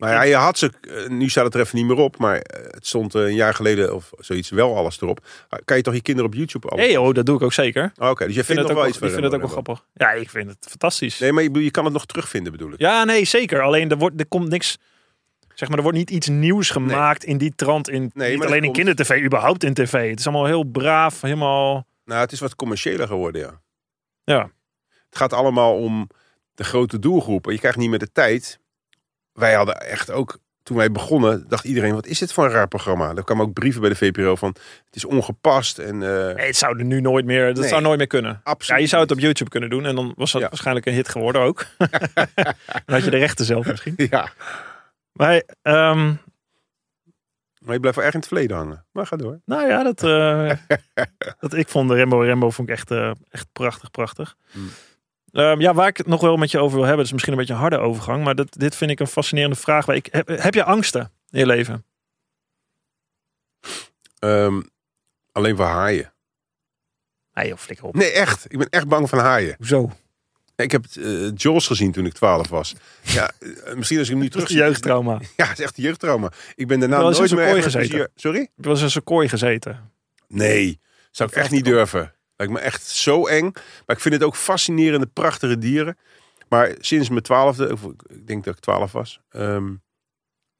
Nou 0.00 0.12
ja, 0.12 0.22
je 0.22 0.34
had 0.34 0.58
ze, 0.58 0.70
eh, 0.80 1.08
nu 1.08 1.28
staat 1.28 1.44
het 1.44 1.54
er 1.54 1.60
even 1.60 1.76
niet 1.76 1.86
meer 1.86 1.96
op, 1.96 2.18
maar 2.18 2.38
eh, 2.38 2.64
het 2.70 2.86
stond 2.86 3.14
eh, 3.14 3.22
een 3.22 3.34
jaar 3.34 3.54
geleden 3.54 3.94
of 3.94 4.10
zoiets 4.18 4.50
wel 4.50 4.76
alles 4.76 5.00
erop. 5.00 5.26
Ah, 5.48 5.58
Kan 5.64 5.76
je 5.76 5.82
toch 5.82 5.94
je 5.94 6.02
kinderen 6.02 6.30
op 6.30 6.36
YouTube 6.36 6.68
alles? 6.68 6.86
Hé, 6.86 6.98
oh, 6.98 7.14
dat 7.14 7.26
doe 7.26 7.36
ik 7.36 7.42
ook 7.42 7.52
zeker. 7.52 7.92
Oh, 7.96 8.10
Oké, 8.10 8.26
dus 8.26 8.34
je 8.34 8.44
vindt 8.44 8.60
het 8.60 8.70
nog 8.70 8.78
wel 8.78 8.88
iets 8.88 8.98
ik 8.98 9.10
vind 9.10 9.22
het 9.22 9.34
ook 9.34 9.40
wel 9.40 9.48
grappig. 9.48 9.84
Ja, 9.94 10.10
ik 10.10 10.30
vind 10.30 10.48
het 10.48 10.66
fantastisch. 10.68 11.18
Nee, 11.18 11.32
maar 11.32 11.42
je, 11.42 11.70
kan 11.70 11.84
het 11.84 11.92
nog 11.92 12.06
terugvinden 12.06 12.52
bedoel 12.52 12.72
ik. 12.72 12.78
Ja, 12.78 13.04
nee, 13.04 13.24
zeker. 13.24 13.60
Alleen 13.60 13.90
er, 13.90 13.98
wordt, 13.98 14.20
er 14.20 14.26
komt 14.26 14.48
niks. 14.48 14.78
Zeg 15.54 15.68
maar, 15.68 15.76
er 15.76 15.82
wordt 15.82 15.98
niet 15.98 16.10
iets 16.10 16.28
nieuws 16.28 16.70
gemaakt 16.70 17.24
in 17.24 17.38
die 17.38 17.52
trant. 17.56 17.88
In, 17.88 18.02
niet 18.14 18.38
maar 18.38 18.46
alleen 18.46 18.64
in 18.64 18.72
kindertv, 18.72 19.20
überhaupt 19.24 19.64
in 19.64 19.74
tv. 19.74 20.10
Het 20.10 20.18
is 20.18 20.26
allemaal 20.26 20.46
heel 20.46 20.64
braaf, 20.64 21.20
helemaal. 21.20 21.86
Nou, 22.04 22.20
het 22.20 22.32
is 22.32 22.40
wat 22.40 22.56
commerciëler 22.56 23.06
geworden, 23.06 23.40
ja. 23.40 23.60
Ja. 24.24 24.50
Het 25.08 25.18
gaat 25.18 25.32
allemaal 25.32 25.76
om 25.76 26.08
de 26.54 26.64
grote 26.64 26.98
doelgroep. 26.98 27.50
Je 27.50 27.58
krijgt 27.58 27.78
niet 27.78 27.90
meer 27.90 27.98
de 27.98 28.12
tijd. 28.12 28.60
Wij 29.40 29.54
hadden 29.54 29.80
echt 29.80 30.10
ook, 30.10 30.38
toen 30.62 30.76
wij 30.76 30.90
begonnen, 30.92 31.48
dacht 31.48 31.64
iedereen, 31.64 31.94
wat 31.94 32.06
is 32.06 32.18
dit 32.18 32.32
voor 32.32 32.44
een 32.44 32.50
raar 32.50 32.68
programma? 32.68 33.14
Er 33.14 33.24
kwamen 33.24 33.44
ook 33.46 33.52
brieven 33.52 33.80
bij 33.80 33.90
de 33.90 33.96
VPRO 33.96 34.36
van, 34.36 34.48
het 34.86 34.96
is 34.96 35.04
ongepast 35.04 35.78
en 35.78 35.94
eh, 36.02 36.34
Nee, 36.34 36.46
het 36.46 36.56
zou 36.56 36.78
er 36.78 36.84
nu 36.84 37.00
nooit 37.00 37.24
meer. 37.24 37.46
Dat 37.46 37.58
Nee. 37.58 37.68
zou 37.68 37.82
nooit 37.82 37.98
meer 37.98 38.06
kunnen. 38.06 38.30
Ja, 38.30 38.40
absoluut 38.42 38.80
je 38.80 38.86
zou 38.86 39.02
het 39.02 39.10
op. 39.10 39.18
YouTube 39.18 39.50
kunnen 39.50 39.70
doen 39.70 39.84
en 39.86 39.94
dan 39.94 40.12
was 40.16 40.32
dat 40.32 40.40
Ja. 40.42 40.48
waarschijnlijk 40.48 40.86
een 40.86 40.92
hit 40.94 41.08
geworden 41.08 41.42
ook. 41.42 41.66
dan 41.76 42.94
had 42.94 43.04
je 43.04 43.10
de 43.10 43.16
rechten 43.18 43.44
zelf 43.44 43.66
misschien. 43.66 43.94
Ja, 43.96 44.32
Maar 45.12 45.42
ehm, 45.62 46.12
maar 47.60 47.74
je 47.74 47.80
blijft 47.80 47.96
wel 47.96 48.04
erg 48.06 48.14
in 48.14 48.20
het 48.20 48.28
verleden 48.28 48.56
hangen. 48.56 48.84
Maar 48.92 49.06
ga 49.06 49.16
door. 49.16 49.40
nou 49.44 49.68
ja, 49.68 49.82
dat, 49.82 50.02
eh, 50.04 50.52
dat 51.40 51.54
ik 51.54 51.68
vond 51.68 51.88
de 51.88 51.94
Rembo 51.94 52.18
Rembo 52.20 52.50
vond 52.50 52.68
ik 52.68 52.74
echt, 52.74 52.90
eh, 52.90 53.10
echt 53.30 53.46
prachtig, 53.52 53.90
prachtig. 53.90 54.36
Hmm. 54.50 54.68
Ehm, 55.32 55.60
ja, 55.60 55.74
waar 55.74 55.88
ik 55.88 55.96
het 55.96 56.06
nog 56.06 56.20
wel 56.20 56.36
met 56.36 56.50
je 56.50 56.58
over 56.58 56.76
wil 56.76 56.86
hebben, 56.86 57.04
is 57.04 57.12
misschien 57.12 57.32
een 57.32 57.38
beetje 57.38 57.54
een 57.54 57.60
harde 57.60 57.78
overgang, 57.78 58.24
maar 58.24 58.34
dat, 58.34 58.46
dit 58.50 58.76
vind 58.76 58.90
ik 58.90 59.00
een 59.00 59.06
fascinerende 59.06 59.56
vraag. 59.56 59.88
Ik, 59.88 60.08
heb, 60.10 60.28
heb 60.28 60.54
je 60.54 60.64
angsten 60.64 61.10
in 61.30 61.38
je 61.38 61.46
leven? 61.46 61.84
Ehm, 64.18 64.60
alleen 65.32 65.56
voor 65.56 65.64
haaien. 65.64 66.12
Nee, 67.34 67.48
joh, 67.48 67.58
flikker 67.58 67.86
op. 67.86 67.94
Nee, 67.94 68.10
echt. 68.10 68.44
Ik 68.48 68.58
ben 68.58 68.68
echt 68.70 68.88
bang 68.88 69.08
van 69.08 69.18
haaien. 69.18 69.54
Hoezo? 69.58 69.90
Ik 70.56 70.70
heb 70.72 70.84
uh, 70.98 71.30
Jaws 71.34 71.66
gezien 71.66 71.92
toen 71.92 72.06
ik 72.06 72.12
12 72.12 72.48
was. 72.48 72.74
Ja, 73.02 73.30
eh, 73.40 73.74
misschien 73.74 73.98
als 73.98 74.06
ik 74.06 74.12
hem 74.14 74.22
nu 74.22 74.28
terug 74.30 74.46
Terug 74.46 74.60
je 74.62 74.66
jeugdtrauma. 74.66 75.12
Heb 75.12 75.22
Ja, 75.36 75.46
het 75.46 75.58
is 75.58 75.64
echt 75.64 75.78
een 75.78 75.84
jeugdtrauma. 75.84 76.30
Ik 76.54 76.66
ben 76.66 76.80
daarna 76.80 77.00
nooit 77.00 77.30
in 77.30 77.36
meer 77.36 77.60
plezier- 77.60 78.08
Sorry? 78.14 78.48
eens 78.62 78.82
in 78.82 78.90
zo'n 78.90 79.02
kooi 79.04 79.28
gezeten? 79.28 79.90
Nee, 80.28 80.80
zou 81.10 81.28
ik 81.30 81.36
echt 81.36 81.50
niet 81.50 81.64
durven. 81.64 82.14
Lijkt 82.40 82.54
me 82.54 82.60
echt 82.60 82.86
zo 82.86 83.26
eng. 83.26 83.50
Maar 83.86 83.96
ik 83.96 84.00
vind 84.00 84.14
het 84.14 84.22
ook 84.22 84.36
fascinerende, 84.36 85.06
prachtige 85.06 85.58
dieren. 85.58 85.98
Maar 86.48 86.74
sinds 86.78 87.08
mijn 87.08 87.22
twaalfde, 87.22 87.72
of 87.72 87.82
ik 87.82 88.26
denk 88.26 88.44
dat 88.44 88.54
ik 88.54 88.60
twaalf 88.60 88.92
was, 88.92 89.20
ehm, 89.30 89.74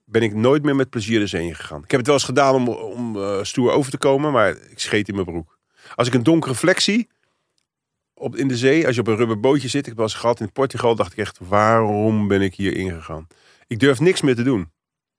ben 0.04 0.22
ik 0.22 0.34
nooit 0.34 0.62
meer 0.62 0.76
met 0.76 0.90
plezier 0.90 1.18
de 1.18 1.26
zee 1.26 1.54
gegaan. 1.54 1.82
Ik 1.82 1.90
heb 1.90 1.98
het 1.98 2.06
wel 2.06 2.16
eens 2.16 2.24
gedaan 2.24 2.54
om, 2.54 2.68
om 2.68 3.16
eh, 3.16 3.38
stoer 3.42 3.72
over 3.72 3.90
te 3.90 3.98
komen, 3.98 4.32
maar 4.32 4.50
ik 4.50 4.78
scheet 4.78 5.08
in 5.08 5.14
mijn 5.14 5.26
broek. 5.26 5.58
Als 5.94 6.08
ik 6.08 6.14
een 6.14 6.22
donkere 6.22 6.54
vlek 6.54 6.80
zie 6.80 7.08
op, 8.14 8.36
in 8.36 8.48
de 8.48 8.56
zee, 8.56 8.86
als 8.86 8.94
je 8.94 9.00
op 9.00 9.06
een 9.06 9.16
rubberbootje 9.16 9.68
zit, 9.68 9.80
ik 9.80 9.86
heb 9.86 9.96
wel 9.96 10.04
eens 10.04 10.14
gehad 10.14 10.40
in 10.40 10.52
Portugal, 10.52 10.94
dacht 10.94 11.12
ik 11.12 11.18
echt, 11.18 11.38
waarom 11.42 12.28
ben 12.28 12.40
ik 12.42 12.54
hier 12.54 12.76
ingegaan? 12.76 13.26
Ik 13.66 13.78
durf 13.78 14.00
niks 14.00 14.20
meer 14.20 14.36
te 14.36 14.42
doen. 14.42 14.72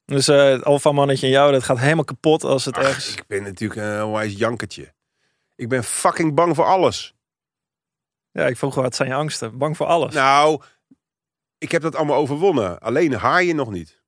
Dus 0.06 0.28
eh 0.28 0.44
het 0.44 0.64
alfamannetje 0.64 1.26
in 1.26 1.32
jou, 1.32 1.52
dat 1.52 1.64
gaat 1.64 1.80
helemaal 1.80 2.04
kapot 2.04 2.44
als 2.44 2.66
het 2.66 2.78
Ach, 2.78 2.84
ergens... 2.84 3.16
ik 3.16 3.24
ben 3.28 3.44
natuurlijk 3.44 3.82
een 3.82 4.12
wijs 4.12 4.34
jankertje. 4.34 4.94
Ik 5.62 5.70
ben 5.70 5.84
fucking 5.84 6.34
bang 6.34 6.56
voor 6.56 6.66
alles. 6.66 7.14
Ja, 8.32 8.48
ik 8.48 8.58
vroeg 8.58 8.76
wat 8.76 8.96
zijn 8.96 9.10
je 9.10 9.16
angsten? 9.16 9.58
Bang 9.58 9.78
voor 9.78 9.86
alles. 9.86 10.14
Nou, 10.14 10.62
ik 11.58 11.72
heb 11.72 11.82
dat 11.82 11.96
allemaal 11.96 12.18
overwonnen. 12.18 12.80
Alleen 12.80 13.14
haaien 13.14 13.56
nog 13.56 13.70
niet. 13.72 14.02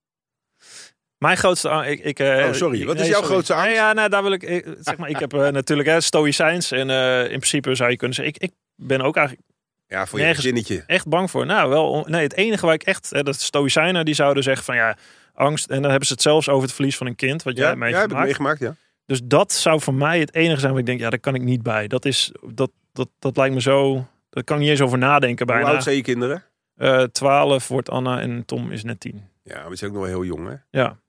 Mijn 1.18 1.38
grootste 1.38 1.70
ik, 1.88 2.00
ik, 2.00 2.20
eh, 2.20 2.46
Oh, 2.48 2.54
sorry. 2.54 2.86
Wat 2.86 3.00
is 3.00 3.08
jouw 3.08 3.22
grootste 3.22 3.54
angst? 3.54 3.68
Nee, 3.68 3.76
ja, 3.76 3.94
nou, 3.94 4.10
daar 4.10 4.24
wil 4.24 4.32
ik, 4.32 4.44
ik- 4.44 4.76
zeg 4.80 4.98
maar, 4.98 5.10
ik 5.10 5.20
heb 5.20 5.34
eh, 5.34 5.48
natuurlijk 5.48 5.90
hè, 5.90 6.02
stoïcijns 6.02 6.72
en 6.72 6.90
eh, 6.90 7.22
in 7.22 7.28
principe 7.28 7.76
zou 7.76 7.90
je 7.90 7.98
kunnen 7.98 8.16
zeggen, 8.16 8.36
ik, 8.36 8.42
ik 8.42 8.52
ben 8.76 9.02
ook 9.02 9.16
eigenlijk 9.18 9.48
Ja, 9.88 10.06
voor 10.08 10.20
je 10.20 10.34
zinnetje. 10.42 10.84
echt 10.88 11.08
bang 11.08 11.32
voor. 11.32 11.46
Nou, 11.46 11.70
wel, 11.70 12.06
nee, 12.10 12.24
het 12.24 12.34
enige 12.34 12.66
waar 12.66 12.76
ik 12.76 12.84
echt, 12.84 13.10
hè, 13.10 13.24
dat 13.24 13.40
stoïcijnen, 13.42 14.06
die 14.06 14.14
zouden 14.14 14.44
zeggen 14.44 14.66
van 14.66 14.76
ja, 14.76 14.98
angst, 15.34 15.70
en 15.70 15.82
dan 15.82 15.90
hebben 15.90 16.08
ze 16.08 16.14
het 16.14 16.22
zelfs 16.22 16.50
over 16.50 16.64
het 16.64 16.74
verlies 16.74 16.98
van 16.98 17.08
een 17.08 17.16
kind, 17.16 17.44
wat 17.44 17.58
Ja, 17.58 17.60
jij 17.62 17.70
ja, 17.70 17.78
heb 17.78 17.88
ik 17.88 17.94
meegemaakt. 17.94 18.26
meegemaakt, 18.26 18.60
ja. 18.60 18.76
Dus 19.06 19.22
dat 19.24 19.52
zou 19.52 19.82
voor 19.82 19.94
mij 19.94 20.20
het 20.20 20.34
enige 20.36 20.60
zijn 20.60 20.72
waar 20.72 20.80
ik 20.82 20.86
denk, 20.86 21.00
ja, 21.00 21.10
daar 21.10 21.20
kan 21.20 21.36
ik 21.36 21.42
niet 21.42 21.64
bij. 21.64 21.88
Dat 21.88 22.06
is, 22.06 22.32
dat, 22.54 22.72
dat, 22.92 23.10
dat 23.20 23.38
lijkt 23.38 23.54
me 23.56 23.62
zo, 23.62 24.06
daar 24.30 24.44
kan 24.44 24.56
ik 24.56 24.62
niet 24.62 24.72
eens 24.72 24.82
over 24.82 24.98
nadenken 24.98 25.46
Hoe 25.48 25.56
bijna. 25.56 25.72
oud 25.72 25.84
zijn 25.84 25.96
je 25.96 26.02
kinderen? 26.02 26.44
Eh 26.76 27.04
12 27.04 27.68
wordt 27.68 27.90
Anna 27.90 28.20
en 28.20 28.46
Tom 28.46 28.72
is 28.72 28.84
net 28.84 29.00
10. 29.00 29.24
Ja, 29.44 29.60
maar 29.60 29.68
die 29.68 29.78
zijn 29.78 29.90
ook 29.92 29.96
nog 29.98 30.06
wel 30.06 30.16
heel 30.16 30.26
jong, 30.36 30.48
hè? 30.50 30.80
Ja. 30.80 31.00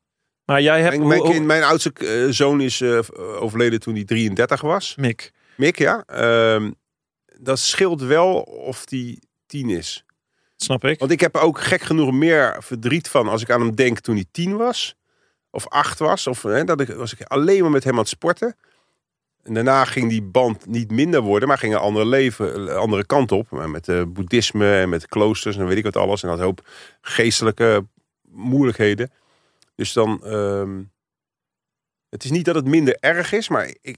Maar 0.45 0.63
jij 0.63 0.83
hebt, 0.83 0.97
Mijn, 0.97 1.09
mijn, 1.09 1.21
hoe- 1.21 1.31
kind, 1.31 1.45
mijn 1.47 1.63
oudste 1.63 1.93
eh, 1.93 2.31
zoon 2.31 2.61
is 2.61 2.81
eh, 2.81 2.99
overleden 3.41 3.81
toen 3.81 3.95
hij 3.95 4.05
33 4.05 4.61
was. 4.61 4.95
Mick. 4.97 5.33
Mick, 5.57 5.79
ja. 5.79 6.03
Ehm, 6.07 6.71
dat 7.41 7.59
scheelt 7.59 8.03
wel 8.03 8.41
of 8.41 8.85
die 8.85 9.19
10 9.47 9.71
is. 9.71 10.05
Snap 10.57 10.85
ik. 10.85 10.99
Want 10.99 11.11
ik 11.11 11.21
heb 11.21 11.35
er 11.35 11.41
ook 11.41 11.61
gek 11.61 11.83
genoeg 11.83 12.13
meer 12.13 12.57
verdriet 12.59 13.09
van 13.09 13.29
als 13.29 13.43
ik 13.43 13.51
aan 13.51 13.61
hem 13.61 13.75
denk 13.75 13.99
toen 14.01 14.15
hij 14.15 14.25
10 14.31 14.57
was. 14.57 14.95
Of 15.55 15.69
8 15.69 15.99
was. 15.99 16.27
Of 16.27 16.43
hè, 16.43 16.65
dat 16.65 16.81
ik, 16.81 16.89
was 16.89 17.13
ik 17.13 17.23
alleen 17.23 17.63
maar 17.63 17.71
met 17.71 17.85
hem 17.85 17.93
aan 17.93 17.99
het 17.99 18.09
sporten. 18.09 18.57
En 19.43 19.55
daarna 19.55 19.85
ging 19.85 20.09
die 20.09 20.23
band 20.23 20.67
niet 20.67 20.91
minder 20.91 21.21
worden, 21.21 21.49
maar 21.49 21.59
ging 21.59 21.75
een 21.75 21.81
andere 21.81 22.07
leven, 22.07 22.77
andere 22.77 23.07
kant 23.07 23.33
op. 23.33 23.51
Met 23.51 23.89
eh 23.89 24.03
boeddhisme 24.07 24.81
en 24.81 24.89
met 24.89 25.07
kloosters 25.07 25.57
en 25.57 25.67
weet 25.67 25.77
ik 25.77 25.85
wat 25.85 25.97
alles. 25.97 26.23
En 26.23 26.29
had 26.29 26.39
een 26.39 26.45
hoop 26.45 26.69
geestelijke 27.01 27.87
moeilijkheden. 28.23 29.13
Dus 29.75 29.93
dan, 29.93 30.25
ehm, 30.25 30.83
het 32.09 32.25
is 32.25 32.31
niet 32.31 32.45
dat 32.45 32.55
het 32.55 32.67
minder 32.67 32.97
erg 33.01 33.33
is, 33.33 33.49
maar 33.49 33.75
ik, 33.81 33.97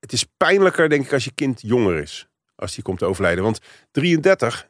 het 0.00 0.12
is 0.12 0.24
pijnlijker 0.36 0.88
denk 0.88 1.04
ik 1.04 1.12
als 1.12 1.24
je 1.24 1.32
kind 1.34 1.60
jonger 1.60 1.98
is. 1.98 2.28
Als 2.54 2.74
die 2.74 2.84
komt 2.84 2.98
te 2.98 3.04
overlijden. 3.04 3.44
Want 3.44 3.60
33, 3.90 4.68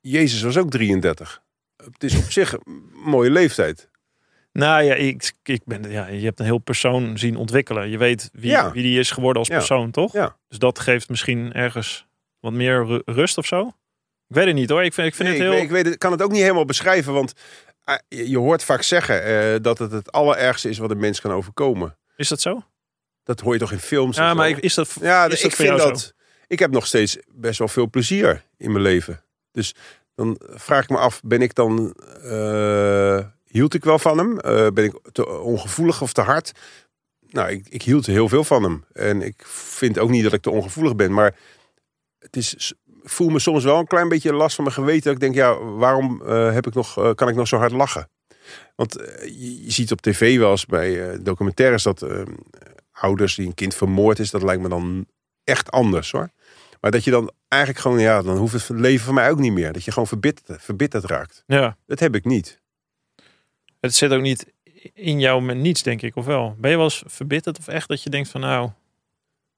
Jezus 0.00 0.42
was 0.42 0.56
ook 0.56 0.70
33. 0.70 1.42
Het 1.76 2.04
is 2.04 2.16
op 2.16 2.30
zich 2.30 2.52
een 2.52 2.90
mooie 2.92 3.30
leeftijd. 3.30 3.92
Nou 4.58 4.82
ja, 4.82 4.94
ik, 4.94 5.32
ik 5.42 5.62
ben, 5.64 5.90
ja, 5.90 6.06
je 6.06 6.24
hebt 6.24 6.38
een 6.38 6.44
heel 6.44 6.58
persoon 6.58 7.18
zien 7.18 7.36
ontwikkelen. 7.36 7.88
Je 7.90 7.98
weet 7.98 8.30
wie, 8.32 8.50
Ja. 8.50 8.72
wie 8.72 8.82
die 8.82 8.98
is 8.98 9.10
geworden 9.10 9.38
als 9.38 9.48
Ja. 9.48 9.56
persoon, 9.56 9.90
toch? 9.90 10.12
Ja. 10.12 10.36
Dus 10.48 10.58
dat 10.58 10.78
geeft 10.78 11.08
misschien 11.08 11.52
ergens 11.52 12.06
wat 12.40 12.52
meer 12.52 12.84
ru- 12.86 13.02
rust 13.04 13.38
of 13.38 13.46
zo. 13.46 13.66
Ik 14.28 14.34
weet 14.36 14.46
het 14.46 14.54
niet 14.54 14.70
hoor. 14.70 14.84
Ik 14.84 14.92
vind, 14.94 15.06
ik 15.06 15.14
vind 15.14 15.28
Nee, 15.28 15.38
het 15.38 15.46
ik, 15.46 15.52
heel... 15.54 15.62
ik 15.64 15.70
weet 15.70 15.86
het, 15.86 15.98
kan 15.98 16.12
het 16.12 16.22
ook 16.22 16.30
niet 16.30 16.40
helemaal 16.42 16.64
beschrijven, 16.64 17.12
want 17.12 17.32
eh, 17.84 18.28
je, 18.28 18.38
hoort 18.38 18.64
vaak 18.64 18.82
zeggen 18.82 19.22
eh, 19.24 19.60
dat 19.62 19.78
het 19.78 19.92
het 19.92 20.12
allerergste 20.12 20.68
is 20.68 20.78
wat 20.78 20.90
een 20.90 20.98
mens 21.00 21.20
kan 21.20 21.32
overkomen. 21.32 21.96
Is 22.16 22.28
dat 22.28 22.40
zo? 22.40 22.62
Dat 23.22 23.40
hoor 23.40 23.52
je 23.52 23.58
toch 23.58 23.72
in 23.72 23.78
films? 23.78 24.16
Ja, 24.16 24.34
maar 24.34 24.48
ik- 24.48 24.58
is 24.58 24.74
dat, 24.74 24.96
ja, 25.00 25.24
is 25.24 25.40
dat 25.40 25.50
ik 25.50 25.56
vind 25.56 25.78
dat. 25.78 26.14
Ik 26.46 26.58
heb 26.58 26.70
nog 26.70 26.86
steeds 26.86 27.18
best 27.28 27.58
wel 27.58 27.68
veel 27.68 27.90
plezier 27.90 28.42
in 28.56 28.72
mijn 28.72 28.84
leven. 28.84 29.22
Dus 29.52 29.74
dan 30.14 30.40
vraag 30.40 30.82
ik 30.82 30.90
me 30.90 30.96
af, 30.98 31.20
ben 31.24 31.42
ik 31.42 31.54
dan. 31.54 31.94
eh, 32.22 33.18
hield 33.54 33.74
ik 33.74 33.84
wel 33.84 33.98
van 33.98 34.18
hem? 34.18 34.38
Eh, 34.38 34.66
ben 34.72 34.84
ik 34.84 34.98
te 35.12 35.28
ongevoelig 35.28 36.02
of 36.02 36.12
te 36.12 36.20
hard? 36.20 36.52
Nou, 37.28 37.50
ik, 37.50 37.66
ik 37.68 37.82
hield 37.82 38.06
heel 38.06 38.28
veel 38.28 38.44
van 38.44 38.62
hem. 38.62 38.84
En 38.92 39.22
ik 39.22 39.42
vind 39.46 39.98
ook 39.98 40.10
niet 40.10 40.22
dat 40.22 40.32
ik 40.32 40.42
te 40.42 40.50
ongevoelig 40.50 40.96
ben. 40.96 41.12
Maar 41.12 41.36
het 42.18 42.36
is, 42.36 42.74
ik 43.02 43.10
voel 43.10 43.28
me 43.28 43.38
soms 43.38 43.64
wel 43.64 43.78
een 43.78 43.86
klein 43.86 44.08
beetje 44.08 44.32
last 44.32 44.54
van 44.54 44.64
mijn 44.64 44.76
geweten. 44.76 45.02
Dat 45.02 45.12
ik 45.12 45.20
denk, 45.20 45.34
ja, 45.34 45.58
waarom 45.58 46.22
eh, 46.26 46.52
heb 46.52 46.66
ik 46.66 46.74
nog, 46.74 46.98
eh, 46.98 47.14
kan 47.14 47.28
ik 47.28 47.34
nog 47.34 47.48
zo 47.48 47.56
hard 47.56 47.72
lachen? 47.72 48.08
Want 48.76 48.92
je, 49.22 49.64
je 49.64 49.70
ziet 49.70 49.92
op 49.92 50.00
tv 50.00 50.38
wel 50.38 50.50
eens 50.50 50.66
bij 50.66 51.22
documentaires 51.22 51.82
dat 51.82 52.02
eh, 52.02 52.22
ouders 52.92 53.34
die 53.34 53.46
een 53.46 53.54
kind 53.54 53.74
vermoord 53.74 54.18
is, 54.18 54.30
dat 54.30 54.42
lijkt 54.42 54.62
me 54.62 54.68
dan 54.68 55.06
echt 55.44 55.70
anders 55.70 56.10
hoor. 56.10 56.30
Maar 56.80 56.90
dat 56.90 57.04
je 57.04 57.10
dan 57.10 57.32
eigenlijk 57.48 57.82
gewoon, 57.82 58.00
ja, 58.00 58.22
dan 58.22 58.36
hoeft 58.36 58.68
het 58.68 58.78
leven 58.78 59.04
van 59.04 59.14
mij 59.14 59.30
ook 59.30 59.38
niet 59.38 59.52
meer. 59.52 59.72
Dat 59.72 59.84
je 59.84 59.90
gewoon 59.90 60.08
verbitterd, 60.08 60.62
verbitterd 60.62 61.04
raakt. 61.04 61.42
ja, 61.46 61.76
Dat 61.86 62.00
heb 62.00 62.14
ik 62.14 62.24
niet. 62.24 62.62
Het 63.84 63.94
zit 63.94 64.12
ook 64.12 64.22
niet 64.22 64.52
in 64.94 65.20
jou 65.20 65.42
met 65.42 65.56
niets, 65.56 65.82
denk 65.82 66.02
ik, 66.02 66.16
of 66.16 66.24
wel? 66.26 66.56
Ben 66.58 66.70
je 66.70 66.76
wel 66.76 66.84
eens 66.84 67.02
verbitterd 67.06 67.58
of 67.58 67.68
echt 67.68 67.88
dat 67.88 68.02
je 68.02 68.10
denkt 68.10 68.28
van 68.28 68.40
nou... 68.40 68.70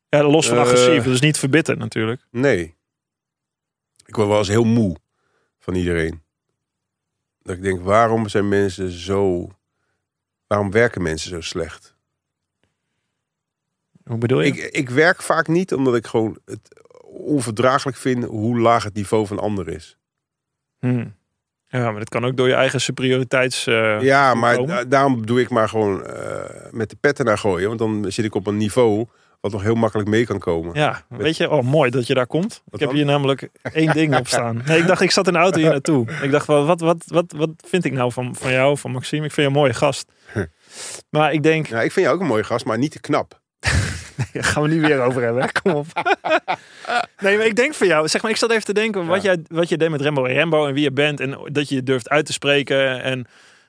Ja, 0.09 0.23
los 0.23 0.49
van 0.49 0.57
Eh. 0.57 0.63
agressief, 0.63 1.05
dus 1.05 1.21
niet 1.21 1.39
verbitterd 1.39 1.79
natuurlijk. 1.79 2.27
Nee. 2.31 2.75
Ik 4.07 4.15
word 4.17 4.29
wel 4.29 4.39
eens 4.39 4.49
heel 4.49 4.65
moe 4.65 4.97
van 5.59 5.75
iedereen. 5.75 6.23
Dat 7.43 7.57
ik 7.57 7.63
denk, 7.63 7.81
waarom 7.83 8.29
zijn 8.29 8.49
mensen 8.49 8.91
zo... 8.91 9.49
Waarom 10.47 10.71
werken 10.71 11.03
mensen 11.03 11.31
zo 11.31 11.41
slecht? 11.41 11.95
Hoe 14.05 14.19
bedoel 14.19 14.41
je? 14.41 14.47
Ik, 14.47 14.57
ik 14.75 14.91
werk 14.91 15.23
vaak 15.23 15.49
niet 15.49 15.75
omdat 15.75 15.97
ik 15.97 16.07
gewoon 16.07 16.39
het 16.45 16.85
onverdraaglijk 17.03 17.97
vind 17.97 18.25
hoe 18.25 18.59
laag 18.59 18.85
het 18.85 18.95
niveau 18.95 19.27
van 19.27 19.39
anderen 19.39 19.75
is. 19.75 19.97
Hmm. 20.79 21.15
Ja, 21.69 21.91
maar 21.91 21.99
dat 21.99 22.09
kan 22.09 22.25
ook 22.25 22.37
door 22.37 22.49
je 22.49 22.55
eigen 22.55 22.81
superioriteits... 22.81 23.67
eh, 23.67 24.01
ja, 24.01 24.35
maar 24.35 24.67
da- 24.67 24.85
daarom 24.85 25.27
doe 25.27 25.41
ik 25.41 25.51
maar 25.51 25.69
gewoon 25.69 26.05
eh, 26.07 26.41
met 26.71 26.91
de 26.91 26.97
petten 27.01 27.25
naar 27.25 27.39
gooien. 27.39 27.67
Want 27.67 27.79
dan 27.79 28.05
zit 28.09 28.25
ik 28.25 28.35
op 28.35 28.47
een 28.47 28.57
niveau 28.57 29.07
wat 29.41 29.53
nog 29.53 29.63
heel 29.63 29.75
makkelijk 29.75 30.09
mee 30.09 30.27
kan 30.27 30.39
komen. 30.39 30.75
Ja, 30.75 31.03
weet 31.09 31.37
je, 31.37 31.51
oh 31.51 31.63
mooi 31.63 31.91
dat 31.91 32.07
je 32.07 32.15
daar 32.15 32.27
komt. 32.27 32.55
ik 32.55 32.61
Wat 32.65 32.81
heb 32.81 32.89
dan? 32.89 32.99
hier 32.99 33.07
namelijk 33.07 33.49
één 33.73 33.93
ding 33.93 34.17
op 34.17 34.29
staan. 34.29 34.63
Nee, 34.67 34.79
ik 34.79 34.87
dacht, 34.87 35.01
ik 35.01 35.11
zat 35.11 35.27
in 35.27 35.33
de 35.33 35.39
auto 35.39 35.59
hier 35.59 35.71
naartoe. 35.71 36.07
Ik 36.23 36.31
dacht, 36.31 36.47
wel, 36.47 36.67
wat, 36.67 36.81
wat, 36.81 37.03
wat, 37.07 37.33
wat 37.37 37.51
vind 37.69 37.85
ik 37.85 37.93
nou 37.93 38.13
van, 38.13 38.35
van 38.35 38.53
jou, 38.53 38.79
van 38.79 38.91
Maxime? 38.91 39.25
Ik 39.25 39.33
vind 39.33 39.47
je 39.49 39.53
een 39.55 39.61
mooie 39.61 39.75
gast. 39.75 40.13
Maar 41.11 41.33
ik 41.33 41.43
denk, 41.43 41.67
Ja, 41.67 41.83
ik 41.83 41.93
vind 41.93 42.05
jou 42.07 42.17
ook 42.17 42.23
een 42.23 42.29
mooie 42.29 42.45
gast, 42.45 42.65
maar 42.65 42.79
niet 42.79 42.93
te 42.93 43.01
knap. 43.01 43.41
daar 44.33 44.45
gaan 44.45 44.63
we 44.63 44.69
niet 44.69 44.81
weer 44.87 45.01
over 45.03 45.23
hebben. 45.23 45.43
hè? 45.43 45.49
Kom 45.63 45.73
op. 45.73 45.87
Nee, 47.19 47.37
maar 47.37 47.47
ik 47.47 47.57
denk 47.57 47.75
voor 47.75 47.87
jou, 47.87 48.09
zeg 48.09 48.23
maar, 48.23 48.31
ik 48.31 48.37
zat 48.37 48.51
even 48.51 48.65
te 48.65 48.73
denken 48.75 49.07
wat, 49.07 49.23
Ja. 49.23 49.33
jij, 49.35 49.45
wat 49.49 49.69
je 49.69 49.77
deed 49.77 49.91
met 49.91 50.01
Rembo 50.01 50.25
en 50.25 50.35
Rembo 50.35 50.67
en 50.67 50.75
wie 50.75 50.83
je 50.83 50.93
bent 50.93 51.21
en 51.21 51.39
dat 51.53 51.69
je 51.69 51.75
je 51.75 51.83
durft 51.83 52.09
uit 52.09 52.27
te 52.27 52.33
spreken 52.33 53.03
en 53.03 53.13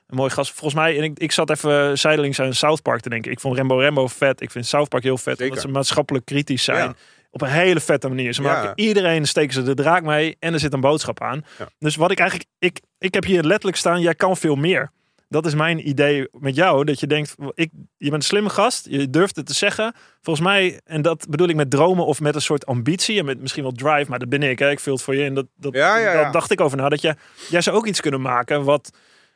een 0.06 0.16
mooie 0.16 0.30
gast. 0.30 0.50
Volgens 0.52 0.74
mij, 0.74 0.96
en 0.96 1.02
ik, 1.02 1.18
ik 1.18 1.32
zat 1.32 1.50
even 1.50 1.98
zijdelings 1.98 2.40
aan 2.40 2.54
South 2.54 2.82
Park 2.82 3.00
te 3.00 3.08
denken. 3.08 3.30
Ik 3.30 3.40
vond 3.40 3.56
Rembo 3.56 3.76
Rembo 3.78 4.06
vet. 4.06 4.40
Ik 4.40 4.50
vind 4.50 4.66
South 4.66 4.88
Park 4.88 5.02
heel 5.02 5.16
vet. 5.18 5.36
Zeker. 5.38 5.44
Omdat 5.44 5.60
ze 5.60 5.68
maatschappelijk 5.68 6.24
kritisch 6.24 6.64
zijn. 6.64 6.78
Ja. 6.88 6.94
Op 7.30 7.40
een 7.42 7.48
hele 7.48 7.80
vette 7.80 8.08
manier. 8.08 8.32
Ze 8.32 8.42
Ja. 8.42 8.52
maken 8.52 8.72
iedereen 8.74 9.26
steken 9.26 9.52
ze 9.54 9.62
de 9.62 9.74
draak 9.74 10.02
mee 10.02 10.36
en 10.38 10.52
er 10.52 10.58
zit 10.60 10.72
een 10.72 10.80
boodschap 10.80 11.22
aan. 11.22 11.44
Ja. 11.58 11.68
Dus 11.78 11.96
wat 11.96 12.10
ik 12.10 12.18
eigenlijk, 12.18 12.50
ik, 12.58 12.80
ik 12.98 13.14
heb 13.14 13.24
hier 13.24 13.42
letterlijk 13.42 13.76
staan, 13.76 14.00
jij 14.00 14.14
kan 14.14 14.36
veel 14.36 14.54
meer. 14.56 14.90
Dat 15.28 15.46
is 15.46 15.54
mijn 15.54 15.88
idee 15.88 16.28
met 16.32 16.54
jou. 16.54 16.84
Dat 16.84 17.00
je 17.00 17.06
denkt, 17.06 17.34
ik, 17.54 17.70
je 17.96 18.10
bent 18.10 18.22
een 18.22 18.28
slimme 18.28 18.48
gast. 18.48 18.86
Je 18.90 19.10
durft 19.10 19.36
het 19.36 19.46
te 19.46 19.54
zeggen. 19.54 19.94
Volgens 20.20 20.46
mij, 20.46 20.80
en 20.84 21.02
dat 21.02 21.26
bedoel 21.30 21.48
ik 21.48 21.56
met 21.56 21.70
dromen 21.70 22.06
of 22.06 22.20
met 22.20 22.34
een 22.34 22.42
soort 22.42 22.66
ambitie. 22.66 23.18
En 23.18 23.24
met 23.24 23.40
misschien 23.40 23.62
wel 23.62 23.72
drive, 23.72 24.10
maar 24.10 24.18
dat 24.18 24.28
ben 24.28 24.42
ik. 24.42 24.58
Hè. 24.58 24.70
Ik 24.70 24.80
vul 24.80 24.92
het 24.92 25.02
voor 25.02 25.14
je. 25.14 25.24
En 25.24 25.34
dat, 25.34 25.46
dat, 25.56 25.74
Ja, 25.74 25.96
ja, 25.98 26.12
ja. 26.12 26.22
dat 26.22 26.32
dacht 26.32 26.50
ik 26.50 26.60
over 26.60 26.76
na. 26.76 26.88
Dat 26.88 27.00
je, 27.00 27.16
jij 27.48 27.60
zou 27.60 27.76
ook 27.76 27.86
iets 27.86 28.00
kunnen 28.00 28.20
maken 28.20 28.64
wat, 28.64 28.90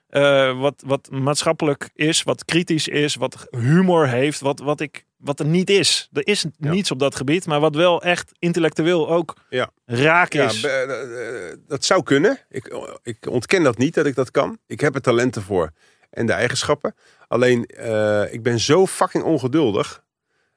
eh, 0.09 0.61
wat, 0.61 0.83
wat 0.87 1.11
maatschappelijk 1.11 1.91
is. 1.95 2.23
Wat 2.23 2.45
kritisch 2.45 2.89
is. 2.89 3.15
Wat 3.15 3.47
humor 3.51 4.09
heeft. 4.09 4.41
Wat, 4.41 4.59
wat, 4.61 4.81
ik, 4.81 5.05
wat 5.23 5.41
er 5.41 5.47
niet 5.47 5.71
is. 5.71 6.09
Er 6.13 6.27
is 6.27 6.45
Ja. 6.59 6.71
niets 6.71 6.91
op 6.91 6.99
dat 6.99 7.15
gebied. 7.17 7.47
Maar 7.47 7.61
wat 7.61 7.75
wel 7.75 8.03
echt 8.03 8.33
intellectueel 8.39 9.09
ook 9.11 9.35
Ja. 9.51 9.71
raak 9.85 10.33
Ja, 10.33 10.45
is. 10.45 10.61
be- 10.61 10.69
eh, 10.69 11.51
eh, 11.51 11.59
dat 11.67 11.85
zou 11.85 12.03
kunnen. 12.03 12.39
Ik, 12.49 12.75
ik 13.03 13.27
ontken 13.29 13.63
dat 13.63 13.79
niet 13.79 13.95
dat 13.95 14.07
ik 14.07 14.15
dat 14.15 14.31
kan. 14.31 14.59
Ik 14.67 14.81
heb 14.81 14.95
er 14.95 15.01
talenten 15.01 15.43
voor 15.43 15.71
en 16.11 16.27
de 16.27 16.33
eigenschappen. 16.33 16.95
Alleen, 17.29 17.65
eh, 17.67 18.33
ik 18.33 18.43
ben 18.43 18.61
zo 18.61 18.87
fucking 18.87 19.25
ongeduldig 19.25 20.05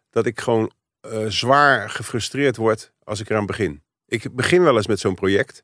dat 0.10 0.26
ik 0.26 0.40
gewoon 0.42 0.72
eh, 1.02 1.26
zwaar 1.28 1.90
gefrustreerd 1.90 2.56
word 2.58 2.92
als 3.04 3.20
ik 3.20 3.30
eraan 3.30 3.46
begin. 3.46 3.84
Ik 4.08 4.36
begin 4.36 4.64
wel 4.64 4.76
eens 4.76 4.88
met 4.88 5.00
zo'n 5.00 5.16
project. 5.16 5.64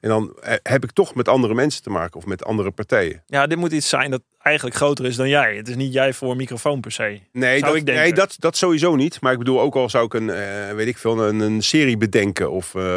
En 0.00 0.08
dan 0.08 0.36
eh, 0.40 0.54
heb 0.62 0.84
ik 0.84 0.90
toch 0.90 1.14
met 1.14 1.28
andere 1.28 1.54
mensen 1.54 1.82
te 1.82 1.90
maken 1.90 2.16
of 2.16 2.26
met 2.26 2.44
andere 2.44 2.70
partijen. 2.70 3.22
Ja, 3.26 3.46
dit 3.46 3.58
moet 3.58 3.72
iets 3.72 3.88
zijn 3.88 4.10
dat 4.10 4.22
eigenlijk 4.38 4.76
groter 4.76 5.04
is 5.04 5.16
dan 5.16 5.28
jij. 5.28 5.56
Het 5.56 5.68
is 5.68 5.76
niet 5.76 5.92
jij 5.92 6.12
voor 6.12 6.30
een 6.30 6.36
microfoon 6.36 6.80
per 6.80 6.92
se. 6.92 7.20
Nee, 7.32 7.60
dat, 7.60 7.82
nee 7.82 8.12
dat, 8.12 8.36
dat 8.38 8.56
sowieso 8.56 8.96
niet. 8.96 9.20
Maar 9.20 9.32
ik 9.32 9.38
bedoel, 9.38 9.60
ook 9.60 9.74
al 9.74 9.90
zou 9.90 10.04
ik 10.04 10.14
een, 10.14 10.30
eh, 10.30 10.74
weet 10.74 10.86
ik 10.86 10.98
veel, 10.98 11.28
een, 11.28 11.40
een 11.40 11.62
serie 11.62 11.96
bedenken 11.96 12.50
of, 12.50 12.74
eh, 12.74 12.96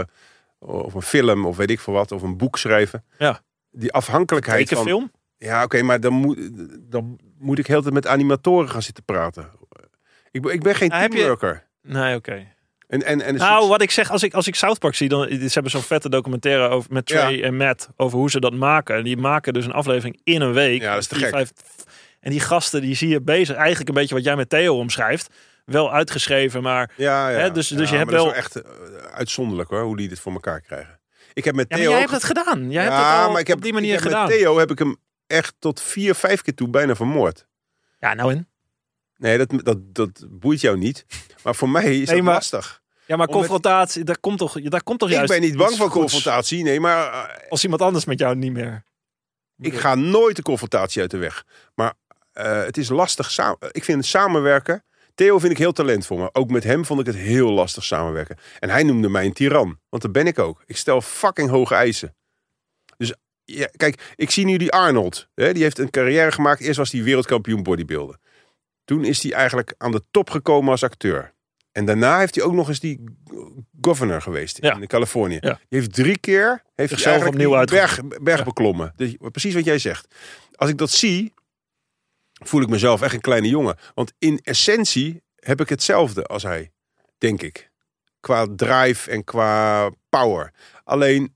of 0.59 0.93
een 0.93 1.01
film 1.01 1.45
of 1.45 1.57
weet 1.57 1.69
ik 1.69 1.79
veel 1.79 1.93
wat, 1.93 2.11
of 2.11 2.21
een 2.21 2.37
boek 2.37 2.57
schrijven. 2.57 3.03
Ja. 3.17 3.41
Die 3.71 3.91
afhankelijkheid 3.93 4.67
van... 4.69 4.77
Tekenfilm? 4.77 5.11
Ja, 5.37 5.63
oké, 5.63 5.81
maar 5.81 5.99
dan 5.99 6.13
moet, 6.13 6.37
dan 6.91 7.19
moet 7.37 7.59
ik 7.59 7.67
heel 7.67 7.81
tijd 7.81 7.93
met 7.93 8.07
animatoren 8.07 8.69
gaan 8.69 8.81
zitten 8.81 9.03
praten. 9.03 9.49
Ik, 10.31 10.41
ben- 10.41 10.53
ik 10.53 10.61
ben 10.63 10.75
geen 10.75 10.91
je- 11.01 11.07
teamworker. 11.09 11.67
Nee, 11.81 12.15
oké. 12.15 12.47
En, 12.93 13.03
en, 13.03 13.21
en 13.21 13.35
Nou, 13.35 13.67
wat 13.67 13.81
ik 13.81 13.91
zeg, 13.91 14.11
als 14.11 14.23
ik, 14.23 14.33
als 14.33 14.47
ik 14.47 14.55
South 14.55 14.79
Park 14.79 14.95
zie, 14.95 15.09
dan 15.09 15.27
ze 15.29 15.49
hebben 15.53 15.71
zo'n 15.71 15.81
vette 15.81 16.09
documentaire 16.09 16.67
over, 16.67 16.93
met 16.93 17.05
Trey 17.05 17.43
en 17.43 17.57
Matt 17.57 17.89
over 17.97 18.17
hoe 18.17 18.29
ze 18.29 18.39
dat 18.39 18.53
maken. 18.53 18.95
En 18.95 19.03
die 19.03 19.17
maken 19.17 19.53
dus 19.53 19.65
een 19.65 19.71
aflevering 19.71 20.19
in 20.23 20.41
een 20.41 20.53
week. 20.53 20.81
Ja, 20.81 20.93
dat 20.93 21.01
is 21.01 21.07
te 21.07 21.15
gek. 21.15 21.29
vijf- 21.29 21.51
en 22.19 22.31
die 22.31 22.39
gasten, 22.39 22.81
die 22.81 22.95
zie 22.95 23.09
je 23.09 23.21
bezig. 23.21 23.55
Eigenlijk 23.55 23.89
een 23.89 23.95
beetje 23.95 24.15
wat 24.15 24.23
jij 24.23 24.35
met 24.35 24.49
Theo 24.49 24.77
omschrijft. 24.77 25.29
Wel 25.65 25.93
uitgeschreven, 25.93 26.61
maar 26.61 26.91
ja, 26.95 27.29
ja. 27.29 27.37
Hè, 27.37 27.51
dus- 27.51 27.67
dus 27.67 27.89
je 27.89 27.95
hebt 27.95 28.11
wel- 28.11 28.33
echt 28.33 28.55
eh, 28.55 28.71
uitzonderlijk 29.13 29.69
hoor, 29.69 29.81
hoe 29.83 29.97
die 29.97 30.09
dit 30.09 30.19
voor 30.19 30.31
elkaar 30.33 30.61
krijgen. 30.61 30.99
Ik 31.33 31.43
heb 31.43 31.55
met 31.55 31.65
Ja, 31.69 31.75
Theo 31.75 31.89
jij 31.89 31.99
hebt 31.99 32.11
het 32.11 32.23
gedaan. 32.23 32.71
Jij 32.71 32.83
hebt 32.83 32.95
al 32.95 33.31
maar 33.31 33.39
ik 33.41 33.47
heb, 33.47 33.55
op 33.57 33.63
die 33.63 33.73
manier 33.73 33.91
heb 33.93 34.01
gedaan. 34.01 34.27
Met 34.27 34.37
Theo 34.37 34.57
heb 34.57 34.71
ik 34.71 34.79
hem 34.79 34.97
echt 35.27 35.55
tot 35.59 35.81
vier, 35.81 36.15
vijf 36.15 36.41
keer 36.41 36.53
toe 36.55 36.69
bijna 36.69 36.95
vermoord. 36.95 37.45
Ja, 37.99 38.13
nou 38.13 38.31
in. 38.31 38.47
Nee, 39.17 39.37
dat, 39.37 39.53
dat, 39.63 39.77
dat 39.95 40.25
boeit 40.29 40.61
jou 40.61 40.77
niet. 40.77 41.05
Maar 41.43 41.55
voor 41.55 41.69
mij 41.69 41.83
is 41.99 42.07
Nee, 42.07 42.15
dat 42.15 42.25
maar- 42.25 42.33
lastig. 42.33 42.81
Ja, 43.05 43.15
maar 43.15 43.27
met- 43.27 43.35
confrontatie, 43.35 44.03
daar 44.03 44.19
komt 44.19 44.37
toch, 44.37 44.61
daar 44.61 44.83
komt 44.83 44.99
toch 44.99 45.09
Ik 45.09 45.15
juist 45.15 45.31
ben 45.31 45.41
niet 45.41 45.57
bang 45.57 45.75
voor 45.75 45.89
goeds 45.89 46.11
confrontatie. 46.13 46.63
Nee, 46.63 46.79
maar 46.79 47.13
eh, 47.13 47.49
Als 47.49 47.63
iemand 47.63 47.81
anders 47.81 48.05
met 48.05 48.19
jou 48.19 48.35
niet 48.35 48.53
meer. 48.53 48.83
ik 49.57 49.73
ga 49.73 49.95
nooit 49.95 50.35
de 50.35 50.41
confrontatie 50.41 51.01
uit 51.01 51.11
de 51.11 51.17
weg. 51.17 51.43
Maar 51.75 51.93
eh, 52.31 52.63
het 52.63 52.77
is 52.77 52.89
lastig. 52.89 53.31
samen. 53.31 53.57
ik 53.71 53.83
vind 53.83 53.97
het 53.97 54.07
samenwerken. 54.07 54.83
Theo 55.15 55.39
vind 55.39 55.51
ik 55.51 55.57
heel 55.57 55.71
talentvol. 55.71 56.17
Maar 56.17 56.29
ook 56.31 56.49
met 56.49 56.63
hem 56.63 56.85
vond 56.85 56.99
ik 56.99 57.05
het 57.05 57.15
heel 57.15 57.51
lastig 57.51 57.83
samenwerken. 57.83 58.37
En 58.59 58.69
hij 58.69 58.83
noemde 58.83 59.09
mij 59.09 59.25
een 59.25 59.33
tiran. 59.33 59.79
Want 59.89 60.01
dat 60.01 60.11
ben 60.11 60.27
ik 60.27 60.39
ook. 60.39 60.63
Ik 60.65 60.77
stel 60.77 61.01
fucking 61.01 61.49
hoge 61.49 61.75
eisen. 61.75 62.15
Dus 62.97 63.13
ja, 63.43 63.67
kijk, 63.77 64.13
ik 64.15 64.31
zie 64.31 64.45
nu 64.45 64.57
die 64.57 64.71
Arnold. 64.71 65.27
Hè, 65.33 65.53
die 65.53 65.63
heeft 65.63 65.77
een 65.77 65.89
carrière 65.89 66.31
gemaakt. 66.31 66.61
Eerst 66.61 66.77
was 66.77 66.91
hij 66.91 67.03
wereldkampioen 67.03 67.63
bodybuilden. 67.63 68.19
Toen 68.85 69.03
is 69.05 69.23
hij 69.23 69.31
eigenlijk 69.33 69.73
aan 69.77 69.91
de 69.91 70.01
top 70.11 70.29
gekomen 70.29 70.71
als 70.71 70.83
acteur. 70.83 71.32
En 71.73 71.85
daarna 71.85 72.19
heeft 72.19 72.35
hij 72.35 72.43
ook 72.43 72.53
nog 72.53 72.67
eens 72.67 72.79
die 72.79 73.03
governor 73.81 74.21
geweest 74.21 74.57
Ja. 74.61 74.75
in 74.79 74.87
Californië. 74.87 75.37
Ja. 75.39 75.59
Die 75.69 75.79
heeft 75.79 75.93
drie 75.93 76.17
keer 76.19 76.63
heeft 76.75 76.89
Zichzelf 76.89 77.25
opnieuw 77.27 77.55
uitgevonden. 77.55 78.09
berg, 78.09 78.21
berg 78.23 78.43
beklommen. 78.43 78.93
Dus 78.95 79.15
precies 79.31 79.53
wat 79.53 79.65
jij 79.65 79.77
zegt. 79.77 80.15
Als 80.55 80.69
ik 80.69 80.77
dat 80.77 80.89
zie, 80.91 81.33
voel 82.33 82.61
ik 82.61 82.69
mezelf 82.69 83.01
echt 83.01 83.13
een 83.13 83.21
kleine 83.21 83.47
jongen. 83.47 83.77
Want 83.93 84.13
in 84.19 84.39
essentie 84.43 85.21
heb 85.35 85.61
ik 85.61 85.69
hetzelfde 85.69 86.23
als 86.23 86.43
hij, 86.43 86.71
denk 87.17 87.41
ik. 87.41 87.71
Qua 88.19 88.47
drive 88.55 89.11
en 89.11 89.23
qua 89.23 89.89
power. 90.09 90.53
Alleen, 90.83 91.35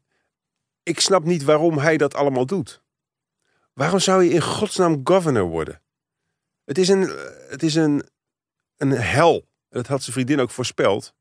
ik 0.84 1.00
snap 1.00 1.24
niet 1.24 1.44
waarom 1.44 1.78
hij 1.78 1.98
dat 1.98 2.14
allemaal 2.16 2.46
doet. 2.46 2.82
Waarom 3.74 4.00
zou 4.00 4.24
je 4.24 4.30
in 4.30 4.42
godsnaam 4.42 5.02
governor 5.04 5.44
worden? 5.48 5.82
Het 6.66 6.78
is 6.78 6.88
een, 6.88 7.12
het 7.50 7.64
is 7.64 7.76
een, 7.76 8.04
een 8.78 8.92
hel. 8.92 9.48
Dat 9.70 9.88
had 9.88 10.02
zijn 10.02 10.14
vriendin 10.14 10.40
ook 10.40 10.52
voorspeld. 10.52 11.14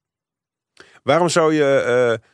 Waarom 1.02 1.28
zou 1.28 1.54
je 1.54 1.78
eh, 2.20 2.28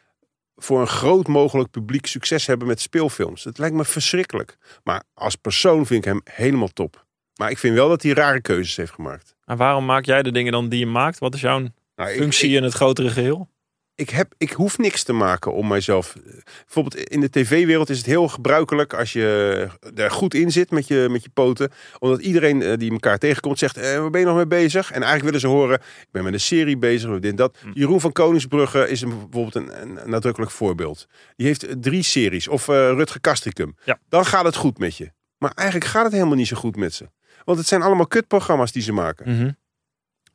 voor 0.57 0.81
een 0.81 0.87
groot 0.87 1.27
mogelijk 1.29 1.71
publiek 1.71 2.07
succes 2.07 2.47
hebben 2.47 2.67
met 2.69 2.81
speelfilms? 2.81 3.45
Het 3.45 3.59
lijkt 3.59 3.75
me 3.77 3.85
verschrikkelijk. 3.85 4.57
Maar 4.85 5.03
als 5.15 5.37
persoon 5.37 5.87
vind 5.87 6.05
ik 6.07 6.11
hem 6.13 6.21
helemaal 6.25 6.69
top. 6.69 7.07
Maar 7.35 7.51
ik 7.51 7.59
vind 7.59 7.75
wel 7.75 7.89
dat 7.89 8.03
hij 8.03 8.13
rare 8.13 8.41
keuzes 8.41 8.77
heeft 8.77 8.93
gemaakt. 8.93 9.35
En 9.45 9.57
waarom 9.57 9.85
maak 9.85 10.05
jij 10.05 10.23
de 10.23 10.33
dingen 10.33 10.53
dan 10.53 10.69
die 10.69 10.79
je 10.79 10.87
maakt? 10.87 11.19
Wat 11.19 11.35
is 11.35 11.41
jouw 11.41 11.59
Nou, 11.97 12.11
ik- 12.11 12.17
functie 12.17 12.51
ik, 12.51 12.57
in 12.57 12.63
het 12.63 12.73
grotere 12.75 13.11
geheel? 13.11 13.49
Ik, 13.95 14.11
heb, 14.11 14.35
ik 14.39 14.53
hoef 14.53 14.79
niks 14.79 15.03
te 15.03 15.13
maken 15.13 15.53
om 15.53 15.69
mijzelf. 15.69 16.17
Bijvoorbeeld 16.65 16.97
in 16.97 17.21
de 17.21 17.31
tv-wereld 17.31 17.91
is 17.91 17.97
het 17.97 18.07
heel 18.07 18.29
gebruikelijk 18.29 18.95
als 18.95 19.13
je 19.13 19.69
er 19.95 20.11
goed 20.11 20.35
in 20.35 20.53
zit 20.53 20.71
met 20.71 20.87
je, 20.87 21.07
met 21.11 21.23
je 21.23 21.31
poten. 21.35 21.71
Omdat 21.99 22.21
iedereen 22.21 22.63
eh, 22.63 22.79
die 22.79 22.91
elkaar 22.91 23.19
tegenkomt 23.19 23.59
zegt: 23.59 23.77
eh, 23.77 23.99
Waar 23.99 24.11
ben 24.11 24.21
je 24.21 24.27
nog 24.27 24.37
mee 24.37 24.47
bezig? 24.47 24.87
En 24.87 25.03
eigenlijk 25.03 25.25
willen 25.25 25.41
ze 25.41 25.47
horen: 25.47 25.75
Ik 25.79 26.09
ben 26.11 26.25
met 26.25 26.33
een 26.33 26.41
serie 26.41 26.77
bezig, 26.77 27.11
met 27.11 27.23
dit 27.23 27.31
en 27.31 27.37
dat. 27.37 27.57
Hm. 27.61 27.71
Jeroen 27.75 28.01
van 28.01 28.13
Koningsbrugge 28.13 28.89
is 28.89 29.01
een, 29.01 29.09
bijvoorbeeld 29.09 29.55
een, 29.55 29.83
een 29.83 30.11
nadrukkelijk 30.11 30.53
voorbeeld. 30.53 31.07
Die 31.37 31.47
heeft 31.47 31.67
eh, 31.67 31.75
drie 31.81 32.03
series. 32.03 32.49
Of 32.49 32.69
eh, 32.69 32.75
Rutger 32.75 33.21
Kastricum. 33.21 33.77
Ja. 33.85 33.99
Dan 34.09 34.27
gaat 34.27 34.45
het 34.45 34.57
goed 34.57 34.79
met 34.79 34.97
je. 34.97 35.13
Maar 35.39 35.53
eigenlijk 35.55 35.91
gaat 35.91 36.05
het 36.05 36.13
helemaal 36.13 36.37
niet 36.37 36.47
zo 36.47 36.57
goed 36.57 36.77
met 36.77 36.95
ze. 36.95 37.11
Want 37.45 37.59
het 37.59 37.67
zijn 37.67 37.83
allemaal 37.83 38.07
kutprogramma's 38.07 38.73
die 38.73 38.83
ze 38.83 38.93
maken. 38.93 39.37
Mhm. 39.37 39.51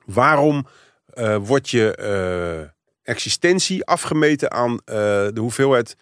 Waarom 0.06 0.68
eh, 1.18 1.38
wordt 1.38 1.70
je 1.70 1.96
eh, 1.96 2.70
existentie 3.08 3.86
afgemeten 3.86 4.52
aan 4.52 4.72
eh, 4.86 4.96
de 5.34 5.40
hoeveelheid 5.40 5.96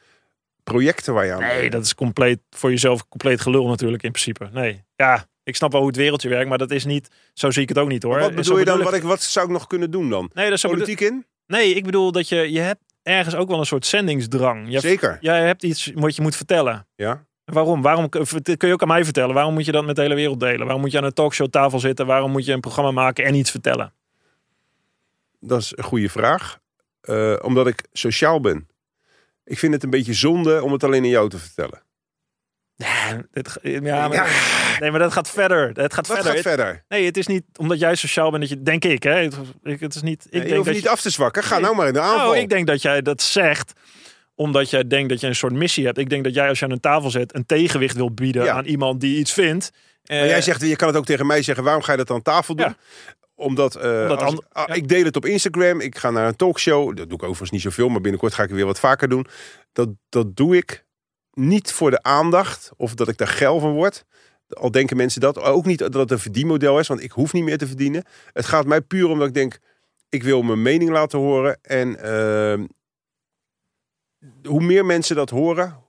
projecten 0.63 1.13
waar 1.13 1.25
je 1.25 1.33
aan 1.33 1.39
Nee, 1.41 1.69
dat 1.69 1.85
is 1.85 1.95
compleet 1.95 2.39
voor 2.49 2.69
jezelf 2.69 3.07
compleet 3.07 3.41
gelul 3.41 3.67
natuurlijk 3.67 4.03
in 4.03 4.11
principe. 4.11 4.49
Nee, 4.51 4.83
ja, 4.95 5.25
ik 5.43 5.55
snap 5.55 5.71
wel 5.71 5.79
hoe 5.81 5.89
het 5.89 5.99
wereldje 5.99 6.29
werkt, 6.29 6.49
maar 6.49 6.57
dat 6.57 6.71
is 6.71 6.85
niet. 6.85 7.07
Zo 7.33 7.51
zie 7.51 7.61
ik 7.61 7.69
het 7.69 7.77
ook 7.77 7.87
niet 7.87 8.03
hoor. 8.03 8.19
Wat 8.19 8.29
Zo 8.29 8.35
bedoel 8.35 8.57
je 8.57 8.65
dan? 8.65 8.77
ik- 8.77 8.83
Wat, 8.83 8.93
ik, 8.93 9.03
wat 9.03 9.21
zou 9.21 9.45
ik 9.45 9.51
nog 9.51 9.67
kunnen 9.67 9.91
doen 9.91 10.09
dan? 10.09 10.29
Nee, 10.33 10.45
dat 10.45 10.53
is 10.53 10.61
bedoel- 10.61 10.77
Politiek 10.77 10.99
in? 10.99 11.25
nee, 11.47 11.73
ik 11.73 11.83
bedoel 11.83 12.11
dat 12.11 12.29
je 12.29 12.51
je 12.51 12.59
hebt 12.59 12.81
ergens 13.03 13.35
ook 13.35 13.47
wel 13.49 13.59
een 13.59 13.65
soort 13.65 13.85
zendingsdrang. 13.85 14.65
Je, 14.71 14.79
Zeker. 14.79 15.17
jij 15.21 15.45
hebt 15.45 15.63
iets 15.63 15.91
wat 15.95 16.15
je 16.15 16.21
moet 16.21 16.35
vertellen. 16.35 16.87
Ja. 16.95 17.25
Waarom? 17.45 17.81
Waarom 17.81 18.09
kun 18.09 18.25
je 18.67 18.73
ook 18.73 18.81
aan 18.81 18.87
mij 18.87 19.03
vertellen? 19.03 19.35
Waarom 19.35 19.53
moet 19.53 19.65
je 19.65 19.71
dat 19.71 19.85
met 19.85 19.95
de 19.95 20.01
hele 20.01 20.15
wereld 20.15 20.39
delen? 20.39 20.59
Waarom 20.63 20.81
moet 20.81 20.91
je 20.91 20.97
aan 20.97 21.03
een 21.03 21.13
talkshowtafel 21.13 21.79
zitten? 21.79 22.05
Waarom 22.05 22.31
moet 22.31 22.45
je 22.45 22.53
een 22.53 22.59
programma 22.59 22.91
maken 22.91 23.25
en 23.25 23.35
iets 23.35 23.51
vertellen? 23.51 23.93
Dat 25.39 25.61
is 25.61 25.73
een 25.75 25.83
goede 25.83 26.09
vraag. 26.09 26.59
Eh, 27.05 27.35
omdat 27.41 27.67
ik 27.67 27.83
sociaal 27.93 28.39
ben. 28.39 28.67
Ik 29.43 29.59
vind 29.59 29.73
het 29.73 29.83
een 29.83 29.89
beetje 29.89 30.13
zonde 30.13 30.63
om 30.63 30.71
het 30.71 30.83
alleen 30.83 31.03
aan 31.03 31.09
jou 31.09 31.29
te 31.29 31.37
vertellen. 31.37 31.83
Ja, 32.75 33.21
dit, 33.31 33.57
ja, 33.61 34.07
maar, 34.07 34.77
nee, 34.79 34.91
maar 34.91 34.99
dat 34.99 35.13
gaat 35.13 35.29
verder. 35.29 35.67
Het 35.73 35.93
gaat 35.93 36.07
Wat 36.07 36.17
verder. 36.17 36.33
gaat 36.33 36.41
verder? 36.41 36.83
Nee, 36.87 37.05
het 37.05 37.17
is 37.17 37.27
niet 37.27 37.43
omdat 37.57 37.79
jij 37.79 37.95
sociaal 37.95 38.29
bent 38.29 38.41
dat 38.41 38.51
je, 38.51 38.61
denk 38.61 38.85
ik, 38.85 39.03
hè? 39.03 39.11
Het, 39.11 39.35
het 39.63 39.95
is 39.95 40.01
niet. 40.01 40.25
Ik 40.25 40.31
je 40.33 40.39
denk 40.39 40.51
hoeft 40.53 40.65
dat 40.65 40.73
niet 40.73 40.83
je, 40.83 40.89
af 40.89 41.01
te 41.01 41.09
zwakken. 41.09 41.43
Ga 41.43 41.53
Nee. 41.53 41.63
nou 41.63 41.75
maar 41.75 41.87
in 41.87 41.93
de 41.93 41.99
aanval. 41.99 42.17
nou, 42.17 42.37
ik 42.37 42.49
denk 42.49 42.67
dat 42.67 42.81
jij 42.81 43.01
dat 43.01 43.21
zegt 43.21 43.73
omdat 44.35 44.69
jij 44.69 44.87
denkt 44.87 45.09
dat 45.09 45.19
je 45.21 45.27
een 45.27 45.35
soort 45.35 45.53
missie 45.53 45.85
hebt. 45.85 45.97
Ik 45.97 46.09
denk 46.09 46.23
dat 46.23 46.33
jij 46.33 46.47
als 46.49 46.59
je 46.59 46.65
aan 46.65 46.71
een 46.71 46.79
tafel 46.79 47.09
zit 47.09 47.35
een 47.35 47.45
tegenwicht 47.45 47.95
wil 47.95 48.11
bieden 48.13 48.43
Ja. 48.43 48.53
aan 48.53 48.65
iemand 48.65 49.01
die 49.01 49.17
iets 49.19 49.33
vindt. 49.33 49.71
maar 50.05 50.17
Eh, 50.17 50.27
jij 50.27 50.41
zegt, 50.41 50.61
je 50.61 50.75
kan 50.75 50.87
het 50.87 50.97
ook 50.97 51.05
tegen 51.05 51.25
mij 51.25 51.41
zeggen. 51.41 51.63
Waarom 51.63 51.83
ga 51.83 51.91
je 51.91 51.97
dat 51.97 52.09
aan 52.11 52.21
tafel 52.21 52.55
doen? 52.55 52.65
Ja. 52.67 52.75
Omdat, 53.35 53.75
eh, 53.75 54.01
Omdat 54.01 54.21
als- 54.21 54.31
and- 54.31 54.45
ah, 54.49 54.67
ja. 54.67 54.73
ik 54.73 54.87
deel 54.87 55.03
het 55.03 55.15
op 55.15 55.25
Instagram. 55.25 55.79
Ik 55.81 55.97
ga 55.97 56.09
naar 56.11 56.27
een 56.27 56.35
talkshow. 56.35 56.85
Dat 56.97 57.09
doe 57.09 57.17
ik 57.17 57.23
overigens 57.23 57.51
niet 57.51 57.61
zoveel. 57.61 57.89
Maar 57.89 58.01
binnenkort 58.01 58.33
ga 58.33 58.41
ik 58.43 58.47
het 58.47 58.57
weer 58.57 58.65
wat 58.67 58.79
vaker 58.79 59.09
doen. 59.09 59.27
Dat, 59.71 59.89
dat 60.09 60.35
doe 60.35 60.57
ik 60.57 60.85
niet 61.33 61.71
voor 61.71 61.91
de 61.91 62.03
aandacht. 62.03 62.71
Of 62.77 62.93
dat 62.93 63.07
ik 63.07 63.17
daar 63.17 63.27
geil 63.27 63.59
van 63.59 63.73
word. 63.73 64.05
Al 64.49 64.71
denken 64.71 64.97
mensen 64.97 65.21
dat. 65.21 65.39
Ook 65.39 65.65
niet 65.65 65.79
dat 65.79 65.93
het 65.93 66.11
een 66.11 66.19
verdienmodel 66.19 66.79
is. 66.79 66.87
Want 66.87 67.03
ik 67.03 67.11
hoef 67.11 67.33
niet 67.33 67.43
meer 67.43 67.57
te 67.57 67.67
verdienen. 67.67 68.03
Het 68.33 68.45
gaat 68.45 68.65
mij 68.65 68.81
puur 68.81 69.07
omdat 69.09 69.27
ik 69.27 69.33
denk... 69.33 69.59
Ik 70.09 70.23
wil 70.23 70.41
mijn 70.41 70.61
mening 70.61 70.89
laten 70.89 71.19
horen. 71.19 71.59
En 71.61 71.99
ehm, 71.99 72.65
hoe 74.43 74.61
meer 74.63 74.85
mensen 74.85 75.15
dat 75.15 75.29
horen, 75.29 75.83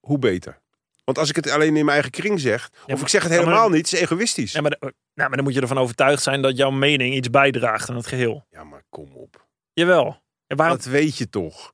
hoe 0.00 0.18
beter. 0.18 0.60
Want 1.04 1.18
als 1.18 1.28
ik 1.28 1.36
het 1.36 1.50
alleen 1.50 1.66
in 1.68 1.72
mijn 1.84 1.88
eigen 1.88 2.10
kring 2.10 2.40
zeg... 2.40 2.70
of 2.72 2.86
maar- 2.86 3.00
ik 3.00 3.08
zeg 3.08 3.22
het 3.22 3.32
helemaal 3.32 3.68
niet, 3.68 3.92
is 3.92 4.00
egoïstisch. 4.00 4.52
ja, 4.52 4.60
maar, 4.60 4.76
nou, 4.80 4.92
maar 5.14 5.30
dan 5.30 5.42
moet 5.44 5.54
je 5.54 5.60
ervan 5.60 5.78
overtuigd 5.78 6.22
zijn 6.22 6.42
dat 6.42 6.56
jouw 6.56 6.70
mening 6.70 7.14
iets 7.14 7.30
bijdraagt 7.30 7.90
aan 7.90 7.96
het 7.96 8.06
geheel. 8.06 8.46
Ja, 8.50 8.64
maar 8.64 8.82
kom 8.88 9.12
op. 9.12 9.46
Jawel. 9.72 10.22
En 10.46 10.56
waarom? 10.56 10.76
Dat 10.76 10.86
weet 10.86 11.16
je 11.18 11.28
toch. 11.28 11.72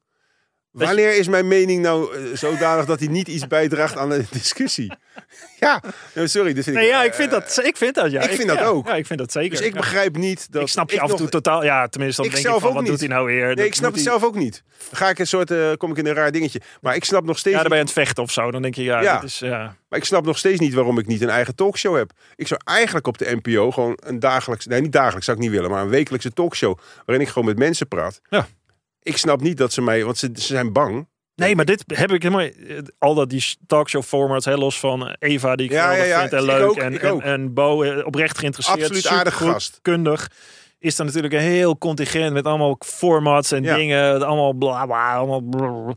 Wanneer 0.71 1.17
is 1.19 1.29
mijn 1.29 1.49
mening 1.49 1.83
nou 1.83 2.17
eh, 2.17 2.37
zodanig 2.37 2.85
dat 2.85 2.99
hij 2.99 3.09
niet 3.09 3.29
iets 3.29 3.47
bijdraagt 3.47 3.97
aan 3.97 4.09
de 4.09 4.25
discussie? 4.31 4.93
ja, 5.61 5.83
nou, 6.15 6.29
sorry. 6.29 6.53
Vind 6.63 6.67
Nee, 6.77 6.85
ik, 6.85 6.91
ja, 6.91 7.01
eh, 7.01 7.07
ik 7.07 7.15
vind 7.15 7.31
dat, 7.31 7.61
ik 7.65 7.77
vind 7.77 7.95
dat, 7.95 8.11
ja. 8.11 8.21
ik 8.23 8.31
vind 8.31 8.49
dat 8.49 8.61
ook. 8.63 8.87
Ja, 8.87 8.95
ik 8.95 9.07
vind 9.07 9.19
dat 9.19 9.33
zeker. 9.33 9.51
Dus 9.51 9.67
ik 9.67 9.75
begrijp 9.75 10.17
niet 10.17 10.53
dat 10.53 10.63
ik 10.63 10.69
snap 10.69 10.91
je 10.91 10.97
af 10.97 11.03
en 11.03 11.09
nog- 11.09 11.19
toe 11.19 11.29
totaal. 11.29 11.65
Ja, 11.65 11.89
tenminste, 11.89 12.23
dan 12.23 12.31
Ik 12.31 12.43
denk 12.43 12.55
ik 12.55 12.61
van, 12.61 12.73
wat 12.73 12.83
niet. 12.83 12.91
doet 12.91 13.01
hij 13.01 13.09
nou 13.09 13.27
weer? 13.27 13.45
Nee, 13.47 13.55
Dat 13.55 13.65
ik 13.65 13.75
snap 13.75 13.93
het 13.93 14.01
hij- 14.01 14.11
zelf 14.11 14.25
ook 14.25 14.35
niet. 14.35 14.63
Dan 14.79 14.97
ga 14.99 15.09
ik 15.09 15.19
een 15.19 15.27
soort, 15.27 15.51
eh, 15.51 15.73
kom 15.77 15.91
ik 15.91 15.97
in 15.97 16.07
een 16.07 16.15
raar 16.15 16.33
dingetje. 16.33 16.61
Maar 16.81 16.95
ik 16.95 17.05
snap 17.05 17.25
nog 17.25 17.39
steeds, 17.39 17.57
Ja, 17.57 17.61
dan 17.61 17.69
ben 17.71 17.79
je 17.79 17.85
aan 17.85 17.91
het 17.95 17.99
vechten 18.05 18.23
of 18.23 18.31
zo. 18.31 18.51
Dan 18.51 18.63
denk 18.63 18.75
je, 18.75 18.83
ja, 18.83 19.01
Ja. 19.03 19.15
dit 19.21 19.29
is... 19.31 19.39
Ja. 19.39 19.77
maar 19.89 19.99
ik 19.99 20.05
snap 20.05 20.25
nog 20.25 20.39
steeds 20.39 20.61
niet 20.61 20.75
waarom 20.75 20.99
ik 20.99 21.07
niet 21.07 21.23
een 21.23 21.29
eigen 21.31 21.55
talkshow 21.55 21.97
heb. 21.97 22.11
Ik 22.37 22.47
zou 22.47 22.61
eigenlijk 22.65 23.07
op 23.07 23.19
de 23.19 23.39
NPO 23.43 23.71
gewoon 23.71 23.99
een 24.05 24.19
dagelijks, 24.19 24.67
nee 24.67 24.81
niet 24.81 24.93
dagelijks 24.93 25.25
zou 25.25 25.37
ik 25.37 25.43
niet 25.43 25.53
willen, 25.53 25.71
maar 25.71 25.83
een 25.83 25.89
wekelijkse 25.89 26.33
talkshow 26.33 26.79
waarin 27.07 27.27
ik 27.27 27.33
gewoon 27.33 27.49
met 27.49 27.59
mensen 27.59 27.89
praat. 27.89 28.21
Ja. 28.29 28.47
Ik 29.03 29.17
snap 29.17 29.41
niet 29.41 29.57
dat 29.57 29.73
ze 29.73 29.83
mij, 29.83 30.05
want 30.05 30.19
ze, 30.19 30.31
ze 30.35 30.41
zijn 30.43 30.73
bang. 30.73 31.09
Nee, 31.35 31.57
maar 31.57 31.65
dit 31.65 31.85
heb 31.87 32.13
ik 32.13 32.23
helemaal... 32.23 32.49
Al 32.99 33.15
dat 33.15 33.31
die 33.31 33.45
talkshow 33.67 34.03
formats, 34.03 34.47
los 34.47 34.79
van 34.79 35.09
eh, 35.09 35.15
Eva, 35.19 35.57
die 35.57 35.67
ik 35.67 35.73
Ja, 35.73 35.83
geweldig 35.83 36.07
ja, 36.09 36.15
ja. 36.15 36.21
vind 36.21 36.33
en 36.33 36.45
leuk. 36.45 36.63
ook, 36.63 36.77
en, 36.77 37.23
en, 37.23 37.55
Bo, 37.55 37.83
eh, 37.83 38.07
oprecht 38.07 38.39
geïnteresseerd. 38.39 38.81
Absoluut 38.81 39.07
aardig 39.07 39.37
gast. 39.37 39.79
kundig. 39.83 40.31
Is 40.79 40.99
er 40.99 41.05
natuurlijk 41.05 41.35
een 41.35 41.41
heel 41.41 41.79
contingent 41.79 42.33
met 42.33 42.45
allemaal 42.45 42.77
formats 42.79 43.53
en 43.53 43.63
dingen. 43.63 44.27
Allemaal 44.27 44.53
bla 44.53 44.87
bla, 44.87 45.15
allemaal. 45.17 45.95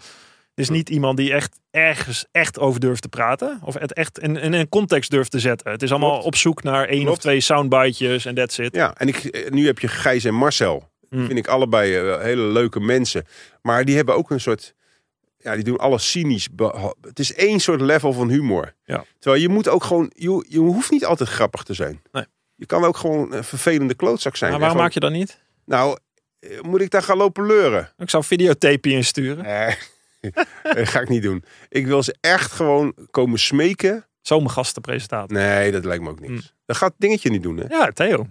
Dus 0.53 0.69
niet 0.69 0.89
iemand 0.89 1.17
die 1.17 1.33
echt 1.33 1.59
ergens 1.71 2.25
echt 2.31 2.59
over 2.59 2.79
durft 2.79 3.01
te 3.01 3.09
praten. 3.09 3.59
Of 3.63 3.73
het 3.73 3.93
echt 3.93 4.19
in, 4.19 4.37
in 4.37 4.53
een 4.53 4.69
context 4.69 5.11
durft 5.11 5.31
te 5.31 5.39
zetten. 5.39 5.71
Het 5.71 5.81
is 5.81 5.89
allemaal 5.89 6.09
Klopt. 6.09 6.25
op 6.25 6.35
zoek 6.35 6.63
naar 6.63 6.87
één 6.87 7.07
of 7.07 7.17
twee 7.17 7.39
soundbitejes 7.41 8.25
en 8.25 8.35
that's 8.35 8.57
it. 8.57 8.75
Ja, 8.75 8.93
en 8.97 9.07
ik, 9.07 9.17
eh, 9.17 9.51
nu 9.51 9.65
heb 9.65 9.79
je 9.79 9.87
Gijs 9.87 10.23
en 10.23 10.33
Marcel. 10.33 10.91
Mm. 11.14 11.26
vind 11.26 11.38
ik 11.38 11.47
allebei 11.47 11.95
eh, 11.95 12.22
hele 12.22 12.41
leuke 12.41 12.80
mensen. 12.80 13.26
Maar 13.61 13.86
die 13.86 13.95
hebben 13.95 14.16
ook 14.16 14.30
een 14.30 14.39
soort... 14.39 14.74
Ja, 15.38 15.55
die 15.55 15.64
doen 15.64 15.78
alles 15.78 16.09
cynisch. 16.11 16.47
Het 17.01 17.20
is 17.20 17.34
één 17.34 17.59
soort 17.59 17.82
level 17.82 18.14
van 18.14 18.30
humor. 18.30 18.74
Ja. 18.86 19.05
Terwijl 19.20 19.41
je 19.41 19.49
moet 19.49 19.68
ook 19.68 19.84
gewoon... 19.84 20.11
Je, 20.16 20.45
je 20.49 20.59
hoeft 20.59 20.91
niet 20.91 21.05
altijd 21.05 21.30
grappig 21.30 21.64
te 21.64 21.74
zijn. 21.74 22.01
Nee. 22.11 22.26
Je 22.55 22.66
kan 22.66 22.84
ook 22.84 22.97
gewoon 22.97 23.34
een 23.34 23.43
vervelende 23.43 23.93
klootzak 23.93 24.36
zijn. 24.36 24.51
Maar 24.51 24.59
waarom 24.59 24.78
gewoon- 24.78 24.93
maak 24.93 25.03
je 25.03 25.09
dat 25.09 25.20
niet? 25.20 25.41
Nou, 25.66 25.97
eh, 26.39 26.61
moet 26.61 26.82
ik 26.82 26.89
daar 26.89 27.03
gaan 27.03 27.18
lopen 27.18 27.45
leuren? 27.45 27.91
Ik 27.97 28.09
zou 28.09 28.24
videotape 28.24 28.89
insturen. 28.89 29.43
Nee, 29.43 29.76
dat 30.76 30.88
ga 30.89 30.99
ik 31.01 31.09
niet 31.09 31.24
doen. 31.24 31.43
Ik 31.70 31.86
wil 31.86 32.03
ze 32.03 32.16
echt 32.22 32.51
gewoon 32.51 32.93
komen 33.11 33.39
smeken. 33.39 34.05
Zomergastenpresentator. 34.22 35.38
Nee, 35.38 35.72
dat 35.72 35.86
lijkt 35.86 36.03
me 36.03 36.09
ook 36.09 36.20
niks. 36.20 36.41
Hm. 36.41 36.47
Dat 36.66 36.78
gaat 36.78 36.93
dingetje 36.97 37.30
niet 37.30 37.43
doen, 37.43 37.57
hè? 37.57 37.66
Ja, 37.70 37.91
Theo. 37.91 38.28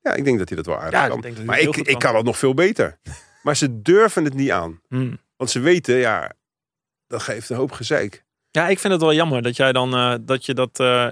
Ja, 0.00 0.14
ik 0.14 0.24
denk 0.24 0.38
dat 0.38 0.48
hij 0.48 0.56
dat 0.56 0.66
wel 0.66 0.78
aardig 0.78 1.00
Ja, 1.00 1.08
kan. 1.08 1.24
ik 1.24 1.44
maar 1.44 1.58
ik, 1.60 1.76
ik 1.76 1.98
kan. 1.98 2.16
het 2.16 2.24
nog 2.24 2.38
veel 2.38 2.54
beter. 2.54 2.98
maar 3.42 3.56
ze 3.56 3.82
durven 3.82 4.24
het 4.24 4.34
niet 4.34 4.50
aan. 4.50 4.80
Hm. 4.88 5.14
Want 5.36 5.50
ze 5.50 5.60
weten, 5.60 5.96
ja, 5.96 6.32
dat 7.06 7.22
geeft 7.22 7.50
een 7.50 7.56
hoop 7.56 7.72
gezeik. 7.72 8.24
Ja, 8.50 8.68
ik 8.68 8.78
vind 8.78 8.92
het 8.92 9.02
wel 9.02 9.14
jammer 9.14 9.42
dat 9.42 9.56
jij 9.56 9.72
dan 9.72 9.94
eh, 9.94 10.14
dat 10.20 10.46
je 10.46 10.54
dat. 10.54 10.80
eh, 10.80 11.08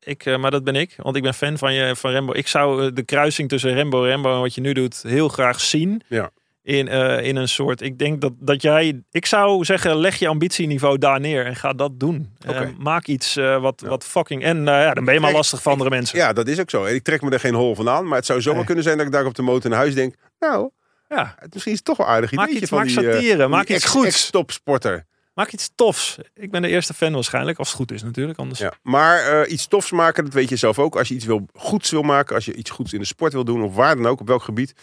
ik, 0.00 0.26
eh, 0.26 0.38
maar 0.38 0.50
dat 0.50 0.64
ben 0.64 0.74
ik, 0.76 0.94
want 0.96 1.16
ik 1.16 1.22
ben 1.22 1.34
fan 1.34 1.58
van 1.58 1.74
je 1.74 1.96
van 1.96 2.10
Rembo. 2.10 2.32
Ik 2.32 2.46
zou 2.46 2.92
de 2.92 3.02
kruising 3.02 3.48
tussen 3.48 3.74
Rembo 3.74 4.02
Rembo 4.02 4.34
en 4.34 4.40
wat 4.40 4.54
je 4.54 4.60
nu 4.60 4.72
doet 4.72 5.02
heel 5.02 5.28
graag 5.28 5.60
zien. 5.60 6.02
Ja. 6.08 6.30
In, 6.70 6.88
eh, 6.88 7.26
in 7.26 7.36
een 7.36 7.48
soort. 7.48 7.80
Ik 7.80 7.98
denk 7.98 8.20
dat, 8.20 8.32
dat 8.38 8.62
jij. 8.62 9.02
Ik 9.10 9.26
zou 9.26 9.64
zeggen, 9.64 9.96
leg 9.96 10.16
je 10.18 10.28
ambitieniveau 10.28 10.98
daar 10.98 11.20
neer 11.20 11.46
en 11.46 11.56
ga 11.56 11.72
dat 11.72 12.00
doen. 12.00 12.30
Eh, 12.46 12.60
maak 12.78 13.06
iets 13.06 13.36
eh, 13.36 13.60
wat, 13.60 13.80
Ja. 13.84 13.88
wat 13.88 14.04
fucking. 14.04 14.42
En 14.42 14.56
eh, 14.68 14.74
ja, 14.74 14.94
dan 14.94 15.04
ben 15.04 15.14
je 15.14 15.20
maar 15.20 15.32
lastig 15.32 15.62
voor 15.62 15.72
andere 15.72 15.90
mensen. 15.90 16.18
Ja, 16.18 16.32
dat 16.32 16.48
is 16.48 16.60
ook 16.60 16.70
zo. 16.70 16.84
Ik 16.84 17.02
trek 17.02 17.22
me 17.22 17.30
er 17.30 17.40
geen 17.40 17.54
hol 17.54 17.74
van 17.74 17.88
aan. 17.88 18.06
Maar 18.06 18.16
het 18.16 18.26
zou 18.26 18.40
zomaar 18.40 18.56
Nee. 18.56 18.66
kunnen 18.66 18.84
zijn 18.84 18.96
dat 18.96 19.06
ik 19.06 19.12
daar 19.12 19.24
op 19.26 19.34
de 19.34 19.42
motor 19.42 19.70
naar 19.70 19.78
huis 19.78 19.94
denk. 19.94 20.14
Nou, 20.38 20.70
Ja. 21.08 21.34
het 21.38 21.52
misschien 21.52 21.72
is 21.72 21.78
het 21.78 21.86
toch 21.86 21.96
wel 21.96 22.06
aardig 22.06 22.32
Maak 22.32 22.48
iets- 22.48 22.68
van 22.68 22.78
maak 22.78 22.86
die, 22.86 22.96
satire, 22.96 23.48
maak 23.48 23.68
iets 23.68 23.84
ex- 23.84 23.92
goeds. 23.92 24.06
ex-topsporter. 24.06 25.06
Maak 25.34 25.52
iets 25.52 25.70
tofs. 25.74 26.18
Ik 26.34 26.50
ben 26.50 26.62
de 26.62 26.68
eerste 26.68 26.94
fan 26.94 27.12
waarschijnlijk, 27.12 27.58
als 27.58 27.68
het 27.68 27.76
goed 27.76 27.92
is 27.92 28.02
natuurlijk. 28.02 28.38
Anders. 28.38 28.60
Ja. 28.60 28.72
Maar 28.82 29.46
iets 29.46 29.66
tofs 29.66 29.90
maken, 29.90 30.24
dat 30.24 30.32
weet 30.32 30.48
je 30.48 30.56
zelf 30.56 30.78
ook. 30.78 30.96
Als 30.96 31.08
je 31.08 31.14
iets 31.14 31.24
wil, 31.24 31.46
goeds 31.54 31.90
wil 31.90 32.02
maken, 32.02 32.34
als 32.34 32.44
je 32.44 32.54
iets 32.54 32.70
goeds 32.70 32.92
in 32.92 32.98
de 32.98 33.04
sport 33.06 33.32
wil 33.32 33.44
doen, 33.44 33.62
of 33.62 33.74
waar 33.74 33.96
dan 33.96 34.06
ook, 34.06 34.20
op 34.20 34.26
welk 34.26 34.42
gebied, 34.42 34.74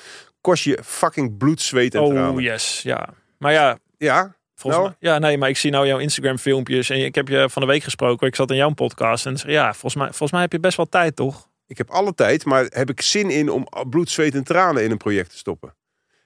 kost 0.49 0.63
je 0.63 0.79
fucking 0.83 1.37
bloed, 1.37 1.61
zweet 1.61 1.95
en 1.95 2.01
oh 2.01 2.13
tranen. 2.13 2.43
yes, 2.43 2.81
ja. 2.81 3.09
Maar 3.37 3.51
ja, 3.51 3.77
Ja, 3.97 4.35
Volgens 4.55 4.83
Nou? 4.83 4.95
mij, 4.99 5.11
ja, 5.11 5.19
nee, 5.19 5.37
maar 5.37 5.49
ik 5.49 5.57
zie 5.57 5.71
nou 5.71 5.87
jouw 5.87 5.97
Instagram 5.97 6.37
filmpjes 6.37 6.89
en 6.89 7.05
ik 7.05 7.15
heb 7.15 7.27
je 7.27 7.49
van 7.49 7.61
de 7.61 7.67
week 7.67 7.83
gesproken. 7.83 8.27
Ik 8.27 8.35
zat 8.35 8.49
in 8.49 8.55
jouw 8.55 8.73
podcast 8.73 9.25
en 9.25 9.37
zei, 9.37 9.51
ja, 9.51 9.71
volgens 9.71 9.95
mij, 9.95 10.07
volgens 10.07 10.31
mij 10.31 10.41
heb 10.41 10.51
je 10.51 10.59
best 10.59 10.77
wel 10.77 10.85
tijd, 10.89 11.15
toch? 11.15 11.47
ik 11.67 11.77
heb 11.77 11.89
alle 11.89 12.13
tijd, 12.13 12.45
maar 12.45 12.65
heb 12.69 12.89
ik 12.89 13.01
zin 13.01 13.29
in 13.29 13.49
om 13.49 13.67
bloed, 13.89 14.09
zweet 14.09 14.35
en 14.35 14.43
tranen 14.43 14.83
in 14.83 14.91
een 14.91 14.97
project 14.97 15.29
te 15.29 15.37
stoppen? 15.37 15.75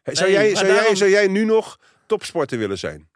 Zou, 0.04 0.30
Nee, 0.32 0.40
jij, 0.40 0.56
zou, 0.56 0.68
jij, 0.68 0.96
zou 0.96 1.10
jij 1.10 1.28
nu 1.28 1.46
nog 1.46 1.80
topsporter 2.06 2.58
willen 2.58 2.78
zijn? 2.78 3.10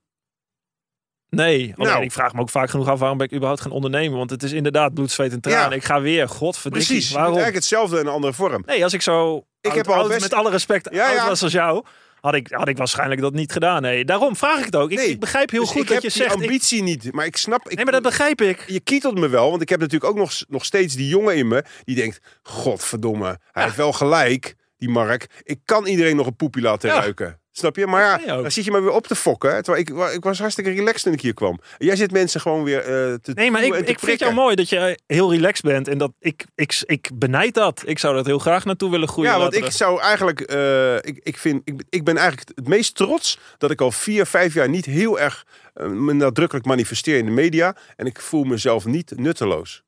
Nee, 1.36 1.74
alleen 1.78 1.92
Nou. 1.92 2.04
ik 2.04 2.12
vraag 2.12 2.34
me 2.34 2.42
ook 2.42 2.50
vaak 2.50 2.70
genoeg 2.70 2.88
af 2.88 3.00
waarom 3.00 3.18
ben 3.18 3.28
ik 3.28 3.34
überhaupt 3.34 3.62
gaan 3.62 3.72
ondernemen. 3.72 4.18
Want 4.18 4.30
het 4.30 4.44
is 4.44 4.52
inderdaad 4.52 4.94
bloed, 4.94 5.12
zweet 5.12 5.32
en 5.32 5.42
tranen. 5.42 5.70
Ja. 5.70 5.76
Ik 5.76 5.84
ga 5.84 6.02
weer, 6.02 6.30
godverdikkie, 6.30 6.88
Precies, 6.92 7.12
waarom? 7.12 7.34
eigenlijk 7.34 7.64
hetzelfde 7.64 8.00
in 8.00 8.06
een 8.06 8.12
andere 8.14 8.34
vorm. 8.34 8.64
Nee, 8.66 8.84
als 8.84 8.94
ik 8.94 9.02
zo 9.02 9.38
Ik 9.38 9.44
oud- 9.62 9.76
heb 9.76 9.88
al 9.88 9.94
oud- 9.94 10.08
best- 10.08 10.22
met 10.22 10.34
alle 10.34 10.50
respect 10.50 10.88
Ja, 10.92 11.28
was 11.28 11.44
als 11.44 11.52
jou, 11.52 11.84
had 12.22 12.36
ik, 12.36 12.48
had 12.52 12.68
ik 12.68 12.78
waarschijnlijk 12.78 13.22
dat 13.22 13.34
niet 13.34 13.52
gedaan. 13.52 13.82
Nee, 13.82 14.06
daarom 14.06 14.36
vraag 14.36 14.60
ik 14.60 14.66
het 14.66 14.76
ook. 14.76 14.92
Ik, 14.92 14.98
Nee, 14.98 15.10
ik 15.10 15.20
begrijp 15.20 15.50
heel 15.52 15.62
Dus 15.62 15.70
goed 15.70 15.82
dat 15.88 15.94
heb 15.94 16.02
je 16.04 16.10
zegt... 16.10 16.36
ik- 16.36 16.42
ambitie 16.42 16.84
niet, 16.84 17.12
maar 17.14 17.26
ik 17.26 17.38
snap... 17.38 17.70
Ik, 17.70 17.76
nee, 17.76 17.84
maar 17.84 17.94
dat 17.94 18.04
begrijp 18.04 18.42
ik. 18.42 18.64
je 18.68 18.80
kietelt 18.80 19.20
me 19.20 19.28
wel, 19.30 19.50
want 19.50 19.62
ik 19.62 19.70
heb 19.70 19.80
natuurlijk 19.80 20.12
ook 20.12 20.18
nog, 20.18 20.32
nog 20.48 20.66
steeds 20.66 20.96
die 20.96 21.08
jongen 21.08 21.36
in 21.36 21.48
me 21.48 21.64
die 21.84 21.96
denkt: 21.96 22.20
Godverdomme, 22.44 23.40
hij 23.52 23.64
heeft 23.64 23.76
wel 23.76 23.94
gelijk, 23.94 24.56
die 24.78 24.90
Mark. 24.90 25.28
Ik 25.44 25.60
kan 25.66 25.86
iedereen 25.88 26.16
nog 26.16 26.28
een 26.28 26.36
poepie 26.36 26.62
laten 26.62 26.90
ruiken. 26.90 27.40
Snap 27.58 27.76
je? 27.76 27.88
Maar 27.88 28.26
ja, 28.26 28.42
dan 28.42 28.52
zit 28.52 28.66
je 28.66 28.72
maar 28.72 28.84
weer 28.84 28.92
op 28.92 29.08
te 29.08 29.16
fokken. 29.16 29.64
Terwijl 29.64 29.86
ik, 29.86 30.14
ik 30.14 30.24
was 30.24 30.40
hartstikke 30.40 30.72
relaxed 30.72 31.04
toen 31.04 31.14
ik 31.14 31.22
hier 31.22 31.34
kwam. 31.34 31.60
Jij 31.78 31.96
zit 31.96 32.12
mensen 32.12 32.42
gewoon 32.42 32.64
weer 32.64 32.80
eh, 32.80 33.14
te 33.14 33.32
Nee, 33.34 33.52
maar 33.52 33.64
ik, 33.64 33.74
ik 33.74 34.00
vind 34.00 34.20
jou 34.20 34.34
mooi 34.34 34.56
dat 34.56 34.70
je 34.70 35.00
heel 35.08 35.32
relaxed 35.32 35.64
bent. 35.64 35.88
En 35.88 35.98
dat 35.98 36.12
ik, 36.20 36.46
ik, 36.56 36.84
ik 36.86 37.10
benijd 37.14 37.54
dat. 37.54 37.84
Ik 37.86 38.00
zou 38.00 38.16
dat 38.16 38.26
heel 38.26 38.40
graag 38.40 38.66
naartoe 38.66 38.92
willen 38.92 39.08
groeien. 39.08 39.32
Ja, 39.32 39.38
want 39.38 39.54
later. 39.54 39.68
ik 39.68 39.74
zou 39.74 40.02
eigenlijk, 40.02 40.42
eh, 40.42 40.96
ik, 40.96 41.20
ik, 41.24 41.38
vind, 41.38 41.62
ik, 41.64 41.84
ik 41.90 42.04
ben 42.04 42.18
eigenlijk 42.18 42.52
het 42.56 42.68
meest 42.68 42.96
trots 42.96 43.40
dat 43.58 43.72
ik 43.72 43.82
al 43.82 43.92
vier, 43.92 44.26
vijf 44.26 44.54
jaar 44.54 44.70
niet 44.70 44.86
heel 44.86 45.20
erg 45.20 45.46
eh, 45.74 45.88
me 45.88 46.14
nadrukkelijk 46.14 46.66
manifesteer 46.66 47.18
in 47.18 47.26
de 47.26 47.32
media. 47.32 47.76
En 47.96 48.06
ik 48.06 48.22
voel 48.22 48.44
mezelf 48.44 48.86
niet 48.86 49.14
nutteloos. 49.16 49.84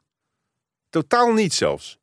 Totaal 0.90 1.34
niet 1.34 1.54
zelfs. 1.54 2.00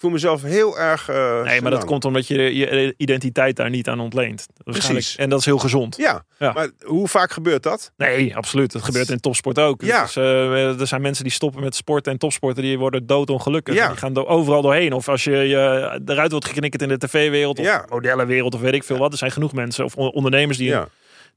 Ik 0.00 0.06
voel 0.06 0.14
mezelf 0.14 0.42
heel 0.42 0.78
erg. 0.78 1.08
eh, 1.08 1.42
Nee, 1.42 1.60
maar 1.62 1.70
dat 1.70 1.84
komt 1.84 2.04
omdat 2.04 2.26
je 2.26 2.56
je 2.56 2.94
identiteit 2.96 3.56
daar 3.56 3.70
niet 3.70 3.88
aan 3.88 4.00
ontleent. 4.00 4.46
Precies. 4.64 5.16
En 5.16 5.28
dat 5.30 5.38
is 5.38 5.44
heel 5.44 5.58
gezond. 5.58 5.96
Ja, 5.96 6.24
Ja. 6.38 6.52
maar 6.52 6.70
hoe 6.84 7.08
vaak 7.08 7.30
gebeurt 7.32 7.62
dat? 7.62 7.92
Nee, 7.96 8.36
absoluut. 8.36 8.72
Het 8.72 8.82
gebeurt 8.82 9.10
in 9.10 9.20
topsport 9.20 9.58
ook. 9.58 9.82
Ja. 9.82 10.02
Dus, 10.02 10.16
eh, 10.16 10.80
er 10.80 10.86
zijn 10.86 11.00
mensen 11.02 11.24
die 11.24 11.32
stoppen 11.32 11.62
met 11.62 11.74
sporten 11.74 12.12
en 12.12 12.18
topsporten 12.18 12.62
die 12.62 12.78
worden 12.78 13.06
doodongelukkig. 13.06 13.74
Ja. 13.74 13.88
Die 13.88 13.96
gaan 13.96 14.26
overal 14.26 14.62
doorheen. 14.62 14.92
Of 14.92 15.08
als 15.08 15.24
je 15.24 15.30
je 15.36 16.00
eruit 16.06 16.30
wordt 16.30 16.46
geknikkerd 16.46 16.82
in 16.82 16.88
de 16.88 16.98
tv-wereld 16.98 17.58
of 17.58 17.64
Ja. 17.64 17.84
modellenwereld 17.88 18.54
of 18.54 18.60
weet 18.60 18.74
ik 18.74 18.84
veel 18.84 18.98
wat. 18.98 19.12
Er 19.12 19.18
zijn 19.18 19.30
genoeg 19.30 19.52
mensen 19.52 19.84
of 19.84 19.94
on- 19.96 20.12
ondernemers 20.12 20.58
die, 20.58 20.68
Ja. 20.68 20.80
een, 20.80 20.88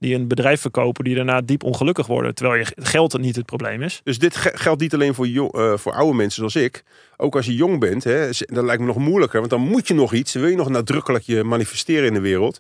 die 0.03 0.15
een 0.15 0.27
bedrijf 0.27 0.61
verkopen 0.61 1.03
die 1.03 1.15
daarna 1.15 1.41
diep 1.41 1.63
ongelukkig 1.63 2.07
worden. 2.07 2.35
Terwijl 2.35 2.59
je 2.59 2.67
geld 2.75 3.17
niet 3.19 3.35
het 3.35 3.45
probleem 3.45 3.81
is. 3.81 4.01
Dus 4.03 4.19
dit 4.19 4.35
ge- 4.35 4.51
geldt 4.53 4.81
niet 4.81 4.93
alleen 4.93 5.13
voor, 5.13 5.27
jong, 5.27 5.53
eh, 5.53 5.73
voor 5.77 5.93
oude 5.93 6.17
mensen 6.17 6.37
zoals 6.37 6.55
ik. 6.55 6.83
Ook 7.17 7.35
als 7.35 7.45
je 7.45 7.55
jong 7.55 7.79
bent, 7.79 8.03
hè, 8.03 8.29
dat 8.29 8.63
lijkt 8.63 8.81
me 8.81 8.87
nog 8.87 8.97
moeilijker. 8.97 9.39
Want 9.39 9.51
dan 9.51 9.61
moet 9.61 9.87
je 9.87 9.93
nog 9.93 10.13
iets. 10.13 10.33
Wil 10.33 10.47
je 10.47 10.55
nog 10.55 10.69
nadrukkelijk 10.69 11.23
je 11.23 11.43
manifesteren 11.43 12.07
in 12.07 12.13
de 12.13 12.19
wereld. 12.19 12.59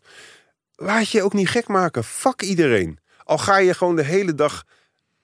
Laat 0.75 1.09
je 1.09 1.23
ook 1.23 1.33
niet 1.33 1.49
gek 1.49 1.67
maken. 1.67 2.03
Fuck 2.03 2.41
iedereen. 2.41 2.99
Al 3.23 3.37
ga 3.37 3.57
je 3.57 3.73
gewoon 3.73 3.95
de 3.95 4.03
hele 4.03 4.35
dag 4.35 4.63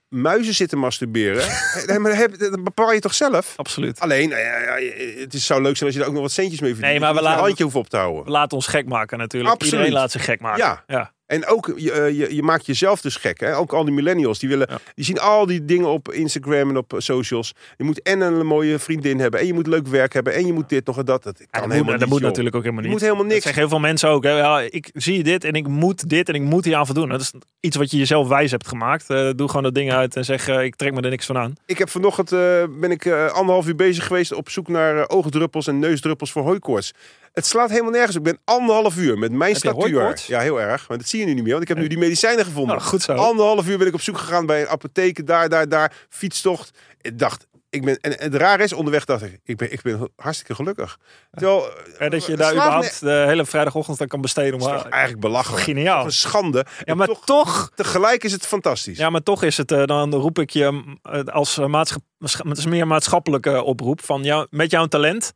muizen 0.09 0.53
zitten 0.53 0.78
masturberen. 0.78 1.47
nee, 1.88 1.99
maar 1.99 2.11
dat, 2.11 2.20
heb- 2.20 2.38
dat 2.39 2.63
bepaal 2.63 2.93
je 2.93 2.99
toch 2.99 3.13
zelf? 3.13 3.53
Absoluut. 3.55 3.99
Alleen, 3.99 4.30
ja, 4.30 4.78
het 5.20 5.34
is, 5.34 5.45
zou 5.45 5.61
leuk 5.61 5.78
zijn 5.78 5.89
als 5.89 5.97
je 5.97 6.01
er 6.03 6.07
ook 6.07 6.13
nog 6.13 6.24
wat 6.24 6.32
centjes 6.32 6.59
mee 6.59 6.70
verdient. 6.76 6.91
Nee, 6.91 6.99
maar 7.01 7.15
we 7.15 7.22
laten- 7.22 7.43
handje 7.43 7.63
hoeft 7.63 7.76
op 7.76 7.89
te 7.89 7.97
houden. 7.97 8.24
We 8.24 8.32
laten 8.32 8.57
ons 8.57 8.67
gek 8.67 8.86
maken 8.88 9.17
natuurlijk. 9.17 9.53
Absoluut. 9.53 9.74
Iedereen 9.74 9.93
laat 9.99 10.11
zich 10.11 10.24
gek 10.26 10.39
maken. 10.39 10.63
Ja. 10.63 10.84
ja. 10.88 11.11
En 11.30 11.45
ook, 11.47 11.73
je, 11.75 11.91
eh, 11.91 12.17
je, 12.17 12.36
je 12.36 12.43
maakt 12.43 12.65
jezelf 12.65 13.01
dus 13.01 13.15
gek. 13.15 13.39
Hè? 13.39 13.57
Ook 13.57 13.73
al 13.73 13.84
die 13.86 13.93
millennials, 13.93 14.39
die, 14.39 14.49
willen, 14.49 14.67
Ja. 14.69 14.80
die 14.95 15.05
zien 15.05 15.19
al 15.19 15.45
die 15.45 15.65
dingen 15.65 15.88
op 15.88 16.11
Instagram 16.11 16.69
en 16.69 16.77
op 16.77 16.93
eh, 16.93 16.99
socials. 16.99 17.53
Je 17.77 17.84
moet 17.84 18.01
en 18.01 18.21
een 18.21 18.45
mooie 18.45 18.80
vriendin 18.80 19.19
hebben. 19.19 19.39
En 19.39 19.45
je 19.45 19.53
moet 19.53 19.67
leuk 19.67 19.88
werk 19.88 20.13
hebben. 20.13 20.34
En 20.34 20.45
je 20.45 20.53
moet 20.53 20.69
dit 20.69 20.86
nog 20.86 20.97
en 20.97 21.05
dat. 21.05 21.23
Dat 21.23 21.34
kan 21.38 21.45
Ja, 21.51 21.59
dat 21.59 21.61
helemaal 21.61 21.84
moet, 21.84 21.91
niet, 21.91 21.99
dat 21.99 22.09
moet 22.09 22.19
joh. 22.19 22.27
natuurlijk 22.27 22.55
ook 22.55 22.61
helemaal 22.63 22.84
Je 22.84 22.89
niet. 22.89 22.97
moet 22.99 23.07
helemaal 23.07 23.23
Dat 23.27 23.34
niks. 23.34 23.43
zeggen 23.45 23.61
heel 23.61 23.71
veel 23.71 23.80
mensen 23.88 24.09
ook. 24.09 24.23
Hè. 24.23 24.32
Ja, 24.38 24.59
ik 24.59 24.89
zie 24.93 25.23
dit 25.23 25.43
en 25.43 25.53
ik 25.53 25.67
moet 25.67 26.09
dit 26.09 26.30
en 26.30 26.36
ik 26.36 26.41
moet 26.41 26.65
hier 26.65 26.75
aan 26.75 26.86
voldoen. 26.86 27.09
Dat 27.09 27.21
is 27.21 27.32
iets 27.59 27.75
wat 27.77 27.91
je 27.91 27.97
jezelf 27.97 28.27
wijs 28.27 28.51
hebt 28.51 28.67
gemaakt. 28.67 29.09
Eh, 29.09 29.30
doe 29.36 29.47
gewoon 29.47 29.63
dat 29.63 29.75
ding 29.75 29.91
uit 29.91 30.15
en 30.15 30.25
zeg 30.25 30.47
eh, 30.47 30.63
ik 30.63 30.75
trek 30.75 30.93
me 30.93 31.01
er 31.01 31.09
niks 31.09 31.25
van 31.25 31.38
aan. 31.38 31.55
Ik 31.65 31.77
heb 31.77 31.89
vanochtend 31.89 32.32
eh, 32.32 32.63
ben 32.80 32.91
ik 32.91 33.05
eh, 33.05 33.25
anderhalf 33.32 33.67
uur 33.67 33.75
bezig 33.75 34.05
geweest 34.07 34.34
op 34.34 34.49
zoek 34.49 34.67
naar 34.67 34.97
eh, 34.97 35.03
oogdruppels 35.07 35.67
en 35.67 35.80
neusdruppels 35.80 36.32
voor 36.32 36.43
hooikoorts. 36.43 36.93
Het 37.34 37.45
slaat 37.45 37.69
helemaal 37.69 37.91
nergens 37.91 38.17
op. 38.17 38.27
Ik 38.27 38.34
ben 38.34 38.41
anderhalf 38.55 38.97
uur 38.97 39.17
met 39.17 39.32
mijn 39.32 39.51
Heb 39.51 39.59
statuur. 39.59 40.23
Ja, 40.27 40.39
heel 40.39 40.61
erg. 40.61 40.88
Maar 40.88 40.97
dat 40.97 41.07
zie 41.07 41.19
je 41.19 41.25
nu 41.25 41.34
niet 41.34 41.43
meer, 41.43 41.51
want 41.51 41.63
ik 41.63 41.69
heb 41.69 41.77
nu 41.77 41.88
die 41.88 41.97
medicijnen 41.97 42.45
gevonden. 42.45 42.75
Nou, 42.75 42.88
goed 42.88 43.01
zo. 43.01 43.13
Anderhalf 43.13 43.67
uur 43.67 43.77
ben 43.77 43.88
ik 43.88 43.93
op 43.93 44.01
zoek 44.01 44.17
gegaan 44.17 44.45
bij 44.45 44.61
een 44.61 44.67
apotheek, 44.67 45.27
daar, 45.27 45.49
daar, 45.49 45.69
daar. 45.69 45.93
Fietstocht. 46.09 46.71
Ik 47.01 47.19
dacht, 47.19 47.47
ik 47.69 47.86
ben, 47.86 47.99
en, 47.99 48.15
het 48.17 48.36
raar 48.36 48.59
is, 48.59 48.73
onderweg 48.73 49.05
dacht 49.05 49.23
ik, 49.23 49.39
ik 49.43 49.57
ben, 49.57 49.71
ik 49.71 49.82
ben 49.82 50.09
hartstikke 50.15 50.55
gelukkig. 50.55 50.97
Terwijl, 51.32 51.69
En 51.97 52.09
dat 52.09 52.25
je 52.25 52.36
daar 52.36 52.51
überhaupt 52.51 52.99
de 52.99 53.23
hele 53.27 53.45
vrijdagochtend 53.45 54.01
aan 54.01 54.07
kan 54.07 54.21
besteden. 54.21 54.53
Om 54.53 54.59
is 54.59 54.65
toch 54.65 54.89
eigenlijk 54.89 55.21
belachelijk. 55.21 55.63
Geniaal. 55.63 56.05
Een 56.05 56.11
schande. 56.11 56.65
Ja, 56.84 56.95
maar 56.95 57.07
toch, 57.07 57.25
toch, 57.25 57.71
tegelijk 57.75 58.23
is 58.23 58.32
het 58.32 58.45
fantastisch. 58.45 58.97
ja, 58.97 59.09
maar 59.09 59.23
toch 59.23 59.43
is 59.43 59.57
het, 59.57 59.71
eh, 59.71 59.86
dan 59.86 60.13
roep 60.13 60.39
ik 60.39 60.49
je 60.49 60.95
eh, 61.01 61.23
als 61.23 61.57
eh, 61.57 61.65
maatschap, 61.65 62.01
het 62.19 62.57
is 62.57 62.65
meer 62.65 62.88
maatschappelijke 62.88 63.63
oproep 63.63 64.01
van 64.03 64.23
jou, 64.23 64.47
met 64.49 64.71
jouw 64.71 64.86
talent 64.86 65.34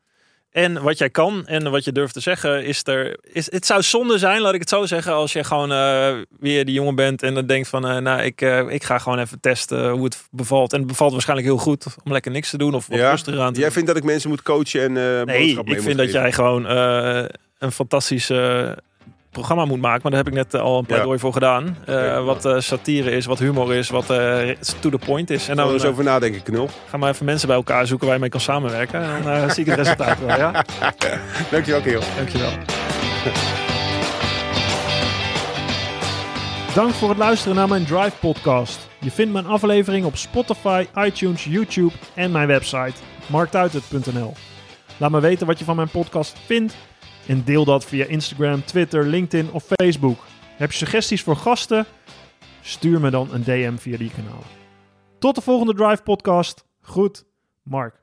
en 0.53 0.81
wat 0.81 0.97
jij 0.97 1.09
kan 1.09 1.45
en 1.47 1.71
wat 1.71 1.83
je 1.83 1.91
durft 1.91 2.13
te 2.13 2.19
zeggen, 2.19 2.65
is 2.65 2.81
er, 2.87 3.17
is, 3.31 3.51
het 3.51 3.65
zou 3.65 3.81
zonde 3.81 4.17
zijn, 4.17 4.41
laat 4.41 4.53
ik 4.53 4.59
het 4.59 4.69
zo 4.69 4.85
zeggen, 4.85 5.13
als 5.13 5.33
je 5.33 5.43
gewoon 5.43 5.71
eh, 5.71 6.13
weer 6.39 6.65
die 6.65 6.73
jongen 6.73 6.95
bent 6.95 7.23
en 7.23 7.33
dan 7.33 7.45
denkt 7.45 7.67
van, 7.67 7.87
eh, 7.87 7.97
nou, 7.97 8.21
ik, 8.21 8.41
eh, 8.41 8.69
ik 8.69 8.83
ga 8.83 8.97
gewoon 8.97 9.19
even 9.19 9.39
testen 9.39 9.89
hoe 9.89 10.03
het 10.03 10.23
bevalt. 10.31 10.73
En 10.73 10.79
het 10.79 10.87
bevalt 10.87 11.11
waarschijnlijk 11.11 11.47
heel 11.47 11.57
goed 11.57 11.85
om 12.03 12.11
lekker 12.11 12.31
niks 12.31 12.49
te 12.49 12.57
doen 12.57 12.73
of 12.73 12.87
wat 12.87 12.97
Ja. 12.97 13.09
rustiger 13.11 13.39
aan 13.41 13.47
te 13.47 13.53
Jij 13.59 13.63
doen. 13.63 13.71
vindt 13.73 13.87
dat 13.87 13.97
ik 13.97 14.03
mensen 14.03 14.29
moet 14.29 14.41
coachen 14.41 14.81
en 14.97 15.25
Nee, 15.25 15.49
ik 15.49 15.55
vind 15.81 15.97
dat 15.97 16.05
geven? 16.05 16.11
jij 16.21 16.31
gewoon 16.31 16.65
een 17.59 17.71
fantastisch 17.71 18.29
eh, 18.29 18.71
programma 19.33 19.65
moet 19.65 19.81
maken. 19.81 19.99
Maar 20.03 20.11
daar 20.11 20.23
heb 20.23 20.29
ik 20.29 20.39
net 20.39 20.53
eh, 20.53 20.61
al 20.61 20.77
een 20.77 20.85
pleidooi 20.85 21.19
voor 21.19 21.33
gedaan. 21.33 21.77
Eh, 21.85 22.25
wat 22.25 22.45
eh, 22.45 22.59
satire 22.59 23.11
is, 23.11 23.25
wat 23.25 23.39
humor 23.39 23.73
is, 23.73 23.89
wat 23.89 24.05
to 24.79 24.89
the 24.89 24.99
point 25.05 25.29
is. 25.29 25.39
En 25.41 25.45
Gaan 25.45 25.55
dan 25.55 25.67
we 25.67 25.73
eens 25.73 25.85
over 25.85 26.03
nadenken, 26.03 26.43
knul. 26.43 26.69
gaan 26.89 26.99
we 26.99 27.07
even 27.07 27.25
mensen 27.25 27.47
bij 27.47 27.57
elkaar 27.57 27.87
zoeken 27.87 28.05
waar 28.05 28.15
je 28.15 28.21
mee 28.21 28.29
kan 28.29 28.39
samenwerken. 28.39 29.01
En 29.03 29.23
dan 29.23 29.49
zie 29.49 29.63
ik 29.63 29.69
het 29.69 29.79
resultaat 29.79 30.19
wel, 30.19 30.37
ja? 30.37 30.51
Dankjewel, 31.51 31.81
kerel. 31.81 32.01
Dankjewel. 32.15 32.51
Dank 36.73 36.91
voor 36.93 37.09
het 37.09 37.17
luisteren 37.17 37.55
naar 37.55 37.67
mijn 37.67 37.85
Drive 37.85 38.17
podcast. 38.19 38.87
Je 38.99 39.11
vindt 39.11 39.33
mijn 39.33 39.45
aflevering 39.45 40.05
op 40.05 40.17
Spotify, 40.17 40.85
iTunes, 40.95 41.43
YouTube 41.43 41.93
en 42.15 42.31
mijn 42.31 42.47
website 42.47 42.93
marktuitert.nl. 43.27 44.33
Laat 44.97 45.11
me 45.11 45.19
weten 45.19 45.47
wat 45.47 45.59
je 45.59 45.65
van 45.65 45.75
mijn 45.75 45.89
podcast 45.89 46.37
vindt 46.45 46.75
en 47.27 47.43
deel 47.43 47.65
dat 47.65 47.85
via 47.85 48.05
Instagram, 48.05 48.65
Twitter, 48.65 49.05
LinkedIn 49.05 49.51
of 49.51 49.65
Facebook. 49.67 50.19
Heb 50.57 50.71
je 50.71 50.77
suggesties 50.77 51.21
voor 51.21 51.35
gasten? 51.35 51.85
Stuur 52.61 52.99
me 52.99 53.09
dan 53.09 53.33
een 53.33 53.43
DM 53.43 53.75
via 53.75 53.97
die 53.97 54.11
kanalen. 54.15 54.47
Tot 55.19 55.35
de 55.35 55.41
volgende 55.41 55.73
Drive 55.73 56.03
podcast. 56.03 56.65
Goed, 56.81 57.25
Mark. 57.63 58.02